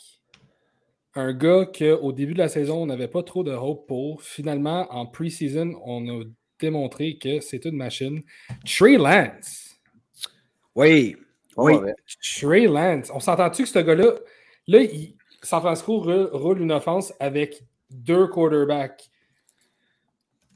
Un 1.15 1.35
gars 1.35 1.67
qu'au 1.67 2.11
début 2.13 2.33
de 2.33 2.39
la 2.39 2.49
saison, 2.49 2.83
on 2.83 2.87
n'avait 2.87 3.09
pas 3.09 3.23
trop 3.23 3.45
de 3.45 3.53
hope 3.53 3.87
pour. 3.87 4.23
Finalement, 4.23 4.87
en 4.91 5.05
pre-season, 5.05 5.75
on 5.85 6.09
a 6.09 6.25
démontré 6.59 7.19
que 7.19 7.41
c'est 7.41 7.67
une 7.67 7.77
machine. 7.77 8.23
Trey 8.65 8.97
Lance. 8.97 9.77
Oui. 10.75 11.17
Oui. 11.59 11.75
Trey 12.41 12.67
Lance. 12.67 13.11
On 13.15 13.21
s'entend-tu 13.21 13.65
que 13.65 13.69
ce 13.69 13.81
gars-là, 13.81 14.13
là, 14.69 14.81
il- 14.81 15.15
San 15.43 15.61
Francisco 15.61 15.99
roule 16.33 16.63
une 16.63 16.73
offense 16.73 17.13
avec 17.21 17.63
deux 17.91 18.29
quarterbacks. 18.29 19.11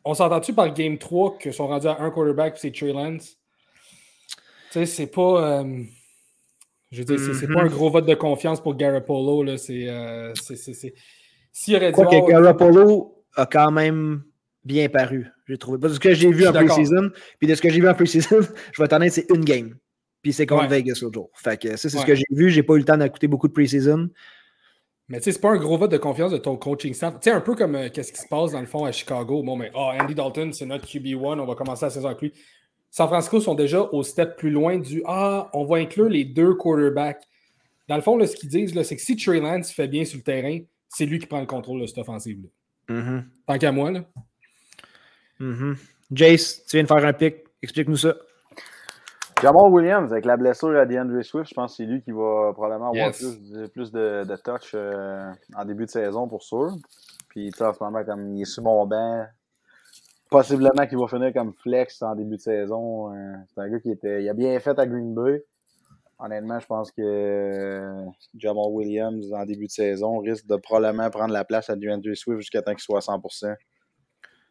On 0.09 0.15
s'entend-tu 0.15 0.53
par 0.53 0.73
game 0.73 0.99
3 0.99 1.37
qu'ils 1.39 1.53
sont 1.53 1.67
rendus 1.67 1.89
à 1.89 2.01
un 2.01 2.11
quarterback 2.11 2.53
puis 2.55 2.61
c'est 2.63 2.71
Trey 2.73 2.93
Lance? 2.93 3.37
Tu 4.71 4.79
sais, 4.81 4.87
c'est 4.87 5.07
pas. 5.09 5.61
euh, 5.63 5.83
je 6.93 6.99
veux 6.99 7.05
dire, 7.05 7.19
c'est- 7.19 7.35
c'est 7.35 7.49
pas 7.53 7.63
un 7.63 7.67
gros 7.67 7.91
vote 7.91 8.07
de 8.07 8.15
confiance 8.15 8.63
pour 8.63 8.77
Garoppolo. 8.77 9.43
là. 9.43 9.57
C'est. 9.59 9.89
euh, 9.89 10.33
c'est- 10.41 10.57
c'est- 10.57 10.75
c'est- 10.75 10.95
S'il 11.53 11.75
aurait 11.77 11.89
dit. 11.91 11.95
Quoi 11.95 12.07
que 12.07 12.29
Garoppolo 12.31 13.25
a 13.35 13.47
quand 13.47 13.71
même 13.73 14.23
bien 14.65 14.89
paru, 14.89 15.27
j'ai 15.49 15.59
trouvé. 15.59 15.79
Parce 15.79 15.93
que 15.93 15.97
ce 15.97 16.01
que 16.01 16.15
j'ai 16.15 16.31
vu 16.31 16.47
en 16.47 16.53
pre-season, 16.53 17.11
puis 17.39 17.49
de 17.49 17.55
ce 17.55 17.63
que 17.63 17.69
j'ai 17.71 17.81
vu 17.81 17.89
en 17.89 17.95
pre-season, 17.95 18.41
je 18.73 18.81
vais 18.83 18.85
être 18.85 18.93
honnête, 18.93 19.13
c'est 19.13 19.27
une 19.35 19.45
game. 19.45 19.75
Puis 20.23 20.33
c'est 20.33 20.47
contre 20.47 20.63
Ouais. 20.63 20.69
Vegas 20.69 20.99
l'autre 21.03 21.15
jour. 21.15 21.31
Fait 21.35 21.61
que 21.61 21.71
ça, 21.77 21.89
c'est 21.89 21.99
ce 21.99 22.05
que 22.07 22.15
j'ai 22.15 22.25
vu. 22.31 22.51
J'ai 22.51 22.63
pas 22.63 22.75
eu 22.75 22.79
le 22.79 22.85
temps 22.85 22.97
d'écouter 22.97 23.27
beaucoup 23.29 23.49
de 23.49 23.53
pre-season. 23.53 24.09
Mais 25.09 25.19
tu 25.19 25.25
sais, 25.25 25.33
c'est 25.33 25.41
pas 25.41 25.51
un 25.51 25.57
gros 25.57 25.79
vote 25.79 25.91
de 25.91 25.99
confiance 25.99 26.33
de 26.33 26.39
ton 26.39 26.57
coaching 26.57 26.93
staff. 26.93 27.15
Tu 27.15 27.31
sais, 27.31 27.31
un 27.31 27.41
peu 27.41 27.55
comme 27.55 27.77
euh, 27.77 27.89
qu'est-ce 27.91 28.13
qui 28.13 28.21
se 28.21 28.27
passe 28.27 28.53
dans 28.53 28.61
le 28.61 28.67
fond 28.67 28.85
à 28.85 28.93
Chicago. 28.93 29.43
Bon, 29.43 29.57
mais 29.57 29.71
oh, 29.75 29.93
Andy 30.01 30.15
Dalton, 30.15 30.53
c'est 30.53 30.67
notre 30.67 30.87
QB1, 30.87 31.39
on 31.39 31.47
va 31.47 31.55
commencer 31.55 31.87
la 31.87 31.91
saison 31.91 32.09
avec 32.09 32.23
lui. 32.23 32.33
San 32.91 33.07
Francisco 33.07 33.41
sont 33.41 33.55
déjà 33.55 33.83
au 33.83 34.03
step 34.03 34.37
plus 34.37 34.51
loin 34.51 34.79
du 34.79 35.03
Ah, 35.07 35.49
on 35.53 35.65
va 35.65 35.77
inclure 35.77 36.09
les 36.09 36.25
deux 36.25 36.55
quarterbacks. 36.55 37.23
Dans 37.89 37.97
le 37.97 38.03
fond, 38.03 38.17
là, 38.17 38.27
ce 38.27 38.35
qu'ils 38.35 38.49
disent, 38.49 38.81
c'est 38.83 38.97
que 38.97 39.03
si 39.03 39.17
Trey 39.17 39.39
Lance 39.39 39.71
fait 39.71 39.87
bien 39.87 40.05
sur 40.05 40.17
le 40.17 40.25
terrain, 40.25 40.59
c'est 40.89 41.07
lui 41.07 41.19
qui 41.19 41.27
prend 41.27 41.41
le 41.41 41.47
contrôle 41.47 41.81
de 41.81 41.87
cette 41.87 41.99
offensive. 41.99 42.43
là. 42.43 42.49
Tant 43.47 43.59
qu'à 43.59 43.71
moi, 43.71 43.91
là. 43.91 44.05
Mhm. 45.39 45.77
Jace, 46.11 46.65
tu 46.67 46.77
viens 46.77 46.83
de 46.85 46.89
faire 46.89 47.05
un 47.05 47.13
pick. 47.13 47.45
Explique-nous 47.63 47.97
ça. 47.97 48.17
Jamal 49.43 49.71
Williams, 49.71 50.13
avec 50.13 50.25
la 50.25 50.37
blessure 50.37 50.77
à 50.79 50.87
DeAndre 50.87 51.23
Swift, 51.23 51.49
je 51.51 51.55
pense 51.55 51.73
que 51.73 51.77
c'est 51.77 51.85
lui 51.85 52.01
qui 52.03 52.11
va 52.11 52.53
probablement 52.55 52.89
avoir 52.89 53.07
Yes. 53.09 53.19
plus, 53.19 53.51
de- 53.53 53.67
plus 53.67 53.93
de, 53.93 54.25
de 54.25 54.37
touch 54.37 54.73
euh, 54.75 55.31
en 55.55 55.65
début 55.65 55.85
de 55.85 55.91
saison 55.91 56.27
pour 56.27 56.43
sûr. 56.43 56.71
Puis 57.29 57.51
tu 57.51 57.59
sais, 57.59 57.65
en 57.67 57.75
ce 57.75 57.85
moment, 57.85 58.03
comme 58.05 58.35
il 58.35 58.43
est 58.43 58.45
sur 58.47 58.63
mon 58.63 58.87
banc, 58.87 59.27
possiblement 60.31 60.87
qu'il 60.87 60.99
va 60.99 61.07
finir 61.07 61.33
comme 61.35 61.53
flex 61.53 62.01
en 62.03 62.15
début 62.15 62.37
de 62.37 62.41
saison. 62.41 63.13
Euh, 63.15 63.35
c'est 63.55 63.61
un 63.61 63.69
gars 63.69 63.79
qui 63.81 63.91
était. 63.91 64.23
Il 64.23 64.29
a 64.29 64.35
bien 64.35 64.59
fait 64.59 64.79
à 64.79 64.87
Green 64.87 65.15
Bay. 65.15 65.45
Honnêtement, 66.19 66.59
je 66.59 66.67
pense 66.67 66.91
que 66.93 67.03
euh, 67.03 68.05
Jamal 68.39 68.65
Williams, 68.71 69.31
en 69.35 69.45
début 69.45 69.67
de 69.67 69.71
saison, 69.71 70.17
risque 70.19 70.47
de 70.47 70.57
probablement 70.57 71.11
prendre 71.11 71.35
la 71.35 71.45
place 71.45 71.69
à 71.69 71.77
DeAndre 71.77 72.17
Swift 72.17 72.41
jusqu'à 72.41 72.63
temps 72.63 72.73
qu'il 72.73 72.81
soit 72.81 72.97
à 72.99 73.17
100%. 73.17 73.55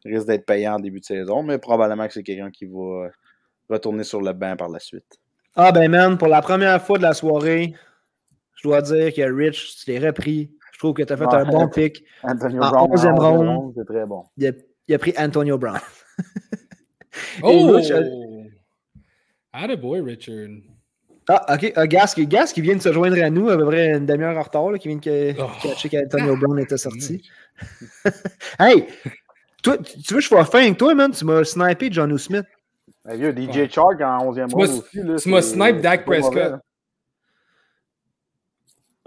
Il 0.06 0.14
risque 0.16 0.28
d'être 0.28 0.46
payant 0.46 0.76
en 0.76 0.80
début 0.80 1.00
de 1.00 1.06
saison, 1.06 1.42
mais 1.42 1.58
probablement 1.58 2.06
que 2.06 2.14
c'est 2.14 2.22
quelqu'un 2.22 2.52
qui 2.52 2.66
va 2.66 3.10
retourner 3.70 4.04
sur 4.04 4.22
le 4.22 4.34
banc 4.34 4.56
par 4.56 4.70
la 4.70 4.80
suite. 4.80 5.20
Ah 5.56 5.72
ben 5.72 5.90
man, 5.90 6.18
pour 6.18 6.28
la 6.28 6.42
première 6.42 6.82
fois 6.82 6.98
de 6.98 7.04
la 7.04 7.14
soirée, 7.14 7.74
je 8.56 8.68
dois 8.68 8.82
dire 8.82 9.14
que 9.14 9.22
Rich, 9.22 9.78
tu 9.80 9.86
t'es 9.86 10.00
repris. 10.00 10.52
Je 10.74 10.80
trouve 10.80 10.94
que 10.94 11.04
tu 11.04 11.14
as 11.14 11.18
fait 11.18 11.24
un 11.34 11.46
bon 11.46 11.70
pick. 11.70 12.04
Antonio 12.24 12.62
En 12.62 12.70
Brown, 12.70 12.90
11e 12.92 13.08
en 13.08 13.16
11e 13.16 13.20
ronde. 13.20 13.48
ronde, 13.48 13.74
c'est 13.78 13.86
très 13.86 14.06
bon. 14.06 14.24
Il 14.38 14.48
a, 14.48 14.52
il 14.88 14.96
a 14.96 15.00
pris 15.00 15.14
Antonio 15.18 15.58
Brown. 15.58 15.80
Oh! 17.44 17.80
Attaboy, 19.54 20.02
Richard. 20.02 20.50
Ah, 21.30 21.56
ok. 21.56 21.72
Ah, 21.76 21.88
Gas, 21.88 22.14
qui- 22.14 22.28
Gas 22.28 22.52
qui 22.54 22.62
vient 22.62 22.76
de 22.76 22.82
se 22.82 22.92
joindre 22.92 23.22
à 23.24 23.30
nous 23.30 23.50
à 23.50 23.58
peu 23.58 23.66
près 23.66 23.94
une 23.96 24.06
demi-heure 24.06 24.38
en 24.38 24.42
retard, 24.42 24.70
là, 24.72 24.78
qui 24.78 24.90
vient 24.90 24.98
de 24.98 25.34
Oh. 25.40 25.48
catcher 25.64 25.90
qu'Antonio 25.90 26.36
Brown 26.42 26.60
était 26.60 26.78
sorti. 26.78 27.28
Hey! 28.60 28.86
Toi, 29.64 29.78
tu 29.78 30.14
veux 30.14 30.18
que 30.18 30.22
je 30.22 30.28
sois 30.28 30.46
fin 30.46 30.60
avec 30.60 30.78
toi, 30.78 30.94
man? 30.94 31.12
Tu 31.12 31.24
m'as 31.26 31.44
snipé 31.46 31.88
John 31.92 32.16
Smith. 32.18 32.46
Ben, 33.06 33.18
vieux, 33.18 33.32
DJ 33.32 33.58
Ouais. 33.58 33.70
Chark 33.70 34.02
en 34.02 34.26
11e 34.32 34.48
Tu 34.50 34.56
ronde 34.56 34.68
m'as- 34.68 34.74
aussi. 34.78 34.98
Là, 35.02 35.16
tu 35.18 35.30
m'as 35.30 35.42
c'est- 35.42 35.54
snipe 35.54 35.82
Dak 35.82 36.06
Prescott. 36.06 36.34
là. 36.36 36.60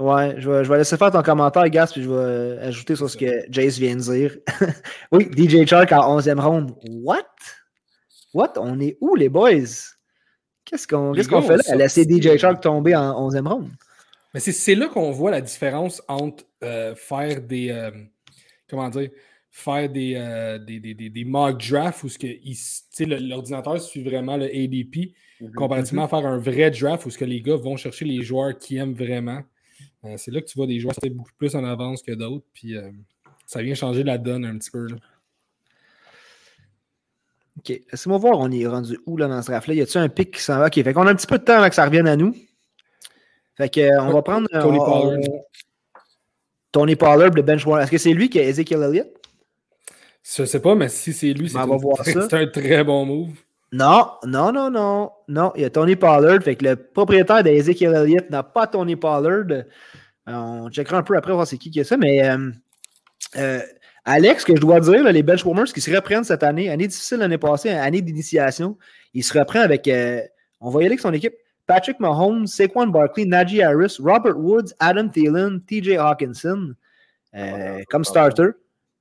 Ouais, 0.00 0.36
je 0.38 0.48
vais, 0.48 0.62
je 0.64 0.70
vais 0.70 0.78
laisser 0.78 0.96
faire 0.96 1.10
ton 1.10 1.22
commentaire, 1.22 1.68
Gas, 1.70 1.90
puis 1.92 2.04
je 2.04 2.08
vais 2.08 2.58
ajouter 2.60 2.94
sur 2.94 3.10
ce 3.10 3.16
que 3.16 3.26
Jace 3.50 3.78
vient 3.78 3.96
de 3.96 4.00
dire. 4.00 4.36
oui, 5.12 5.28
DJ 5.36 5.66
Chark 5.66 5.90
en 5.90 6.16
11e 6.20 6.38
ronde. 6.38 6.72
What? 7.02 7.26
What? 8.32 8.52
On 8.58 8.78
est 8.78 8.96
où, 9.00 9.16
les 9.16 9.28
boys? 9.28 9.50
Qu'est-ce 10.64 10.86
qu'on 10.86 11.12
qu'on 11.14 11.40
gars 11.40 11.42
fait 11.42 11.68
là? 11.70 11.74
laisser 11.76 12.04
DJ 12.04 12.36
Chark 12.38 12.60
tomber 12.60 12.94
en 12.94 13.28
11e 13.28 13.48
ronde. 13.48 13.70
Mais 14.32 14.38
c'est- 14.40 14.52
c'est 14.52 14.76
là 14.76 14.86
qu'on 14.86 15.10
voit 15.10 15.32
la 15.32 15.40
différence 15.40 16.00
entre 16.06 16.44
euh, 16.62 16.94
faire 16.94 17.40
des. 17.40 17.70
euh, 17.70 17.90
comment 18.70 18.88
dire 18.90 19.10
Faire 19.50 19.88
des, 19.88 20.14
euh, 20.16 20.58
des, 20.58 20.78
des, 20.78 20.94
des- 20.94 21.10
des 21.10 21.24
mock 21.24 21.58
drafts 21.68 22.04
où 22.04 22.08
l'ordinateur 23.00 23.80
suit 23.80 24.02
vraiment 24.02 24.36
le 24.36 24.44
ADP 24.46 25.14
Mhm. 25.40 25.52
comparativement 25.54 26.04
à 26.04 26.08
faire 26.08 26.26
un 26.26 26.38
vrai 26.38 26.70
draft 26.70 27.06
où 27.06 27.10
ce 27.10 27.18
que 27.18 27.24
les 27.24 27.40
gars 27.40 27.54
vont 27.56 27.76
chercher 27.76 28.04
les 28.04 28.22
joueurs 28.22 28.58
qui 28.58 28.76
aiment 28.76 28.94
vraiment. 28.94 29.40
Euh, 30.04 30.14
c'est 30.16 30.30
là 30.32 30.40
que 30.40 30.46
tu 30.46 30.58
vois 30.58 30.66
des 30.66 30.80
joueurs 30.80 30.94
qui 30.96 31.10
beaucoup 31.10 31.30
plus 31.38 31.54
en 31.54 31.62
avance 31.64 32.02
que 32.02 32.10
d'autres. 32.12 32.44
Puis 32.52 32.76
euh, 32.76 32.90
ça 33.46 33.62
vient 33.62 33.74
changer 33.74 34.02
la 34.02 34.18
donne 34.18 34.44
un 34.44 34.58
petit 34.58 34.70
peu. 34.70 34.86
là. 34.88 34.96
OK. 37.58 37.80
Laissez-moi 37.90 38.18
voir, 38.18 38.38
on 38.38 38.50
est 38.50 38.66
rendu 38.66 38.98
où 39.06 39.16
là 39.16 39.26
dans 39.28 39.40
ce 39.42 39.48
draft-là? 39.50 39.74
Y 39.74 39.80
a-t-il 39.82 39.98
un 39.98 40.08
pic 40.08 40.32
qui 40.32 40.40
s'en 40.40 40.58
va? 40.58 40.66
OK. 40.66 40.74
Fait 40.74 40.92
qu'on 40.92 41.06
a 41.06 41.10
un 41.10 41.14
petit 41.14 41.26
peu 41.26 41.38
de 41.38 41.44
temps 41.44 41.54
avant 41.56 41.68
que 41.68 41.74
ça 41.74 41.84
revienne 41.84 42.06
à 42.08 42.16
nous. 42.16 42.34
Fait 43.56 43.68
que, 43.68 43.80
euh, 43.80 44.00
on 44.02 44.12
va 44.12 44.22
prendre. 44.22 44.48
Tony 44.60 44.78
on- 44.78 44.84
Pollard. 44.84 45.18
on- 45.18 45.44
Tony 46.70 46.96
Pollard, 46.96 47.30
le 47.30 47.42
bench. 47.42 47.66
Est-ce 47.66 47.90
que 47.90 47.98
c'est 47.98 48.12
lui 48.12 48.28
qui 48.28 48.38
a 48.38 48.42
Ezekiel 48.44 48.82
Elliott? 48.82 49.08
Je 50.36 50.44
sais 50.44 50.60
pas, 50.60 50.74
mais 50.74 50.88
si 50.88 51.12
c'est 51.12 51.32
lui, 51.32 51.48
c'est 51.48 51.58
Ben, 51.58 51.78
c'est 52.04 52.34
un 52.34 52.46
très 52.46 52.84
bon 52.84 53.06
move. 53.06 53.30
Non, 53.72 54.10
non, 54.24 54.52
non, 54.52 54.70
non. 54.70 55.10
Non, 55.28 55.52
il 55.56 55.62
y 55.62 55.64
a 55.64 55.70
Tony 55.70 55.96
Pollard. 55.96 56.42
Fait 56.42 56.56
que 56.56 56.64
le 56.64 56.76
propriétaire 56.76 57.42
d'Ezekiel 57.42 57.94
Elliott 57.94 58.30
n'a 58.30 58.42
pas 58.42 58.66
Tony 58.66 58.96
Pollard. 58.96 59.46
Euh, 59.50 59.62
on 60.26 60.70
checkera 60.70 60.98
un 60.98 61.02
peu 61.02 61.16
après 61.16 61.32
voir 61.32 61.46
c'est 61.46 61.58
qui 61.58 61.70
qui 61.70 61.80
a 61.80 61.84
ça. 61.84 61.96
Mais 61.96 62.28
euh, 62.28 62.50
euh, 63.36 63.60
Alex, 64.04 64.42
ce 64.42 64.46
que 64.46 64.56
je 64.56 64.60
dois 64.60 64.80
dire, 64.80 65.02
là, 65.02 65.12
les 65.12 65.22
benchwarmers 65.22 65.66
qui 65.66 65.80
se 65.80 65.94
reprennent 65.94 66.24
cette 66.24 66.42
année, 66.42 66.70
année 66.70 66.88
difficile 66.88 67.18
l'année 67.18 67.38
passée, 67.38 67.70
année 67.70 68.02
d'initiation, 68.02 68.76
il 69.14 69.22
se 69.24 69.38
reprend 69.38 69.60
avec. 69.60 69.88
euh, 69.88 70.20
on 70.60 70.70
va 70.70 70.80
y 70.80 70.82
aller 70.82 70.92
avec 70.92 71.00
son 71.00 71.12
équipe. 71.12 71.34
Patrick 71.66 72.00
Mahomes, 72.00 72.46
Saquon 72.46 72.86
Barkley, 72.86 73.26
Najee 73.26 73.62
Harris, 73.62 73.98
Robert 74.00 74.38
Woods, 74.38 74.72
Adam 74.80 75.08
Thielen, 75.08 75.60
TJ 75.60 75.98
Hawkinson 75.98 76.74
euh, 77.34 77.80
comme 77.90 78.04
starter. 78.04 78.50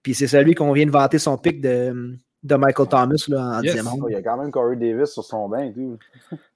Puis 0.07 0.13
c'est 0.13 0.27
celui 0.27 0.55
qu'on 0.55 0.71
vient 0.71 0.85
de 0.85 0.91
vanter 0.91 1.19
son 1.19 1.37
pic 1.37 1.59
de, 1.59 2.15
de 2.41 2.55
Michael 2.55 2.87
Thomas 2.87 3.25
là, 3.27 3.57
en 3.59 3.61
Yes. 3.61 3.75
10e 3.75 3.89
ronde. 3.89 3.99
Oh, 4.03 4.07
il 4.07 4.13
y 4.13 4.15
a 4.15 4.21
quand 4.21 4.37
même 4.37 4.51
Corey 4.51 4.77
Davis 4.77 5.09
sur 5.09 5.21
son 5.25 5.49
banc 5.49 5.59
et 5.59 5.73
tout. 5.73 5.97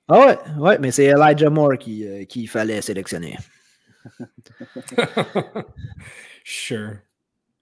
Ah 0.07 0.25
ouais, 0.25 0.37
ouais, 0.57 0.79
mais 0.79 0.89
c'est 0.91 1.03
Elijah 1.07 1.49
Moore 1.49 1.77
qui, 1.77 2.07
euh, 2.07 2.23
qu'il 2.23 2.47
fallait 2.47 2.81
sélectionner. 2.81 3.37
sure. 6.45 6.91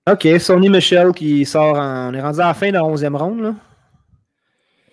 OK, 0.08 0.28
Sonny 0.40 0.70
Michel 0.70 1.12
qui 1.12 1.44
sort 1.44 1.80
en. 1.80 2.12
On 2.12 2.14
est 2.14 2.22
rendu 2.22 2.40
à 2.40 2.50
la 2.50 2.54
fin 2.54 2.68
de 2.68 2.74
la 2.74 2.82
11e 2.82 3.16
ronde. 3.18 3.42
Là. 3.42 3.56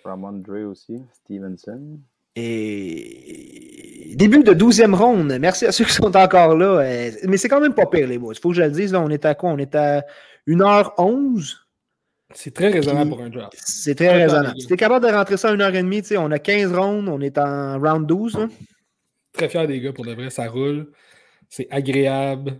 Ramon 0.03 0.31
Dre 0.33 0.67
aussi, 0.67 0.99
Stevenson. 1.13 1.99
Et 2.35 4.13
début 4.15 4.41
de 4.43 4.53
12e 4.53 4.95
ronde. 4.95 5.37
Merci 5.39 5.67
à 5.67 5.71
ceux 5.71 5.85
qui 5.85 5.93
sont 5.93 6.17
encore 6.17 6.55
là. 6.55 6.79
Euh, 6.79 7.11
Mais 7.25 7.37
c'est 7.37 7.49
quand 7.49 7.61
même 7.61 7.75
pas 7.75 7.85
pire, 7.85 8.07
les 8.07 8.17
boys. 8.17 8.33
Il 8.35 8.39
faut 8.39 8.49
que 8.49 8.55
je 8.55 8.63
le 8.63 8.71
dise. 8.71 8.93
Là, 8.93 8.99
on 8.99 9.09
est 9.09 9.25
à 9.25 9.35
quoi? 9.35 9.51
On 9.51 9.59
est 9.59 9.75
à 9.75 10.03
1h11. 10.47 11.55
C'est 12.33 12.53
très 12.53 12.69
raisonnable 12.69 13.09
pour 13.09 13.21
un 13.21 13.29
draft. 13.29 13.53
C'est 13.57 13.95
très 13.95 14.07
Ouais, 14.09 14.23
raisonnable. 14.23 14.59
Si 14.59 14.67
t'es 14.67 14.77
capable 14.77 15.05
de 15.07 15.11
rentrer 15.11 15.37
ça 15.37 15.51
en 15.51 15.55
1h30, 15.55 16.01
tu 16.01 16.07
sais, 16.09 16.17
on 16.17 16.29
a 16.31 16.39
15 16.39 16.73
rondes, 16.73 17.07
on 17.09 17.21
est 17.21 17.37
en 17.37 17.79
round 17.79 18.05
12. 18.05 18.37
là. 18.37 18.47
Très 19.33 19.49
fier 19.49 19.67
des 19.67 19.79
gars 19.79 19.93
pour 19.93 20.05
de 20.05 20.13
vrai, 20.13 20.29
ça 20.29 20.47
roule. 20.47 20.91
C'est 21.49 21.67
agréable. 21.71 22.59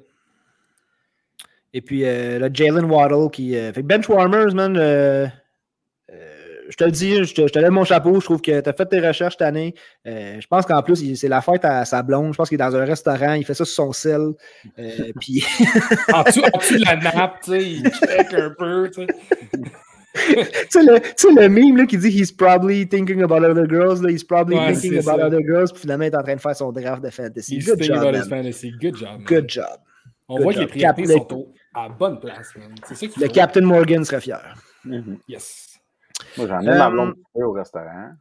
Et 1.73 1.81
puis 1.81 2.05
euh, 2.05 2.39
le 2.39 2.49
Jalen 2.53 2.85
Waddle 2.85 3.29
qui 3.31 3.55
euh, 3.57 3.73
fait 3.73 3.83
bench 3.83 4.07
warmers, 4.07 4.53
man. 4.55 4.77
euh, 4.77 5.27
je 6.69 6.75
te 6.75 6.83
le 6.83 6.91
dis, 6.91 7.23
je 7.23 7.33
te, 7.33 7.41
je 7.47 7.51
te 7.53 7.59
lève 7.59 7.71
mon 7.71 7.83
chapeau. 7.83 8.19
Je 8.19 8.25
trouve 8.25 8.41
que 8.41 8.59
tu 8.61 8.69
as 8.69 8.73
fait 8.73 8.85
tes 8.85 8.99
recherches 8.99 9.33
cette 9.33 9.41
année. 9.47 9.73
Euh, 10.05 10.39
je 10.39 10.47
pense 10.47 10.65
qu'en 10.65 10.81
plus, 10.81 11.15
c'est 11.15 11.27
la 11.27 11.41
fête 11.41 11.63
à 11.65 11.85
sa 11.85 12.03
blonde. 12.03 12.33
Je 12.33 12.37
pense 12.37 12.49
qu'il 12.49 12.55
est 12.55 12.63
dans 12.65 12.75
un 12.75 12.85
restaurant. 12.85 13.33
Il 13.33 13.45
fait 13.45 13.53
ça 13.53 13.65
sur 13.65 13.73
son 13.85 13.93
sel. 13.93 14.29
Euh, 14.79 14.89
puis 15.19 15.45
En 16.13 16.23
dessous, 16.23 16.41
en 16.53 16.57
dessous 16.57 16.77
de 16.79 16.85
la 16.85 16.95
nappe, 16.97 17.41
tu 17.43 17.51
sais, 17.51 17.63
il 17.63 17.83
check 17.91 18.33
un 18.33 18.53
peu, 18.57 18.89
tu 18.93 19.05
sais. 19.05 19.07
tu 20.13 20.43
sais, 20.71 20.83
le, 20.83 20.99
tu 20.99 21.07
sais, 21.15 21.31
le 21.31 21.47
meme 21.47 21.77
là, 21.77 21.85
qui 21.85 21.97
dit 21.97 22.09
He's 22.09 22.31
probably 22.31 22.87
thinking 22.87 23.21
about 23.21 23.43
other 23.43 23.67
girls. 23.69 24.01
Là, 24.01 24.09
he's 24.09 24.23
probably 24.23 24.55
Ouais, 24.57 24.73
thinking 24.73 24.99
about 24.99 25.19
ça. 25.19 25.27
other 25.27 25.41
girls. 25.45 25.71
Puis 25.71 25.81
finalement, 25.81 26.05
il 26.05 26.07
est 26.11 26.15
en 26.15 26.23
train 26.23 26.35
de 26.35 26.41
faire 26.41 26.55
son 26.55 26.71
draft 26.71 27.03
de 27.03 27.09
fantasy. 27.09 27.57
He's 27.57 27.65
Good 27.65 27.83
job, 27.83 27.97
about 27.97 28.15
his 28.17 28.27
man. 28.29 28.41
fantasy. 28.43 28.71
Good 28.81 28.95
job. 28.95 29.09
man. 29.09 29.23
Good 29.25 29.49
job. 29.49 29.65
On 30.29 30.35
good 30.35 30.43
voit 30.43 30.53
que 30.53 30.57
les 30.59 30.63
job. 30.65 30.71
priorités 30.71 31.03
Cap- 31.13 31.29
sont 31.29 31.35
au- 31.35 31.53
à 31.75 31.89
bonne 31.89 32.19
place, 32.19 32.49
man. 32.57 32.73
C'est 32.87 32.95
ça 32.95 33.07
qu'il 33.07 33.21
Le. 33.21 33.27
Captain 33.29 33.61
Morgan 33.61 34.03
serait 34.03 34.19
fier. 34.21 34.41
Mhm. 34.83 35.19
Yes. 35.27 35.66
Moi, 36.37 36.47
j'en 36.47 36.61
ai 36.61 36.65
ma 36.65 36.87
Euh, 36.87 36.89
blonde 36.89 37.15
qui 37.15 37.21
fait 37.33 37.43
au 37.43 37.51
restaurant. 37.51 38.11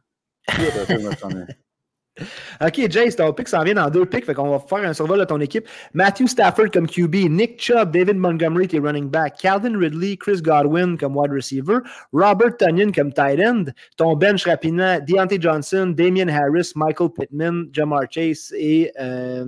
OK, 2.61 2.89
Jace, 2.89 3.15
ton 3.15 3.31
pick 3.31 3.47
s'en 3.47 3.63
vient 3.63 3.75
dans 3.75 3.89
deux 3.89 4.05
picks, 4.05 4.25
fait 4.25 4.33
qu'on 4.33 4.49
va 4.49 4.59
faire 4.59 4.89
un 4.89 4.93
survol 4.93 5.19
de 5.19 5.25
ton 5.25 5.39
équipe. 5.39 5.67
Matthew 5.93 6.25
Stafford 6.27 6.71
comme 6.71 6.87
QB, 6.87 7.29
Nick 7.29 7.61
Chubb, 7.61 7.91
David 7.91 8.17
Montgomery 8.17 8.67
qui 8.67 8.77
est 8.77 8.79
running 8.79 9.07
back, 9.07 9.37
Calvin 9.37 9.77
Ridley, 9.77 10.17
Chris 10.17 10.41
Godwin 10.41 10.97
comme 10.97 11.15
wide 11.15 11.31
receiver, 11.31 11.77
Robert 12.13 12.57
Tunyon 12.57 12.91
comme 12.91 13.13
tight 13.13 13.39
end, 13.39 13.65
ton 13.97 14.15
bench 14.15 14.45
rapidement, 14.45 14.99
Deontay 15.07 15.39
Johnson, 15.39 15.93
Damian 15.95 16.27
Harris, 16.27 16.71
Michael 16.75 17.09
Pittman, 17.11 17.69
Jamar 17.71 18.03
Chase 18.09 18.51
et 18.57 18.91
euh, 18.99 19.45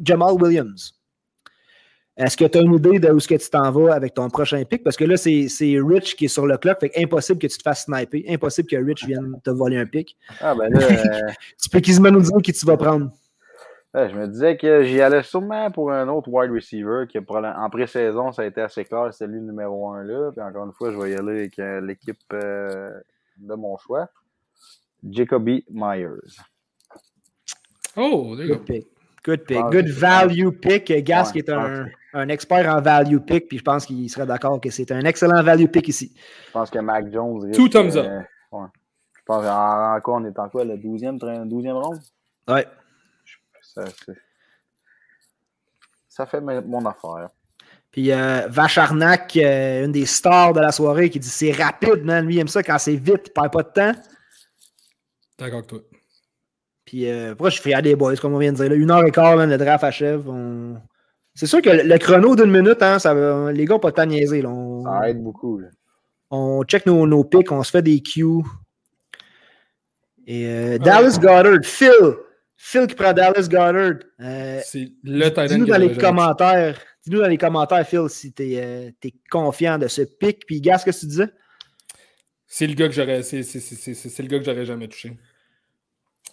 Jamal 0.00 0.34
Williams. 0.34 0.94
Est-ce 2.24 2.36
que 2.36 2.44
tu 2.44 2.58
as 2.58 2.60
une 2.60 2.74
idée 2.74 2.98
de 2.98 3.10
où 3.10 3.16
est-ce 3.18 3.28
que 3.28 3.34
tu 3.34 3.50
t'en 3.50 3.70
vas 3.70 3.94
avec 3.94 4.14
ton 4.14 4.28
prochain 4.28 4.62
pick? 4.64 4.82
Parce 4.84 4.96
que 4.96 5.04
là, 5.04 5.16
c'est 5.16 5.48
c'est 5.48 5.76
Rich 5.80 6.16
qui 6.16 6.26
est 6.26 6.28
sur 6.28 6.46
le 6.46 6.56
clock, 6.58 6.78
fait 6.80 6.90
que 6.90 7.00
impossible 7.02 7.38
que 7.38 7.46
tu 7.46 7.56
te 7.58 7.62
fasses 7.62 7.84
sniper, 7.84 8.22
impossible 8.28 8.68
que 8.68 8.76
Rich 8.76 9.04
vienne 9.06 9.40
te 9.42 9.50
voler 9.50 9.78
un 9.78 9.86
pick. 9.86 10.16
Ah, 10.40 10.54
ben 10.54 10.68
là, 10.72 10.78
euh, 10.90 11.32
Tu 11.62 11.68
peux 11.68 11.80
quasiment 11.80 12.10
nous 12.10 12.20
dire 12.22 12.36
qui 12.42 12.52
tu 12.52 12.64
vas 12.66 12.76
prendre. 12.76 13.10
Ouais, 13.94 14.08
je 14.08 14.14
me 14.16 14.26
disais 14.26 14.56
que 14.56 14.84
j'y 14.84 15.02
allais 15.02 15.22
sûrement 15.22 15.70
pour 15.70 15.92
un 15.92 16.08
autre 16.08 16.28
wide 16.30 16.50
receiver 16.50 17.04
qui 17.08 17.20
probablement- 17.20 17.62
en 17.62 17.68
pré-saison, 17.68 18.32
ça 18.32 18.40
a 18.42 18.46
été 18.46 18.62
assez 18.62 18.84
clair, 18.86 19.12
c'est 19.12 19.26
lui 19.26 19.34
le 19.40 19.46
numéro 19.46 19.90
un 19.90 20.02
là. 20.02 20.30
Puis 20.32 20.40
encore 20.42 20.64
une 20.64 20.72
fois, 20.72 20.90
je 20.92 20.96
vais 20.98 21.10
y 21.10 21.14
aller 21.14 21.32
avec 21.40 21.58
euh, 21.58 21.80
l'équipe 21.82 22.16
euh, 22.32 22.88
de 23.36 23.54
mon 23.54 23.76
choix. 23.76 24.08
Jacoby 25.06 25.64
Myers. 25.70 26.08
Oh, 27.96 28.34
there 28.36 28.46
you 28.46 28.54
Good 28.54 28.58
go. 28.58 28.64
pick. 28.64 28.86
Good 29.24 29.44
pick. 29.44 29.62
Good 29.70 29.88
value 29.88 30.50
pick. 30.52 30.90
Gas 31.04 31.26
Ouais, 31.26 31.32
qui 31.32 31.38
est 31.40 31.50
un, 31.50 31.86
un 32.14 32.28
expert 32.28 32.66
en 32.74 32.80
value 32.80 33.18
pick, 33.18 33.48
puis 33.48 33.58
je 33.58 33.62
pense 33.64 33.86
qu'il 33.86 34.08
serait 34.10 34.26
d'accord 34.26 34.60
que 34.60 34.70
c'est 34.70 34.90
un 34.92 35.00
excellent 35.04 35.42
value 35.42 35.66
pick 35.66 35.88
ici. 35.88 36.12
Je 36.48 36.52
pense 36.52 36.70
que 36.70 36.78
Mac 36.78 37.10
Jones. 37.12 37.40
risque, 37.44 37.54
Two 37.58 37.68
thumbs 37.68 37.96
up. 37.96 38.06
euh, 38.06 38.18
ouais. 38.58 38.66
Je 39.14 39.20
pense 39.24 39.46
en, 39.46 39.94
en 39.96 40.00
quoi 40.00 40.16
on 40.16 40.24
est 40.24 40.38
en 40.38 40.48
quoi, 40.48 40.64
le 40.64 40.76
12e, 40.76 41.18
12e 41.18 41.72
ronde? 41.72 42.00
Ouais. 42.48 42.66
Ça, 43.62 43.84
c'est- 44.04 44.18
ça 46.08 46.26
fait 46.26 46.40
mon 46.40 46.84
affaire. 46.84 47.28
Puis 47.90 48.10
euh, 48.12 48.46
Vacharnak, 48.48 49.36
euh, 49.36 49.84
une 49.86 49.92
des 49.92 50.06
stars 50.06 50.52
de 50.52 50.60
la 50.60 50.72
soirée, 50.72 51.08
qui 51.10 51.18
dit 51.18 51.28
c'est 51.28 51.52
rapide, 51.52 52.04
man. 52.04 52.26
Lui, 52.26 52.34
il 52.36 52.38
aime 52.40 52.48
ça 52.48 52.62
quand 52.62 52.78
c'est 52.78 52.96
vite, 52.96 53.22
il 53.28 53.32
perd 53.32 53.52
pas 53.52 53.62
de 53.62 53.68
temps. 53.68 53.92
D'accord 55.38 55.58
avec 55.58 55.66
toi. 55.68 55.78
Puis 56.84 57.08
euh, 57.10 57.30
pourquoi 57.30 57.50
je 57.50 57.54
suis 57.60 57.62
fier 57.70 57.80
des 57.82 57.94
boys, 57.96 58.16
comme 58.16 58.34
on 58.34 58.38
vient 58.38 58.52
de 58.52 58.56
dire. 58.56 58.68
Là, 58.68 58.74
une 58.74 58.90
heure 58.90 59.04
et 59.06 59.10
quart, 59.10 59.36
man, 59.36 59.48
le 59.48 59.56
draft 59.58 59.84
achève. 59.84 60.28
On... 60.28 60.80
C'est 61.34 61.46
sûr 61.46 61.62
que 61.62 61.70
le, 61.70 61.82
le 61.82 61.98
chrono 61.98 62.36
d'une 62.36 62.50
minute, 62.50 62.82
hein, 62.82 62.98
ça 62.98 63.14
les 63.52 63.64
gars 63.64 63.74
n'ont 63.74 63.80
pas 63.80 63.92
temps 63.92 64.02
à 64.02 64.06
niaiser. 64.06 64.42
là. 64.42 64.50
On, 64.50 64.84
Ça 64.84 65.08
aide 65.08 65.22
beaucoup. 65.22 65.58
là. 65.58 65.68
on 66.30 66.62
check 66.64 66.86
nos, 66.86 67.06
nos 67.06 67.24
picks, 67.24 67.50
on 67.50 67.62
se 67.62 67.70
fait 67.70 67.82
des 67.82 68.00
cues. 68.00 68.42
Et 70.26 70.46
euh, 70.46 70.78
Dallas 70.78 71.18
Goddard, 71.20 71.64
Phil. 71.64 71.90
Phil 72.56 72.86
qui 72.86 72.94
prend 72.94 73.12
Dallas 73.12 73.48
Goddard. 73.48 73.94
Euh, 74.20 74.60
C'est 74.64 74.92
le 75.02 75.48
Dis-nous 75.48 75.66
dans 75.66 75.78
les 75.78 75.96
commentaires, 75.96 76.78
dis-nous 77.04 77.20
dans 77.20 77.28
les 77.28 77.38
commentaires, 77.38 77.86
Phil, 77.86 78.08
si 78.08 78.32
tu 78.32 78.54
es, 78.54 78.94
confiant 79.30 79.78
de 79.78 79.88
ce 79.88 80.02
pic. 80.02 80.46
Puis, 80.46 80.60
Gas, 80.60 80.82
qu'est-ce 80.84 80.98
que 80.98 81.00
tu 81.00 81.06
disais? 81.08 81.28
C'est 82.46 82.66
le 82.66 82.74
gars 82.74 82.88
que 82.88 82.94
j'aurais. 82.94 83.22
C'est 83.22 83.42
le 83.42 84.28
gars 84.28 84.38
que 84.38 84.44
j'aurais 84.44 84.66
jamais 84.66 84.86
touché. 84.86 85.16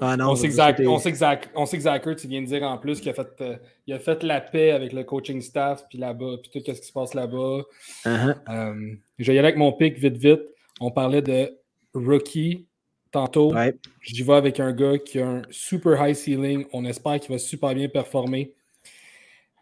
Ah 0.01 0.15
on, 0.21 0.35
sait 0.35 0.47
que 0.47 0.87
on, 0.87 0.97
sait 0.97 1.11
que 1.11 1.17
Zach, 1.17 1.49
on 1.55 1.65
sait 1.65 1.75
que 1.75 1.83
Zach 1.83 2.07
Ertz, 2.07 2.23
il 2.23 2.29
vient 2.29 2.41
de 2.41 2.45
dire 2.45 2.63
en 2.63 2.77
plus 2.77 3.01
qu'il 3.01 3.09
a 3.09 3.13
fait, 3.13 3.27
euh, 3.41 3.57
il 3.85 3.93
a 3.93 3.99
fait 3.99 4.23
la 4.23 4.39
paix 4.39 4.71
avec 4.71 4.93
le 4.93 5.03
coaching 5.03 5.41
staff, 5.41 5.83
puis 5.89 5.97
là-bas, 5.97 6.37
puis 6.41 6.49
tout 6.51 6.59
ce 6.65 6.79
qui 6.79 6.87
se 6.87 6.93
passe 6.93 7.13
là-bas. 7.13 7.63
Uh-huh. 8.05 8.35
Euh, 8.49 8.93
je 9.17 9.25
vais 9.25 9.35
y 9.35 9.39
aller 9.39 9.47
avec 9.47 9.57
mon 9.57 9.73
pic 9.73 9.97
vite, 9.97 10.15
vite. 10.15 10.41
On 10.79 10.89
parlait 10.89 11.21
de 11.21 11.51
rookie 11.93 12.65
tantôt. 13.11 13.53
Ouais. 13.53 13.75
J'y 14.01 14.23
vais 14.23 14.35
avec 14.35 14.61
un 14.61 14.71
gars 14.71 14.97
qui 14.97 15.19
a 15.19 15.27
un 15.27 15.41
super 15.49 16.01
high 16.07 16.15
ceiling. 16.15 16.65
On 16.71 16.85
espère 16.85 17.19
qu'il 17.19 17.31
va 17.33 17.37
super 17.37 17.73
bien 17.73 17.89
performer. 17.89 18.53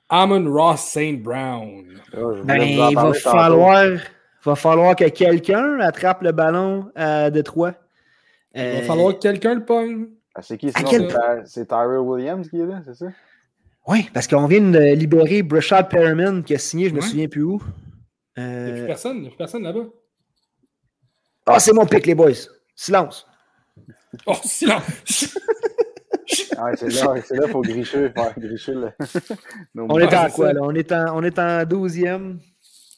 Amon 0.10 0.46
Ross 0.52 0.82
St. 0.82 1.22
Brown. 1.22 1.84
Voulais 2.14 2.44
Ben, 2.44 2.62
il 2.62 2.96
va 2.96 3.14
falloir, 3.14 3.98
va 4.44 4.56
falloir 4.56 4.96
que 4.96 5.10
quelqu'un 5.10 5.80
attrape 5.80 6.22
le 6.22 6.32
ballon 6.32 6.92
euh, 6.98 7.30
de 7.32 7.42
Troyes. 7.42 7.74
Il 8.54 8.62
va 8.62 8.68
Euh, 8.68 8.82
falloir 8.84 9.14
que 9.16 9.20
quelqu'un 9.20 9.56
le 9.56 9.66
pogne. 9.66 10.08
Ah, 10.40 10.42
C'est 10.44 10.58
qui 10.58 10.72
sinon? 10.72 10.88
quel- 10.90 11.10
C'est 11.12 11.18
Ty- 11.18 11.42
C'est 11.46 11.66
Tyrell 11.68 12.00
Williams 12.00 12.48
qui 12.50 12.60
est 12.60 12.66
là, 12.66 12.82
c'est 12.86 12.94
ça? 12.94 13.08
Oui, 13.88 14.08
parce 14.14 14.28
qu'on 14.28 14.46
vient 14.46 14.62
de 14.62 14.94
libérer 14.94 15.42
Brashad 15.42 15.90
Perriman 15.90 16.44
qui 16.44 16.54
a 16.54 16.60
signé, 16.60 16.90
je 16.90 16.94
me 16.94 17.02
Ouais. 17.02 17.08
souviens 17.08 17.28
plus 17.28 17.42
où. 17.44 17.62
Il 18.38 18.44
n'y 18.44 18.50
a 18.50 18.52
Euh, 18.54 18.78
plus 18.78 18.86
personne, 18.88 19.18
il 19.18 19.22
n'y 19.22 19.28
a 19.28 19.30
plus 19.32 19.38
personne 19.38 19.64
là-bas. 19.64 19.86
Ah, 21.48 21.60
c'est 21.60 21.74
mon 21.74 21.86
pic, 21.86 22.06
les 22.06 22.14
boys. 22.14 22.32
Silence. 22.76 23.26
Oh, 24.26 24.34
silence! 24.44 25.36
Ah, 26.60 26.76
c'est 26.76 26.90
là, 26.90 27.22
c'est 27.26 27.36
là, 27.38 27.48
faut 27.48 27.62
gricher, 27.62 28.10
faire 28.10 28.34
gricher 28.38 28.74
le. 28.74 28.90
On 29.78 29.98
est 30.00 30.14
en 30.14 30.30
quoi, 30.30 30.52
là? 30.54 30.60
On 30.64 30.74
est 30.76 30.92
en, 30.92 31.16
on 31.18 31.24
est 31.24 31.38
en 31.40 31.64
12e. 31.64 32.40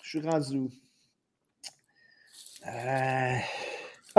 Je 0.02 0.10
suis 0.10 0.22
rendu 0.22 0.58
où? 0.58 0.70
Euh, 2.68 3.36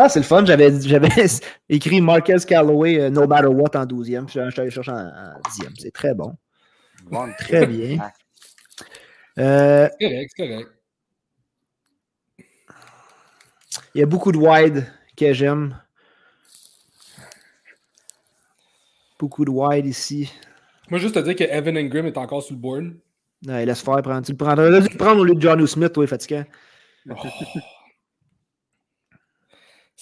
Ah, 0.03 0.09
c'est 0.09 0.21
le 0.21 0.25
fun. 0.25 0.47
J'avais, 0.47 0.81
j'avais 0.81 1.09
écrit 1.69 2.01
Marquez 2.01 2.39
Calloway 2.49 2.99
euh, 2.99 3.11
No 3.11 3.27
Matter 3.27 3.49
What 3.49 3.77
en 3.77 3.85
12e. 3.85 4.27
Je 4.33 4.45
je 4.47 4.51
suis 4.51 4.61
allé 4.61 4.71
chercher 4.71 4.93
en, 4.93 5.09
en 5.09 5.41
10e. 5.51 5.75
C'est 5.79 5.93
très 5.93 6.15
bon. 6.15 6.35
Bon, 7.11 7.29
Très 7.39 7.67
bien. 7.67 7.99
Euh, 9.39 9.89
C'est 10.01 10.09
correct, 10.09 10.33
c'est 10.35 10.49
correct. 10.49 10.69
Il 13.95 14.01
y 14.01 14.03
a 14.03 14.07
beaucoup 14.07 14.33
de 14.33 14.39
wide 14.39 14.87
que 15.19 15.35
j'aime. 15.35 15.79
Beaucoup 19.19 19.45
de 19.45 19.51
wide 19.51 19.85
ici. 19.85 20.33
Moi, 20.89 20.99
juste 20.99 21.15
te 21.15 21.19
dire 21.19 21.37
que 21.37 21.45
Evan 21.45 21.77
Ingram 21.77 22.07
est 22.07 22.17
encore 22.17 22.43
sur 22.43 22.55
le 22.55 22.61
board. 22.61 22.95
Ouais, 23.47 23.67
laisse 23.67 23.83
faire, 23.83 24.01
prendre. 24.01 24.25
Tu 24.25 24.33
le 24.33 24.39
prendrais. 24.39 24.83
Tu 24.83 24.93
le 24.93 24.97
prendre 24.99 25.21
au 25.21 25.25
lieu 25.25 25.35
de 25.35 25.41
John 25.43 25.67
Smith, 25.67 25.93
toi, 25.93 26.07
fatigant. 26.07 26.45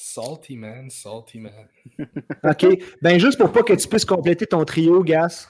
Salty 0.01 0.57
man, 0.57 0.89
salty 0.91 1.41
man. 1.41 1.53
OK. 2.45 2.67
Ben, 3.03 3.19
juste 3.19 3.37
pour 3.37 3.51
pas 3.51 3.65
que 3.65 3.73
tu 3.73 3.89
puisses 3.89 4.05
compléter 4.05 4.47
ton 4.47 4.65
trio, 4.65 5.03
Gas. 5.03 5.49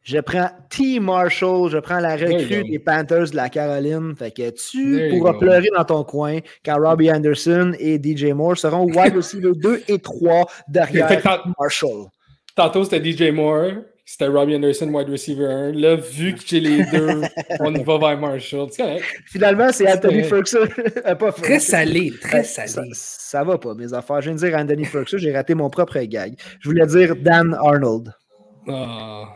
Je 0.00 0.18
prends 0.18 0.48
T. 0.70 0.98
Marshall, 0.98 1.68
je 1.70 1.76
prends 1.76 2.00
la 2.00 2.16
recrue 2.16 2.64
des 2.64 2.78
Panthers 2.78 3.30
de 3.32 3.36
la 3.36 3.50
Caroline. 3.50 4.16
Fait 4.16 4.30
que 4.30 4.48
tu 4.48 4.96
There 4.96 5.10
pourras 5.10 5.34
pleurer 5.34 5.68
dans 5.76 5.84
ton 5.84 6.02
coin 6.02 6.38
quand 6.64 6.80
Robbie 6.80 7.12
Anderson 7.12 7.74
et 7.78 8.00
DJ 8.02 8.32
Moore 8.32 8.56
seront 8.56 8.86
wide 8.86 9.14
receiver 9.16 9.52
2 9.54 9.82
et 9.88 9.98
3 9.98 10.46
Fait 10.46 10.56
que 10.56 10.72
derrière 10.72 11.52
Marshall. 11.58 12.06
Tantôt, 12.56 12.84
c'était 12.84 13.12
DJ 13.12 13.30
Moore, 13.30 13.72
c'était 14.10 14.26
Robbie 14.26 14.56
Anderson, 14.56 14.88
wide 14.88 15.08
receiver 15.08 15.46
1. 15.46 15.72
Là, 15.74 15.94
vu 15.94 16.34
que 16.34 16.40
j'ai 16.44 16.58
les 16.58 16.84
deux, 16.86 17.20
on 17.60 17.72
y 17.72 17.80
va 17.84 17.96
vers 17.96 18.18
Marshall. 18.18 18.66
C'est 18.72 18.82
correct. 18.82 19.04
Finalement, 19.26 19.70
c'est 19.70 19.88
Anthony. 19.88 20.24
Ferguson. 20.24 20.66
Euh, 21.06 21.14
pas 21.14 21.30
Ferguson. 21.30 21.60
salé, 21.60 22.12
Ouais, 22.32 22.42
ça, 22.42 22.64
ça 22.66 23.44
va 23.44 23.56
pas, 23.56 23.72
mes 23.74 23.94
affaires. 23.94 24.20
Je 24.20 24.30
viens 24.30 24.34
de 24.34 24.44
dire 24.44 24.58
Anthony 24.58 24.84
Ferguson, 24.84 25.16
j'ai 25.16 25.32
raté 25.32 25.54
mon 25.54 25.70
propre 25.70 26.00
gag. 26.00 26.34
Je 26.58 26.68
voulais 26.68 26.86
dire 26.86 27.14
Dan 27.14 27.54
Arnold. 27.54 28.12
Ah, 28.66 29.28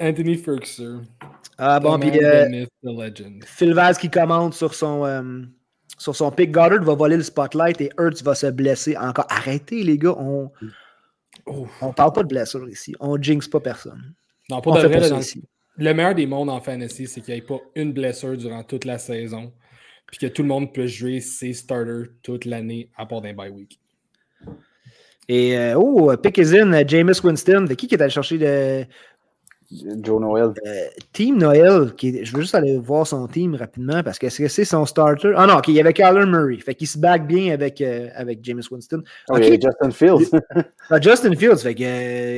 Anthony 0.00 0.38
Ferguson. 0.38 1.02
Ah 1.56 1.78
bon, 1.78 1.96
puis 1.96 2.10
euh. 2.20 2.66
Phil 3.46 3.74
Vaz 3.74 3.96
qui 3.96 4.10
commande 4.10 4.54
sur 4.54 4.74
son, 4.74 5.06
euh, 5.06 5.22
sur 5.98 6.16
son 6.16 6.32
pick. 6.32 6.50
Goddard 6.50 6.82
va 6.82 6.94
voler 6.94 7.16
le 7.16 7.22
spotlight 7.22 7.80
et 7.80 7.90
Hurts 7.96 8.24
va 8.24 8.34
se 8.34 8.48
blesser 8.48 8.96
encore. 8.96 9.26
Arrêtez, 9.28 9.84
les 9.84 9.98
gars. 9.98 10.16
On 10.18 10.50
Oh. 11.46 11.66
on 11.82 11.92
parle 11.92 12.12
pas 12.12 12.22
de 12.22 12.28
blessure 12.28 12.68
ici. 12.68 12.94
On 13.00 13.20
jinx 13.20 13.48
pas 13.48 13.60
personne. 13.60 14.14
Non, 14.50 14.60
pour 14.60 14.72
On 14.72 14.76
de 14.82 14.86
vrai, 14.88 15.00
pas 15.00 15.08
dans- 15.10 15.18
ici. 15.20 15.42
le 15.76 15.92
meilleur 15.94 16.14
des 16.14 16.26
mondes 16.26 16.50
en 16.50 16.60
fantasy, 16.60 17.06
c'est 17.06 17.20
qu'il 17.20 17.34
n'y 17.34 17.40
ait 17.40 17.42
pas 17.42 17.58
une 17.74 17.92
blessure 17.92 18.36
durant 18.36 18.62
toute 18.62 18.84
la 18.84 18.98
saison. 18.98 19.52
Puis 20.06 20.18
que 20.18 20.26
tout 20.26 20.42
le 20.42 20.48
monde 20.48 20.72
puisse 20.72 20.90
jouer 20.92 21.20
ses 21.20 21.52
starters 21.54 22.08
toute 22.22 22.44
l'année 22.44 22.90
à 22.96 23.06
part 23.06 23.20
d'un 23.22 23.32
bye 23.32 23.50
week. 23.50 23.78
Et 25.28 25.56
euh, 25.56 25.74
oh, 25.78 26.14
pick 26.18 26.36
is 26.38 26.54
in, 26.56 26.86
Jameis 26.86 27.20
Winston. 27.24 27.64
Fait 27.66 27.76
qui 27.76 27.86
qui 27.88 27.94
est 27.94 28.02
allé 28.02 28.10
chercher 28.10 28.36
le 28.38 28.84
Joe 29.70 30.20
Noel. 30.20 30.52
euh, 30.66 30.86
Team 31.12 31.38
Noël? 31.38 31.94
Qui 31.96 32.24
je 32.24 32.34
veux 32.34 32.42
juste 32.42 32.54
aller 32.54 32.76
voir 32.78 33.06
son 33.06 33.26
team 33.26 33.54
rapidement 33.54 34.02
parce 34.02 34.18
que 34.18 34.26
est-ce 34.26 34.38
que 34.38 34.48
c'est 34.48 34.64
son 34.64 34.86
starter? 34.86 35.32
Ah 35.36 35.46
non, 35.46 35.58
ok, 35.58 35.68
il 35.68 35.74
y 35.74 35.80
avait 35.80 35.92
Kyler 35.92 36.26
Murray. 36.26 36.58
Fait 36.58 36.74
qu'il 36.74 36.86
se 36.86 36.98
back 36.98 37.26
bien 37.26 37.52
avec, 37.52 37.80
euh, 37.80 38.08
avec 38.14 38.44
Jameis 38.44 38.68
Winston. 38.70 39.02
Oh, 39.30 39.36
il 39.38 39.54
y 39.54 39.60
Justin 39.60 39.90
Fields. 39.90 40.30
Ah, 40.90 41.00
Justin 41.00 41.34
Fields, 41.34 41.58
fait 41.58 41.74
que 41.74 41.82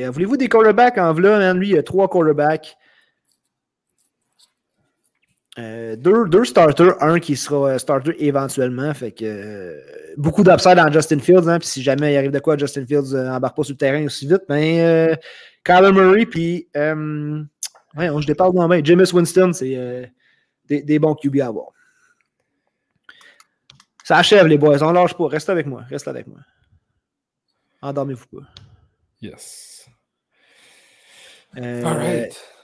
euh, 0.05 0.09
voulez-vous 0.09 0.37
des 0.37 0.47
quarterbacks 0.47 0.97
en 0.97 1.13
v'là, 1.13 1.37
man? 1.37 1.57
Lui, 1.57 1.69
il 1.69 1.77
a 1.77 1.83
trois 1.83 2.07
quarterbacks. 2.07 2.77
Euh, 5.57 5.95
deux, 5.95 6.27
deux 6.27 6.45
starters, 6.45 7.01
un 7.01 7.19
qui 7.19 7.35
sera 7.35 7.69
euh, 7.69 7.77
starter 7.79 8.13
éventuellement. 8.23 8.93
Fait 8.93 9.11
que 9.11 9.25
euh, 9.25 10.13
beaucoup 10.15 10.43
d'upside 10.43 10.75
dans 10.75 10.91
Justin 10.91 11.19
Fields. 11.19 11.47
Hein, 11.49 11.57
puis 11.57 11.67
si 11.67 11.81
jamais 11.81 12.13
il 12.13 12.17
arrive 12.17 12.31
de 12.31 12.39
quoi, 12.39 12.57
Justin 12.57 12.85
Fields 12.85 13.15
euh, 13.15 13.31
embarque 13.31 13.55
pas 13.55 13.63
sur 13.63 13.73
le 13.73 13.77
terrain 13.77 14.05
aussi 14.05 14.27
vite. 14.27 14.43
Mais 14.49 14.81
euh, 14.85 15.15
Kyler 15.63 15.91
Murray, 15.91 16.25
puis 16.27 16.67
ouais, 16.75 18.09
on, 18.09 18.21
je 18.21 18.27
déparle 18.27 18.53
dans 18.53 18.67
main. 18.67 18.83
Jameis 18.83 19.11
Winston, 19.11 19.51
c'est 19.53 20.11
des, 20.65 20.83
des 20.83 20.99
bons 20.99 21.15
QB 21.15 21.39
à 21.39 21.47
avoir. 21.47 21.69
Ça 24.03 24.17
achève, 24.17 24.45
les 24.45 24.57
boys. 24.57 24.81
On 24.83 24.91
lâche 24.91 25.15
pas. 25.15 25.27
Restez 25.27 25.51
avec 25.51 25.65
moi. 25.65 25.83
Restez 25.89 26.09
avec 26.09 26.27
moi. 26.27 26.39
Endormez-vous 27.81 28.27
pas. 28.27 28.47
Yes. 29.21 29.89
All 31.55 31.83
right. 31.83 32.56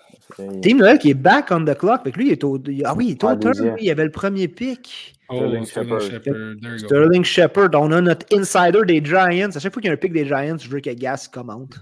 Team 0.61 0.77
Noël 0.77 0.97
qui 0.99 1.09
est 1.11 1.13
back 1.15 1.47
on 1.51 1.63
the 1.65 1.75
clock. 1.77 2.03
Fait 2.03 2.11
que 2.11 2.17
lui, 2.17 2.27
il 2.27 2.31
est 2.33 2.43
au. 2.43 2.57
Ah 2.85 2.93
oui, 2.95 3.07
il 3.07 3.11
est 3.11 3.23
au 3.23 3.27
Ah, 3.27 3.35
turn. 3.35 3.75
Il 3.79 3.89
avait 3.89 4.05
le 4.05 4.11
premier 4.11 4.47
pick. 4.47 5.15
Oh, 5.29 5.35
Sterling 5.37 5.65
Shepard. 5.65 6.79
Sterling 6.79 7.23
Shepard. 7.23 7.69
On 7.73 7.91
a 7.91 8.01
notre 8.01 8.25
insider 8.37 8.81
des 8.85 9.03
Giants. 9.03 9.49
À 9.55 9.59
chaque 9.59 9.73
fois 9.73 9.81
qu'il 9.81 9.87
y 9.87 9.91
a 9.91 9.93
un 9.93 9.97
pick 9.97 10.13
des 10.13 10.25
Giants, 10.25 10.57
je 10.59 10.69
veux 10.69 10.79
que 10.79 10.89
Gas 10.91 11.29
commente. 11.33 11.79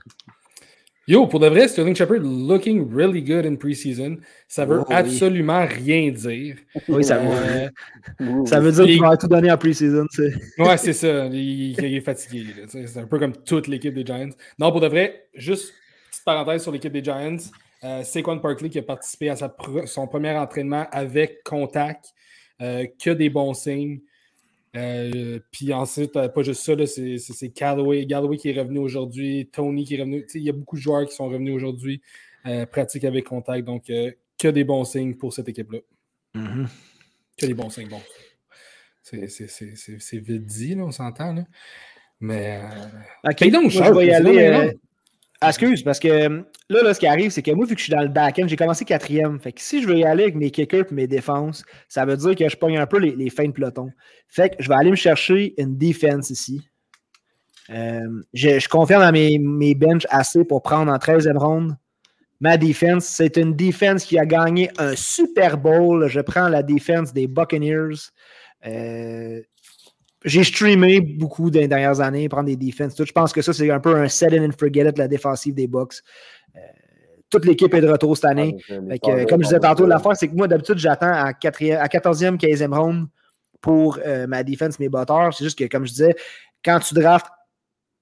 Yo, 1.07 1.25
pour 1.27 1.39
de 1.39 1.47
vrai, 1.47 1.67
Sterling 1.67 1.95
Shepard 1.95 2.19
looking 2.19 2.87
really 2.93 3.21
good 3.23 3.45
in 3.45 3.55
preseason. 3.55 4.17
Ça 4.47 4.65
veut 4.65 4.79
Oh, 4.81 4.85
oui. 4.87 4.95
absolument 4.95 5.65
rien 5.65 6.11
dire. 6.11 6.55
Oui, 6.87 7.03
ça, 7.03 7.19
Euh, 7.19 7.69
Ouh. 8.21 8.45
ça 8.45 8.59
veut 8.59 8.71
dire 8.71 8.83
il- 8.85 8.91
qu'il 8.93 9.01
va 9.01 9.17
tout 9.17 9.27
donner 9.27 9.51
en 9.51 9.57
preseason. 9.57 10.05
Ouais, 10.59 10.77
c'est 10.77 10.93
ça. 10.93 11.25
Il, 11.25 11.71
il 11.71 11.95
est 11.95 12.01
fatigué. 12.01 12.45
C'est 12.67 12.97
un 12.97 13.07
peu 13.07 13.17
comme 13.19 13.33
toute 13.35 13.67
l'équipe 13.67 13.93
des 13.93 14.05
Giants. 14.05 14.29
Non, 14.59 14.71
pour 14.71 14.79
de 14.79 14.87
vrai, 14.87 15.25
juste 15.33 15.73
petite 16.11 16.23
parenthèse 16.23 16.61
sur 16.61 16.71
l'équipe 16.71 16.93
des 16.93 17.03
Giants. 17.03 17.37
Euh, 17.83 18.03
Saquon 18.03 18.35
Barkley 18.37 18.69
qui 18.69 18.77
a 18.79 18.83
participé 18.83 19.29
à 19.29 19.35
sa 19.35 19.47
pre- 19.47 19.87
son 19.87 20.07
premier 20.07 20.31
entraînement 20.31 20.87
avec 20.91 21.43
contact. 21.43 22.13
euh, 22.61 22.85
que 23.03 23.09
des 23.09 23.31
bons 23.31 23.55
signes. 23.55 24.01
Euh, 24.75 25.39
puis 25.51 25.73
ensuite, 25.73 26.15
euh, 26.15 26.29
pas 26.29 26.43
juste 26.43 26.61
ça, 26.61 26.73
c'est 26.85 27.49
Galloway, 27.57 28.05
Galloway 28.05 28.37
qui 28.37 28.49
est 28.49 28.59
revenu 28.59 28.77
aujourd'hui, 28.77 29.49
Tony 29.51 29.83
qui 29.83 29.95
est 29.95 29.99
revenu. 29.99 30.23
Il 30.35 30.43
y 30.43 30.49
a 30.49 30.53
beaucoup 30.53 30.75
de 30.75 30.81
joueurs 30.81 31.07
qui 31.07 31.15
sont 31.15 31.25
revenus 31.27 31.55
aujourd'hui, 31.55 32.01
pratiquent 32.71 33.05
avec 33.05 33.25
contact. 33.25 33.65
Donc, 33.65 33.85
que 34.37 34.47
des 34.47 34.63
bons 34.63 34.83
signes 34.85 35.15
pour 35.15 35.33
cette 35.33 35.49
équipe-là. 35.49 35.79
Que 37.35 37.45
des 37.47 37.53
bons 37.55 37.71
signes. 37.71 37.89
Bon. 37.89 37.99
C'est- 39.01 40.19
vite 40.19 40.45
dit, 40.45 40.75
là, 40.75 40.83
on 40.83 40.91
s'entend. 40.91 41.33
là. 41.33 41.43
Mais. 42.19 42.61
Ok, 43.23 43.37
Paye 43.39 43.49
donc 43.51 43.73
moi, 43.73 43.85
je 43.87 43.91
vais 43.93 44.05
y 44.05 44.13
aller. 44.13 44.77
Ah, 45.43 45.49
excuse, 45.49 45.81
parce 45.81 45.99
que 45.99 46.07
euh, 46.07 46.41
là, 46.69 46.83
là, 46.83 46.93
ce 46.93 46.99
qui 46.99 47.07
arrive, 47.07 47.31
c'est 47.31 47.41
que 47.41 47.49
moi, 47.49 47.65
vu 47.65 47.73
que 47.73 47.79
je 47.79 47.85
suis 47.85 47.93
dans 47.93 48.03
le 48.03 48.09
back-end, 48.09 48.47
j'ai 48.47 48.55
commencé 48.55 48.85
quatrième. 48.85 49.39
Fait 49.39 49.51
que 49.51 49.59
si 49.59 49.81
je 49.81 49.87
veux 49.87 49.97
y 49.97 50.03
aller 50.03 50.23
avec 50.23 50.35
mes 50.35 50.51
kickers 50.51 50.85
et 50.91 50.93
mes 50.93 51.07
défenses, 51.07 51.63
ça 51.89 52.05
veut 52.05 52.15
dire 52.15 52.35
que 52.35 52.47
je 52.47 52.55
pogne 52.55 52.77
un 52.77 52.85
peu 52.85 52.99
les, 52.99 53.29
fins 53.31 53.47
de 53.47 53.51
peloton. 53.51 53.89
Fait 54.27 54.49
que 54.49 54.61
je 54.61 54.69
vais 54.69 54.75
aller 54.75 54.91
me 54.91 54.95
chercher 54.95 55.55
une 55.59 55.79
defense 55.79 56.29
ici. 56.29 56.61
Euh, 57.71 58.21
je, 58.33 58.67
confirme 58.67 59.01
à 59.01 59.11
mes, 59.11 59.39
mes 59.39 59.73
benches 59.73 60.05
assez 60.11 60.45
pour 60.45 60.61
prendre 60.61 60.91
en 60.91 60.97
13e 60.97 61.37
ronde. 61.37 61.75
Ma 62.39 62.57
defense, 62.57 63.05
c'est 63.05 63.37
une 63.37 63.55
defense 63.55 64.05
qui 64.05 64.19
a 64.19 64.25
gagné 64.27 64.69
un 64.77 64.95
Super 64.95 65.57
Bowl. 65.57 66.07
Je 66.07 66.19
prends 66.19 66.49
la 66.49 66.61
defense 66.61 67.13
des 67.13 67.25
Buccaneers. 67.25 68.11
Euh, 68.67 69.41
j'ai 70.23 70.43
streamé 70.43 71.01
beaucoup 71.01 71.49
dans 71.49 71.59
les 71.59 71.67
dernières 71.67 71.99
années, 71.99 72.29
prendre 72.29 72.45
des 72.45 72.55
defenses. 72.55 72.95
Tout. 72.95 73.05
Je 73.05 73.11
pense 73.11 73.33
que 73.33 73.41
ça, 73.41 73.53
c'est 73.53 73.69
un 73.71 73.79
peu 73.79 73.95
un 73.95 74.07
set 74.07 74.33
in 74.33 74.45
and 74.47 74.51
forget 74.57 74.87
it, 74.87 74.97
la 74.97 75.07
défensive 75.07 75.53
des 75.53 75.67
Bucks. 75.67 75.95
Euh, 76.55 76.59
toute 77.29 77.45
l'équipe 77.45 77.73
est 77.73 77.81
de 77.81 77.87
retour 77.87 78.15
cette 78.15 78.25
année. 78.25 78.57
Fait 78.67 78.99
que, 78.99 79.27
comme 79.27 79.41
je 79.41 79.47
disais 79.47 79.59
tantôt, 79.59 79.87
l'affaire, 79.87 80.15
c'est 80.15 80.27
que 80.27 80.35
moi, 80.35 80.47
d'habitude, 80.47 80.77
j'attends 80.77 81.11
à, 81.11 81.31
4e 81.31 81.77
à 81.77 81.87
14e, 81.87 82.37
15e 82.37 82.75
ronde 82.75 83.07
pour 83.61 83.99
euh, 84.05 84.27
ma 84.27 84.43
defense, 84.43 84.79
mes 84.79 84.89
batteurs. 84.89 85.33
C'est 85.33 85.45
juste 85.45 85.57
que, 85.57 85.65
comme 85.65 85.85
je 85.85 85.91
disais, 85.91 86.15
quand 86.63 86.79
tu 86.79 86.93
drafts 86.93 87.27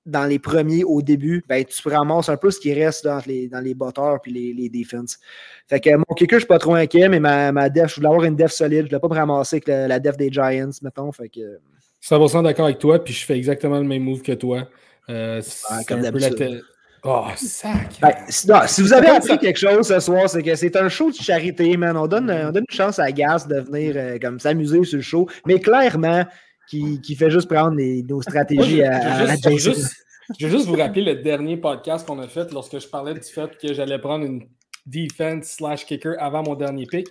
dans 0.05 0.25
les 0.25 0.39
premiers 0.39 0.83
au 0.83 1.01
début, 1.01 1.43
ben, 1.47 1.63
tu 1.63 1.87
ramasses 1.87 2.29
un 2.29 2.37
peu 2.37 2.49
ce 2.49 2.59
qui 2.59 2.73
reste 2.73 3.05
dans 3.05 3.21
les, 3.27 3.47
dans 3.47 3.59
les 3.59 3.75
batteurs 3.75 4.17
les, 4.25 4.53
les 4.53 4.69
defenses. 4.69 5.19
Fait 5.67 5.79
que 5.79 5.95
mon 5.95 6.15
kicker, 6.15 6.37
je 6.37 6.43
suis 6.43 6.47
pas 6.47 6.57
trop 6.57 6.73
inquiet, 6.73 7.07
mais 7.07 7.19
ma, 7.19 7.51
ma 7.51 7.69
def, 7.69 7.89
je 7.89 7.95
voulais 7.95 8.07
avoir 8.07 8.23
une 8.23 8.35
def 8.35 8.51
solide. 8.51 8.85
Je 8.85 8.89
voulais 8.89 8.99
pas 8.99 9.07
me 9.07 9.13
ramasser 9.13 9.57
avec 9.57 9.67
la, 9.67 9.87
la 9.87 9.99
def 9.99 10.17
des 10.17 10.31
Giants, 10.31 10.71
mettons. 10.81 11.11
Fait 11.11 11.29
que, 11.29 11.59
100% 12.03 12.43
d'accord 12.43 12.65
avec 12.65 12.79
toi, 12.79 13.03
puis 13.03 13.13
je 13.13 13.25
fais 13.25 13.35
exactement 13.37 13.77
le 13.77 13.83
même 13.85 14.03
move 14.03 14.21
que 14.21 14.31
toi. 14.33 14.67
Euh, 15.09 15.41
c'est 15.43 15.85
comme 15.87 16.01
d'habitude. 16.01 16.61
Oh, 17.03 17.25
sac! 17.37 17.97
Ben, 18.01 18.11
si, 18.27 18.47
non, 18.49 18.59
si 18.67 18.81
vous 18.81 18.91
avez 18.91 19.07
appris 19.07 19.29
ça. 19.29 19.37
quelque 19.37 19.57
chose 19.57 19.87
ce 19.87 19.99
soir, 20.01 20.29
c'est 20.29 20.43
que 20.43 20.53
c'est 20.55 20.75
un 20.75 20.89
show 20.89 21.09
de 21.11 21.15
charité, 21.15 21.77
man. 21.77 21.95
On 21.95 22.07
donne, 22.07 22.29
on 22.29 22.51
donne 22.51 22.65
une 22.69 22.75
chance 22.75 22.99
à 22.99 23.09
Gas 23.11 23.47
de 23.49 23.59
venir 23.61 23.93
euh, 23.95 24.17
comme 24.21 24.37
s'amuser 24.39 24.83
sur 24.83 24.97
le 24.97 25.01
show, 25.01 25.27
mais 25.45 25.59
clairement, 25.61 26.25
qui, 26.69 26.99
qui 27.01 27.15
fait 27.15 27.29
juste 27.31 27.47
prendre 27.49 27.75
les- 27.77 28.03
nos 28.03 28.15
Moi, 28.15 28.23
stratégies 28.23 28.77
je, 28.79 28.83
à, 28.83 28.95
à 28.97 29.19
je 29.21 29.23
la 29.25 29.35
juste, 29.35 29.43
je 29.45 29.49
veux 29.49 29.75
juste- 29.75 29.95
je 30.37 30.45
veux 30.45 30.51
juste 30.57 30.67
vous 30.67 30.75
rappeler 30.75 31.01
le 31.03 31.15
dernier 31.15 31.55
podcast 31.57 32.05
qu'on 32.05 32.19
a 32.19 32.27
fait 32.27 32.51
lorsque 32.51 32.77
je 32.79 32.87
parlais 32.87 33.13
du 33.13 33.21
fait 33.23 33.57
que 33.57 33.73
j'allais 33.73 33.97
prendre 33.97 34.25
une 34.25 34.43
defense 34.85 35.45
slash 35.57 35.85
kicker 35.85 36.15
avant 36.19 36.43
mon 36.43 36.55
dernier 36.55 36.85
pick. 36.85 37.07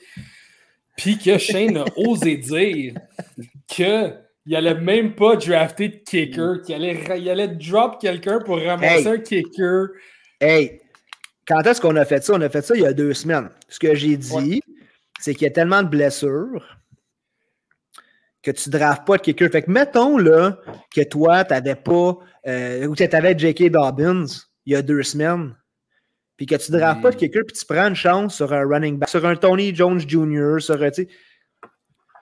Puis 0.99 1.17
que 1.19 1.39
Shane 1.39 1.79
a 1.79 1.85
osé 1.97 2.37
dire 2.37 2.95
qu'il 4.49 4.57
allait 4.57 4.81
même 4.81 5.15
pas 5.15 5.37
drafter 5.37 5.89
de 5.89 5.97
kicker, 5.97 6.63
qu'il 6.65 6.75
allait, 6.75 6.99
il 7.19 7.29
allait 7.29 7.49
drop 7.49 8.01
quelqu'un 8.01 8.41
pour 8.41 8.57
ramasser 8.59 9.01
Hey. 9.01 9.07
un 9.09 9.19
kicker. 9.19 9.89
Hey, 10.41 10.81
quand 11.47 11.61
est-ce 11.67 11.81
qu'on 11.81 11.97
a 11.97 12.05
fait 12.07 12.25
ça? 12.25 12.33
On 12.35 12.41
a 12.41 12.49
fait 12.49 12.63
ça 12.63 12.75
il 12.75 12.81
y 12.83 12.87
a 12.87 12.93
deux 12.95 13.13
semaines. 13.13 13.51
Ce 13.69 13.79
que 13.79 13.95
j'ai 13.95 14.17
dit, 14.17 14.63
c'est 15.21 15.35
qu'il 15.35 15.43
y 15.43 15.51
a 15.51 15.53
tellement 15.53 15.83
de 15.83 15.89
blessures 15.89 16.79
que 18.43 18.51
tu 18.51 18.71
ne 18.71 18.79
draftes 18.79 19.07
pas 19.07 19.17
de 19.19 19.23
kicker. 19.23 19.51
Fait 19.51 19.63
que 19.63 19.71
mettons 19.71 20.17
là, 20.17 20.59
que 20.95 21.03
toi, 21.03 21.45
tu 21.45 21.53
n'avais 21.53 21.75
pas, 21.75 22.17
euh, 22.47 22.87
ou 22.87 22.95
tu 22.95 23.03
avais 23.05 23.37
J.K. 23.39 23.71
Dobbins 23.71 24.25
il 24.65 24.73
y 24.73 24.77
a 24.77 24.83
deux 24.83 25.03
semaines, 25.03 25.55
puis 26.37 26.47
que 26.47 26.55
tu 26.55 26.73
ne 26.73 26.79
draftes 26.79 27.03
pas 27.03 27.11
de 27.11 27.17
Mm. 27.17 27.19
kicker, 27.19 27.43
puis 27.47 27.57
tu 27.59 27.67
prends 27.67 27.89
une 27.89 27.95
chance 27.97 28.37
sur 28.37 28.53
un 28.53 28.65
running 28.67 28.97
back, 28.99 29.09
sur 29.09 29.27
un 29.27 29.35
Tony 29.37 29.75
Jones 29.75 30.01
Jr., 30.01 30.57
sur 30.61 30.83
un, 30.83 30.91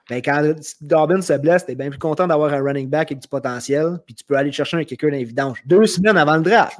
ben, 0.09 0.21
quand 0.21 0.53
Dobbins 0.81 1.21
se 1.21 1.33
blesse, 1.33 1.65
tu 1.65 1.71
es 1.71 1.75
bien 1.75 1.89
plus 1.89 1.99
content 1.99 2.27
d'avoir 2.27 2.53
un 2.53 2.61
running 2.61 2.89
back 2.89 3.11
avec 3.11 3.21
du 3.21 3.27
potentiel, 3.27 3.99
puis 4.05 4.15
tu 4.15 4.23
peux 4.23 4.35
aller 4.37 4.51
chercher 4.51 4.77
un 4.77 4.83
kicker 4.83 5.09
vidanges. 5.11 5.61
Deux 5.65 5.85
semaines 5.85 6.17
avant 6.17 6.37
le 6.37 6.43
draft. 6.43 6.77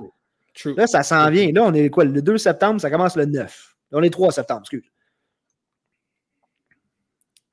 True. 0.56 0.74
Là, 0.76 0.88
ça 0.88 1.04
s'en 1.04 1.30
vient. 1.30 1.52
Là, 1.52 1.64
on 1.64 1.74
est 1.74 1.90
quoi? 1.90 2.04
Le 2.06 2.22
2 2.22 2.38
septembre, 2.38 2.80
ça 2.82 2.90
commence 2.90 3.16
le 3.16 3.26
9. 3.26 3.76
Là, 3.92 4.00
on 4.00 4.04
est 4.04 4.10
3 4.10 4.32
septembre, 4.32 4.62
excuse. 4.62 4.84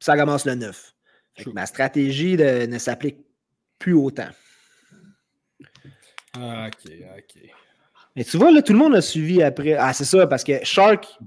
Ça 0.01 0.17
commence 0.17 0.45
le 0.45 0.55
9. 0.55 0.95
Fait 1.35 1.43
que 1.45 1.49
True. 1.51 1.55
ma 1.55 1.67
stratégie 1.67 2.37
de- 2.37 2.67
ne 2.67 2.79
s'applique 2.79 3.19
plus 3.79 3.95
autant. 3.95 4.29
Ah, 6.35 6.69
ok, 6.69 6.91
ok. 7.19 7.43
Mais 8.17 8.25
tu 8.25 8.37
vois, 8.37 8.51
là, 8.53 8.63
tout 8.63 8.73
le 8.73 8.79
monde 8.79 8.95
a 8.95 9.03
suivi 9.03 9.43
après. 9.43 9.75
Ah, 9.75 9.93
c'est 9.93 10.05
ça, 10.05 10.27
parce 10.27 10.45
que 10.45 10.65
Shark, 10.65 11.19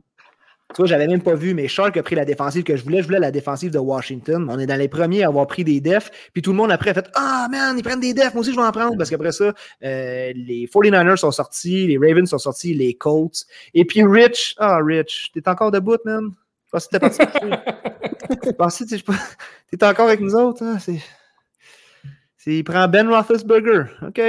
tu 0.73 0.81
vois, 0.81 0.85
j'avais 0.85 1.07
même 1.07 1.21
pas 1.21 1.33
vu, 1.33 1.53
mais 1.53 1.67
Shark 1.69 1.95
a 1.95 2.03
pris 2.03 2.15
la 2.15 2.25
défensive 2.25 2.63
que 2.63 2.75
je 2.75 2.83
voulais. 2.83 3.01
Je 3.01 3.07
voulais 3.07 3.19
la 3.19 3.31
défensive 3.31 3.71
de 3.71 3.79
Washington. 3.79 4.47
On 4.49 4.59
est 4.59 4.65
dans 4.65 4.75
les 4.75 4.89
premiers 4.89 5.23
à 5.23 5.27
avoir 5.27 5.47
pris 5.47 5.63
des 5.63 5.79
defs. 5.79 6.11
Puis 6.33 6.41
tout 6.41 6.51
le 6.51 6.57
monde 6.57 6.71
après 6.71 6.89
a 6.89 6.93
fait 6.93 7.09
Ah, 7.15 7.47
man, 7.49 7.77
ils 7.77 7.83
prennent 7.83 8.01
des 8.01 8.13
defs. 8.13 8.33
Moi 8.33 8.41
aussi, 8.41 8.51
je 8.51 8.57
vais 8.57 8.65
en 8.65 8.71
prendre. 8.71 8.97
Parce 8.97 9.09
qu'après 9.09 9.31
ça, 9.31 9.53
euh, 9.83 10.33
les 10.35 10.67
49ers 10.67 11.15
sont 11.15 11.31
sortis, 11.31 11.87
les 11.87 11.97
Ravens 11.97 12.29
sont 12.29 12.37
sortis, 12.37 12.73
les 12.73 12.93
Colts. 12.95 13.45
Et 13.73 13.85
puis 13.85 14.03
Rich, 14.03 14.55
ah, 14.57 14.79
Rich, 14.83 15.31
t'es 15.33 15.47
encore 15.47 15.71
debout, 15.71 15.97
man. 16.03 16.31
Je 16.65 16.71
pensais 16.71 16.87
que 16.91 16.97
t'étais 16.97 17.17
parti. 17.17 17.63
Je 18.45 18.51
pensais 18.51 18.85
que 18.85 18.89
t'es- 18.95 19.77
t'es 19.77 19.85
encore 19.85 20.07
avec 20.07 20.19
nous 20.19 20.35
autres. 20.35 20.63
Hein? 20.63 20.77
C'est... 20.79 20.99
Il 22.45 22.63
prend 22.63 22.87
Ben 22.87 23.07
Roethlisberger. 23.07 23.83
OK. 24.05 24.21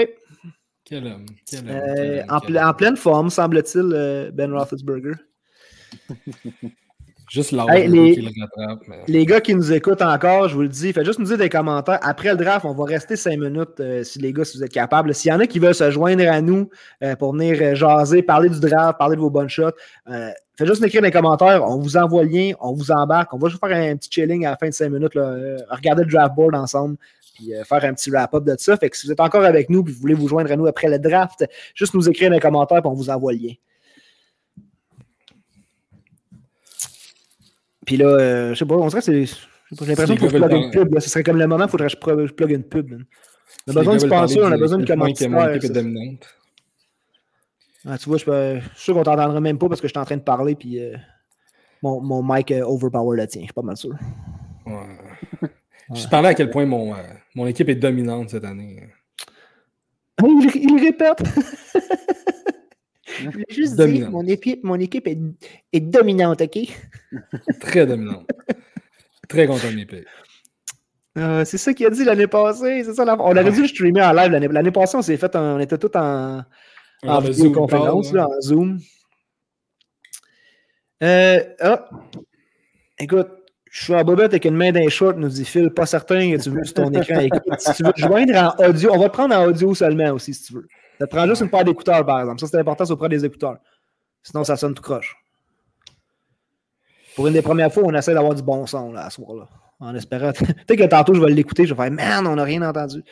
Quel 0.85 1.07
homme. 1.07 1.27
Quel 1.47 1.59
homme. 1.61 1.69
Euh, 1.69 1.95
quel 1.95 2.19
homme, 2.21 2.27
en, 2.31 2.41
quel 2.41 2.51
ple- 2.51 2.59
homme. 2.59 2.69
en 2.69 2.75
pleine 2.75 2.97
forme, 2.97 3.31
semble-t-il, 3.31 3.91
euh, 3.93 4.31
Ben 4.33 4.53
Roethlisberger. 4.53 5.13
Juste 7.31 7.53
l'âge 7.53 7.67
Hey, 7.69 7.89
les- 7.89 8.15
qui 8.15 8.23
le 8.23 8.31
rattrape. 8.41 8.79
mais- 8.89 9.03
Les 9.07 9.27
gars 9.27 9.43
qui 9.43 9.55
nous 9.55 9.71
écoutent 9.71 10.01
encore, 10.01 10.49
je 10.49 10.55
vous 10.55 10.63
le 10.63 10.69
dis, 10.69 10.95
faites 10.95 11.05
juste 11.05 11.19
nous 11.19 11.27
dire 11.27 11.37
des 11.37 11.51
commentaires. 11.51 11.99
Après 12.01 12.31
le 12.31 12.37
draft, 12.39 12.65
on 12.65 12.73
va 12.73 12.85
rester 12.87 13.17
cinq 13.17 13.39
minutes 13.39 13.81
euh, 13.81 14.03
si 14.03 14.19
les 14.19 14.33
gars, 14.33 14.47
si 14.47 14.57
vous 14.57 14.65
êtes 14.65 14.73
capables. 14.73 15.13
S'il 15.15 15.31
y 15.31 15.35
en 15.35 15.39
a 15.39 15.47
qui 15.47 15.59
veulent 15.59 15.75
se 15.75 15.91
joindre 15.91 16.27
à 16.27 16.41
nous 16.41 16.71
euh, 17.03 17.17
pour 17.17 17.35
venir 17.35 17.59
euh, 17.61 17.75
jaser, 17.75 18.23
parler 18.23 18.49
du 18.49 18.59
draft, 18.61 18.99
parler 18.99 19.17
de 19.17 19.21
vos 19.21 19.29
bonnes 19.29 19.51
shots, 19.51 19.73
euh, 20.09 20.31
faites 20.57 20.67
juste 20.69 20.81
nous 20.81 20.87
écrire 20.87 21.03
les 21.03 21.11
commentaires. 21.11 21.63
On 21.69 21.77
vous 21.79 21.99
envoie 21.99 22.23
le 22.25 22.31
lien, 22.31 22.53
on 22.63 22.73
vous 22.73 22.91
embarque. 22.91 23.35
On 23.35 23.39
va 23.39 23.51
juste 23.51 23.61
faire 23.63 23.77
un 23.77 23.95
petit 23.99 24.09
chilling 24.11 24.47
à 24.47 24.53
la 24.53 24.57
fin 24.57 24.69
de 24.69 24.73
cinq 24.73 24.89
minutes, 24.89 25.15
là, 25.15 25.37
regarder 25.69 26.05
le 26.05 26.11
draft 26.11 26.35
board 26.35 26.55
ensemble. 26.55 26.97
Puis 27.35 27.53
faire 27.67 27.85
un 27.85 27.93
petit 27.93 28.11
wrap-up 28.11 28.43
de 28.43 28.57
ça. 28.59 28.79
Fait 28.79 28.89
que 28.89 28.97
si 28.97 29.07
vous 29.07 29.13
êtes 29.13 29.21
encore 29.21 29.45
avec 29.45 29.69
nous 29.69 29.81
et 29.87 29.91
vous 29.93 30.01
voulez 30.01 30.15
vous 30.15 30.29
joindre 30.29 30.51
à 30.51 30.57
nous 30.57 30.67
après 30.67 30.89
le 30.89 30.99
draft, 30.99 31.45
juste 31.75 31.93
nous 31.93 32.09
écrire 32.09 32.31
dans 32.31 32.37
les 32.37 32.41
commentaires 32.41 32.81
puis 32.81 32.91
on 32.91 32.95
vous 32.95 33.11
envoie 33.11 33.33
le 33.35 33.39
lien. 33.39 33.53
Puis 37.89 37.97
là, 37.97 38.05
euh, 38.07 38.51
je 38.51 38.59
sais 38.59 38.67
pas, 38.67 38.75
on 38.75 38.87
dirait 38.89 39.01
que 39.01 39.05
c'est. 39.07 39.25
J'ai 39.25 39.87
l'impression 39.87 40.15
qu'il 40.15 40.29
faut 40.29 40.37
plug 40.37 40.53
une 40.53 40.71
pub. 40.71 40.93
là. 40.93 41.01
Ce 41.01 41.09
serait 41.09 41.23
comme 41.23 41.39
le 41.39 41.47
moment, 41.47 41.65
il 41.65 41.71
faudrait 41.71 41.89
que 41.89 42.27
je 42.27 42.33
plug 42.35 42.51
une 42.51 42.63
pub. 42.65 42.91
man. 42.91 43.07
On 43.67 43.71
a 43.71 43.75
besoin 43.77 43.95
de 43.95 43.99
sponsors, 44.01 44.47
on 44.47 44.53
a 44.53 44.59
besoin 44.59 44.79
de 44.79 44.85
dominante. 45.73 46.29
Ah, 47.87 47.97
tu 47.97 48.11
vois, 48.11 48.19
je, 48.19 48.25
peux- 48.27 48.57
je 48.61 48.75
suis 48.75 48.85
sûr 48.85 48.95
qu'on 48.95 49.05
t'entendra 49.05 49.41
même 49.41 49.57
pas 49.57 49.69
parce 49.71 49.81
que 49.81 49.89
je 49.89 49.93
suis 49.93 49.99
en 49.99 50.05
train 50.05 50.19
de 50.19 50.23
parler 50.23 50.55
puis 50.55 50.79
euh, 50.83 50.97
mon, 51.83 52.03
mon 52.03 52.23
mic 52.23 52.51
euh, 52.51 52.63
overpower 52.63 53.17
le 53.17 53.27
tien. 53.27 53.41
Je 53.41 53.47
suis 53.47 53.53
pas 53.55 53.63
mal 53.63 53.77
sûr. 53.79 53.95
Ouais. 54.67 55.49
Je 55.95 56.05
te 56.05 56.11
parlais 56.11 56.29
à 56.29 56.35
quel 56.35 56.51
point 56.51 56.67
mon, 56.67 56.93
euh, 56.93 56.99
mon 57.35 57.47
équipe 57.47 57.71
est 57.71 57.77
dominante 57.77 58.29
cette 58.29 58.45
année. 58.45 58.83
Ah, 60.21 60.25
Il, 60.27 60.51
il 60.55 60.79
répète. 60.85 61.23
Je 63.21 63.31
voulais 63.31 63.45
juste 63.51 63.77
dire, 63.77 64.11
mon 64.11 64.27
équipe, 64.27 64.65
mon 64.65 64.77
équipe 64.77 65.07
est, 65.07 65.19
est 65.73 65.81
dominante, 65.81 66.41
OK? 66.43 66.59
Très 67.61 67.87
dominante. 67.87 68.29
Très 69.29 69.47
content 69.47 69.71
de 69.71 69.77
mes 69.77 69.87
picks. 69.87 70.05
Euh, 71.17 71.45
c'est 71.45 71.59
ça 71.59 71.75
qu'il 71.75 71.85
a 71.87 71.91
dit 71.91 72.05
l'année 72.05 72.27
passée. 72.29 72.83
C'est 72.85 72.95
ça, 72.95 73.05
la- 73.05 73.17
on 73.21 73.31
aurait 73.33 73.51
dû 73.51 73.63
le 73.63 73.69
streamer 73.69 74.03
en 74.03 74.13
live 74.13 74.31
l'année 74.31 74.49
l'année 74.49 74.71
passée. 74.71 74.97
On 74.97 75.03
s'est 75.03 75.17
fait, 75.17 75.35
en- 75.37 75.57
on 75.57 75.59
était 75.59 75.77
tous 75.79 75.91
en, 75.99 76.39
en 76.39 76.43
Zoom 77.21 77.33
vidéoconférence, 77.33 78.13
là, 78.13 78.29
en 78.29 78.41
Zoom. 78.41 78.79
Euh, 81.03 81.39
ah, 81.61 81.89
écoute, 82.99 83.29
je 83.71 83.85
suis 83.85 83.95
en 83.95 84.03
bobette 84.05 84.27
avec 84.33 84.45
une 84.45 84.57
main 84.57 84.73
d'un 84.73 84.89
short, 84.89 85.17
nous 85.17 85.29
dit 85.29 85.45
Phil. 85.45 85.71
Pas 85.71 85.87
certain 85.87 86.33
que 86.37 86.43
tu 86.43 86.51
veux 86.51 86.65
sur 86.65 86.75
ton 86.75 86.91
écran. 86.91 87.21
Écoute, 87.21 87.43
si 87.59 87.73
tu 87.75 87.85
veux 87.85 87.93
te 87.93 88.01
joindre 88.01 88.35
en 88.59 88.69
audio, 88.69 88.91
on 88.95 88.99
va 88.99 89.09
te 89.09 89.13
prendre 89.15 89.35
en 89.37 89.45
audio 89.47 89.75
seulement 89.75 90.11
aussi, 90.13 90.35
si 90.35 90.45
tu 90.45 90.55
veux. 90.55 90.69
Ça 90.99 91.07
te 91.07 91.15
prend 91.15 91.27
juste 91.27 91.43
une 91.43 91.51
paire 91.51 91.65
d'écouteurs, 91.65 92.05
par 92.05 92.21
exemple. 92.21 92.41
Ça, 92.41 92.47
c'est 92.49 92.59
important, 92.59 92.85
ça 92.85 92.97
prend 92.97 93.09
des 93.09 93.25
écouteurs. 93.25 93.59
Sinon, 94.23 94.45
ça 94.45 94.57
sonne 94.57 94.75
tout 94.75 94.83
croche. 94.83 95.17
Pour 97.15 97.27
une 97.27 97.35
des 97.35 97.43
premières 97.43 97.73
fois, 97.73 97.85
on 97.85 97.95
essaie 97.95 98.15
d'avoir 98.15 98.35
du 98.35 98.43
bon 98.43 98.67
son, 98.67 98.93
là, 98.93 99.07
à 99.07 99.11
ce 99.11 99.17
soir-là. 99.17 99.49
En 99.81 99.95
espérant. 99.95 100.33
Peut-être 100.67 100.77
que 100.77 100.87
tantôt, 100.89 101.15
je 101.15 101.21
vais 101.21 101.31
l'écouter, 101.31 101.67
je 101.67 101.75
vais 101.75 101.83
faire 101.83 101.93
Man, 101.93 102.27
on 102.27 102.37
n'a 102.37 102.45
rien 102.45 102.63
entendu. 102.63 103.03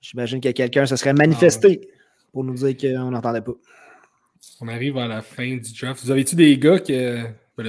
J'imagine 0.00 0.40
que 0.40 0.50
quelqu'un 0.50 0.86
se 0.86 0.96
serait 0.96 1.14
manifesté 1.14 1.88
pour 2.32 2.44
nous 2.44 2.54
dire 2.54 2.76
qu'on 2.76 3.10
n'entendait 3.10 3.40
pas. 3.40 3.52
On 4.60 4.68
arrive 4.68 4.98
à 4.98 5.08
la 5.08 5.22
fin 5.22 5.56
du 5.56 5.72
draft. 5.80 6.04
Vous 6.04 6.10
avez-tu 6.10 6.36
des 6.36 6.58
gars 6.58 6.78
que, 6.78 7.24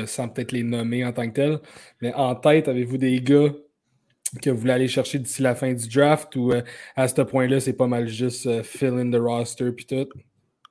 sans 0.06 0.28
peut-être 0.28 0.52
les 0.52 0.64
nommer 0.64 1.06
en 1.06 1.14
tant 1.14 1.28
que 1.28 1.34
tels, 1.34 1.60
mais 2.02 2.14
en 2.14 2.36
tête, 2.36 2.68
avez-vous 2.68 2.98
des 2.98 3.22
gars 3.22 3.50
que 4.41 4.49
vous 4.49 4.57
voulez 4.57 4.73
aller 4.73 4.88
chercher 4.88 5.19
d'ici 5.19 5.41
la 5.41 5.56
fin 5.56 5.73
du 5.73 5.88
draft 5.88 6.35
ou 6.35 6.51
euh, 6.51 6.61
à 6.95 7.07
ce 7.07 7.22
point-là, 7.22 7.60
c'est 7.60 7.73
pas 7.73 7.88
mal 7.88 8.07
juste 8.07 8.45
euh, 8.45 8.64
fill 8.64 8.93
in 8.93 9.10
the 9.10 9.22
roster 9.22 9.72
puis 9.72 9.85
tout? 9.85 10.07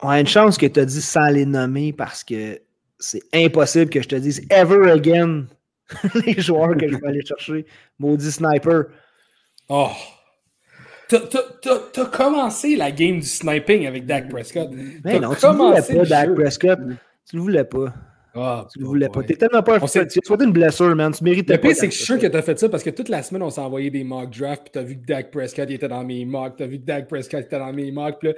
On 0.01 0.09
a 0.10 0.20
une 0.20 0.26
chance 0.26 0.56
que 0.56 0.66
tu 0.66 0.78
as 0.78 0.85
dit 0.85 1.01
sans 1.02 1.28
les 1.28 1.44
nommer 1.44 1.93
parce 1.93 2.22
que 2.22 2.60
c'est 2.98 3.22
impossible 3.35 3.90
que 3.90 4.01
je 4.02 4.09
te 4.09 4.16
dise 4.16 4.47
ever 4.51 4.90
again 4.90 5.47
les 6.26 6.40
joueurs 6.40 6.76
que 6.76 6.89
je 6.89 6.97
vais 6.97 7.06
aller 7.06 7.24
chercher. 7.24 7.66
Maudit 7.98 8.30
sniper. 8.30 8.85
Oh! 9.68 9.90
T'as- 11.09 12.05
commencé 12.12 12.76
la 12.76 12.90
game 12.90 13.20
du 13.20 13.26
sniping 13.26 13.86
avec 13.86 14.05
Dak 14.05 14.28
Prescott. 14.28 14.68
Mais 15.05 15.14
T'as 15.14 15.20
non, 15.20 15.35
tu 15.35 15.47
ne 15.47 15.52
voulais 15.52 15.82
pas, 15.82 16.05
Dak. 16.05 16.35
Prescott. 16.35 16.78
Tu 17.28 17.36
le 17.36 17.43
voulais 17.43 17.64
pas. 17.64 17.94
Ah, 18.34 18.66
Tu 18.72 18.78
le 18.78 18.84
voulais 18.86 19.09
pas. 19.09 19.22
T'es 19.22 19.34
tellement 19.34 19.62
pas 19.62 19.78
Tu 19.80 19.84
as 19.84 19.88
souhaité 20.24 20.44
une 20.44 20.52
blessure, 20.52 20.94
man. 20.94 21.12
Tu 21.12 21.24
méritais 21.24 21.55
Le 21.55 21.60
pas. 21.60 21.68
pire, 21.68 21.76
c'est 21.76 21.88
que 21.88 21.92
je 21.92 21.96
suis 21.98 22.05
sûr 22.06 22.14
que 22.16 22.20
Prescott. 22.26 22.32
tu 22.32 22.38
as 22.38 22.42
fait 22.42 22.59
ça 22.59 22.68
parce 22.68 22.82
que 22.82 22.90
toute 22.90 23.09
la 23.09 23.22
semaine, 23.22 23.42
on 23.42 23.50
s'est 23.50 23.60
envoyé 23.60 23.90
des 23.90 24.05
mock 24.05 24.30
drafts, 24.36 24.64
puis 24.64 24.72
tu 24.72 24.78
as 24.78 24.82
vu 24.82 25.00
que 25.00 25.06
Dak 25.06 25.30
Prescott 25.30 25.66
il 25.68 25.74
était 25.74 25.88
dans 25.88 26.05
mes 26.05 26.24
mocks, 26.24 26.56
tu 26.56 26.62
as 26.62 26.66
vu 26.66 26.78
que 26.78 26.84
Dak 26.84 27.09
Prescott 27.09 27.40
était 27.40 27.59
dans 27.59 27.72
mes 27.72 27.90
mocks, 27.90 28.18
puis 28.18 28.28
là, 28.28 28.34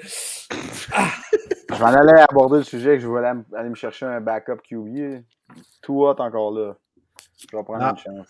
Je 1.73 1.81
m'en 1.81 1.87
allais 1.89 2.21
aborder 2.29 2.59
le 2.59 2.65
sujet 2.65 2.95
que 2.97 3.01
je 3.01 3.07
voulais 3.07 3.29
aller, 3.55 3.69
me 3.69 3.75
chercher 3.75 4.07
un 4.07 4.21
backup 4.21 4.57
QB. 4.69 5.23
Tout 5.83 6.03
hot 6.05 6.17
encore 6.19 6.53
là. 6.53 6.77
Je 7.51 7.57
vais 7.57 7.63
prendre 7.63 7.83
Ah. 7.83 7.91
une 7.93 7.99
chance. 8.17 8.29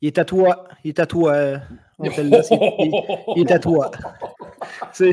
Il 0.00 0.08
est 0.08 0.18
à 0.18 0.24
toi. 0.24 0.64
Il 0.84 0.88
est 0.90 0.98
à 1.00 1.06
toi. 1.06 1.32
euh, 1.32 1.58
On 1.98 2.10
te 2.10 2.20
le 2.20 2.28
il- 2.28 3.02
il 3.36 3.42
est 3.48 3.52
à 3.52 3.58
toi. 3.58 3.90
C'est 4.92 5.12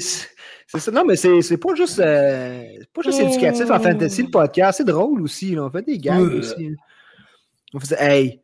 c'est 0.71 0.79
ça. 0.79 0.91
Non, 0.91 1.03
mais 1.05 1.15
c'est 1.15 1.41
c'est 1.41 1.57
pas 1.57 1.73
juste, 1.75 1.99
euh, 1.99 2.63
pas 2.93 3.01
juste 3.01 3.19
éducatif 3.19 3.69
en 3.69 3.79
fantasy, 3.79 4.23
le 4.23 4.29
podcast. 4.29 4.77
C'est 4.77 4.83
drôle 4.85 5.21
aussi. 5.21 5.55
là. 5.55 5.65
On 5.65 5.69
fait 5.69 5.81
des 5.83 5.97
gags 5.97 6.19
Euh. 6.21 6.39
aussi. 6.39 6.75
On 7.73 7.79
faisait, 7.79 7.97
hey, 7.99 8.41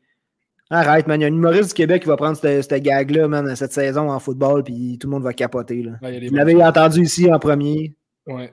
arrête, 0.70 1.08
man. 1.08 1.20
Il 1.20 1.24
y 1.24 1.26
a 1.26 1.30
un 1.30 1.34
humoriste 1.34 1.70
du 1.70 1.74
Québec 1.76 2.02
qui 2.04 2.08
va 2.08 2.18
prendre 2.18 2.36
cette, 2.38 2.64
cette 2.70 2.84
gag-là, 2.84 3.28
man, 3.28 3.56
cette 3.56 3.72
saison 3.74 4.10
en 4.12 4.20
football, 4.20 4.64
puis 4.64 4.98
tout 5.00 5.08
le 5.08 5.12
monde 5.14 5.24
va 5.24 5.34
capoter. 5.34 5.82
Là. 5.84 5.94
Ouais, 6.02 6.28
Vous 6.28 6.36
l'avez 6.36 6.56
entendu 6.64 7.02
ici 7.02 7.32
en 7.32 7.40
premier. 7.40 7.96
Ouais. 8.28 8.52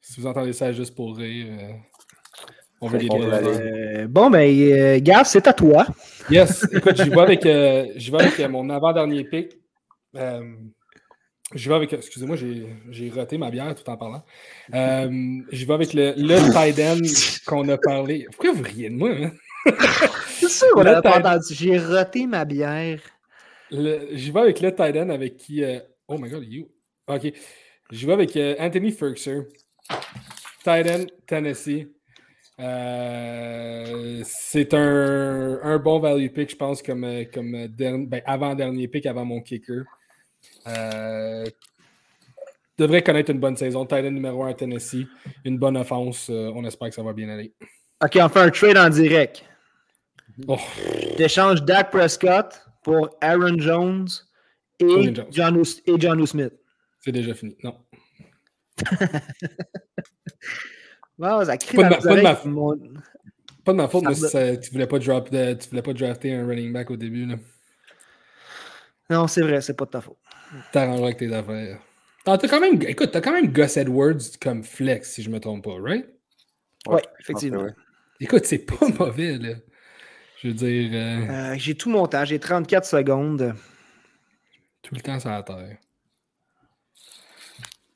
Si 0.00 0.20
vous 0.20 0.26
entendez 0.26 0.52
ça 0.52 0.70
juste 0.72 0.94
pour 0.94 1.16
rire, 1.16 1.46
euh, 1.50 1.72
on 2.82 2.88
veut 2.88 2.98
aller. 2.98 3.08
Euh, 3.12 4.06
bon, 4.06 4.28
ben, 4.28 4.40
euh, 4.50 4.98
Gav, 5.00 5.24
c'est 5.24 5.46
à 5.46 5.52
toi. 5.54 5.86
Yes, 6.30 6.66
écoute, 6.72 6.96
j'y 7.02 7.08
vais 7.08 7.20
avec, 7.20 7.46
euh, 7.46 7.86
j'y 7.96 8.10
vais 8.10 8.20
avec 8.22 8.38
euh, 8.40 8.48
mon 8.48 8.68
avant-dernier 8.68 9.24
pick. 9.24 9.58
J'y 11.54 11.68
vais 11.68 11.74
avec, 11.74 11.92
excusez-moi, 11.92 12.36
j'ai, 12.36 13.10
roté 13.10 13.38
ma 13.38 13.50
bière 13.50 13.74
tout 13.74 13.88
en 13.88 13.96
parlant. 13.96 14.24
Euh, 14.74 15.38
j'y 15.52 15.64
vais 15.64 15.74
avec 15.74 15.92
le, 15.94 16.12
le 16.16 16.52
tight 16.52 16.78
end 16.80 17.00
qu'on 17.46 17.68
a 17.68 17.78
parlé. 17.78 18.26
Pourquoi 18.32 18.52
vous 18.52 18.62
riez 18.64 18.90
de 18.90 18.94
moi? 18.96 19.10
Hein? 19.10 19.30
C'est 20.28 20.48
sûr, 20.50 20.66
on 20.76 20.80
Le 20.80 20.84
l'a 20.92 21.02
pas 21.02 21.12
tight- 21.20 21.26
entendu. 21.26 21.54
J'ai 21.54 21.78
roté 21.78 22.26
ma 22.26 22.44
bière. 22.44 23.00
J'y 23.70 24.30
vais 24.30 24.40
avec 24.40 24.60
le 24.60 24.74
tight 24.74 24.96
end 24.96 25.08
avec 25.10 25.36
qui. 25.36 25.62
euh, 25.64 25.78
Oh 26.08 26.18
my 26.18 26.28
god, 26.28 26.44
you. 26.46 26.68
Ok. 27.06 27.32
J'y 27.90 28.06
vais 28.06 28.12
avec 28.12 28.36
euh, 28.36 28.54
Anthony 28.58 28.90
Ferguson. 28.92 29.44
Tight 30.64 30.86
end, 30.90 31.06
Tennessee. 31.26 31.86
Euh, 32.60 34.22
c'est 34.24 34.74
un, 34.74 35.58
un 35.62 35.78
bon 35.78 35.98
value 35.98 36.28
pick, 36.28 36.50
je 36.50 36.56
pense, 36.56 36.82
comme, 36.82 37.06
comme 37.32 37.66
ben, 37.68 38.08
avant-dernier 38.26 38.88
pick, 38.88 39.06
avant 39.06 39.24
mon 39.24 39.40
kicker. 39.40 39.84
Euh, 40.66 41.44
devrait 42.78 43.02
connaître 43.02 43.30
une 43.30 43.38
bonne 43.40 43.56
saison. 43.56 43.84
Tight 43.86 44.04
end 44.04 44.10
numéro 44.10 44.42
1 44.44 44.50
à 44.50 44.54
Tennessee. 44.54 45.06
Une 45.44 45.58
bonne 45.58 45.76
offense. 45.76 46.28
euh, 46.30 46.50
on 46.54 46.64
espère 46.64 46.88
que 46.88 46.94
ça 46.94 47.02
va 47.02 47.12
bien 47.12 47.28
aller. 47.28 47.54
OK, 48.02 48.18
on 48.20 48.28
fait 48.28 48.40
un 48.40 48.50
trade 48.50 48.76
en 48.76 48.88
direct. 48.88 49.44
Oh, 50.48 50.58
T'échanges 51.16 51.62
Dak 51.62 51.90
Prescott 51.90 52.60
pour 52.82 53.08
Aaron 53.20 53.58
Jones 53.58 54.08
et 54.80 54.84
Aaron 54.84 55.14
Jones. 55.14 55.26
John, 55.30 55.60
Us- 55.60 55.82
et 55.86 55.94
John. 55.98 56.26
Smith. 56.26 56.52
c'est 57.00 57.12
déjà 57.12 57.34
fini. 57.34 57.56
Non. 57.62 57.76
Wow, 61.18 61.44
ça 61.44 61.56
crie 61.56 61.76
Pas 61.76 61.84
de 61.84 61.88
dans 61.90 61.96
ma- 61.96 62.02
pas 62.02 62.16
de 62.16 62.22
ma- 62.22 62.44
mon- 62.50 62.78
Pas 63.64 63.72
de 63.72 63.76
ma 63.76 63.88
faute, 63.88 64.02
mais 64.02 64.10
Pardon. 64.14 64.28
ça- 64.28 64.56
tu 64.56 64.72
voulais 64.72 64.86
pas 64.88 64.98
drop 64.98 65.30
de- 65.30 65.54
tu 65.54 65.68
voulais 65.68 65.82
pas 65.82 65.92
drafter 65.92 66.34
un 66.34 66.44
running 66.46 66.72
back 66.72 66.90
au 66.90 66.96
début. 66.96 67.24
Là. 67.24 67.36
Non, 69.08 69.28
c'est 69.28 69.42
vrai, 69.42 69.60
c'est 69.60 69.74
pas 69.74 69.84
de 69.84 69.90
ta 69.90 70.00
faute. 70.00 70.16
T'arrangeras 70.72 71.06
avec 71.06 71.18
tes 71.18 71.32
affaires. 71.34 71.78
T'as 72.24 72.38
quand 72.38 72.60
même, 72.60 72.80
écoute, 72.82 73.10
t'as 73.12 73.20
quand 73.20 73.32
même 73.32 73.48
Gus 73.52 73.76
Edwards 73.76 74.20
comme 74.40 74.64
flex, 74.64 75.12
si 75.12 75.22
je 75.22 75.30
me 75.30 75.38
trompe 75.40 75.64
pas, 75.64 75.76
right? 75.80 76.08
Oui, 76.86 76.94
Ouais, 76.96 77.02
effectivement. 77.20 77.62
ouais. 77.62 77.72
Écoute, 78.20 78.44
c'est 78.46 78.58
pas 78.58 78.86
mauvais, 78.98 79.36
là. 79.38 79.54
Je 80.42 80.48
veux 80.48 80.54
dire, 80.54 80.90
euh, 80.94 81.52
Euh, 81.52 81.54
j'ai 81.58 81.74
tout 81.74 81.90
mon 81.90 82.06
temps, 82.06 82.24
j'ai 82.24 82.38
34 82.38 82.84
secondes. 82.86 83.54
tout 84.82 84.94
le 84.94 85.00
temps 85.00 85.18
sur 85.18 85.30
la 85.30 85.42
terre. 85.42 85.78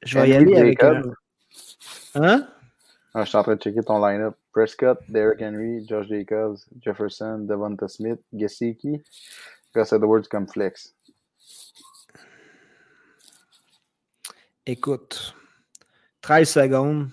Je 0.02 0.18
vais 0.18 0.30
y 0.30 0.34
aller 0.34 0.56
avec 0.56 0.82
un... 0.82 0.94
Jacobs. 0.94 1.14
Hein? 2.14 2.48
Ah, 3.14 3.24
je 3.24 3.28
suis 3.28 3.38
en 3.38 3.42
train 3.42 3.56
de 3.56 3.60
checker 3.60 3.82
ton 3.82 4.04
line-up. 4.04 4.34
Prescott, 4.52 4.98
Derrick 5.08 5.40
Henry, 5.42 5.86
Josh 5.86 6.08
Jacobs, 6.08 6.58
Jefferson, 6.80 7.38
Devonta 7.48 7.88
Smith, 7.88 8.20
Gesicki, 8.32 9.02
Gus 9.74 9.92
Edwards 9.92 10.28
comme 10.30 10.48
flex. 10.48 10.94
Écoute, 14.70 15.34
13 16.20 16.46
secondes. 16.46 17.08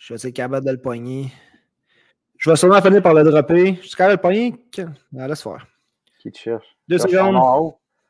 Je 0.00 0.12
vais 0.12 0.16
essayer 0.16 0.32
capable 0.32 0.66
de 0.66 0.72
le 0.72 0.80
pogner. 0.80 1.32
Je 2.36 2.50
vais 2.50 2.56
sûrement 2.56 2.82
finir 2.82 3.00
par 3.00 3.14
le 3.14 3.22
dropper. 3.22 3.76
Je 3.76 3.86
suis 3.86 3.96
capable 3.96 4.16
de 4.16 4.22
le. 4.22 4.56
Que- 4.72 4.82
Ah, 5.16 5.28
laisse 5.28 5.40
faire. 5.44 5.64
Qui 6.18 6.32
te 6.32 6.38
cherche? 6.38 6.66
Deux 6.88 6.98
secondes. 6.98 7.34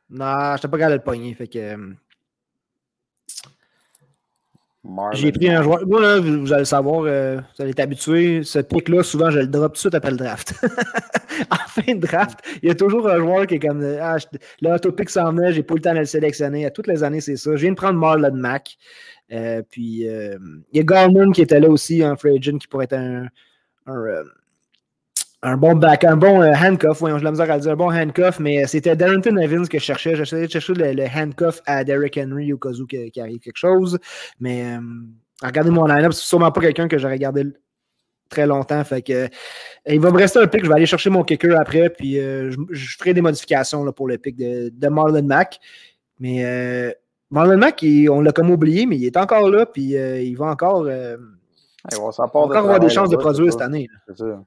Non, 0.09 0.57
je 0.57 0.63
pas 0.69 0.79
capable 0.79 0.93
de 0.93 0.97
le 0.97 1.03
pogner. 1.05 1.35
Fait 1.35 1.47
que. 1.47 1.95
Euh, 4.89 5.11
J'ai 5.13 5.33
pris 5.33 5.49
un 5.49 5.63
joueur. 5.63 5.87
Moi, 5.87 6.01
là, 6.01 6.21
vous, 6.21 6.53
allez 6.53 6.65
savoir, 6.65 7.05
euh, 7.07 7.37
vous 7.37 7.63
allez 7.63 7.71
être 7.71 7.81
habitué. 7.81 8.43
Ce 8.43 8.59
pic-là, 8.59 9.03
souvent, 9.03 9.31
je 9.31 9.41
le 9.41 9.47
drop 9.47 9.73
tout 9.73 9.75
de 9.75 9.79
suite 9.79 9.95
après 9.95 10.11
le 10.11 10.17
draft. 10.17 10.55
en 11.51 11.69
fin 11.69 11.95
de 11.95 12.01
draft, 12.01 12.39
il 12.63 12.69
y 12.69 12.73
a 12.73 12.75
toujours 12.75 13.09
un 13.09 13.19
joueur 13.19 13.47
qui 13.47 13.55
est 13.55 13.59
comme 13.59 13.85
Ah, 14.01 14.17
l'autopic 14.63 15.11
s'en 15.11 15.33
venait, 15.33 15.53
j'ai 15.53 15.63
pas 15.63 15.75
eu 15.75 15.79
le 15.79 15.83
temps 15.83 15.95
de 15.95 15.99
le 15.99 16.05
sélectionner. 16.05 16.67
À 16.67 16.71
toutes 16.71 16.87
les 16.87 17.03
années, 17.03 17.21
c'est 17.21 17.37
ça. 17.37 17.55
Je 17.57 17.63
viens 17.63 17.73
de 17.73 17.77
prendre 17.77 17.99
Marlon 17.99 18.35
Mack. 18.35 18.77
Euh, 19.33 19.63
puis, 19.69 20.09
euh, 20.09 20.39
il 20.73 20.79
y 20.79 20.81
a 20.81 20.85
Garman 20.85 21.33
qui 21.33 21.43
était 21.43 21.61
là 21.61 21.69
aussi, 21.69 22.03
un 22.03 22.17
free 22.17 22.37
agent 22.39 22.59
qui 22.59 22.69
pourrait 22.69 22.85
être 22.85 22.95
un, 22.95 23.27
un, 23.87 24.23
un 25.47 25.57
bon 25.57 25.75
back, 25.75 26.05
un 26.05 26.17
bon 26.17 26.43
handcuff. 26.43 26.99
Voyons, 26.99 27.19
je 27.19 27.25
la 27.25 27.31
misère 27.31 27.51
à 27.51 27.59
dire, 27.59 27.73
un 27.73 27.77
bon 27.77 27.93
handcuff, 27.93 28.41
mais 28.41 28.67
c'était 28.67 28.97
Darrington 28.97 29.37
Evans 29.37 29.67
que 29.69 29.79
je 29.79 29.85
cherchais. 29.85 30.17
J'essayais 30.17 30.47
de 30.47 30.53
chercher 30.53 30.75
le, 30.75 31.05
handcuff 31.15 31.61
à 31.67 31.85
Derrick 31.85 32.19
Henry 32.19 32.53
au 32.53 32.59
cas 32.59 32.71
où 32.71 32.87
qui, 32.87 33.21
arrive 33.21 33.39
quelque 33.39 33.57
chose. 33.57 33.99
Mais 34.41 34.77
regardez 35.43 35.71
mon 35.71 35.87
line-up, 35.87 36.13
c'est 36.13 36.25
sûrement 36.25 36.51
pas 36.51 36.61
quelqu'un 36.61 36.89
que 36.89 36.99
j'aurais 36.99 37.19
gardé 37.19 37.45
très 38.29 38.47
longtemps. 38.47 38.83
Fait 38.85 39.03
que, 39.03 39.29
il 39.87 40.01
va 40.01 40.11
me 40.11 40.19
rester 40.19 40.41
un 40.41 40.47
pic. 40.47 40.65
Je 40.65 40.69
vais 40.69 40.75
aller 40.75 40.87
chercher 40.87 41.11
mon 41.11 41.23
kicker 41.23 41.57
après, 41.57 41.91
puis 41.91 42.17
je, 42.17 42.97
ferai 42.99 43.15
des 43.15 43.23
modifications 43.23 43.85
là, 43.85 43.93
pour 43.93 44.09
le 44.09 44.19
pic 44.19 44.37
de, 44.37 44.71
de 44.71 44.89
Marlon 44.89 45.23
Mack. 45.23 45.61
Mais 46.19 46.95
Marlon 47.31 47.59
Mack, 47.59 47.85
on 48.11 48.21
l'a 48.21 48.33
comme 48.33 48.51
oublié, 48.51 48.87
mais 48.87 48.97
il 48.97 49.05
est 49.05 49.17
encore 49.17 49.51
là, 49.51 49.67
puis 49.67 49.97
euh, 49.97 50.21
il 50.21 50.37
va 50.37 50.47
encore, 50.47 50.85
euh, 50.87 51.17
encore 51.97 52.57
avoir 52.57 52.81
des 52.81 52.89
chances 52.89 53.11
de 53.11 53.17
produire 53.17 53.53
cette 53.53 53.63
année. 53.63 53.89
C'est 54.07 54.19
ça. 54.19 54.43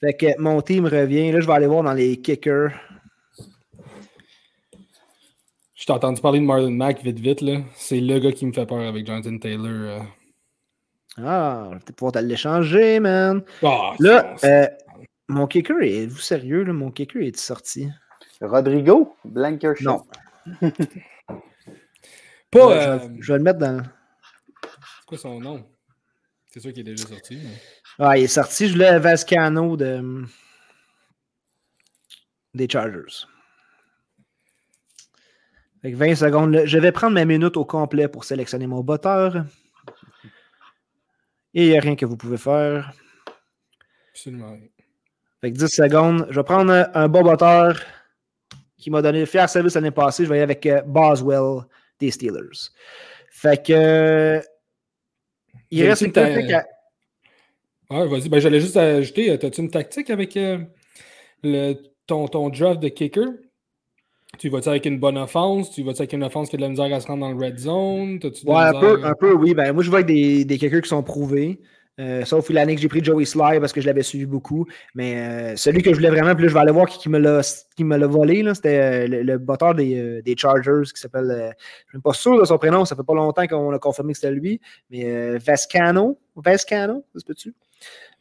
Fait 0.00 0.14
que 0.14 0.38
mon 0.40 0.60
team 0.60 0.86
revient. 0.86 1.32
Là, 1.32 1.40
je 1.40 1.46
vais 1.46 1.52
aller 1.52 1.66
voir 1.66 1.82
dans 1.82 1.94
les 1.94 2.20
kickers. 2.20 2.72
Je 5.74 5.84
t'ai 5.84 5.92
entendu 5.92 6.20
parler 6.20 6.40
de 6.40 6.44
Marlon 6.44 6.70
Mack 6.70 7.02
vite, 7.02 7.18
vite. 7.18 7.40
là. 7.40 7.60
C'est 7.74 8.00
le 8.00 8.18
gars 8.18 8.32
qui 8.32 8.46
me 8.46 8.52
fait 8.52 8.66
peur 8.66 8.80
avec 8.80 9.06
Jonathan 9.06 9.38
Taylor. 9.38 9.66
Euh. 9.66 10.00
Ah, 11.18 11.66
je 11.68 11.74
vais 11.74 11.80
peut-être 11.80 11.96
pouvoir 11.96 12.12
te 12.12 12.18
l'échanger, 12.18 13.00
man. 13.00 13.42
Ah, 13.62 13.94
là, 13.98 14.36
mon 15.28 15.46
kicker, 15.46 15.76
êtes-vous 15.82 16.18
sérieux? 16.18 16.62
Là? 16.62 16.72
Mon 16.72 16.90
kicker 16.90 17.20
est 17.22 17.36
sorti. 17.36 17.88
Rodrigo 18.40 19.16
Blanker 19.24 19.74
Non. 19.80 20.04
Pas. 22.50 22.72
Euh, 22.72 22.98
je, 23.20 23.32
vais 23.32 23.38
le 23.38 23.44
mettre 23.44 23.58
dans. 23.58 23.82
C'est 23.82 25.06
quoi 25.06 25.18
son 25.18 25.40
nom? 25.40 25.64
C'est 26.56 26.62
sûr 26.62 26.72
qu'il 26.72 26.88
est 26.88 26.94
déjà 26.94 27.06
sorti. 27.06 27.38
Ah, 27.98 28.16
il 28.16 28.24
est 28.24 28.28
sorti. 28.28 28.68
Je 28.68 28.72
voulais 28.72 28.98
Vascano 28.98 29.76
de... 29.76 30.24
des 32.54 32.66
Chargers. 32.66 33.26
Avec 35.84 35.96
20 35.96 36.14
secondes. 36.14 36.62
Je 36.64 36.78
vais 36.78 36.92
prendre 36.92 37.12
ma 37.12 37.26
minute 37.26 37.58
au 37.58 37.66
complet 37.66 38.08
pour 38.08 38.24
sélectionner 38.24 38.66
mon 38.66 38.80
botteur. 38.80 39.44
Et 41.52 41.66
il 41.66 41.70
n'y 41.72 41.76
a 41.76 41.80
rien 41.82 41.94
que 41.94 42.06
vous 42.06 42.16
pouvez 42.16 42.38
faire. 42.38 42.90
Absolument 44.12 44.52
rien. 44.52 44.68
Fait 45.42 45.50
10 45.50 45.66
secondes. 45.66 46.26
Je 46.30 46.36
vais 46.36 46.44
prendre 46.44 46.88
un 46.94 47.08
bon 47.08 47.20
botteur 47.20 47.78
qui 48.78 48.90
m'a 48.90 49.02
donné 49.02 49.26
fier 49.26 49.46
service 49.46 49.74
l'année 49.74 49.90
passée. 49.90 50.24
Je 50.24 50.30
vais 50.30 50.36
aller 50.36 50.44
avec 50.44 50.64
euh, 50.64 50.80
Boswell 50.86 51.66
des 52.00 52.10
Steelers. 52.10 52.70
Fait 53.28 53.62
que. 53.62 54.42
Il 55.70 55.86
reste 55.86 56.02
une 56.02 56.12
tactique 56.12 56.52
à... 56.52 56.66
Ouais, 57.90 58.06
vas-y. 58.08 58.28
Ben, 58.28 58.40
J'allais 58.40 58.60
juste 58.60 58.76
ajouter, 58.76 59.30
euh, 59.30 59.34
as-tu 59.34 59.60
une 59.60 59.70
tactique 59.70 60.10
avec 60.10 60.36
euh, 60.36 60.58
le, 61.42 61.74
ton, 62.06 62.26
ton 62.26 62.48
draft 62.48 62.80
de 62.80 62.88
kicker? 62.88 63.28
Tu 64.38 64.48
vas-tu 64.48 64.68
avec 64.68 64.84
une 64.86 64.98
bonne 64.98 65.16
offense? 65.16 65.70
Tu 65.70 65.82
vas-tu 65.82 66.00
avec 66.00 66.12
une 66.12 66.24
offense 66.24 66.50
qui 66.50 66.56
a 66.56 66.58
de 66.58 66.62
la 66.62 66.68
misère 66.68 66.92
à 66.92 67.00
se 67.00 67.06
rendre 67.06 67.20
dans 67.20 67.32
le 67.32 67.44
red 67.44 67.58
zone? 67.58 68.18
Ouais, 68.44 68.56
un 68.56 68.80
peu, 68.80 69.04
un 69.04 69.14
peu, 69.14 69.32
oui. 69.34 69.54
Ben, 69.54 69.72
moi, 69.72 69.82
je 69.82 69.88
vois 69.88 70.00
avec 70.00 70.08
des, 70.08 70.44
des 70.44 70.58
kickers 70.58 70.82
qui 70.82 70.88
sont 70.88 71.02
prouvés. 71.02 71.60
Euh, 71.98 72.26
sauf 72.26 72.50
l'année 72.50 72.74
que 72.74 72.80
j'ai 72.82 72.88
pris 72.88 73.02
Joey 73.02 73.24
Sly 73.24 73.58
parce 73.58 73.72
que 73.72 73.80
je 73.80 73.86
l'avais 73.86 74.02
suivi 74.02 74.26
beaucoup. 74.26 74.66
Mais 74.94 75.16
euh, 75.16 75.56
celui 75.56 75.82
que 75.82 75.90
je 75.90 75.96
voulais 75.96 76.10
vraiment, 76.10 76.34
puis 76.34 76.48
je 76.48 76.52
vais 76.52 76.60
aller 76.60 76.72
voir 76.72 76.86
qui, 76.86 77.08
me 77.08 77.18
l'a 77.18 78.06
volé, 78.06 78.44
c'était 78.54 79.08
euh, 79.08 79.22
le, 79.22 79.38
botteur 79.38 79.74
des, 79.74 80.34
Chargers 80.36 80.82
qui 80.94 81.00
s'appelle. 81.00 81.26
je 81.28 81.96
ne 81.96 81.98
suis 81.98 82.02
pas 82.02 82.12
sûr 82.12 82.38
de 82.38 82.44
son 82.44 82.58
prénom, 82.58 82.84
ça 82.84 82.96
fait 82.96 83.02
pas 83.02 83.14
longtemps 83.14 83.46
qu'on 83.46 83.72
a 83.72 83.78
confirmé 83.78 84.12
que 84.12 84.18
c'était 84.18 84.34
lui. 84.34 84.60
Mais 84.90 85.38
Vascano, 85.38 86.18
Vascano, 86.36 87.04
ça 87.14 87.20
se 87.20 87.24
peut-tu? 87.24 87.54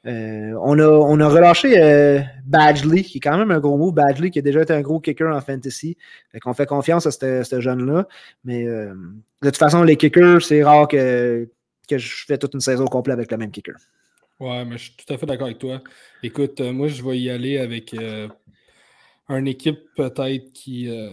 on, 0.07 0.79
a, 0.79 0.87
on 0.87 1.19
a 1.19 1.27
relâché 1.27 2.23
Badgley, 2.45 3.01
qui 3.01 3.17
est 3.17 3.21
quand 3.21 3.37
même 3.37 3.51
un 3.51 3.59
gros 3.59 3.77
move. 3.77 3.93
Badgley, 3.93 4.29
qui 4.29 4.39
a 4.39 4.41
déjà 4.41 4.61
été 4.61 4.71
un 4.71 4.81
gros 4.81 4.99
kicker 4.99 5.35
en 5.35 5.41
fantasy. 5.41 5.97
Fait 6.31 6.39
qu'on 6.39 6.53
fait 6.53 6.67
confiance 6.67 7.07
à 7.07 7.11
ce 7.11 7.59
jeune-là. 7.59 8.07
Mais 8.45 8.65
de 8.65 8.95
toute 9.41 9.57
façon, 9.57 9.83
les 9.83 9.97
kickers, 9.97 10.41
c'est 10.41 10.63
rare 10.63 10.87
que 10.87 11.49
que 11.87 11.97
je 11.97 12.25
fais 12.25 12.37
toute 12.37 12.53
une 12.53 12.59
saison 12.59 12.85
complète 12.85 13.17
avec 13.17 13.31
le 13.31 13.37
même 13.37 13.51
kicker. 13.51 13.75
Ouais, 14.39 14.65
mais 14.65 14.77
je 14.77 14.83
suis 14.83 14.95
tout 14.95 15.13
à 15.13 15.17
fait 15.17 15.25
d'accord 15.25 15.47
avec 15.47 15.59
toi. 15.59 15.81
Écoute, 16.21 16.59
euh, 16.59 16.73
moi, 16.73 16.87
je 16.89 17.01
vais 17.03 17.17
y 17.19 17.29
aller 17.29 17.57
avec 17.57 17.93
euh, 17.93 18.27
une 19.29 19.47
équipe 19.47 19.79
peut-être 19.95 20.51
qui. 20.53 20.89
Euh, 20.89 21.09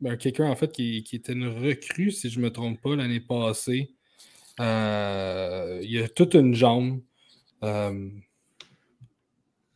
ben, 0.00 0.12
un 0.12 0.16
kicker, 0.16 0.46
en 0.46 0.56
fait, 0.56 0.72
qui, 0.72 1.04
était 1.12 1.32
une 1.32 1.48
recrue, 1.48 2.10
si 2.10 2.28
je 2.30 2.38
ne 2.38 2.44
me 2.44 2.50
trompe 2.50 2.80
pas, 2.80 2.96
l'année 2.96 3.20
passée. 3.20 3.94
il 4.58 5.90
y 5.90 5.98
a 6.02 6.08
toute 6.08 6.34
une 6.34 6.54
jambe. 6.54 7.00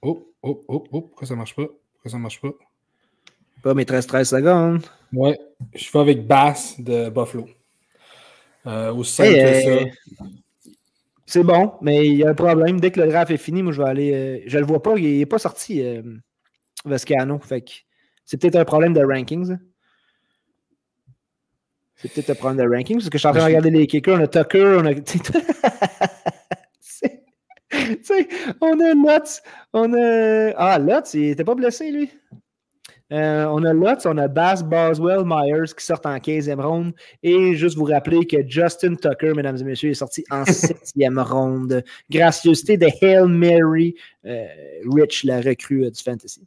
Oh, 0.02 0.34
oh, 0.42 0.64
oh, 0.68 0.84
oh, 0.90 1.00
pourquoi 1.02 1.26
ça 1.26 1.36
marche 1.36 1.54
pas? 1.54 1.66
Pourquoi 1.92 2.10
ça 2.10 2.18
marche 2.18 2.40
pas? 2.40 2.52
Pas 3.62 3.74
mes 3.74 3.84
13-13 3.84 4.24
secondes. 4.24 4.82
Ouais, 5.12 5.38
je 5.74 5.90
vais 5.92 5.98
avec 6.00 6.26
Bass 6.26 6.80
de 6.80 7.08
Buffalo. 7.08 7.46
Euh, 8.66 8.94
aussi 8.94 9.14
simple 9.14 9.34
que 9.34 9.60
ça. 9.60 9.68
Euh, 9.68 9.86
c'est 11.26 11.42
bon, 11.42 11.72
mais 11.80 12.06
il 12.06 12.16
y 12.16 12.24
a 12.24 12.30
un 12.30 12.34
problème. 12.34 12.78
Dès 12.78 12.90
que 12.90 13.00
le 13.00 13.08
draft 13.08 13.30
est 13.30 13.38
fini, 13.38 13.62
moi, 13.62 13.72
je 13.72 13.82
vais 13.82 13.88
aller. 13.88 14.12
Euh, 14.12 14.40
je 14.46 14.58
le 14.58 14.66
vois 14.66 14.82
pas, 14.82 14.96
il 14.96 15.18
n'est 15.18 15.26
pas 15.26 15.38
sorti, 15.38 15.82
Vescano. 16.84 17.38
Fait 17.38 17.64
c'est 18.24 18.40
peut-être 18.40 18.56
un 18.56 18.64
problème 18.64 18.92
de 18.92 19.04
rankings. 19.04 19.56
C'est 21.96 22.12
peut-être 22.12 22.30
un 22.30 22.34
problème 22.34 22.64
de 22.64 22.74
rankings, 22.74 22.98
parce 22.98 23.10
que 23.10 23.18
je 23.18 23.20
suis 23.20 23.28
en 23.28 23.32
train 23.32 23.42
de 23.42 23.46
regarder 23.46 23.70
les 23.70 23.86
kickers. 23.86 24.18
On 24.18 24.22
a 24.22 24.26
Tucker, 24.26 24.78
on 24.78 24.86
a. 24.86 24.92
on 28.60 28.80
a 28.80 28.94
Lutz, 28.94 29.42
on 29.72 29.94
a. 29.94 30.52
Ah, 30.56 30.78
Lutz, 30.78 31.14
il 31.14 31.28
n'était 31.28 31.44
pas 31.44 31.54
blessé, 31.54 31.90
lui. 31.90 32.10
Euh, 33.12 33.44
on 33.46 33.62
a 33.64 33.74
Lutz, 33.74 34.06
on 34.06 34.16
a 34.16 34.26
Bass, 34.26 34.62
Boswell, 34.62 35.22
Myers 35.26 35.74
qui 35.76 35.84
sortent 35.84 36.06
en 36.06 36.16
15e 36.16 36.60
ronde. 36.60 36.94
Et 37.22 37.54
juste 37.54 37.76
vous 37.76 37.84
rappeler 37.84 38.26
que 38.26 38.48
Justin 38.48 38.94
Tucker, 38.94 39.34
mesdames 39.34 39.58
et 39.58 39.64
messieurs, 39.64 39.90
est 39.90 39.94
sorti 39.94 40.24
en 40.30 40.42
7e 40.44 41.20
ronde. 41.22 41.84
Gracieuseté 42.10 42.78
de 42.78 42.86
Hail 43.02 43.28
Mary, 43.28 43.94
euh, 44.24 44.46
Rich, 44.90 45.24
la 45.24 45.42
recrue 45.42 45.84
euh, 45.84 45.90
du 45.90 46.02
Fantasy. 46.02 46.46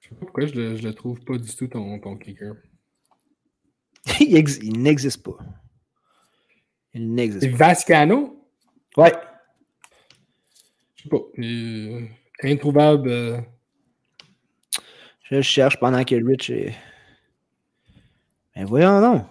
Je 0.00 0.08
sais 0.08 0.14
pas 0.14 0.20
pourquoi 0.20 0.46
je 0.46 0.54
le, 0.54 0.76
le 0.76 0.92
trouve 0.92 1.18
pas 1.20 1.38
du 1.38 1.56
tout, 1.56 1.66
ton, 1.66 1.98
ton 1.98 2.16
kicker? 2.18 2.54
il 4.20 4.82
n'existe 4.82 5.22
pas. 5.22 5.38
Il 6.92 7.14
n'existe 7.14 7.50
pas. 7.52 7.68
Vascano? 7.68 8.46
Ouais. 8.98 9.12
Je 10.96 11.02
sais 11.04 11.08
pas. 11.08 12.23
Introuvable. 12.44 13.08
Euh. 13.08 13.40
Je 15.30 15.40
cherche 15.40 15.78
pendant 15.78 16.04
que 16.04 16.14
Rich 16.14 16.50
est. 16.50 16.74
Mais 18.54 18.64
voyons 18.64 19.00
non. 19.00 19.24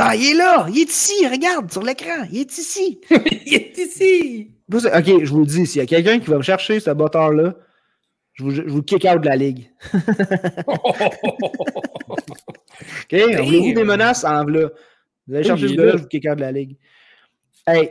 Ah, 0.00 0.14
il 0.14 0.30
est 0.30 0.34
là! 0.34 0.66
Il 0.68 0.78
est 0.78 0.90
ici! 0.90 1.26
Regarde 1.26 1.72
sur 1.72 1.82
l'écran! 1.82 2.24
Il 2.30 2.42
est 2.42 2.58
ici! 2.58 3.00
il 3.10 3.54
est 3.54 3.76
ici! 3.76 4.52
Ok, 4.72 5.24
je 5.24 5.30
vous 5.30 5.40
le 5.40 5.46
dis, 5.46 5.66
s'il 5.66 5.80
y 5.80 5.82
a 5.82 5.86
quelqu'un 5.86 6.20
qui 6.20 6.30
va 6.30 6.36
me 6.36 6.42
chercher 6.42 6.78
ce 6.78 6.90
botteur-là, 6.90 7.56
je 8.34 8.44
vous, 8.44 8.52
je 8.52 8.62
vous 8.62 8.82
kick 8.82 9.04
out 9.04 9.20
de 9.20 9.26
la 9.26 9.34
ligue. 9.34 9.72
ok, 9.92 10.00
voulez-vous 13.10 13.74
des 13.74 13.84
menaces? 13.84 14.22
En 14.22 14.44
là. 14.44 14.68
Vous 15.26 15.34
allez 15.34 15.42
chercher 15.42 15.66
ce 15.66 15.74
gars-là, 15.74 15.96
je 15.96 16.02
vous 16.02 16.08
kick 16.08 16.24
out 16.30 16.36
de 16.36 16.42
la 16.42 16.52
ligue. 16.52 16.76
Hey, 17.66 17.90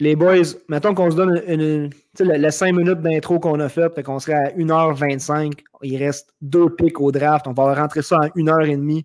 les 0.00 0.16
boys, 0.16 0.56
mettons 0.68 0.94
qu'on 0.94 1.10
se 1.10 1.16
donne 1.16 1.42
une, 1.46 1.90
les 2.18 2.50
5 2.50 2.72
minutes 2.72 3.00
d'intro 3.00 3.38
qu'on 3.38 3.60
a 3.60 3.68
fait, 3.68 3.94
fait 3.94 4.02
qu'on 4.02 4.18
serait 4.18 4.32
à 4.34 4.50
1h25. 4.52 5.52
Il 5.82 5.96
reste 5.98 6.34
deux 6.40 6.74
picks 6.74 7.00
au 7.00 7.12
draft. 7.12 7.46
On 7.46 7.52
va 7.52 7.74
rentrer 7.74 8.00
ça 8.02 8.16
en 8.16 8.26
1h30. 8.28 9.04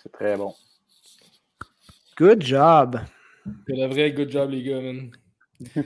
C'est 0.00 0.12
très 0.12 0.36
bon. 0.36 0.54
Good 2.18 2.42
job. 2.42 3.00
C'est 3.66 3.74
le 3.74 3.86
vrai 3.86 4.12
good 4.12 4.30
job, 4.30 4.50
les 4.50 4.62
gars, 4.62 4.80
man. 4.80 5.10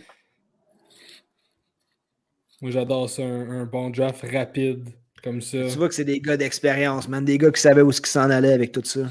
Moi, 2.61 2.73
j'adore 2.73 3.09
ça, 3.09 3.23
un, 3.23 3.65
bon 3.65 3.91
draft 3.91 4.25
rapide 4.33 4.89
comme 5.23 5.41
ça. 5.41 5.69
Tu 5.69 5.79
vois 5.79 5.89
que 5.89 5.95
c'est 5.95 6.05
des 6.05 6.21
gars 6.21 6.37
d'expérience, 6.37 7.09
man. 7.09 7.25
Des 7.25 7.39
gars 7.39 7.53
qui 7.53 7.61
savaient 7.61 7.83
où 7.83 7.93
ce 7.93 8.01
qu'ils 8.01 8.09
s'en 8.09 8.29
allaient 8.31 8.53
avec 8.53 8.73
tout 8.73 8.85
ça. 8.85 9.09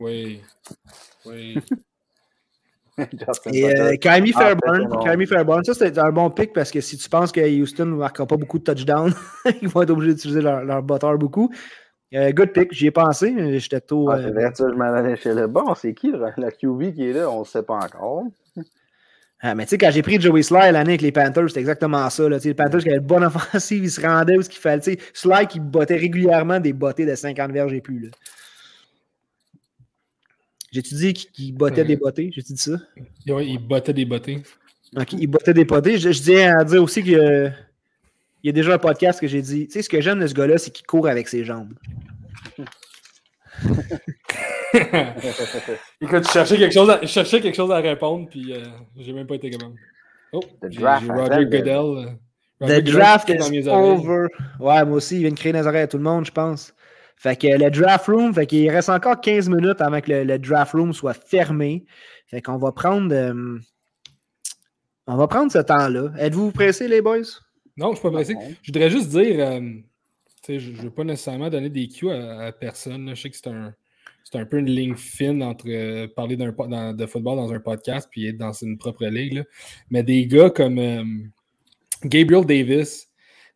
Oui. 0.00 0.40
Oui. 1.24 1.58
Et 3.52 3.64
euh, 3.64 3.94
ah, 4.04 4.20
Fairburn, 4.36 5.26
Fairburn, 5.26 5.64
ça 5.64 5.74
c'est 5.74 5.98
un 5.98 6.10
bon 6.10 6.30
pick 6.30 6.52
parce 6.52 6.70
que 6.70 6.80
si 6.80 6.96
tu 6.96 7.08
penses 7.08 7.30
que 7.30 7.40
Houston 7.40 7.86
ne 7.86 7.94
marquera 7.94 8.26
pas 8.26 8.36
beaucoup 8.36 8.58
de 8.58 8.64
touchdowns, 8.64 9.14
ils 9.62 9.68
vont 9.68 9.82
être 9.82 9.90
obligés 9.90 10.14
d'utiliser 10.14 10.40
leur, 10.40 10.64
leur 10.64 10.82
botteur 10.82 11.16
beaucoup. 11.16 11.50
Euh, 12.14 12.32
good 12.32 12.52
pick, 12.52 12.72
j'y 12.72 12.86
ai 12.86 12.90
pensé. 12.90 13.58
J'étais 13.58 13.80
tôt. 13.80 14.08
Ah, 14.10 14.16
euh, 14.16 14.32
vrai, 14.32 14.50
je 14.58 14.64
m'en 14.64 14.84
allais 14.84 15.16
chez 15.16 15.34
le 15.34 15.46
bon. 15.46 15.74
C'est 15.74 15.94
qui 15.94 16.10
la 16.10 16.50
QB 16.50 16.94
qui 16.94 17.10
est 17.10 17.12
là? 17.12 17.30
On 17.30 17.40
ne 17.40 17.44
sait 17.44 17.62
pas 17.62 17.76
encore. 17.76 18.24
Ah, 19.40 19.54
mais 19.54 19.64
tu 19.64 19.70
sais, 19.70 19.78
quand 19.78 19.90
j'ai 19.92 20.02
pris 20.02 20.20
Joey 20.20 20.42
Sly 20.42 20.72
l'année 20.72 20.90
avec 20.90 21.02
les 21.02 21.12
Panthers, 21.12 21.48
c'était 21.48 21.60
exactement 21.60 22.10
ça. 22.10 22.28
Là. 22.28 22.38
Les 22.42 22.54
Panthers 22.54 22.80
qui 22.80 22.88
avaient 22.88 22.98
une 22.98 23.06
bonne 23.06 23.24
offensive, 23.24 23.84
ils 23.84 23.90
se 23.90 24.00
rendaient 24.00 24.36
où 24.36 24.42
ce 24.42 24.48
qu'il 24.48 24.60
fallait. 24.60 24.98
Sly 25.12 25.46
qui 25.48 25.60
bottait 25.60 25.96
régulièrement 25.96 26.58
des 26.58 26.72
bottées 26.72 27.06
de 27.06 27.14
50 27.14 27.52
verges 27.52 27.72
et 27.72 27.80
plus. 27.80 28.10
J'ai-tu 30.72 30.94
dit 30.94 31.14
qu'il 31.14 31.54
bottait 31.54 31.84
des 31.84 31.96
bottées? 31.96 32.30
J'ai-tu 32.34 32.52
dit 32.52 32.62
ça? 32.62 32.78
Oui, 33.26 33.52
il 33.52 33.58
bottait 33.58 33.92
des 33.92 34.04
bottées. 34.04 34.42
Ok, 34.96 35.12
il 35.14 35.26
bottait 35.26 35.54
des 35.54 35.64
bottées. 35.64 35.98
Je, 35.98 36.12
je 36.12 36.22
tiens 36.22 36.58
à 36.58 36.64
dire 36.64 36.82
aussi 36.82 37.02
qu'il 37.02 37.52
y 38.42 38.48
a 38.48 38.52
déjà 38.52 38.74
un 38.74 38.78
podcast 38.78 39.20
que 39.20 39.26
j'ai 39.26 39.42
dit. 39.42 39.66
Tu 39.66 39.72
sais, 39.72 39.82
ce 39.82 39.88
que 39.88 40.00
j'aime 40.00 40.20
de 40.20 40.26
ce 40.26 40.34
gars-là, 40.34 40.58
c'est 40.58 40.70
qu'il 40.70 40.86
court 40.86 41.08
avec 41.08 41.28
ses 41.28 41.44
jambes. 41.44 41.72
Écoute, 46.00 46.26
je 46.26 46.30
cherchais 46.30 46.58
quelque 46.58 46.74
chose 46.74 46.90
à, 46.90 46.98
quelque 46.98 47.54
chose 47.54 47.70
à 47.70 47.78
répondre, 47.78 48.28
puis 48.28 48.52
euh, 48.52 48.64
j'ai 48.96 49.12
même 49.12 49.26
pas 49.26 49.34
été 49.36 49.50
capable. 49.50 49.74
Oh, 50.32 50.40
j'ai 50.68 50.80
Roger 50.80 51.44
Goodell. 51.46 51.68
Euh, 51.70 52.06
The 52.60 52.82
draft 52.82 53.28
is 53.28 53.68
over. 53.68 54.26
Ouais, 54.58 54.84
moi 54.84 54.96
aussi, 54.96 55.16
il 55.16 55.20
vient 55.20 55.30
de 55.30 55.36
créer 55.36 55.52
des 55.52 55.66
oreilles 55.66 55.82
à 55.82 55.86
tout 55.86 55.96
le 55.96 56.02
monde, 56.02 56.26
je 56.26 56.32
pense. 56.32 56.74
Fait 57.18 57.36
que 57.36 57.48
le 57.48 57.70
draft 57.70 58.06
room, 58.06 58.32
fait 58.32 58.46
qu'il 58.46 58.70
reste 58.70 58.88
encore 58.88 59.20
15 59.20 59.48
minutes 59.48 59.80
avant 59.80 60.00
que 60.00 60.12
le, 60.12 60.38
draft 60.38 60.72
room 60.72 60.92
soit 60.92 61.14
fermé. 61.14 61.84
Fait 62.26 62.40
qu'on 62.40 62.58
va 62.58 62.72
prendre. 62.72 63.12
Euh, 63.12 63.58
on 65.06 65.16
va 65.16 65.26
prendre 65.26 65.50
ce 65.50 65.58
temps-là. 65.58 66.12
Êtes-vous 66.18 66.52
pressés, 66.52 66.86
les 66.86 67.00
boys? 67.00 67.18
Non, 67.76 67.90
je 67.90 67.96
suis 67.96 68.02
pas 68.02 68.10
pressé. 68.10 68.36
Je 68.62 68.72
voudrais 68.72 68.90
juste 68.90 69.08
dire. 69.08 69.36
je 70.48 70.52
ne 70.52 70.76
veux 70.76 70.90
pas 70.90 71.04
nécessairement 71.04 71.50
donner 71.50 71.70
des 71.70 71.88
cues 71.88 72.10
à, 72.10 72.52
personne. 72.52 73.10
Je 73.14 73.22
sais 73.22 73.30
que 73.30 73.36
c'est 73.36 73.48
un 73.48 73.74
c'est 74.30 74.38
un 74.38 74.44
peu 74.44 74.58
une 74.58 74.66
ligne 74.66 74.94
fine 74.94 75.42
entre 75.42 75.64
euh, 75.68 76.06
parler 76.06 76.36
de 76.36 77.06
football 77.06 77.36
dans 77.36 77.52
un 77.52 77.60
podcast 77.60 78.08
puis 78.10 78.26
être 78.26 78.36
dans 78.36 78.52
une 78.52 78.76
propre 78.76 79.06
ligue. 79.06 79.42
Mais 79.90 80.02
des 80.02 80.26
gars 80.26 80.50
comme 80.50 80.78
euh, 80.78 81.02
Gabriel 82.04 82.44
Davis, 82.44 83.08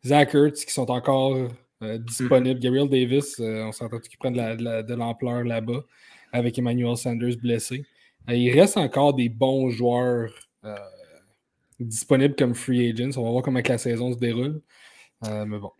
Zach 0.03 0.33
Ertz 0.33 0.65
qui 0.65 0.73
sont 0.73 0.89
encore 0.89 1.37
euh, 1.83 1.97
disponibles. 1.97 2.59
Gabriel 2.59 2.89
Davis, 2.89 3.39
on 3.39 3.71
s'entend 3.71 3.99
qu'il 3.99 4.17
prend 4.17 4.31
de, 4.31 4.93
l'ampleur 4.93 5.43
là-bas 5.43 5.83
avec 6.31 6.57
Emmanuel 6.57 6.97
Sanders 6.97 7.37
blessé. 7.37 7.85
il 8.27 8.51
reste 8.51 8.77
encore 8.77 9.13
des 9.13 9.29
bons 9.29 9.69
joueurs 9.69 10.31
disponibles 11.79 12.35
comme 12.35 12.55
free 12.55 12.89
agents. 12.89 13.17
On 13.17 13.23
va 13.23 13.31
voir 13.31 13.43
comment 13.43 13.61
la 13.63 13.77
saison 13.77 14.13
se 14.13 14.17
déroule. 14.17 14.61
mais 15.23 15.59
bon. 15.59 15.71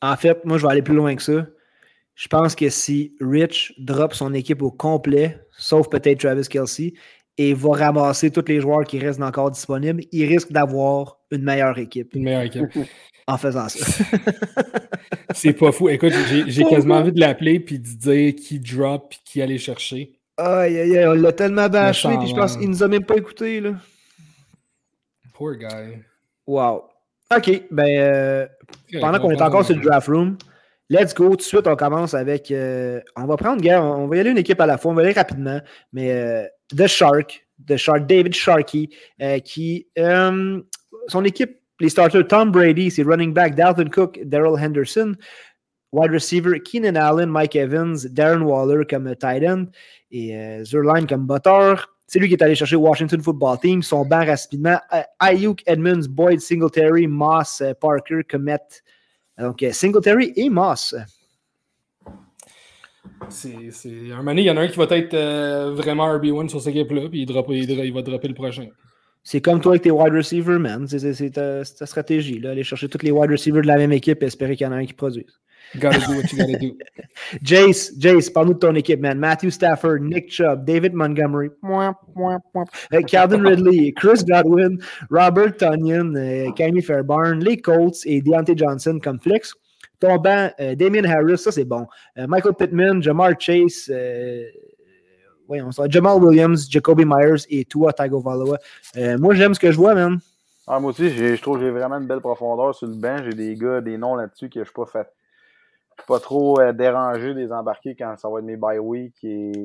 En 0.00 0.16
fait, 0.16 0.44
moi, 0.44 0.58
je 0.58 0.62
vais 0.62 0.72
aller 0.72 0.82
plus 0.82 0.94
loin 0.94 1.14
que 1.16 1.22
ça. 1.22 1.46
Je 2.14 2.28
pense 2.28 2.54
que 2.54 2.68
si 2.68 3.14
Rich 3.20 3.74
drop 3.78 4.14
son 4.14 4.34
équipe 4.34 4.62
au 4.62 4.70
complet, 4.70 5.40
sauf 5.56 5.88
peut-être 5.88 6.20
Travis 6.20 6.46
Kelsey, 6.48 6.94
et 7.36 7.54
va 7.54 7.72
ramasser 7.72 8.30
tous 8.30 8.44
les 8.46 8.60
joueurs 8.60 8.84
qui 8.84 8.98
restent 8.98 9.22
encore 9.22 9.50
disponibles, 9.50 10.04
il 10.12 10.26
risque 10.26 10.52
d'avoir 10.52 11.18
une 11.30 11.42
meilleure 11.42 11.76
équipe. 11.78 12.14
Une 12.14 12.22
meilleure 12.22 12.42
équipe. 12.42 12.68
en 13.26 13.38
faisant 13.38 13.68
ça. 13.68 14.04
c'est 15.34 15.52
pas 15.52 15.72
fou. 15.72 15.88
Écoute, 15.88 16.12
j'ai 16.46 16.64
quasiment 16.64 16.96
envie 16.96 17.12
de 17.12 17.20
l'appeler 17.20 17.60
puis 17.60 17.78
de 17.78 17.86
dire 17.86 18.34
qui 18.34 18.60
drop 18.60 19.10
puis 19.10 19.20
qui 19.24 19.42
aller 19.42 19.58
chercher. 19.58 20.12
Aïe, 20.36 20.78
aïe, 20.78 20.98
aïe, 20.98 21.06
on 21.06 21.12
l'a 21.12 21.32
tellement 21.32 21.68
bâché, 21.68 22.08
puis 22.18 22.28
je 22.28 22.34
pense 22.34 22.56
qu'il 22.56 22.68
nous 22.68 22.82
a 22.82 22.88
même 22.88 23.04
pas 23.04 23.16
écouté, 23.16 23.60
là. 23.60 23.74
Poor 25.32 25.54
guy. 25.54 25.98
Wow. 26.46 26.84
OK, 27.34 27.62
ben, 27.70 27.86
euh, 27.86 28.46
pendant 29.00 29.18
qu'on 29.18 29.30
est 29.30 29.42
encore 29.42 29.64
sur 29.64 29.76
le 29.76 29.82
draft 29.82 30.08
room, 30.08 30.36
Let's 30.90 31.14
go, 31.14 31.30
tout 31.30 31.36
de 31.36 31.42
suite, 31.42 31.66
on 31.66 31.76
commence 31.76 32.12
avec. 32.12 32.50
Euh, 32.50 33.00
on 33.16 33.24
va 33.24 33.36
prendre, 33.36 33.62
gars, 33.62 33.82
on 33.82 34.06
va 34.06 34.16
y 34.16 34.20
aller 34.20 34.30
une 34.30 34.38
équipe 34.38 34.60
à 34.60 34.66
la 34.66 34.76
fois, 34.76 34.92
on 34.92 34.94
va 34.94 35.02
y 35.02 35.06
aller 35.06 35.14
rapidement. 35.14 35.60
Mais 35.94 36.12
euh, 36.12 36.44
The 36.76 36.86
Shark, 36.86 37.46
The 37.66 37.76
Shark, 37.76 38.06
David 38.06 38.34
Sharkey, 38.34 38.90
euh, 39.22 39.38
qui. 39.38 39.86
son 39.96 41.24
équipe, 41.24 41.58
les 41.80 41.88
starters, 41.88 42.26
Tom 42.28 42.50
Brady, 42.50 42.90
c'est 42.90 43.02
running 43.02 43.32
back, 43.32 43.54
Dalton 43.54 43.90
Cook, 43.90 44.20
Daryl 44.24 44.56
Henderson, 44.56 45.16
wide 45.92 46.12
receiver, 46.12 46.60
Keenan 46.60 46.96
Allen, 46.96 47.28
Mike 47.28 47.56
Evans, 47.56 48.06
Darren 48.12 48.42
Waller 48.42 48.84
comme 48.88 49.14
tight 49.16 49.44
end 49.44 49.66
et 50.10 50.64
Zerline 50.64 51.06
comme 51.06 51.26
butteur. 51.26 51.94
C'est 52.06 52.18
lui 52.18 52.28
qui 52.28 52.34
est 52.34 52.42
allé 52.42 52.54
chercher 52.54 52.76
Washington 52.76 53.20
Football 53.20 53.58
Team. 53.60 53.82
Son 53.82 54.04
banc 54.04 54.24
rapidement. 54.24 54.78
Ayuk, 55.18 55.62
Edmonds, 55.66 56.06
Boyd, 56.08 56.40
Singletary, 56.40 57.06
Moss, 57.06 57.62
Parker, 57.80 58.20
Comet. 58.28 58.58
Donc, 59.38 59.62
euh, 59.62 59.72
Singletary 59.72 60.32
et 60.36 60.48
Moss. 60.48 60.94
C'est 63.28 64.12
un 64.12 64.16
moment 64.18 64.32
il 64.32 64.44
y 64.44 64.50
en 64.50 64.56
a 64.56 64.60
un 64.60 64.68
qui 64.68 64.76
va 64.76 64.84
être 64.90 65.14
euh, 65.14 65.72
vraiment 65.74 66.06
RB1 66.16 66.48
sur 66.48 66.60
cette 66.60 66.74
équipe-là, 66.74 67.08
puis 67.08 67.22
il, 67.22 67.70
il, 67.70 67.92
va 67.92 68.02
dropper 68.02 68.28
le 68.28 68.34
prochain. 68.34 68.68
C'est 69.26 69.40
comme 69.40 69.58
toi 69.58 69.72
avec 69.72 69.82
tes 69.82 69.90
wide 69.90 70.12
receivers, 70.12 70.60
man. 70.60 70.86
C'est 70.86 71.30
ta, 71.30 71.64
stratégie, 71.64 72.38
là. 72.38 72.50
Aller 72.50 72.62
chercher 72.62 72.88
tous 72.88 73.02
les 73.02 73.10
wide 73.10 73.30
receivers 73.30 73.62
de 73.62 73.66
la 73.66 73.76
même 73.76 73.92
équipe 73.92 74.22
et 74.22 74.26
espérer 74.26 74.54
qu'il 74.54 74.66
y 74.66 74.68
en 74.68 74.72
a 74.72 74.76
un 74.76 74.84
qui 74.84 74.92
produise. 74.92 75.40
Gotta 75.78 75.98
do 76.06 76.16
what 76.16 76.30
you 76.30 76.38
gotta 76.38 76.58
do. 76.58 76.76
Jace, 77.42 77.92
Jace, 77.98 78.28
parle-nous 78.28 78.54
de 78.54 78.58
ton 78.58 78.74
équipe, 78.74 79.00
man. 79.00 79.18
Matthew 79.18 79.48
Stafford, 79.48 80.00
Nick 80.02 80.30
Chubb, 80.30 80.66
David 80.66 80.92
Montgomery, 80.92 81.48
euh, 81.64 83.02
Calvin 83.08 83.42
Ridley, 83.42 83.92
Chris 83.96 84.24
Godwin, 84.28 84.78
Robert 85.10 85.56
Tunyon, 85.56 86.14
euh, 86.16 86.50
Cammy 86.52 86.82
Fairbarn, 86.82 87.42
les 87.42 87.56
Colts 87.56 87.96
et 88.04 88.20
Deontay 88.20 88.54
Johnson 88.56 89.00
comme 89.02 89.18
flex. 89.20 89.54
Ton 90.00 90.16
banc, 90.16 90.50
euh, 90.60 90.74
Damien 90.74 91.04
Harris, 91.04 91.38
ça 91.38 91.50
c'est 91.50 91.64
bon. 91.64 91.86
Michael 92.16 92.54
Pittman, 92.58 93.02
Jamar 93.02 93.32
Chase, 93.40 93.90
voyons 95.46 95.72
ça, 95.72 95.84
Jamal 95.88 96.22
Williams, 96.22 96.68
Jacoby 96.70 97.04
Myers 97.04 97.44
et 97.48 97.64
Tua 97.64 97.92
Tagovailoa. 97.92 98.58
moi, 99.18 99.34
j'aime 99.34 99.54
ce 99.54 99.60
que 99.60 99.70
je 99.70 99.76
vois, 99.76 99.94
man. 99.94 100.18
Ah, 100.66 100.80
moi 100.80 100.90
aussi, 100.90 101.10
je 101.10 101.40
trouve 101.42 101.58
que 101.58 101.64
j'ai 101.64 101.70
vraiment 101.70 101.96
une 101.96 102.06
belle 102.06 102.20
profondeur 102.20 102.74
sur 102.74 102.86
le 102.86 102.94
banc. 102.94 103.18
J'ai 103.22 103.34
des 103.34 103.54
gars, 103.54 103.82
des 103.82 103.98
noms 103.98 104.14
là-dessus 104.14 104.48
que 104.48 104.54
je 104.54 104.60
ne 104.60 104.64
suis 104.64 104.74
pas 104.74 104.86
fait 104.86 105.08
pas 106.06 106.20
trop 106.20 106.60
euh, 106.60 106.72
déranger 106.72 107.34
des 107.34 107.52
embarqués 107.52 107.94
quand 107.96 108.16
ça 108.18 108.28
va 108.28 108.40
être 108.40 108.44
mes 108.44 108.56
bye 108.56 108.78
week 108.78 109.14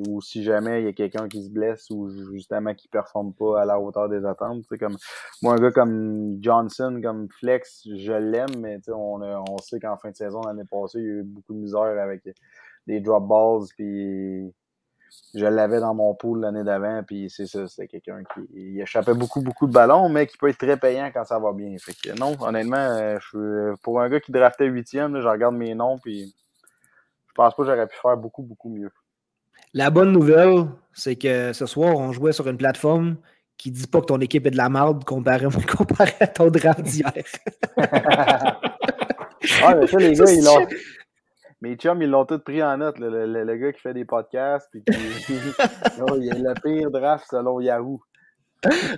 ou 0.08 0.22
si 0.22 0.44
jamais 0.44 0.82
il 0.82 0.86
y 0.86 0.88
a 0.88 0.94
quelqu'un 0.94 1.28
qui 1.28 1.44
se 1.44 1.50
blesse 1.50 1.90
ou 1.90 2.10
justement 2.32 2.74
qui 2.74 2.88
performe 2.88 3.34
pas 3.34 3.62
à 3.62 3.66
la 3.66 3.80
hauteur 3.80 4.08
des 4.10 4.26
attentes. 4.26 4.64
comme 4.80 4.98
moi, 5.42 5.54
un 5.54 5.58
gars 5.58 5.72
comme 5.72 6.38
Johnson, 6.42 7.00
comme 7.04 7.28
Flex, 7.30 7.88
je 7.96 8.14
l'aime, 8.14 8.60
mais 8.60 8.80
on, 8.90 9.22
on 9.22 9.58
sait 9.58 9.80
qu'en 9.80 9.98
fin 9.98 10.12
de 10.12 10.16
saison 10.16 10.42
l'année 10.42 10.64
passée, 10.70 11.00
il 11.00 11.06
y 11.06 11.08
a 11.08 11.12
eu 11.12 11.24
beaucoup 11.24 11.54
de 11.54 11.60
misère 11.60 11.82
avec 11.82 12.24
des 12.88 13.00
drop 13.00 13.28
balls 13.28 13.68
puis 13.76 14.54
je 15.34 15.46
l'avais 15.46 15.80
dans 15.80 15.94
mon 15.94 16.14
pool 16.16 16.42
l'année 16.42 16.64
d'avant, 16.64 17.04
puis 17.06 17.30
c'est 17.30 17.46
ça, 17.46 17.68
c'est 17.68 17.88
quelqu'un 17.88 18.24
qui 18.34 18.82
échappait 18.82 19.14
beaucoup, 19.14 19.42
beaucoup 19.42 19.68
de 19.68 19.72
ballons, 19.72 20.10
mais 20.10 20.28
qui 20.28 20.38
peut 20.38 20.50
être 20.50 20.58
très 20.58 20.78
payant 20.78 21.12
quand 21.14 21.26
ça 21.26 21.40
va 21.40 21.52
bien. 21.54 21.76
Fait 21.80 21.94
que 21.94 22.18
non, 22.18 22.36
honnêtement, 22.40 22.78
euh, 22.78 23.18
je, 23.20 23.76
pour 23.82 24.02
un 24.02 24.10
gars 24.10 24.20
qui 24.20 24.32
draftait 24.32 24.66
huitième, 24.66 25.22
je 25.22 25.28
regarde 25.28 25.56
mes 25.56 25.76
noms, 25.76 25.98
puis 26.00 26.34
je 27.28 27.34
pense 27.36 27.56
pas 27.56 27.64
que 27.64 27.70
j'aurais 27.70 27.88
pu 27.88 27.98
faire 28.02 28.18
beaucoup, 28.18 28.44
beaucoup 28.44 28.70
mieux. 28.70 28.92
La 29.74 29.92
bonne 29.92 30.12
nouvelle, 30.12 30.66
c'est 30.94 31.16
que 31.16 31.54
ce 31.54 31.66
soir, 31.66 31.96
on 31.96 32.12
jouait 32.12 32.32
sur 32.32 32.48
une 32.48 32.58
plateforme 32.58 33.18
qui 33.58 33.72
dit 33.72 33.88
pas 33.88 34.00
que 34.00 34.06
ton 34.06 34.20
équipe 34.20 34.48
est 34.48 34.52
de 34.52 34.58
la 34.58 34.70
merde 34.70 35.04
comparé, 35.04 35.46
comparé 35.78 36.14
à 36.22 36.28
ton 36.28 36.50
draft 36.50 36.82
d'hier. 36.82 37.12
ah, 37.78 39.76
mais 39.76 39.88
ça, 39.88 39.98
les 39.98 40.14
gars, 40.14 40.32
ils 40.32 40.44
l'ont. 40.44 40.66
Mes 41.62 41.76
chums, 41.76 42.02
ils 42.02 42.10
l'ont 42.10 42.26
tous 42.26 42.40
pris 42.40 42.64
en 42.64 42.78
note. 42.78 43.00
Le, 43.00 43.26
le, 43.26 43.56
gars 43.58 43.74
qui 43.74 43.82
fait 43.82 43.94
des 43.94 44.06
podcasts, 44.06 44.70
puis 44.72 44.84
qui, 44.84 44.94
oh, 46.02 46.16
il 46.18 46.48
a 46.48 46.54
le 46.54 46.62
pire 46.62 46.90
draft 46.90 47.26
selon 47.30 47.60
Yahoo. 47.60 48.00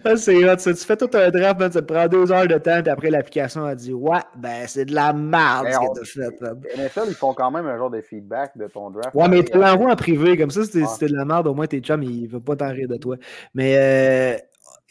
Ah, 0.03 0.15
c'est 0.15 0.49
hot, 0.49 0.55
Tu 0.55 0.73
fais 0.73 0.97
tout 0.97 1.09
un 1.13 1.29
draft, 1.29 1.73
ça 1.73 1.81
te 1.81 1.93
prend 1.93 2.07
deux 2.07 2.31
heures 2.31 2.47
de 2.47 2.57
temps, 2.57 2.81
puis 2.81 2.89
après 2.89 3.09
l'application 3.11 3.65
a 3.65 3.75
dit 3.75 3.93
Ouais, 3.93 4.19
ben 4.35 4.65
c'est 4.67 4.85
de 4.85 4.95
la 4.95 5.13
merde 5.13 5.67
ce 5.67 5.77
que 5.77 5.99
tu 5.99 6.05
fait. 6.05 6.41
Man. 6.41 6.61
NFL, 6.77 7.03
ils 7.07 7.13
font 7.13 7.33
quand 7.33 7.51
même 7.51 7.67
un 7.67 7.77
genre 7.77 7.91
de 7.91 8.01
feedback 8.01 8.57
de 8.57 8.67
ton 8.67 8.89
draft. 8.89 9.13
Ouais, 9.13 9.27
mais 9.27 9.43
tu 9.43 9.57
l'envoies 9.57 9.91
en 9.91 9.95
privé, 9.95 10.35
comme 10.35 10.49
ça, 10.49 10.63
si 10.63 10.85
c'était 10.85 11.11
de 11.11 11.15
la 11.15 11.25
merde, 11.25 11.47
au 11.47 11.53
moins 11.53 11.67
tes 11.67 11.79
chums, 11.79 12.01
ils 12.01 12.23
ne 12.23 12.27
veulent 12.27 12.41
pas 12.41 12.55
t'en 12.55 12.71
rire 12.71 12.87
de 12.87 12.97
toi. 12.97 13.17
Mais 13.53 13.75
euh, 13.77 14.37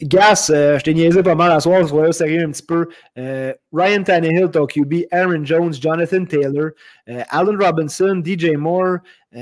Gas, 0.03 0.49
euh, 0.53 0.79
je 0.79 0.83
t'ai 0.83 0.93
niaisé 0.93 1.21
pas 1.21 1.35
mal 1.35 1.51
à 1.51 1.59
soir, 1.59 1.87
soyez 1.87 2.11
sérieux 2.11 2.43
un 2.43 2.51
petit 2.51 2.63
peu. 2.63 2.87
Euh, 3.17 3.53
Ryan 3.71 4.03
Tannehill, 4.03 4.49
ton 4.49 4.65
QB, 4.65 5.05
Aaron 5.11 5.45
Jones, 5.45 5.73
Jonathan 5.73 6.25
Taylor, 6.25 6.71
euh, 7.09 7.21
Allen 7.29 7.61
Robinson, 7.61 8.21
DJ 8.23 8.55
Moore, 8.55 8.97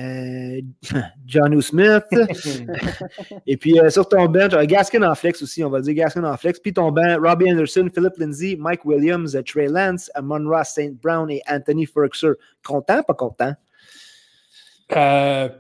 John 1.26 1.62
Smith. 1.62 2.04
et 3.48 3.58
puis 3.58 3.80
sur 3.90 4.08
ton 4.08 4.26
bench, 4.26 4.52
Gaskin 4.68 5.02
en 5.04 5.16
flex 5.16 5.42
aussi, 5.42 5.64
on 5.64 5.70
va 5.70 5.82
dire 5.82 5.94
Gaskin 5.94 6.24
en 6.24 6.38
flex. 6.38 6.60
Puis 6.60 6.74
ton 6.74 6.92
bench, 6.92 7.20
Robbie 7.24 7.52
Anderson, 7.52 7.90
Philip 7.94 8.14
Lindsay, 8.18 8.56
Mike 8.60 8.86
Williams, 8.86 9.38
Trey 9.46 9.68
Lance, 9.68 10.12
Amon 10.14 10.48
Ross 10.48 10.70
St. 10.70 10.94
Brown 11.02 11.32
et 11.32 11.42
Anthony 11.50 11.86
Ferguson. 11.86 12.34
Content, 12.66 13.02
pas 13.04 13.14
content? 13.14 13.54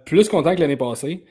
plus 0.05 0.27
content 0.27 0.55
que 0.55 0.59
l'année 0.59 0.75
passée. 0.75 1.23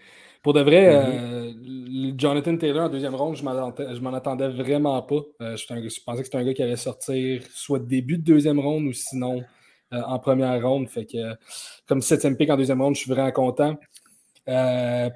Pour 0.42 0.52
de 0.52 0.60
vrai, 0.60 0.94
mm-hmm. 0.94 2.18
Jonathan 2.18 2.56
Taylor 2.56 2.86
en 2.86 2.88
deuxième 2.88 3.14
ronde, 3.14 3.36
je 3.36 4.00
m'en 4.00 4.14
attendais 4.14 4.48
vraiment 4.48 5.00
pas. 5.02 5.20
je, 5.40 5.66
pensais 6.04 6.18
que 6.18 6.24
c'était 6.24 6.38
un 6.38 6.44
gars 6.44 6.54
qui 6.54 6.62
allait 6.62 6.76
sortir 6.76 7.42
soit 7.52 7.80
début 7.80 8.18
de 8.18 8.22
deuxième 8.22 8.60
ronde 8.60 8.86
ou 8.86 8.92
sinon 8.92 9.42
en 9.90 10.18
première 10.18 10.62
ronde. 10.62 10.88
Fait 10.88 11.06
que 11.06 11.34
comme 11.86 12.02
septième 12.02 12.36
pick 12.36 12.50
en 12.50 12.56
deuxième 12.56 12.80
ronde, 12.80 12.94
je 12.94 13.00
suis 13.00 13.10
vraiment 13.10 13.32
content. 13.32 13.78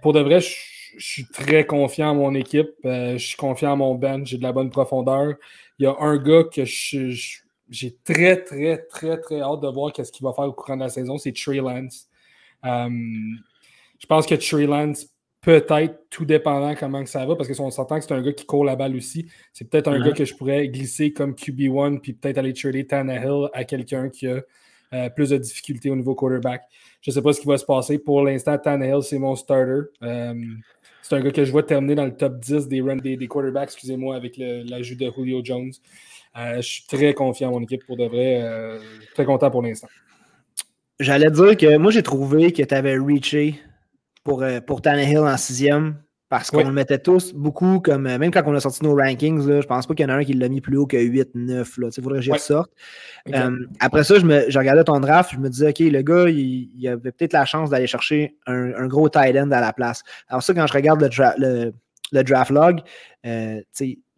pour 0.03 0.13
de 0.13 0.21
vrai, 0.21 0.41
je 0.41 0.51
je 0.97 1.07
suis 1.07 1.27
très 1.27 1.67
confiant 1.67 2.11
en 2.11 2.15
mon 2.15 2.35
équipe. 2.35 2.71
Euh, 2.85 3.19
je 3.19 3.27
suis 3.27 3.37
confiant 3.37 3.73
en 3.73 3.77
mon 3.77 3.95
bench. 3.95 4.29
J'ai 4.29 4.39
de 4.39 4.43
la 4.43 4.53
bonne 4.53 4.71
profondeur. 4.71 5.35
Il 5.79 5.85
y 5.85 5.87
a 5.87 5.97
un 5.99 6.17
gars 6.17 6.45
que 6.45 6.65
j'ai 6.65 7.97
très, 8.05 8.43
très, 8.43 8.79
très, 8.87 9.21
très 9.21 9.41
hâte 9.41 9.61
de 9.61 9.69
voir 9.69 9.93
qu'est-ce 9.93 10.13
qu'il 10.13 10.25
va 10.25 10.33
faire 10.33 10.45
au 10.45 10.53
courant 10.53 10.77
de 10.77 10.83
la 10.83 10.89
saison. 10.89 11.19
C'est 11.19 11.33
Trey 11.33 11.57
Lance. 11.57 12.09
Euh, 12.65 12.89
je 13.99 14.07
pense 14.07 14.27
que 14.27 14.35
Trey 14.35 14.67
Lance, 14.67 15.07
peut-être, 15.43 16.09
tout 16.09 16.25
dépendant 16.25 16.75
comment 16.75 17.03
que 17.03 17.11
ça 17.11 17.27
va, 17.27 17.37
parce 17.37 17.49
que 17.49 17.55
si 17.55 17.61
on 17.61 17.71
s'entend 17.71 17.99
que 17.99 18.05
c'est 18.05 18.15
un 18.15 18.23
gars 18.23 18.33
qui 18.33 18.47
court 18.47 18.65
la 18.65 18.77
balle 18.77 18.97
aussi, 18.97 19.27
c'est 19.53 19.69
peut-être 19.69 19.89
un 19.89 20.01
gars 20.01 20.13
que 20.13 20.25
je 20.25 20.35
pourrais 20.35 20.69
glisser 20.69 21.13
comme 21.13 21.33
QB1 21.33 22.01
puis 22.01 22.15
peut-être 22.15 22.39
aller 22.39 22.53
trader 22.53 22.87
Tannehill 22.87 23.49
à 23.53 23.65
quelqu'un 23.65 24.09
qui 24.09 24.29
a 24.29 24.41
euh, 24.95 25.09
plus 25.11 25.31
de 25.31 25.39
difficultés 25.39 25.91
au 25.91 25.97
niveau 25.97 26.15
quarterback. 26.15 26.63
Je 27.01 27.11
ne 27.11 27.15
sais 27.15 27.23
pas 27.23 27.33
ce 27.33 27.41
qui 27.41 27.47
va 27.47 27.59
se 27.59 27.65
passer. 27.65 27.99
Pour 27.99 28.23
l'instant, 28.23 28.57
Tannehill, 28.57 29.03
c'est 29.03 29.19
mon 29.19 29.35
starter. 29.35 29.89
C'est 30.01 31.17
un 31.17 31.21
gars 31.21 31.33
que 31.33 31.45
je 31.45 31.51
vois 31.51 31.65
terminer 31.65 31.97
dans 31.97 32.05
le 32.05 32.17
top 32.17 32.39
10 32.39 32.69
des, 32.69 32.81
run, 32.81 32.97
des, 32.97 33.19
quarterbacks, 33.27 33.71
excusez-moi, 33.71 34.15
avec 34.15 34.37
l'ajout 34.37 34.95
de 34.95 35.11
Julio 35.11 35.41
Jones. 35.43 35.73
Euh, 36.39 36.57
je 36.57 36.63
suis 36.63 36.87
très 36.87 37.13
confiant 37.13 37.49
en 37.49 37.53
mon 37.53 37.63
équipe 37.63 37.85
pour 37.85 37.97
de 37.97 38.05
vrai. 38.05 38.41
Euh, 38.43 38.79
très 39.15 39.25
content 39.25 39.51
pour 39.51 39.63
l'instant. 39.63 39.89
J'allais 41.01 41.31
dire 41.31 41.57
que 41.57 41.77
moi, 41.79 41.91
j'ai 41.91 42.03
trouvé 42.03 42.53
que 42.53 42.63
tu 42.63 42.75
avais 42.75 42.97
reaché 42.97 43.61
pour, 44.25 44.43
euh, 44.43 44.61
pour 44.61 44.83
Tannehill 44.83 45.19
en 45.19 45.37
sixième. 45.37 45.97
Parce 46.29 46.51
qu'on 46.51 46.65
le 46.65 46.73
mettait 46.73 46.99
tous 46.99 47.35
beaucoup 47.35 47.81
comme. 47.81 48.05
Même 48.05 48.31
quand 48.31 48.43
on 48.47 48.55
a 48.55 48.61
sorti 48.61 48.83
nos 48.83 48.95
rankings, 48.95 49.47
là, 49.47 49.61
je 49.61 49.67
pense 49.67 49.87
pas 49.87 49.93
qu'il 49.93 50.09
y 50.09 50.11
en 50.11 50.15
a 50.15 50.17
un 50.17 50.25
qui 50.25 50.33
l'a 50.33 50.49
mis 50.49 50.63
plus 50.63 50.79
haut 50.79 50.87
que 50.87 50.97
8, 50.97 51.35
9. 51.35 51.79
Il 51.79 52.03
faudrait 52.03 52.21
que 52.21 52.25
j'y 52.25 52.33
ressorte. 52.33 52.73
après 53.81 54.03
ça, 54.03 54.19
je, 54.19 54.25
me, 54.25 54.47
regardais 54.57 54.83
ton 54.83 54.99
draft, 54.99 55.33
je 55.35 55.39
me 55.39 55.51
disais, 55.51 55.69
OK, 55.69 55.81
le 55.81 56.01
gars, 56.01 56.31
il, 56.31 56.89
avait 56.89 57.13
peut-être 57.13 57.35
la 57.35 57.45
chance 57.45 57.69
d'aller 57.69 57.87
chercher 57.87 58.39
un, 58.47 58.87
gros 58.87 59.11
tight 59.11 59.37
end 59.37 59.51
à 59.51 59.61
la 59.61 59.75
place. 59.75 60.05
Alors, 60.27 60.43
ça, 60.43 60.55
quand 60.55 60.67
je 60.67 60.73
regarde 60.73 61.03
le, 61.03 61.75
le, 62.13 62.25
draft 62.25 62.51
log, 62.51 62.81
euh, 63.27 63.61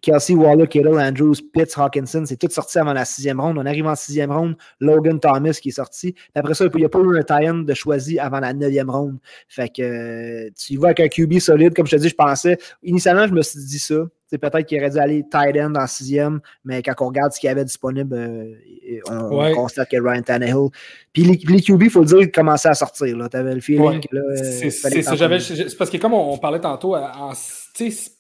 Kelsey, 0.05 0.35
Waller, 0.35 0.67
Kittle, 0.67 0.99
Andrews, 0.99 1.37
Pitts, 1.53 1.79
Hawkinson, 1.79 2.25
c'est 2.27 2.37
tout 2.37 2.51
sorti 2.51 2.79
avant 2.79 2.93
la 2.93 3.07
sixième 3.07 3.41
ronde. 3.41 3.57
On 3.57 3.65
arrive 3.65 3.87
en 3.87 3.95
sixième 3.95 4.31
ronde, 4.31 4.55
Logan 4.79 5.19
Thomas 5.19 5.59
qui 5.61 5.71
est 5.71 5.73
sorti. 5.73 6.15
Après 6.35 6.53
ça, 6.53 6.67
il 6.67 6.77
n'y 6.77 6.85
a 6.85 6.89
pas 6.91 6.99
eu 6.99 7.19
un 7.19 7.23
tie 7.23 7.65
de 7.65 7.75
choisi 7.75 8.19
avant 8.19 8.41
la 8.41 8.53
neuvième 8.53 8.91
ronde. 8.91 9.17
Fait 9.49 9.71
que 9.71 9.83
euh, 9.83 10.51
tu 10.57 10.77
vois 10.77 10.89
avec 10.89 11.01
un 11.01 11.09
QB 11.09 11.39
solide, 11.39 11.75
comme 11.75 11.87
je 11.87 11.97
te 11.97 12.03
dis, 12.03 12.11
je 12.11 12.15
pensais. 12.15 12.59
Initialement, 12.83 13.27
je 13.27 13.33
me 13.33 13.41
suis 13.41 13.61
dit 13.61 13.79
ça. 13.79 13.95
C'est 14.27 14.39
peut-être 14.39 14.67
qu'il 14.67 14.79
aurait 14.79 14.91
dû 14.91 14.99
aller 14.99 15.23
tight 15.31 15.57
end 15.57 15.75
en 15.77 15.87
sixième, 15.87 16.41
mais 16.65 16.83
quand 16.83 16.95
on 17.01 17.07
regarde 17.07 17.33
ce 17.33 17.41
qu'il 17.41 17.47
y 17.47 17.51
avait 17.51 17.65
disponible, 17.65 18.15
euh, 18.15 19.01
on, 19.09 19.55
constate 19.55 19.91
que 19.91 19.97
Ryan 19.97 20.23
Tannehill. 20.23 20.69
Puis 21.13 21.23
les, 21.23 21.39
QB, 21.39 21.83
il 21.83 21.91
faut 21.91 22.01
le 22.01 22.07
dire, 22.07 22.21
ils 22.21 22.31
commençaient 22.31 22.69
à 22.69 22.75
sortir. 22.75 23.17
Tu 23.31 23.37
avais 23.37 23.55
le 23.55 23.61
feeling 23.61 24.01
que 24.01 24.15
là. 24.15 24.23
C'est 24.37 24.67
euh, 24.67 25.69
parce 25.79 25.91
que 25.91 25.97
comme 25.99 26.15
on, 26.15 26.37
parlait 26.37 26.61
tantôt 26.61 26.95
en 26.97 27.33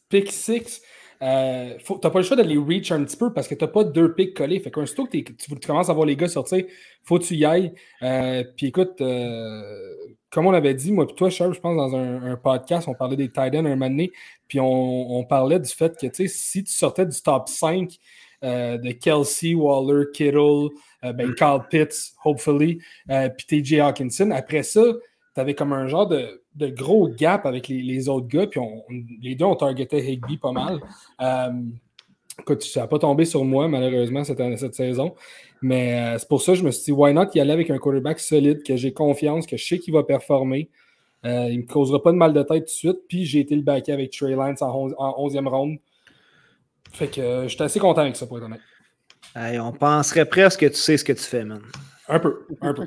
pick 0.08 0.30
6, 0.30 0.82
euh, 1.24 1.78
tu 1.78 1.92
n'as 1.94 2.10
pas 2.10 2.18
le 2.18 2.24
choix 2.24 2.36
de 2.36 2.42
les 2.42 2.58
reach 2.58 2.92
un 2.92 3.02
petit 3.02 3.16
peu 3.16 3.32
parce 3.32 3.48
que 3.48 3.54
tu 3.54 3.64
n'as 3.64 3.70
pas 3.70 3.82
deux 3.82 4.14
picks 4.14 4.36
collés. 4.36 4.60
Fait 4.60 4.70
qu'un 4.70 4.84
que 4.84 5.16
tu, 5.16 5.66
commences 5.66 5.88
à 5.88 5.94
voir 5.94 6.06
les 6.06 6.16
gars 6.16 6.28
sortir, 6.28 6.64
faut 7.02 7.18
que 7.18 7.24
tu 7.24 7.34
y 7.34 7.46
ailles. 7.46 7.72
Euh, 8.02 8.44
puis 8.56 8.66
écoute, 8.66 9.00
euh, 9.00 9.94
comme 10.30 10.46
on 10.46 10.52
avait 10.52 10.74
dit, 10.74 10.92
moi 10.92 11.06
et 11.08 11.14
toi, 11.14 11.30
Charles, 11.30 11.54
je 11.54 11.60
pense, 11.60 11.76
dans 11.76 11.96
un, 11.96 12.36
podcast, 12.36 12.88
on 12.88 12.94
parlait 12.94 13.16
des 13.16 13.30
tight 13.30 13.54
ends 13.54 13.64
un 13.64 13.70
moment 13.70 13.88
donné, 13.88 14.12
puis 14.48 14.58
on, 14.60 15.24
parlait 15.24 15.60
du 15.60 15.70
fait 15.70 15.96
que 15.98 16.28
si 16.28 16.64
tu 16.64 16.72
sortais 16.72 17.06
du 17.06 17.18
top 17.22 17.48
5 17.48 17.90
de 18.42 18.92
Kelsey, 18.92 19.54
Waller, 19.54 20.06
Kittle, 20.12 20.68
ben, 21.02 21.28
mm. 21.28 21.34
Carl 21.36 21.66
Pitts, 21.70 22.12
hopefully, 22.24 22.80
puis 23.06 23.62
TJ 23.62 23.80
Hawkinson, 23.80 24.30
après 24.32 24.62
ça, 24.62 24.82
tu 25.34 25.40
avais 25.40 25.54
comme 25.54 25.72
un 25.72 25.86
genre 25.86 26.08
de, 26.08 26.43
gros 26.56 27.08
gap 27.08 27.46
avec 27.46 27.68
les, 27.68 28.08
autres 28.08 28.28
gars, 28.28 28.46
puis 28.46 28.60
les 29.20 29.34
deux 29.34 29.44
ont 29.44 29.56
targeté 29.56 29.98
Higby 30.12 30.36
pas 30.36 30.52
mal. 30.52 30.80
Euh, 31.20 31.50
écoute, 32.40 32.62
ça 32.62 32.80
n'a 32.80 32.86
pas 32.86 32.98
tombé 32.98 33.24
sur 33.24 33.44
moi, 33.44 33.68
malheureusement, 33.68 34.24
cette, 34.24 34.40
cette 34.58 34.74
saison. 34.74 35.14
Mais 35.62 35.94
euh, 35.94 36.18
c'est 36.18 36.28
pour 36.28 36.42
ça 36.42 36.52
que 36.52 36.58
je 36.58 36.64
me 36.64 36.70
suis 36.70 36.84
dit, 36.84 36.92
why 36.92 37.12
not 37.12 37.26
y 37.34 37.40
aller 37.40 37.52
avec 37.52 37.70
un 37.70 37.78
quarterback 37.78 38.20
solide, 38.20 38.62
que 38.62 38.76
j'ai 38.76 38.92
confiance, 38.92 39.46
que 39.46 39.56
je 39.56 39.64
sais 39.64 39.78
qu'il 39.78 39.94
va 39.94 40.04
performer. 40.04 40.70
Euh, 41.24 41.48
il 41.48 41.56
ne 41.56 41.62
me 41.62 41.66
causera 41.66 42.02
pas 42.02 42.12
de 42.12 42.16
mal 42.16 42.34
de 42.34 42.42
tête 42.42 42.64
tout 42.64 42.64
de 42.64 42.68
suite. 42.68 42.98
Puis 43.08 43.24
j'ai 43.24 43.40
été 43.40 43.56
le 43.56 43.62
backer 43.62 43.94
avec 43.94 44.12
Trey 44.12 44.32
Lance 44.32 44.62
en, 44.62 44.88
11e 44.88 45.48
ronde. 45.48 45.78
Fait 46.92 47.08
que 47.08 47.46
j'étais 47.48 47.64
assez 47.64 47.80
content 47.80 48.02
avec 48.02 48.14
ça, 48.14 48.26
pour 48.26 48.38
être 48.38 48.44
honnête. 48.44 48.60
on 49.34 49.72
penserait 49.72 50.26
presque 50.26 50.60
que 50.60 50.66
tu 50.66 50.76
sais 50.76 50.96
ce 50.96 51.04
que 51.04 51.12
tu 51.12 51.24
fais, 51.24 51.44
man. 51.44 51.62
Un 52.08 52.20
peu, 52.20 52.46
un 52.60 52.74
peu. 52.74 52.86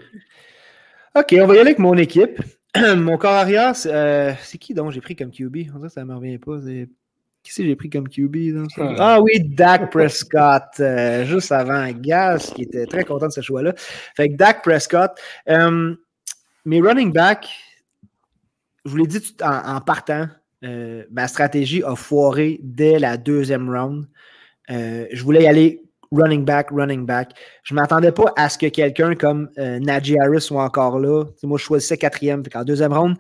OK, 1.15 1.35
on 1.41 1.47
va 1.47 1.55
y 1.55 1.57
aller 1.57 1.61
avec 1.61 1.79
mon 1.79 1.97
équipe. 1.97 2.39
mon 2.97 3.17
corps 3.17 3.31
arrière, 3.31 3.73
euh, 3.85 4.33
c'est 4.41 4.57
qui 4.57 4.73
donc? 4.73 4.91
J'ai 4.91 5.01
pris 5.01 5.15
comme 5.15 5.31
QB? 5.31 5.57
On 5.73 5.77
dirait 5.77 5.87
que 5.87 5.93
ça 5.93 6.01
ne 6.01 6.05
me 6.05 6.15
revient 6.15 6.37
pas. 6.37 6.59
Qui 6.59 7.53
c'est 7.53 7.63
que 7.63 7.67
j'ai 7.67 7.75
pris 7.75 7.89
comme 7.89 8.09
QB? 8.09 8.67
Ah 8.97 9.21
oui, 9.21 9.39
Dak 9.41 9.91
Prescott, 9.91 10.63
euh, 10.79 11.25
juste 11.25 11.51
avant 11.51 11.89
Gas, 11.91 12.51
qui 12.55 12.63
était 12.63 12.85
très 12.85 13.03
content 13.03 13.27
de 13.27 13.31
ce 13.31 13.41
choix-là. 13.41 13.73
Fait 14.15 14.29
que 14.29 14.35
Dak 14.35 14.63
Prescott. 14.63 15.11
Euh, 15.49 15.95
mes 16.65 16.81
running 16.81 17.13
back, 17.13 17.47
je 18.83 18.91
vous 18.91 18.97
l'ai 18.97 19.07
dit 19.07 19.35
en, 19.41 19.79
partant, 19.79 20.27
ma 20.61 21.27
stratégie 21.27 21.81
a 21.83 21.95
foiré 21.95 22.59
dès 22.61 22.99
la 22.99 23.15
deuxième 23.15 23.69
round. 23.69 24.05
je 24.67 25.23
voulais 25.23 25.43
y 25.43 25.47
aller 25.47 25.86
running 26.11 26.45
back, 26.45 26.69
running 26.71 27.05
back. 27.05 27.31
Je 27.63 27.73
ne 27.73 27.79
m'attendais 27.79 28.11
pas 28.11 28.33
à 28.35 28.49
ce 28.49 28.57
que 28.57 28.67
quelqu'un 28.67 29.15
comme 29.15 29.49
euh, 29.57 29.79
Najee 29.79 30.17
Harris 30.19 30.41
soit 30.41 30.63
encore 30.63 30.99
là. 30.99 31.25
moi, 31.43 31.57
je 31.57 31.63
choisissais 31.63 31.97
quatrième. 31.97 32.43
En 32.53 32.63
deuxième 32.63 32.93
round, 32.93 33.17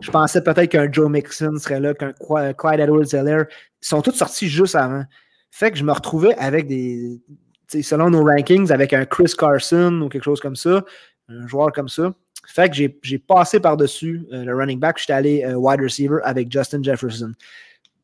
je 0.00 0.10
pensais 0.10 0.42
peut-être 0.42 0.70
qu'un 0.70 0.90
Joe 0.90 1.10
Mixon 1.10 1.56
serait 1.58 1.80
là, 1.80 1.94
qu'un 1.94 2.12
Clyde 2.12 2.80
Edwards-Helaire. 2.80 3.46
Ils 3.82 3.86
sont 3.86 4.02
tous 4.02 4.12
sortis 4.12 4.48
juste 4.48 4.74
avant. 4.74 5.04
Fait 5.50 5.70
que 5.70 5.78
je 5.78 5.84
me 5.84 5.92
retrouvais 5.92 6.34
avec 6.36 6.66
des. 6.66 7.20
Selon 7.68 8.10
nos 8.10 8.24
rankings, 8.24 8.70
avec 8.70 8.92
un 8.92 9.04
Chris 9.04 9.32
Carson 9.36 10.00
ou 10.02 10.08
quelque 10.08 10.24
chose 10.24 10.40
comme 10.40 10.56
ça, 10.56 10.84
un 11.28 11.46
joueur 11.46 11.72
comme 11.72 11.88
ça. 11.88 12.12
Fait 12.46 12.68
que 12.68 12.76
j'ai 13.02 13.18
passé 13.18 13.58
par-dessus 13.58 14.26
euh, 14.32 14.44
le 14.44 14.54
running 14.54 14.78
back. 14.78 14.98
J'étais 14.98 15.12
allé 15.14 15.44
euh, 15.44 15.54
wide 15.54 15.80
receiver 15.80 16.18
avec 16.24 16.52
Justin 16.52 16.82
Jefferson. 16.82 17.32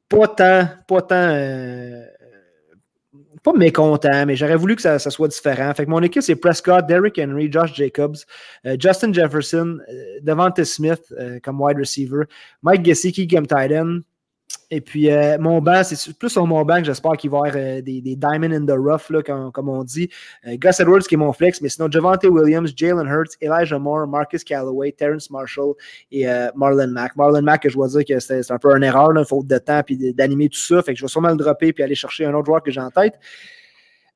Pas 0.09 0.29
tant, 0.29 0.69
pas 0.89 1.03
tant 1.03 1.29
pas 3.43 3.53
mécontent, 3.53 4.27
mais 4.27 4.37
j'aurais 4.37 4.57
voulu 4.57 4.77
que 4.77 4.83
ça, 4.83 4.99
soit 4.99 5.29
différent. 5.29 5.73
Fait 5.75 5.85
que 5.85 5.91
mon 5.91 6.03
équipe, 6.03 6.23
c'est 6.23 6.37
Prescott, 6.37 6.87
Derrick 6.87 7.19
Henry, 7.19 7.51
Josh 7.51 7.75
Jacobs, 7.75 8.17
euh, 8.67 8.77
Justin 8.79 9.13
Jefferson, 9.13 9.79
euh, 9.89 10.19
Devante 10.23 10.63
Smith 10.65 11.03
euh, 11.19 11.39
comme 11.43 11.61
wide 11.61 11.79
receiver, 11.79 12.25
Mike 12.63 12.85
Gesicki 12.85 13.27
comme 13.27 13.47
tight 13.47 13.73
end, 13.73 14.01
et 14.73 14.81
puis, 14.81 15.11
euh, 15.11 15.37
mon 15.39 15.61
banc, 15.61 15.83
c'est 15.83 16.17
plus 16.17 16.29
sur 16.29 16.47
mon 16.47 16.65
banc 16.65 16.79
que 16.79 16.85
j'espère 16.85 17.13
qu'il 17.13 17.29
va 17.31 17.39
y 17.39 17.49
avoir 17.49 17.57
euh, 17.57 17.83
des, 17.83 18.01
des 18.01 18.15
diamonds 18.15 18.53
in 18.53 18.65
the 18.65 18.79
rough, 18.79 19.11
là, 19.11 19.21
comme, 19.21 19.69
on 19.69 19.83
dit. 19.83 20.09
Euh, 20.47 20.57
Gus 20.57 20.79
Edwards, 20.79 21.01
qui 21.01 21.15
est 21.15 21.19
mon 21.19 21.33
flex, 21.33 21.61
mais 21.61 21.69
sinon, 21.69 21.91
Javante 21.91 22.25
Williams, 22.25 22.73
Jalen 22.77 23.09
Hurts, 23.09 23.37
Elijah 23.41 23.81
Moore, 23.81 24.07
Marcus 24.07 24.45
Callaway, 24.45 24.93
Terrence 24.93 25.29
Marshall 25.29 25.75
et 26.13 26.27
Marlon 26.55 26.87
Mack. 26.89 27.17
Marlon 27.17 27.43
Mack, 27.43 27.69
je 27.69 27.75
dois 27.75 27.89
dire 27.89 28.05
que 28.05 28.21
c'est 28.21 28.49
un 28.51 28.59
peu 28.59 28.75
une 28.77 28.85
erreur, 28.85 29.11
une 29.11 29.25
faute 29.25 29.49
de 29.49 29.59
temps, 29.59 29.83
puis 29.83 30.15
d'animer 30.15 30.49
tout 30.49 30.59
ça. 30.59 30.83
Fait 30.83 30.93
que 30.93 30.99
je 30.99 31.05
vais 31.05 31.09
sûrement 31.09 31.31
le 31.31 31.37
dropper 31.37 31.73
puis 31.73 31.83
aller 31.83 31.97
chercher 31.97 32.27
un 32.27 32.35
autre 32.35 32.47
joueur 32.47 32.63
que 32.63 32.71
j'ai 32.71 32.81
en 32.81 32.91
tête. 32.91 33.15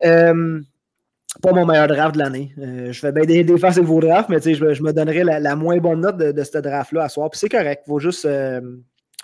pas 0.01 1.53
mon 1.53 1.67
meilleur 1.67 1.89
draft 1.89 2.15
de 2.15 2.21
l'année. 2.21 2.55
je 2.57 2.99
fais 2.99 3.11
bien 3.11 3.25
des, 3.25 3.43
des 3.43 3.59
faces 3.59 3.79
vos 3.79 4.01
drafts, 4.01 4.29
mais 4.29 4.41
je, 4.41 4.73
je 4.73 4.83
me 4.83 4.93
donnerai 4.93 5.25
la, 5.25 5.57
moins 5.57 5.79
bonne 5.79 6.01
note 6.01 6.17
de, 6.17 6.31
de 6.31 6.45
ce 6.45 6.59
draft-là 6.59 7.05
à 7.05 7.09
soir. 7.09 7.29
Puis 7.31 7.41
c'est 7.41 7.49
correct. 7.49 7.83
Il 7.87 7.91
faut 7.91 7.99
juste 7.99 8.27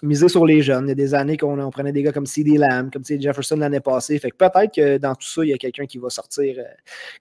miser 0.03 0.29
sur 0.29 0.47
les 0.47 0.63
jeunes. 0.63 0.87
Il 0.87 0.89
y 0.89 0.93
a 0.93 0.95
des 0.95 1.15
années 1.15 1.37
qu'on 1.37 1.71
prenait 1.71 1.93
des 1.93 2.03
gars 2.03 2.13
comme 2.13 2.27
CD 2.27 2.57
Lamb, 2.57 2.91
comme 2.91 3.05
Jefferson 3.05 3.57
l'année 3.57 3.81
passée. 3.81 4.19
Fait 4.19 4.31
que 4.31 4.37
peut-être 4.37 4.75
que 4.75 4.99
dans 4.99 5.15
tout 5.15 5.27
ça, 5.27 5.45
il 5.45 5.49
y 5.49 5.53
a 5.53 5.59
quelqu'un 5.59 5.87
qui 5.87 5.99
va 5.99 6.11
sortir 6.11 6.57
euh, 6.59 6.63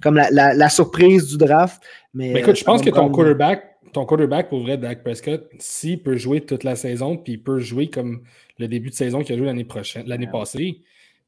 comme 0.02 0.16
la, 0.16 0.70
surprise 0.70 1.28
du 1.28 1.38
draft. 1.38 1.82
Mais, 2.14 2.32
écoute, 2.32 2.56
je 2.56 2.64
euh, 2.64 2.66
pense 2.66 2.82
que 2.82 2.90
ton 2.90 3.10
quarterback, 3.10 3.78
ton 3.94 4.06
quarterback 4.06 4.50
pour 4.50 4.62
vrai, 4.62 4.78
Dak 4.78 5.04
Prescott, 5.04 5.50
s'il 5.60 6.02
peut 6.02 6.16
jouer 6.16 6.42
toute 6.42 6.64
la 6.64 6.76
saison, 6.76 7.18
puis 7.18 7.34
il 7.34 7.44
peut 7.44 7.60
jouer 7.60 7.90
comme 7.90 8.24
le 8.58 8.68
début 8.68 8.90
de 8.90 8.96
saison 8.96 9.22
qu'il 9.22 9.36
a 9.36 9.38
joué 9.38 9.48
l'année 9.48 9.66
prochaine, 9.66 10.08
l'année 10.08 10.28
passée, 10.28 10.82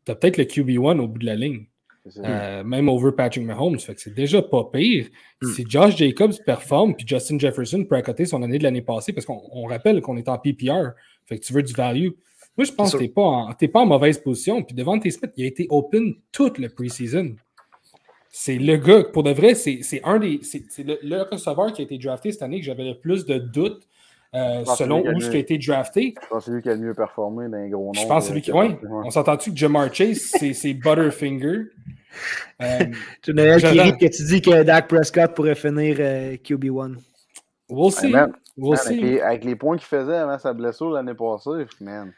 tu 0.05 0.11
as 0.11 0.15
peut-être 0.15 0.37
le 0.37 0.45
QB1 0.45 0.99
au 0.99 1.07
bout 1.07 1.19
de 1.19 1.25
la 1.25 1.35
ligne. 1.35 1.65
Euh, 2.17 2.63
même 2.63 2.89
over 2.89 3.11
Patrick 3.15 3.45
Mahomes. 3.45 3.79
Fait 3.79 3.93
que 3.93 4.01
c'est 4.01 4.13
déjà 4.13 4.41
pas 4.41 4.67
pire. 4.71 5.07
Hmm. 5.41 5.47
Si 5.49 5.65
Josh 5.67 5.97
Jacobs 5.97 6.33
performe, 6.45 6.95
puis 6.95 7.05
Justin 7.07 7.37
Jefferson 7.37 7.85
peut 7.85 7.95
accoter 7.95 8.25
son 8.25 8.41
année 8.41 8.57
de 8.57 8.63
l'année 8.63 8.81
passée, 8.81 9.13
parce 9.13 9.25
qu'on 9.25 9.67
rappelle 9.67 10.01
qu'on 10.01 10.17
est 10.17 10.27
en 10.27 10.37
PPR, 10.37 10.93
fait 11.31 11.39
que 11.39 11.45
tu 11.45 11.53
veux 11.53 11.63
du 11.63 11.73
value. 11.73 12.09
Moi, 12.57 12.65
je 12.65 12.71
pense 12.71 12.91
que 12.91 12.97
tu 12.97 13.03
n'es 13.03 13.09
pas, 13.09 13.21
en, 13.21 13.53
pas 13.53 13.79
en 13.79 13.85
mauvaise 13.85 14.19
position. 14.19 14.61
Puis 14.61 14.75
devant 14.75 14.99
tes 14.99 15.11
Smith, 15.11 15.31
il 15.37 15.45
a 15.45 15.47
été 15.47 15.67
open 15.69 16.13
toute 16.31 16.57
le 16.57 16.69
preseason. 16.69 17.35
C'est 18.29 18.57
le 18.57 18.77
gars, 18.77 19.03
pour 19.03 19.23
de 19.23 19.31
vrai, 19.31 19.55
c'est 19.55 19.81
un 20.03 20.19
des. 20.19 20.39
C'est 20.43 20.63
le, 20.83 21.23
receveur 21.29 21.73
qui 21.73 21.81
a 21.81 21.85
été 21.85 21.97
drafté 21.97 22.31
cette 22.31 22.41
année 22.41 22.59
que 22.59 22.65
j'avais 22.65 22.83
le 22.83 22.97
plus 22.99 23.25
de 23.25 23.37
doutes 23.37 23.87
euh, 24.33 24.63
selon 24.77 24.99
où 24.99 25.03
qui 25.03 25.09
a 25.09 25.19
ce 25.19 25.29
qui 25.29 25.35
a 25.37 25.39
été 25.39 25.57
drafté. 25.57 26.13
Je 26.21 26.27
pense 26.27 26.45
que 26.45 26.45
c'est 26.45 26.55
lui 26.55 26.61
qui 26.61 26.69
a 26.69 26.75
le 26.75 26.81
mieux 26.81 26.93
performé 26.93 27.49
d'un 27.49 27.67
gros 27.67 27.87
nom. 27.87 27.93
Je 27.93 28.07
pense 28.07 28.23
que 28.23 28.27
c'est 28.29 28.33
lui 28.33 28.41
qui. 28.41 28.51
Oui, 28.51 28.75
on 28.83 29.09
s'entend-tu 29.09 29.51
que 29.51 29.57
Jamar 29.57 29.93
Chase, 29.93 30.31
c'est 30.37 30.53
c'est 30.53 30.73
Butterfinger? 30.73 31.63
Euh, 32.61 32.79
Tu 33.21 33.33
Noël 33.33 33.55
qui 33.55 33.67
J'attends. 33.67 33.83
rit 33.83 33.97
que 33.97 34.05
tu 34.13 34.23
dis 34.25 34.41
que 34.41 34.63
Dak 34.63 34.89
Prescott 34.89 35.33
pourrait 35.33 35.55
finir 35.55 35.95
euh, 36.01 36.35
QB1. 36.35 36.97
We'll 37.71 37.91
see. 37.91 38.09
man, 38.11 38.33
We'll 38.57 38.77
avec, 38.77 38.87
see. 38.87 39.01
les, 39.01 39.21
avec 39.21 39.43
les 39.45 39.55
points 39.55 39.77
qu'il 39.77 39.87
faisait 39.87 40.17
avant 40.17 40.37
sa 40.37 40.53
blessure 40.53 40.91
l'année 40.91 41.13
passée, 41.13 41.65
man. 41.79 42.11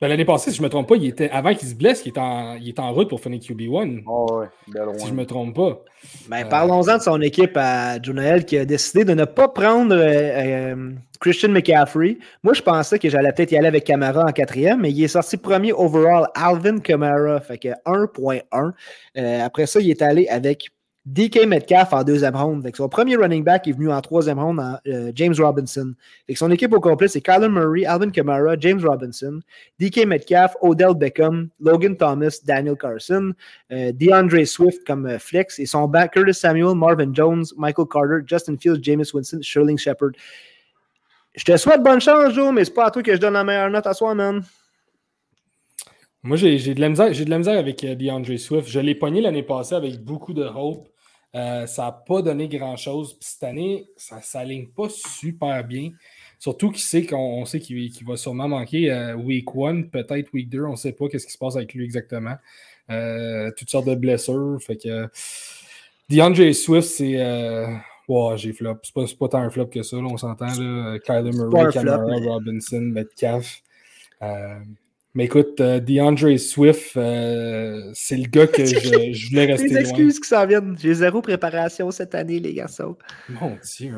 Ben, 0.00 0.08
L'année 0.08 0.24
passée, 0.24 0.50
si 0.50 0.56
je 0.56 0.62
ne 0.62 0.66
me 0.66 0.70
trompe 0.70 0.88
pas, 0.88 0.96
il 0.96 1.06
était, 1.06 1.30
avant 1.30 1.54
qu'il 1.54 1.68
se 1.68 1.76
blesse, 1.76 2.02
il 2.04 2.08
était, 2.08 2.18
en, 2.20 2.56
il 2.56 2.68
était 2.70 2.80
en 2.80 2.92
route 2.92 3.08
pour 3.08 3.20
finir 3.20 3.38
QB1. 3.38 4.02
Oh, 4.06 4.26
ouais, 4.40 4.46
de 4.66 4.80
loin. 4.80 4.98
Si 4.98 5.06
je 5.06 5.12
ne 5.12 5.16
me 5.16 5.24
trompe 5.26 5.54
pas. 5.54 5.80
Ben, 6.28 6.44
Euh, 6.44 6.48
Parlons-en 6.48 6.96
de 6.98 7.02
son 7.02 7.20
équipe 7.20 7.56
à 7.56 8.02
Joe 8.02 8.14
Noël 8.16 8.44
qui 8.44 8.58
a 8.58 8.64
décidé 8.64 9.04
de 9.04 9.14
ne 9.14 9.24
pas 9.24 9.46
prendre 9.46 9.94
euh, 9.94 10.74
euh, 10.74 10.90
Christian 11.20 11.50
McCaffrey. 11.50 12.18
Moi, 12.42 12.52
je 12.52 12.62
pensais 12.62 12.98
que 12.98 13.08
j'allais 13.08 13.32
peut-être 13.32 13.52
y 13.52 13.56
aller 13.56 13.68
avec 13.68 13.84
Camara 13.84 14.24
en 14.24 14.32
quatrième, 14.32 14.80
mais 14.80 14.90
il 14.90 15.04
est 15.04 15.08
sorti 15.08 15.36
premier 15.36 15.72
overall, 15.72 16.26
Alvin 16.34 16.80
Kamara, 16.80 17.40
fait 17.40 17.58
que 17.58 17.68
1.1. 17.86 18.72
Euh, 19.16 19.40
après 19.44 19.66
ça, 19.66 19.78
il 19.78 19.88
est 19.88 20.02
allé 20.02 20.26
avec 20.26 20.68
DK 21.04 21.46
Metcalf 21.46 21.92
en 21.92 22.04
deuxième 22.04 22.36
ronde. 22.36 22.62
Fait 22.62 22.70
que 22.70 22.76
son 22.76 22.88
premier 22.88 23.16
running 23.16 23.42
back 23.42 23.66
est 23.66 23.72
venu 23.72 23.90
en 23.90 24.00
troisième 24.00 24.38
ronde, 24.38 24.60
en, 24.60 24.76
euh, 24.86 25.10
James 25.16 25.34
Robinson. 25.36 25.94
Son 26.34 26.50
équipe 26.52 26.72
au 26.72 26.78
complet, 26.80 27.08
c'est 27.08 27.20
Kyler 27.20 27.48
Murray, 27.48 27.84
Alvin 27.84 28.10
Kamara, 28.10 28.54
James 28.60 28.80
Robinson, 28.84 29.40
DK 29.80 30.06
Metcalf, 30.06 30.54
Odell 30.60 30.94
Beckham, 30.94 31.48
Logan 31.60 31.96
Thomas, 31.96 32.38
Daniel 32.44 32.76
Carson, 32.76 33.32
euh, 33.72 33.90
DeAndre 33.92 34.46
Swift 34.46 34.86
comme 34.86 35.06
euh, 35.06 35.18
flex 35.18 35.58
et 35.58 35.66
son 35.66 35.88
back 35.88 36.12
Curtis 36.12 36.34
Samuel, 36.34 36.76
Marvin 36.76 37.12
Jones, 37.12 37.44
Michael 37.56 37.86
Carter, 37.90 38.18
Justin 38.24 38.56
Fields, 38.56 38.78
Jameis 38.82 39.10
Winston, 39.12 39.40
Sterling 39.42 39.78
Shepard. 39.78 40.10
Je 41.34 41.44
te 41.44 41.56
souhaite 41.56 41.82
bonne 41.82 42.00
chance, 42.00 42.32
Joe, 42.34 42.52
mais 42.52 42.64
c'est 42.64 42.74
pas 42.74 42.86
à 42.86 42.90
toi 42.92 43.02
que 43.02 43.12
je 43.12 43.18
donne 43.20 43.32
la 43.32 43.42
meilleure 43.42 43.70
note 43.70 43.86
à 43.86 43.94
soi, 43.94 44.14
man. 44.14 44.42
Moi, 46.22 46.36
j'ai 46.36 46.56
de, 46.74 46.80
la 46.80 46.88
misère- 46.88 47.12
j'ai 47.12 47.24
de 47.24 47.30
la 47.30 47.38
misère 47.38 47.58
avec 47.58 47.82
euh, 47.82 47.96
DeAndre 47.96 48.38
Swift. 48.38 48.68
Je 48.68 48.78
l'ai 48.78 48.94
pogné 48.94 49.20
l'année 49.20 49.42
passée 49.42 49.74
avec 49.74 49.98
beaucoup 50.04 50.32
de 50.32 50.44
hope. 50.44 50.86
Euh, 51.34 51.66
ça 51.66 51.84
n'a 51.84 51.92
pas 51.92 52.20
donné 52.22 52.48
grand-chose. 52.48 53.16
Cette 53.20 53.44
année, 53.44 53.88
ça 53.96 54.16
ne 54.16 54.22
s'aligne 54.22 54.68
pas 54.68 54.88
super 54.88 55.64
bien. 55.64 55.90
Surtout 56.38 56.70
qu'il 56.70 56.82
sait 56.82 57.06
qu'on 57.06 57.40
on 57.40 57.44
sait 57.44 57.60
qu'il 57.60 57.90
va 58.06 58.16
sûrement 58.16 58.48
manquer 58.48 58.90
euh, 58.90 59.14
week 59.14 59.48
1, 59.54 59.82
peut-être 59.84 60.32
week 60.32 60.48
2. 60.50 60.64
On 60.64 60.72
ne 60.72 60.76
sait 60.76 60.92
pas 60.92 61.08
qu'est-ce 61.08 61.26
qui 61.26 61.32
se 61.32 61.38
passe 61.38 61.56
avec 61.56 61.72
lui 61.72 61.84
exactement. 61.84 62.34
Euh, 62.90 63.50
toutes 63.56 63.70
sortes 63.70 63.86
de 63.86 63.94
blessures. 63.94 64.58
Fait 64.60 64.76
que 64.76 65.08
DeAndre 66.10 66.52
Swift, 66.54 66.88
c'est. 66.88 67.18
Euh, 67.18 67.68
wow, 68.08 68.36
j'ai 68.36 68.52
flop. 68.52 68.78
C'est 68.82 68.92
pas, 68.92 69.04
pas 69.18 69.28
tant 69.28 69.38
un 69.38 69.50
flop 69.50 69.66
que 69.66 69.82
ça, 69.82 69.96
là, 69.96 70.08
on 70.10 70.16
s'entend. 70.16 70.48
Kyler 70.48 71.30
Murray, 71.32 71.72
Camara, 71.72 72.16
Robinson, 72.26 72.80
Metcalf. 72.80 73.62
Mais 75.14 75.24
écoute, 75.24 75.60
euh, 75.60 75.78
DeAndre 75.78 76.38
Swift, 76.38 76.96
euh, 76.96 77.90
c'est 77.92 78.16
le 78.16 78.28
gars 78.28 78.46
que 78.46 78.64
je, 78.64 79.12
je 79.12 79.28
voulais 79.30 79.44
rester 79.46 79.68
Les 79.68 79.72
loin. 79.74 79.80
excuses 79.80 80.20
qui 80.20 80.28
s'en 80.28 80.46
viennent. 80.46 80.76
J'ai 80.80 80.94
zéro 80.94 81.20
préparation 81.20 81.90
cette 81.90 82.14
année, 82.14 82.38
les 82.40 82.54
garçons. 82.54 82.96
Mon 83.28 83.56
Dieu. 83.76 83.94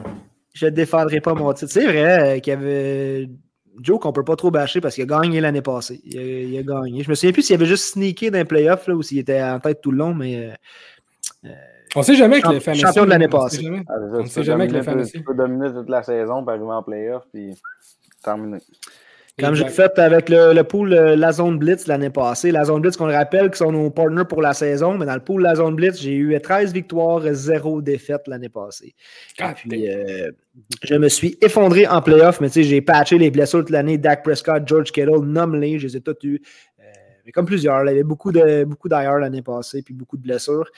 Je 0.54 0.66
ne 0.66 0.70
défendrai 0.70 1.20
pas 1.20 1.34
mon 1.34 1.52
titre. 1.52 1.70
C'est 1.72 1.84
vrai 1.86 2.36
euh, 2.36 2.40
qu'il 2.40 2.52
y 2.52 2.56
avait 2.56 3.28
Joe 3.80 3.98
qu'on 4.00 4.12
peut 4.12 4.24
pas 4.24 4.36
trop 4.36 4.50
bâcher 4.50 4.80
parce 4.80 4.94
qu'il 4.96 5.02
a 5.02 5.06
gagné 5.06 5.40
l'année 5.40 5.62
passée. 5.62 6.00
Il 6.04 6.18
a, 6.18 6.22
il 6.22 6.58
a 6.58 6.62
gagné. 6.62 7.02
Je 7.04 7.10
me 7.10 7.14
souviens 7.14 7.32
plus 7.32 7.42
s'il 7.42 7.54
avait 7.54 7.66
juste 7.66 7.92
sneaké 7.94 8.30
d'un 8.30 8.44
playoff 8.44 8.86
là, 8.88 8.94
ou 8.94 9.02
s'il 9.02 9.18
était 9.18 9.42
en 9.42 9.58
tête 9.60 9.80
tout 9.80 9.90
le 9.92 9.98
long, 9.98 10.14
mais 10.14 10.50
euh, 11.44 11.50
On 11.96 12.02
sait 12.02 12.14
jamais 12.16 12.40
Champ- 12.40 12.52
le 12.52 12.60
fantasy. 12.60 12.80
champion 12.82 13.04
de 13.04 13.10
l'année 13.10 13.28
passée. 13.28 13.62
jamais. 13.62 13.82
Ah, 13.88 13.94
On 14.14 14.22
tu 14.22 14.28
sait 14.30 14.42
jamais 14.44 14.64
avec 14.64 14.74
le 14.76 14.82
fantasy. 14.82 15.12
Tu 15.12 15.22
peux 15.22 15.34
dominer 15.34 15.72
toute 15.72 15.88
la 15.88 16.02
saison, 16.02 16.44
puis 16.44 16.50
arriver 16.54 16.70
en 16.72 16.82
playoff, 16.82 17.22
puis 17.32 17.52
terminer. 18.22 18.58
Comme 19.40 19.56
j'ai 19.56 19.68
fait 19.68 19.98
avec 19.98 20.28
le, 20.28 20.52
le 20.52 20.62
pool 20.62 20.92
euh, 20.92 21.16
La 21.16 21.32
Zone 21.32 21.58
Blitz 21.58 21.88
l'année 21.88 22.10
passée. 22.10 22.52
La 22.52 22.64
Zone 22.64 22.80
Blitz, 22.80 22.96
qu'on 22.96 23.06
le 23.06 23.14
rappelle, 23.14 23.50
qui 23.50 23.58
sont 23.58 23.72
nos 23.72 23.90
partners 23.90 24.24
pour 24.28 24.40
la 24.40 24.54
saison, 24.54 24.96
mais 24.96 25.06
dans 25.06 25.14
le 25.14 25.20
pool 25.20 25.42
La 25.42 25.56
Zone 25.56 25.74
Blitz, 25.74 26.00
j'ai 26.00 26.14
eu 26.14 26.40
13 26.40 26.72
victoires, 26.72 27.22
0 27.32 27.82
défaites 27.82 28.28
l'année 28.28 28.48
passée. 28.48 28.94
God 29.36 29.54
Puis, 29.68 29.88
euh, 29.88 30.30
je 30.84 30.94
me 30.94 31.08
suis 31.08 31.36
effondré 31.40 31.84
en 31.88 32.00
playoff, 32.00 32.40
mais 32.40 32.48
tu 32.48 32.62
sais, 32.62 32.62
j'ai 32.62 32.80
patché 32.80 33.18
les 33.18 33.32
blessures 33.32 33.60
toute 33.60 33.70
l'année. 33.70 33.98
Dak 33.98 34.22
Prescott, 34.22 34.62
George 34.66 34.92
Kittle, 34.92 35.24
nomme-les, 35.24 35.80
je 35.80 35.88
les 35.88 35.96
ai 35.96 36.00
tous 36.00 36.14
eus. 36.22 36.40
Euh, 36.78 36.84
mais 37.26 37.32
comme 37.32 37.46
plusieurs, 37.46 37.82
là, 37.82 37.90
il 37.90 37.94
y 37.94 37.98
avait 37.98 38.04
beaucoup 38.04 38.30
de 38.30 38.62
beaucoup 38.62 38.88
d'ailleurs 38.88 39.18
l'année 39.18 39.42
passée, 39.42 39.82
puis 39.82 39.94
beaucoup 39.94 40.16
de 40.16 40.22
blessures. 40.22 40.70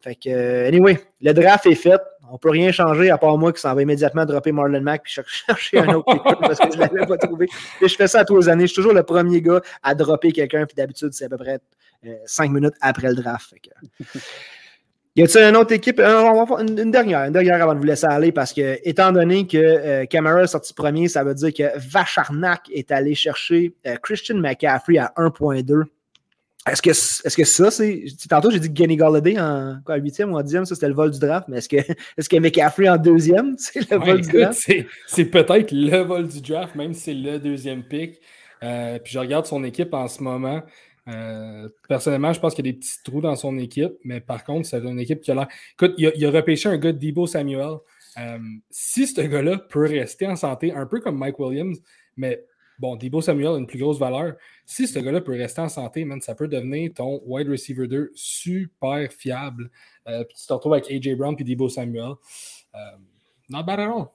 Fait 0.00 0.16
que, 0.16 0.66
anyway, 0.68 1.00
le 1.22 1.32
draft 1.32 1.64
est 1.64 1.74
fait. 1.74 2.00
On 2.34 2.38
peut 2.38 2.48
rien 2.50 2.72
changer 2.72 3.10
à 3.10 3.18
part 3.18 3.36
moi 3.36 3.52
qui 3.52 3.60
s'en 3.60 3.74
va 3.74 3.82
immédiatement 3.82 4.24
dropper 4.24 4.52
Marlon 4.52 4.80
Mack 4.80 5.02
puis 5.02 5.12
cher- 5.12 5.28
chercher 5.46 5.80
un 5.80 5.88
autre 5.94 6.06
kicker 6.12 6.38
parce 6.40 6.58
que 6.58 6.72
je 6.72 6.78
ne 6.78 6.82
l'avais 6.82 7.06
pas 7.06 7.18
trouvé. 7.18 7.46
Et 7.80 7.88
je 7.88 7.94
fais 7.94 8.06
ça 8.08 8.20
à 8.20 8.24
tous 8.24 8.38
les 8.38 8.48
années. 8.48 8.62
Je 8.62 8.72
suis 8.72 8.76
toujours 8.76 8.94
le 8.94 9.02
premier 9.02 9.42
gars 9.42 9.60
à 9.82 9.94
dropper 9.94 10.32
quelqu'un, 10.32 10.64
puis 10.64 10.74
d'habitude, 10.74 11.12
c'est 11.12 11.26
à 11.26 11.28
peu 11.28 11.36
près 11.36 11.58
euh, 12.06 12.14
cinq 12.24 12.50
minutes 12.50 12.74
après 12.80 13.08
le 13.08 13.16
draft. 13.16 13.52
Que- 13.62 14.18
Y 15.14 15.24
a-t-il 15.24 15.44
une 15.44 15.56
autre 15.56 15.72
équipe? 15.74 15.98
Euh, 16.00 16.22
on 16.22 16.42
va 16.42 16.46
faire 16.46 16.66
une, 16.66 16.78
une 16.78 16.90
dernière, 16.90 17.20
une 17.24 17.34
dernière 17.34 17.62
avant 17.62 17.74
de 17.74 17.78
vous 17.80 17.84
laisser 17.84 18.06
aller 18.06 18.32
parce 18.32 18.50
que, 18.54 18.78
étant 18.82 19.12
donné 19.12 19.46
que 19.46 19.58
euh, 19.58 20.06
Camara 20.06 20.44
est 20.44 20.46
sorti 20.46 20.72
premier, 20.72 21.06
ça 21.08 21.22
veut 21.22 21.34
dire 21.34 21.52
que 21.52 21.64
Vacharnak 21.78 22.70
est 22.72 22.90
allé 22.90 23.14
chercher 23.14 23.74
euh, 23.86 23.96
Christian 24.02 24.36
McCaffrey 24.38 24.96
à 24.96 25.12
1.2. 25.18 25.82
Est-ce 26.70 26.80
que, 26.80 26.90
est-ce 26.90 27.36
que 27.36 27.44
ça, 27.44 27.70
c'est. 27.72 28.04
Tantôt, 28.28 28.50
j'ai 28.50 28.60
dit 28.60 28.68
que 28.68 28.74
Kenny 28.74 28.96
Galladay 28.96 29.38
en 29.38 29.78
quoi, 29.84 29.98
8e 29.98 30.30
ou 30.30 30.36
en 30.36 30.42
10e, 30.42 30.64
ça 30.64 30.74
c'était 30.76 30.88
le 30.88 30.94
vol 30.94 31.10
du 31.10 31.18
draft, 31.18 31.48
mais 31.48 31.58
est-ce 31.58 31.68
que, 31.68 31.76
est-ce 32.16 32.28
que 32.28 32.36
McCaffrey 32.36 32.88
en 32.88 32.96
deuxième, 32.98 33.54
c'est 33.58 33.90
le 33.90 33.98
Ouais, 33.98 34.06
vol 34.06 34.20
du 34.20 34.30
draft? 34.30 34.60
c'est 34.64 34.86
c'est 35.06 35.24
peut-être 35.24 35.72
le 35.72 35.98
vol 36.02 36.28
du 36.28 36.40
draft, 36.40 36.74
même 36.76 36.94
si 36.94 37.00
c'est 37.00 37.14
le 37.14 37.38
deuxième 37.40 37.82
pick. 37.82 38.20
Euh, 38.62 38.98
puis 39.00 39.12
je 39.12 39.18
regarde 39.18 39.46
son 39.46 39.64
équipe 39.64 39.92
en 39.92 40.06
ce 40.06 40.22
moment. 40.22 40.62
Euh, 41.08 41.68
personnellement, 41.88 42.32
je 42.32 42.38
pense 42.38 42.54
qu'il 42.54 42.64
y 42.64 42.68
a 42.68 42.72
des 42.72 42.78
petits 42.78 43.02
trous 43.02 43.20
dans 43.20 43.34
son 43.34 43.58
équipe, 43.58 43.94
mais 44.04 44.20
par 44.20 44.44
contre, 44.44 44.68
c'est 44.68 44.78
une 44.78 45.00
équipe 45.00 45.20
qui 45.20 45.32
a 45.32 45.34
l'air. 45.34 45.48
Écoute, 45.72 45.94
il 45.98 46.06
a, 46.06 46.12
il 46.14 46.24
a 46.24 46.30
repêché 46.30 46.68
un 46.68 46.78
gars 46.78 46.92
de 46.92 46.98
Debo 47.04 47.26
Samuel. 47.26 47.78
Euh, 48.18 48.38
si 48.70 49.08
ce 49.08 49.20
gars-là 49.20 49.58
peut 49.58 49.86
rester 49.86 50.28
en 50.28 50.36
santé, 50.36 50.72
un 50.72 50.86
peu 50.86 51.00
comme 51.00 51.18
Mike 51.18 51.40
Williams, 51.40 51.78
mais 52.16 52.44
bon, 52.82 52.96
Debo 52.96 53.20
Samuel 53.22 53.46
a 53.54 53.56
une 53.58 53.66
plus 53.66 53.78
grosse 53.78 53.98
valeur. 53.98 54.34
Si 54.66 54.86
ce 54.88 54.98
gars-là 54.98 55.20
peut 55.20 55.32
rester 55.32 55.60
en 55.60 55.68
santé, 55.68 56.04
man, 56.04 56.20
ça 56.20 56.34
peut 56.34 56.48
devenir 56.48 56.90
ton 56.94 57.22
wide 57.24 57.48
receiver 57.48 57.86
2 57.86 58.10
super 58.14 59.10
fiable. 59.12 59.70
Euh, 60.08 60.24
puis 60.24 60.36
tu 60.36 60.46
te 60.46 60.52
retrouves 60.52 60.72
avec 60.74 60.90
AJ 60.90 61.14
Brown 61.16 61.36
puis 61.36 61.44
Debo 61.44 61.68
Samuel. 61.68 62.14
Euh, 62.74 62.78
not 63.48 63.62
bad 63.62 63.78
at 63.80 63.84
all. 63.88 64.06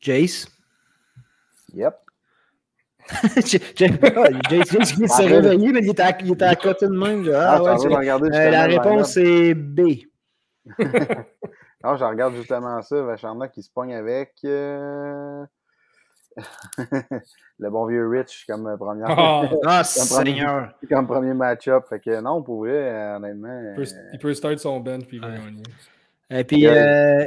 Jace? 0.00 0.46
Yep. 1.72 1.94
Oh, 3.06 3.28
Jace 3.46 4.70
Jace 4.70 4.96
vient 4.96 5.06
de 5.06 5.10
se 5.10 5.12
Arrête. 5.22 5.44
réveiller, 5.44 5.72
mais 5.72 5.80
il 5.80 5.90
était 5.90 6.02
à, 6.02 6.18
il 6.22 6.32
était 6.32 6.44
à 6.44 6.56
côté 6.56 6.86
de 6.86 6.92
même. 6.92 7.28
Ah, 7.34 7.56
Ah, 7.56 7.62
ouais, 7.62 7.96
regarder 7.96 8.28
Euh, 8.32 8.50
la 8.50 8.64
réponse 8.64 9.16
est 9.16 9.54
B. 9.54 9.80
Non, 11.84 11.96
je 11.98 12.04
regarde 12.04 12.34
justement 12.34 12.80
ça. 12.80 13.02
Vacharnak 13.02 13.52
qui 13.52 13.62
se 13.62 13.70
pogne 13.70 13.94
avec 13.94 14.32
euh, 14.46 15.44
le 17.58 17.70
bon 17.70 17.86
vieux 17.86 18.08
Rich 18.08 18.44
comme 18.48 18.66
euh, 18.66 18.76
première. 18.76 19.06
Ah, 19.10 19.42
Ah, 19.66 19.82
Comme 19.96 20.08
premier- 20.08 20.30
Seigneur. 20.32 20.68
comme 20.88 21.06
premier 21.06 21.34
match-up. 21.34 21.84
Fait 21.88 22.00
que 22.00 22.20
non, 22.20 22.42
pour 22.42 22.60
vrai, 22.60 23.14
honnêtement. 23.16 23.60
il, 23.70 23.74
peut, 23.76 23.82
euh, 23.82 24.10
il 24.12 24.18
peut 24.18 24.34
start 24.34 24.58
son 24.58 24.80
bench 24.80 25.04
puis 25.06 25.18
il 25.18 25.20
va 25.20 25.28
Ouais. 25.28 25.34
gagner. 25.38 25.62
Et 26.30 26.42
puis, 26.42 26.66
euh, 26.66 27.26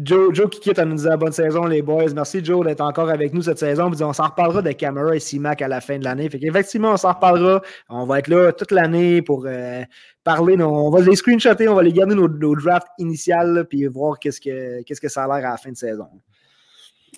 Joe, 0.00 0.32
Joe 0.32 0.48
qui 0.48 0.60
quitte 0.60 0.78
en 0.78 0.86
nous 0.86 0.94
disant 0.94 1.16
bonne 1.18 1.32
saison, 1.32 1.64
les 1.66 1.82
boys. 1.82 2.14
Merci, 2.14 2.42
Joe, 2.44 2.64
d'être 2.64 2.80
encore 2.80 3.10
avec 3.10 3.34
nous 3.34 3.42
cette 3.42 3.58
saison. 3.58 3.90
Puis, 3.90 4.02
on 4.04 4.12
s'en 4.12 4.28
reparlera 4.28 4.62
de 4.62 4.70
Camara 4.70 5.16
et 5.16 5.18
C-Mac 5.18 5.60
à 5.62 5.68
la 5.68 5.80
fin 5.80 5.98
de 5.98 6.04
l'année. 6.04 6.30
Fait 6.30 6.38
qu'effectivement, 6.38 6.92
on 6.92 6.96
s'en 6.96 7.12
reparlera. 7.12 7.60
On 7.88 8.06
va 8.06 8.20
être 8.20 8.28
là 8.28 8.52
toute 8.52 8.70
l'année 8.70 9.20
pour 9.20 9.44
euh, 9.46 9.82
parler. 10.22 10.56
on 10.62 10.90
va 10.90 11.00
les 11.00 11.16
screenshotter, 11.16 11.68
on 11.68 11.74
va 11.74 11.82
les 11.82 11.92
garder 11.92 12.14
nos, 12.14 12.28
nos 12.28 12.54
drafts 12.54 12.86
initiales, 12.98 13.66
puis 13.68 13.84
voir 13.88 14.18
qu'est-ce 14.20 14.40
que, 14.40 14.82
qu'est-ce 14.84 15.00
que 15.00 15.08
ça 15.08 15.24
a 15.24 15.26
l'air 15.26 15.48
à 15.48 15.50
la 15.50 15.56
fin 15.56 15.72
de 15.72 15.76
saison. 15.76 16.06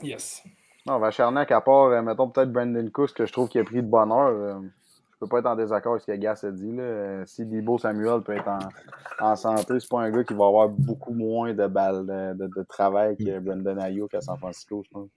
Yes. 0.02 0.42
Non, 0.88 0.98
Vacharnak, 0.98 1.50
à 1.52 1.60
part, 1.60 1.86
euh, 1.86 2.02
mettons, 2.02 2.28
peut-être 2.28 2.50
Brandon 2.52 2.88
Cooks, 2.92 3.12
que 3.12 3.26
je 3.26 3.32
trouve 3.32 3.48
qu'il 3.48 3.60
a 3.60 3.64
pris 3.64 3.76
de 3.82 3.86
bonheur. 3.88 4.28
euh, 4.28 4.54
je 4.60 5.18
peux 5.20 5.28
pas 5.28 5.40
être 5.40 5.46
en 5.46 5.56
désaccord 5.56 5.92
avec 5.92 6.02
ce 6.02 6.12
que 6.12 6.16
Gas 6.16 6.40
a 6.44 6.50
dit. 6.50 6.72
Là. 6.72 6.82
Euh, 6.82 7.22
Si 7.26 7.44
Debo 7.44 7.76
Samuel 7.78 8.20
peut 8.22 8.36
être 8.36 8.48
en, 8.48 9.30
en 9.32 9.36
santé, 9.36 9.74
c'est 9.80 9.88
pas 9.88 10.00
un 10.00 10.10
gars 10.10 10.22
qui 10.24 10.32
va 10.32 10.46
avoir 10.46 10.68
beaucoup 10.68 11.12
moins 11.12 11.52
de 11.52 11.66
balles 11.66 12.06
de, 12.06 12.34
de- 12.44 12.50
de 12.56 12.62
travail 12.68 13.16
que 13.16 13.38
Brandon 13.40 13.78
Ayuk 13.78 14.14
à 14.14 14.20
San 14.20 14.38
Francisco, 14.38 14.82
je 14.84 14.90
pense. 14.90 15.08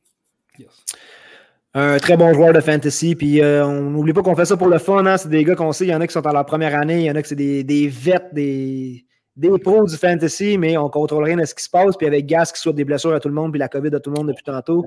yes. 0.58 0.84
Un 1.74 1.98
très 2.00 2.18
bon 2.18 2.34
joueur 2.34 2.52
de 2.52 2.60
fantasy. 2.60 3.16
Puis 3.16 3.42
euh, 3.42 3.66
on 3.66 3.92
n'oublie 3.92 4.12
pas 4.12 4.24
qu'on 4.24 4.36
fait 4.36 4.44
ça 4.46 4.58
pour 4.58 4.68
le 4.68 4.78
fun. 4.80 5.06
hein. 5.06 5.18
C'est 5.18 5.30
des 5.30 5.44
gars 5.46 5.56
qu'on 5.56 5.72
sait. 5.72 5.86
Il 5.86 5.90
y 5.92 5.96
en 5.96 6.02
a 6.02 6.08
qui 6.08 6.14
sont 6.14 6.26
en 6.28 6.34
leur 6.34 6.46
première 6.46 6.76
année. 6.78 7.02
Il 7.02 7.06
y 7.06 7.12
en 7.12 7.16
a 7.16 7.22
qui 7.22 7.30
c'est 7.30 7.36
des, 7.36 7.64
des 7.64 7.88
vets, 7.88 8.28
des, 8.34 9.06
des 9.36 9.58
pros 9.60 9.86
du 9.86 9.96
fantasy, 9.96 10.58
mais 10.58 10.78
on 10.78 10.86
ne 10.86 10.90
contrôle 10.90 11.24
rien 11.24 11.38
de 11.38 11.46
ce 11.46 11.56
qui 11.56 11.64
se 11.64 11.70
passe. 11.70 11.96
Puis 11.98 12.08
avec 12.08 12.26
Gas 12.26 12.52
qui 12.54 12.60
souhaite 12.60 12.76
des 12.76 12.86
blessures 12.86 13.14
à 13.14 13.20
tout 13.20 13.30
le 13.30 13.34
monde, 13.34 13.52
puis 13.52 13.60
la 13.60 13.70
COVID 13.70 13.96
à 13.96 14.00
tout 14.00 14.10
le 14.10 14.18
monde 14.18 14.28
depuis 14.28 14.44
tantôt. 14.44 14.86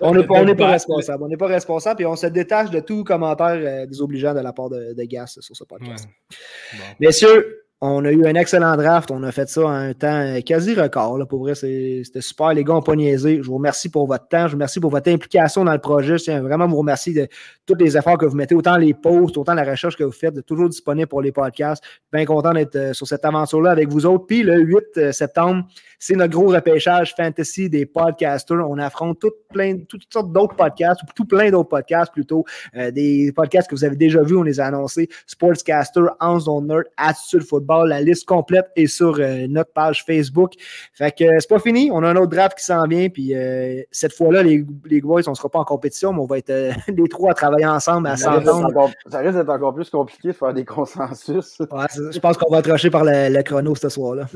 on 0.00 0.14
n'est 0.14 0.24
pas, 0.24 0.54
pas 0.54 0.70
responsable. 0.70 1.24
On 1.24 1.28
n'est 1.28 1.36
pas 1.36 1.46
responsable. 1.46 1.96
Puis 1.96 2.06
on 2.06 2.16
se 2.16 2.26
détache 2.26 2.70
de 2.70 2.80
tout 2.80 3.04
commentaire 3.04 3.58
euh, 3.58 3.86
désobligeant 3.86 4.34
de 4.34 4.40
la 4.40 4.52
part 4.52 4.70
de, 4.70 4.94
de 4.94 5.02
Gas 5.04 5.38
sur 5.40 5.56
ce 5.56 5.64
podcast. 5.64 6.06
Ouais. 6.06 6.78
Bon. 6.78 6.84
Messieurs, 7.00 7.65
On 7.82 8.06
a 8.06 8.10
eu 8.10 8.24
un 8.26 8.34
excellent 8.36 8.74
draft. 8.76 9.10
On 9.10 9.22
a 9.22 9.30
fait 9.32 9.50
ça 9.50 9.66
en 9.66 9.68
un 9.68 9.92
temps 9.92 10.34
quasi 10.46 10.74
record. 10.74 11.18
Là. 11.18 11.26
Pour 11.26 11.40
vrai, 11.40 11.54
c'était 11.54 12.22
super. 12.22 12.54
Les 12.54 12.64
gars 12.64 12.80
pas 12.82 12.96
niaisé. 12.96 13.42
Je 13.42 13.46
vous 13.46 13.56
remercie 13.56 13.90
pour 13.90 14.06
votre 14.06 14.26
temps. 14.28 14.46
Je 14.46 14.52
vous 14.52 14.56
remercie 14.56 14.80
pour 14.80 14.90
votre 14.90 15.10
implication 15.10 15.62
dans 15.62 15.74
le 15.74 15.78
projet. 15.78 16.16
Je 16.16 16.24
tiens 16.24 16.40
vraiment 16.40 16.66
vous 16.66 16.78
remercier 16.78 17.12
de 17.12 17.28
tous 17.66 17.74
les 17.74 17.94
efforts 17.98 18.16
que 18.16 18.24
vous 18.24 18.34
mettez, 18.34 18.54
autant 18.54 18.78
les 18.78 18.94
posts, 18.94 19.36
autant 19.36 19.52
la 19.52 19.64
recherche 19.64 19.94
que 19.94 20.04
vous 20.04 20.12
faites, 20.12 20.46
toujours 20.46 20.70
disponible 20.70 21.06
pour 21.06 21.20
les 21.20 21.32
podcasts. 21.32 21.84
Bien 22.10 22.24
content 22.24 22.54
d'être 22.54 22.76
euh, 22.76 22.92
sur 22.94 23.06
cette 23.06 23.24
aventure-là 23.26 23.72
avec 23.72 23.90
vous 23.90 24.06
autres. 24.06 24.24
Puis 24.24 24.42
le 24.42 24.58
8 24.58 24.78
euh, 24.96 25.12
septembre, 25.12 25.66
c'est 25.98 26.14
notre 26.14 26.32
gros 26.32 26.46
repêchage 26.46 27.14
fantasy 27.14 27.68
des 27.68 27.84
podcasters. 27.84 28.66
On 28.70 28.78
affronte 28.78 29.18
toutes, 29.20 29.48
plein, 29.52 29.76
toutes 29.86 30.10
sortes 30.10 30.32
d'autres 30.32 30.56
podcasts, 30.56 31.02
ou 31.02 31.06
tout 31.14 31.26
plein 31.26 31.50
d'autres 31.50 31.68
podcasts 31.68 32.12
plutôt. 32.12 32.44
Euh, 32.74 32.90
des 32.90 33.32
podcasts 33.36 33.68
que 33.68 33.74
vous 33.74 33.84
avez 33.84 33.96
déjà 33.96 34.22
vus, 34.22 34.36
on 34.36 34.44
les 34.44 34.60
a 34.60 34.66
annoncés. 34.66 35.10
Sportscaster, 35.26 36.06
Hans 36.20 36.48
on 36.48 36.62
Nerd, 36.62 36.84
Attitude 36.96 37.42
Football 37.42 37.65
la 37.84 38.00
liste 38.00 38.24
complète 38.26 38.66
est 38.76 38.86
sur 38.86 39.18
euh, 39.18 39.46
notre 39.48 39.72
page 39.72 40.04
Facebook. 40.04 40.54
Fait 40.92 41.12
que 41.12 41.24
euh, 41.24 41.36
c'est 41.38 41.48
pas 41.48 41.58
fini. 41.58 41.90
On 41.92 42.02
a 42.02 42.08
un 42.08 42.16
autre 42.16 42.30
draft 42.30 42.58
qui 42.58 42.64
s'en 42.64 42.86
vient. 42.86 43.08
Puis 43.08 43.34
euh, 43.34 43.82
cette 43.90 44.12
fois-là, 44.12 44.42
les, 44.42 44.64
les 44.84 45.00
boys, 45.00 45.22
on 45.26 45.30
ne 45.30 45.36
sera 45.36 45.48
pas 45.48 45.58
en 45.58 45.64
compétition, 45.64 46.12
mais 46.12 46.20
on 46.20 46.26
va 46.26 46.38
être 46.38 46.52
les 46.88 47.08
trois 47.08 47.32
à 47.32 47.34
travailler 47.34 47.66
ensemble, 47.66 48.08
à 48.08 48.16
s'entendre. 48.16 48.90
Ça 49.06 49.18
risque 49.18 49.36
d'être 49.36 49.48
encore 49.48 49.74
plus 49.74 49.90
compliqué 49.90 50.28
de 50.28 50.32
faire 50.32 50.54
des 50.54 50.64
consensus. 50.64 51.58
je 51.60 52.18
pense 52.18 52.36
qu'on 52.36 52.50
va 52.50 52.58
être 52.58 52.70
rushé 52.70 52.90
par 52.90 53.04
le, 53.04 53.42
chrono 53.42 53.74
ce 53.74 53.88
soir-là. 53.88 54.26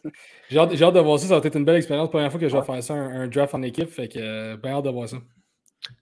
J'ai 0.50 0.58
hâte, 0.58 0.70
de 0.70 1.00
voir 1.00 1.18
ça. 1.18 1.26
Ça 1.26 1.38
va 1.38 1.46
être 1.46 1.56
une 1.56 1.64
belle 1.64 1.76
expérience. 1.76 2.10
Première 2.10 2.30
fois 2.30 2.40
que 2.40 2.48
je 2.48 2.56
vais 2.56 2.62
faire 2.62 2.82
ça, 2.82 2.94
un, 2.94 3.28
draft 3.28 3.54
en 3.54 3.62
équipe. 3.62 3.90
Fait 3.90 4.08
que 4.08 4.56
bien 4.56 4.72
hâte 4.72 4.84
de 4.84 4.90
voir 4.90 5.08
ça. 5.08 5.16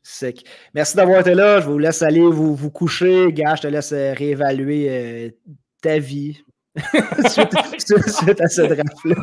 Sick. 0.02 0.44
Merci 0.74 0.96
d'avoir 0.96 1.20
été 1.20 1.34
là. 1.34 1.60
Je 1.60 1.68
vous 1.68 1.78
laisse 1.78 2.02
aller 2.02 2.20
vous, 2.20 2.54
vous 2.54 2.70
coucher. 2.70 3.32
Gars, 3.32 3.54
je 3.54 3.62
te 3.62 3.66
laisse 3.68 3.92
réévaluer 3.92 5.36
ta 5.80 5.98
vie, 5.98 6.42
suite, 7.28 7.54
suite, 8.08 8.40
à 8.40 8.48
ce 8.48 8.62
draft-là. 8.62 9.16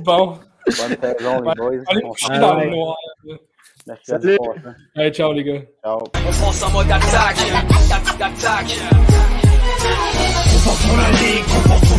Bon. 0.00 0.38
Bonne 0.66 0.74
saison, 0.74 1.40
les 1.42 1.54
boys. 1.54 1.84
Allez 1.88 2.02
coucher 2.02 2.38
dans 2.38 2.54
le 2.56 2.70
noir. 2.70 2.96
Merci 3.86 4.02
Salut. 4.04 4.38
Allez, 4.96 5.10
ciao, 5.12 5.32
les 5.32 5.44
gars. 5.44 5.62
Ciao. 5.82 5.98
On 6.14 6.32
fonce 6.32 6.62
en 6.64 6.70
mode 6.70 6.90
attaque. 6.90 7.38
Attaque. 8.20 8.78
Trop 10.46 10.58
fort 10.58 10.88
pour 10.88 10.96
la 10.96 11.10
ligue, 11.10 11.44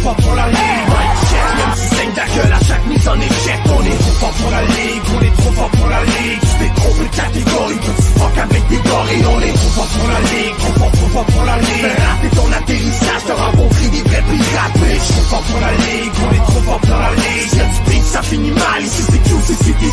fort 0.03 0.15
pour 0.15 0.35
la 0.35 0.47
ligue. 0.47 1.26
Même 1.57 1.73
si 1.75 1.95
saigne 1.95 2.13
ta 2.13 2.25
gueule 2.25 2.53
à 2.53 2.61
chaque 2.65 2.85
mise 2.87 3.07
en 3.07 3.19
échec. 3.19 3.59
On 3.65 3.83
est 3.83 3.99
trop 4.03 4.15
fort 4.19 4.33
pour 4.39 4.51
la 4.51 4.61
ligue, 4.61 5.03
on 5.15 5.21
est 5.21 5.35
trop 5.41 5.51
fort 5.51 5.69
pour 5.69 5.87
la 5.87 6.03
ligue. 6.03 6.41
J'fais 6.41 6.71
trop 6.75 6.93
de 6.97 7.05
catégories, 7.15 7.81
petit 7.87 8.09
fuck 8.17 8.37
avec 8.37 8.67
des 8.67 8.81
gorilles 8.89 9.25
On 9.27 9.41
est 9.41 9.53
trop 9.53 9.71
fort 9.77 9.87
pour 9.87 10.07
la 10.07 10.19
ligue, 10.19 10.57
trop 10.57 10.73
fort, 10.79 10.91
trop 10.91 11.09
fort 11.15 11.25
pour 11.25 11.43
la 11.45 11.57
ligue. 11.57 11.91
Rap 11.97 12.23
et 12.23 12.35
ton 12.35 12.51
atterrissage, 12.51 13.23
te 13.27 13.31
rencontrer 13.31 13.87
des 13.89 14.03
vrais 14.09 14.23
pirates 14.29 14.77
Bitch, 14.77 15.07
trop 15.13 15.25
fort 15.29 15.43
pour 15.43 15.59
la 15.59 15.71
ligue, 15.71 16.15
on 16.23 16.31
est 16.33 16.45
trop 16.51 16.61
fort 16.61 16.79
pour 16.79 16.97
la 16.97 17.11
ligue. 17.15 17.49
Si 17.49 17.91
tu 17.91 17.97
ça 18.07 18.21
finit 18.21 18.51
mal, 18.51 18.81
ici 18.83 19.03
c'est 19.09 19.23
Q, 19.23 19.35
ici 19.35 19.55
c'est 19.61 19.77
des 19.79 19.91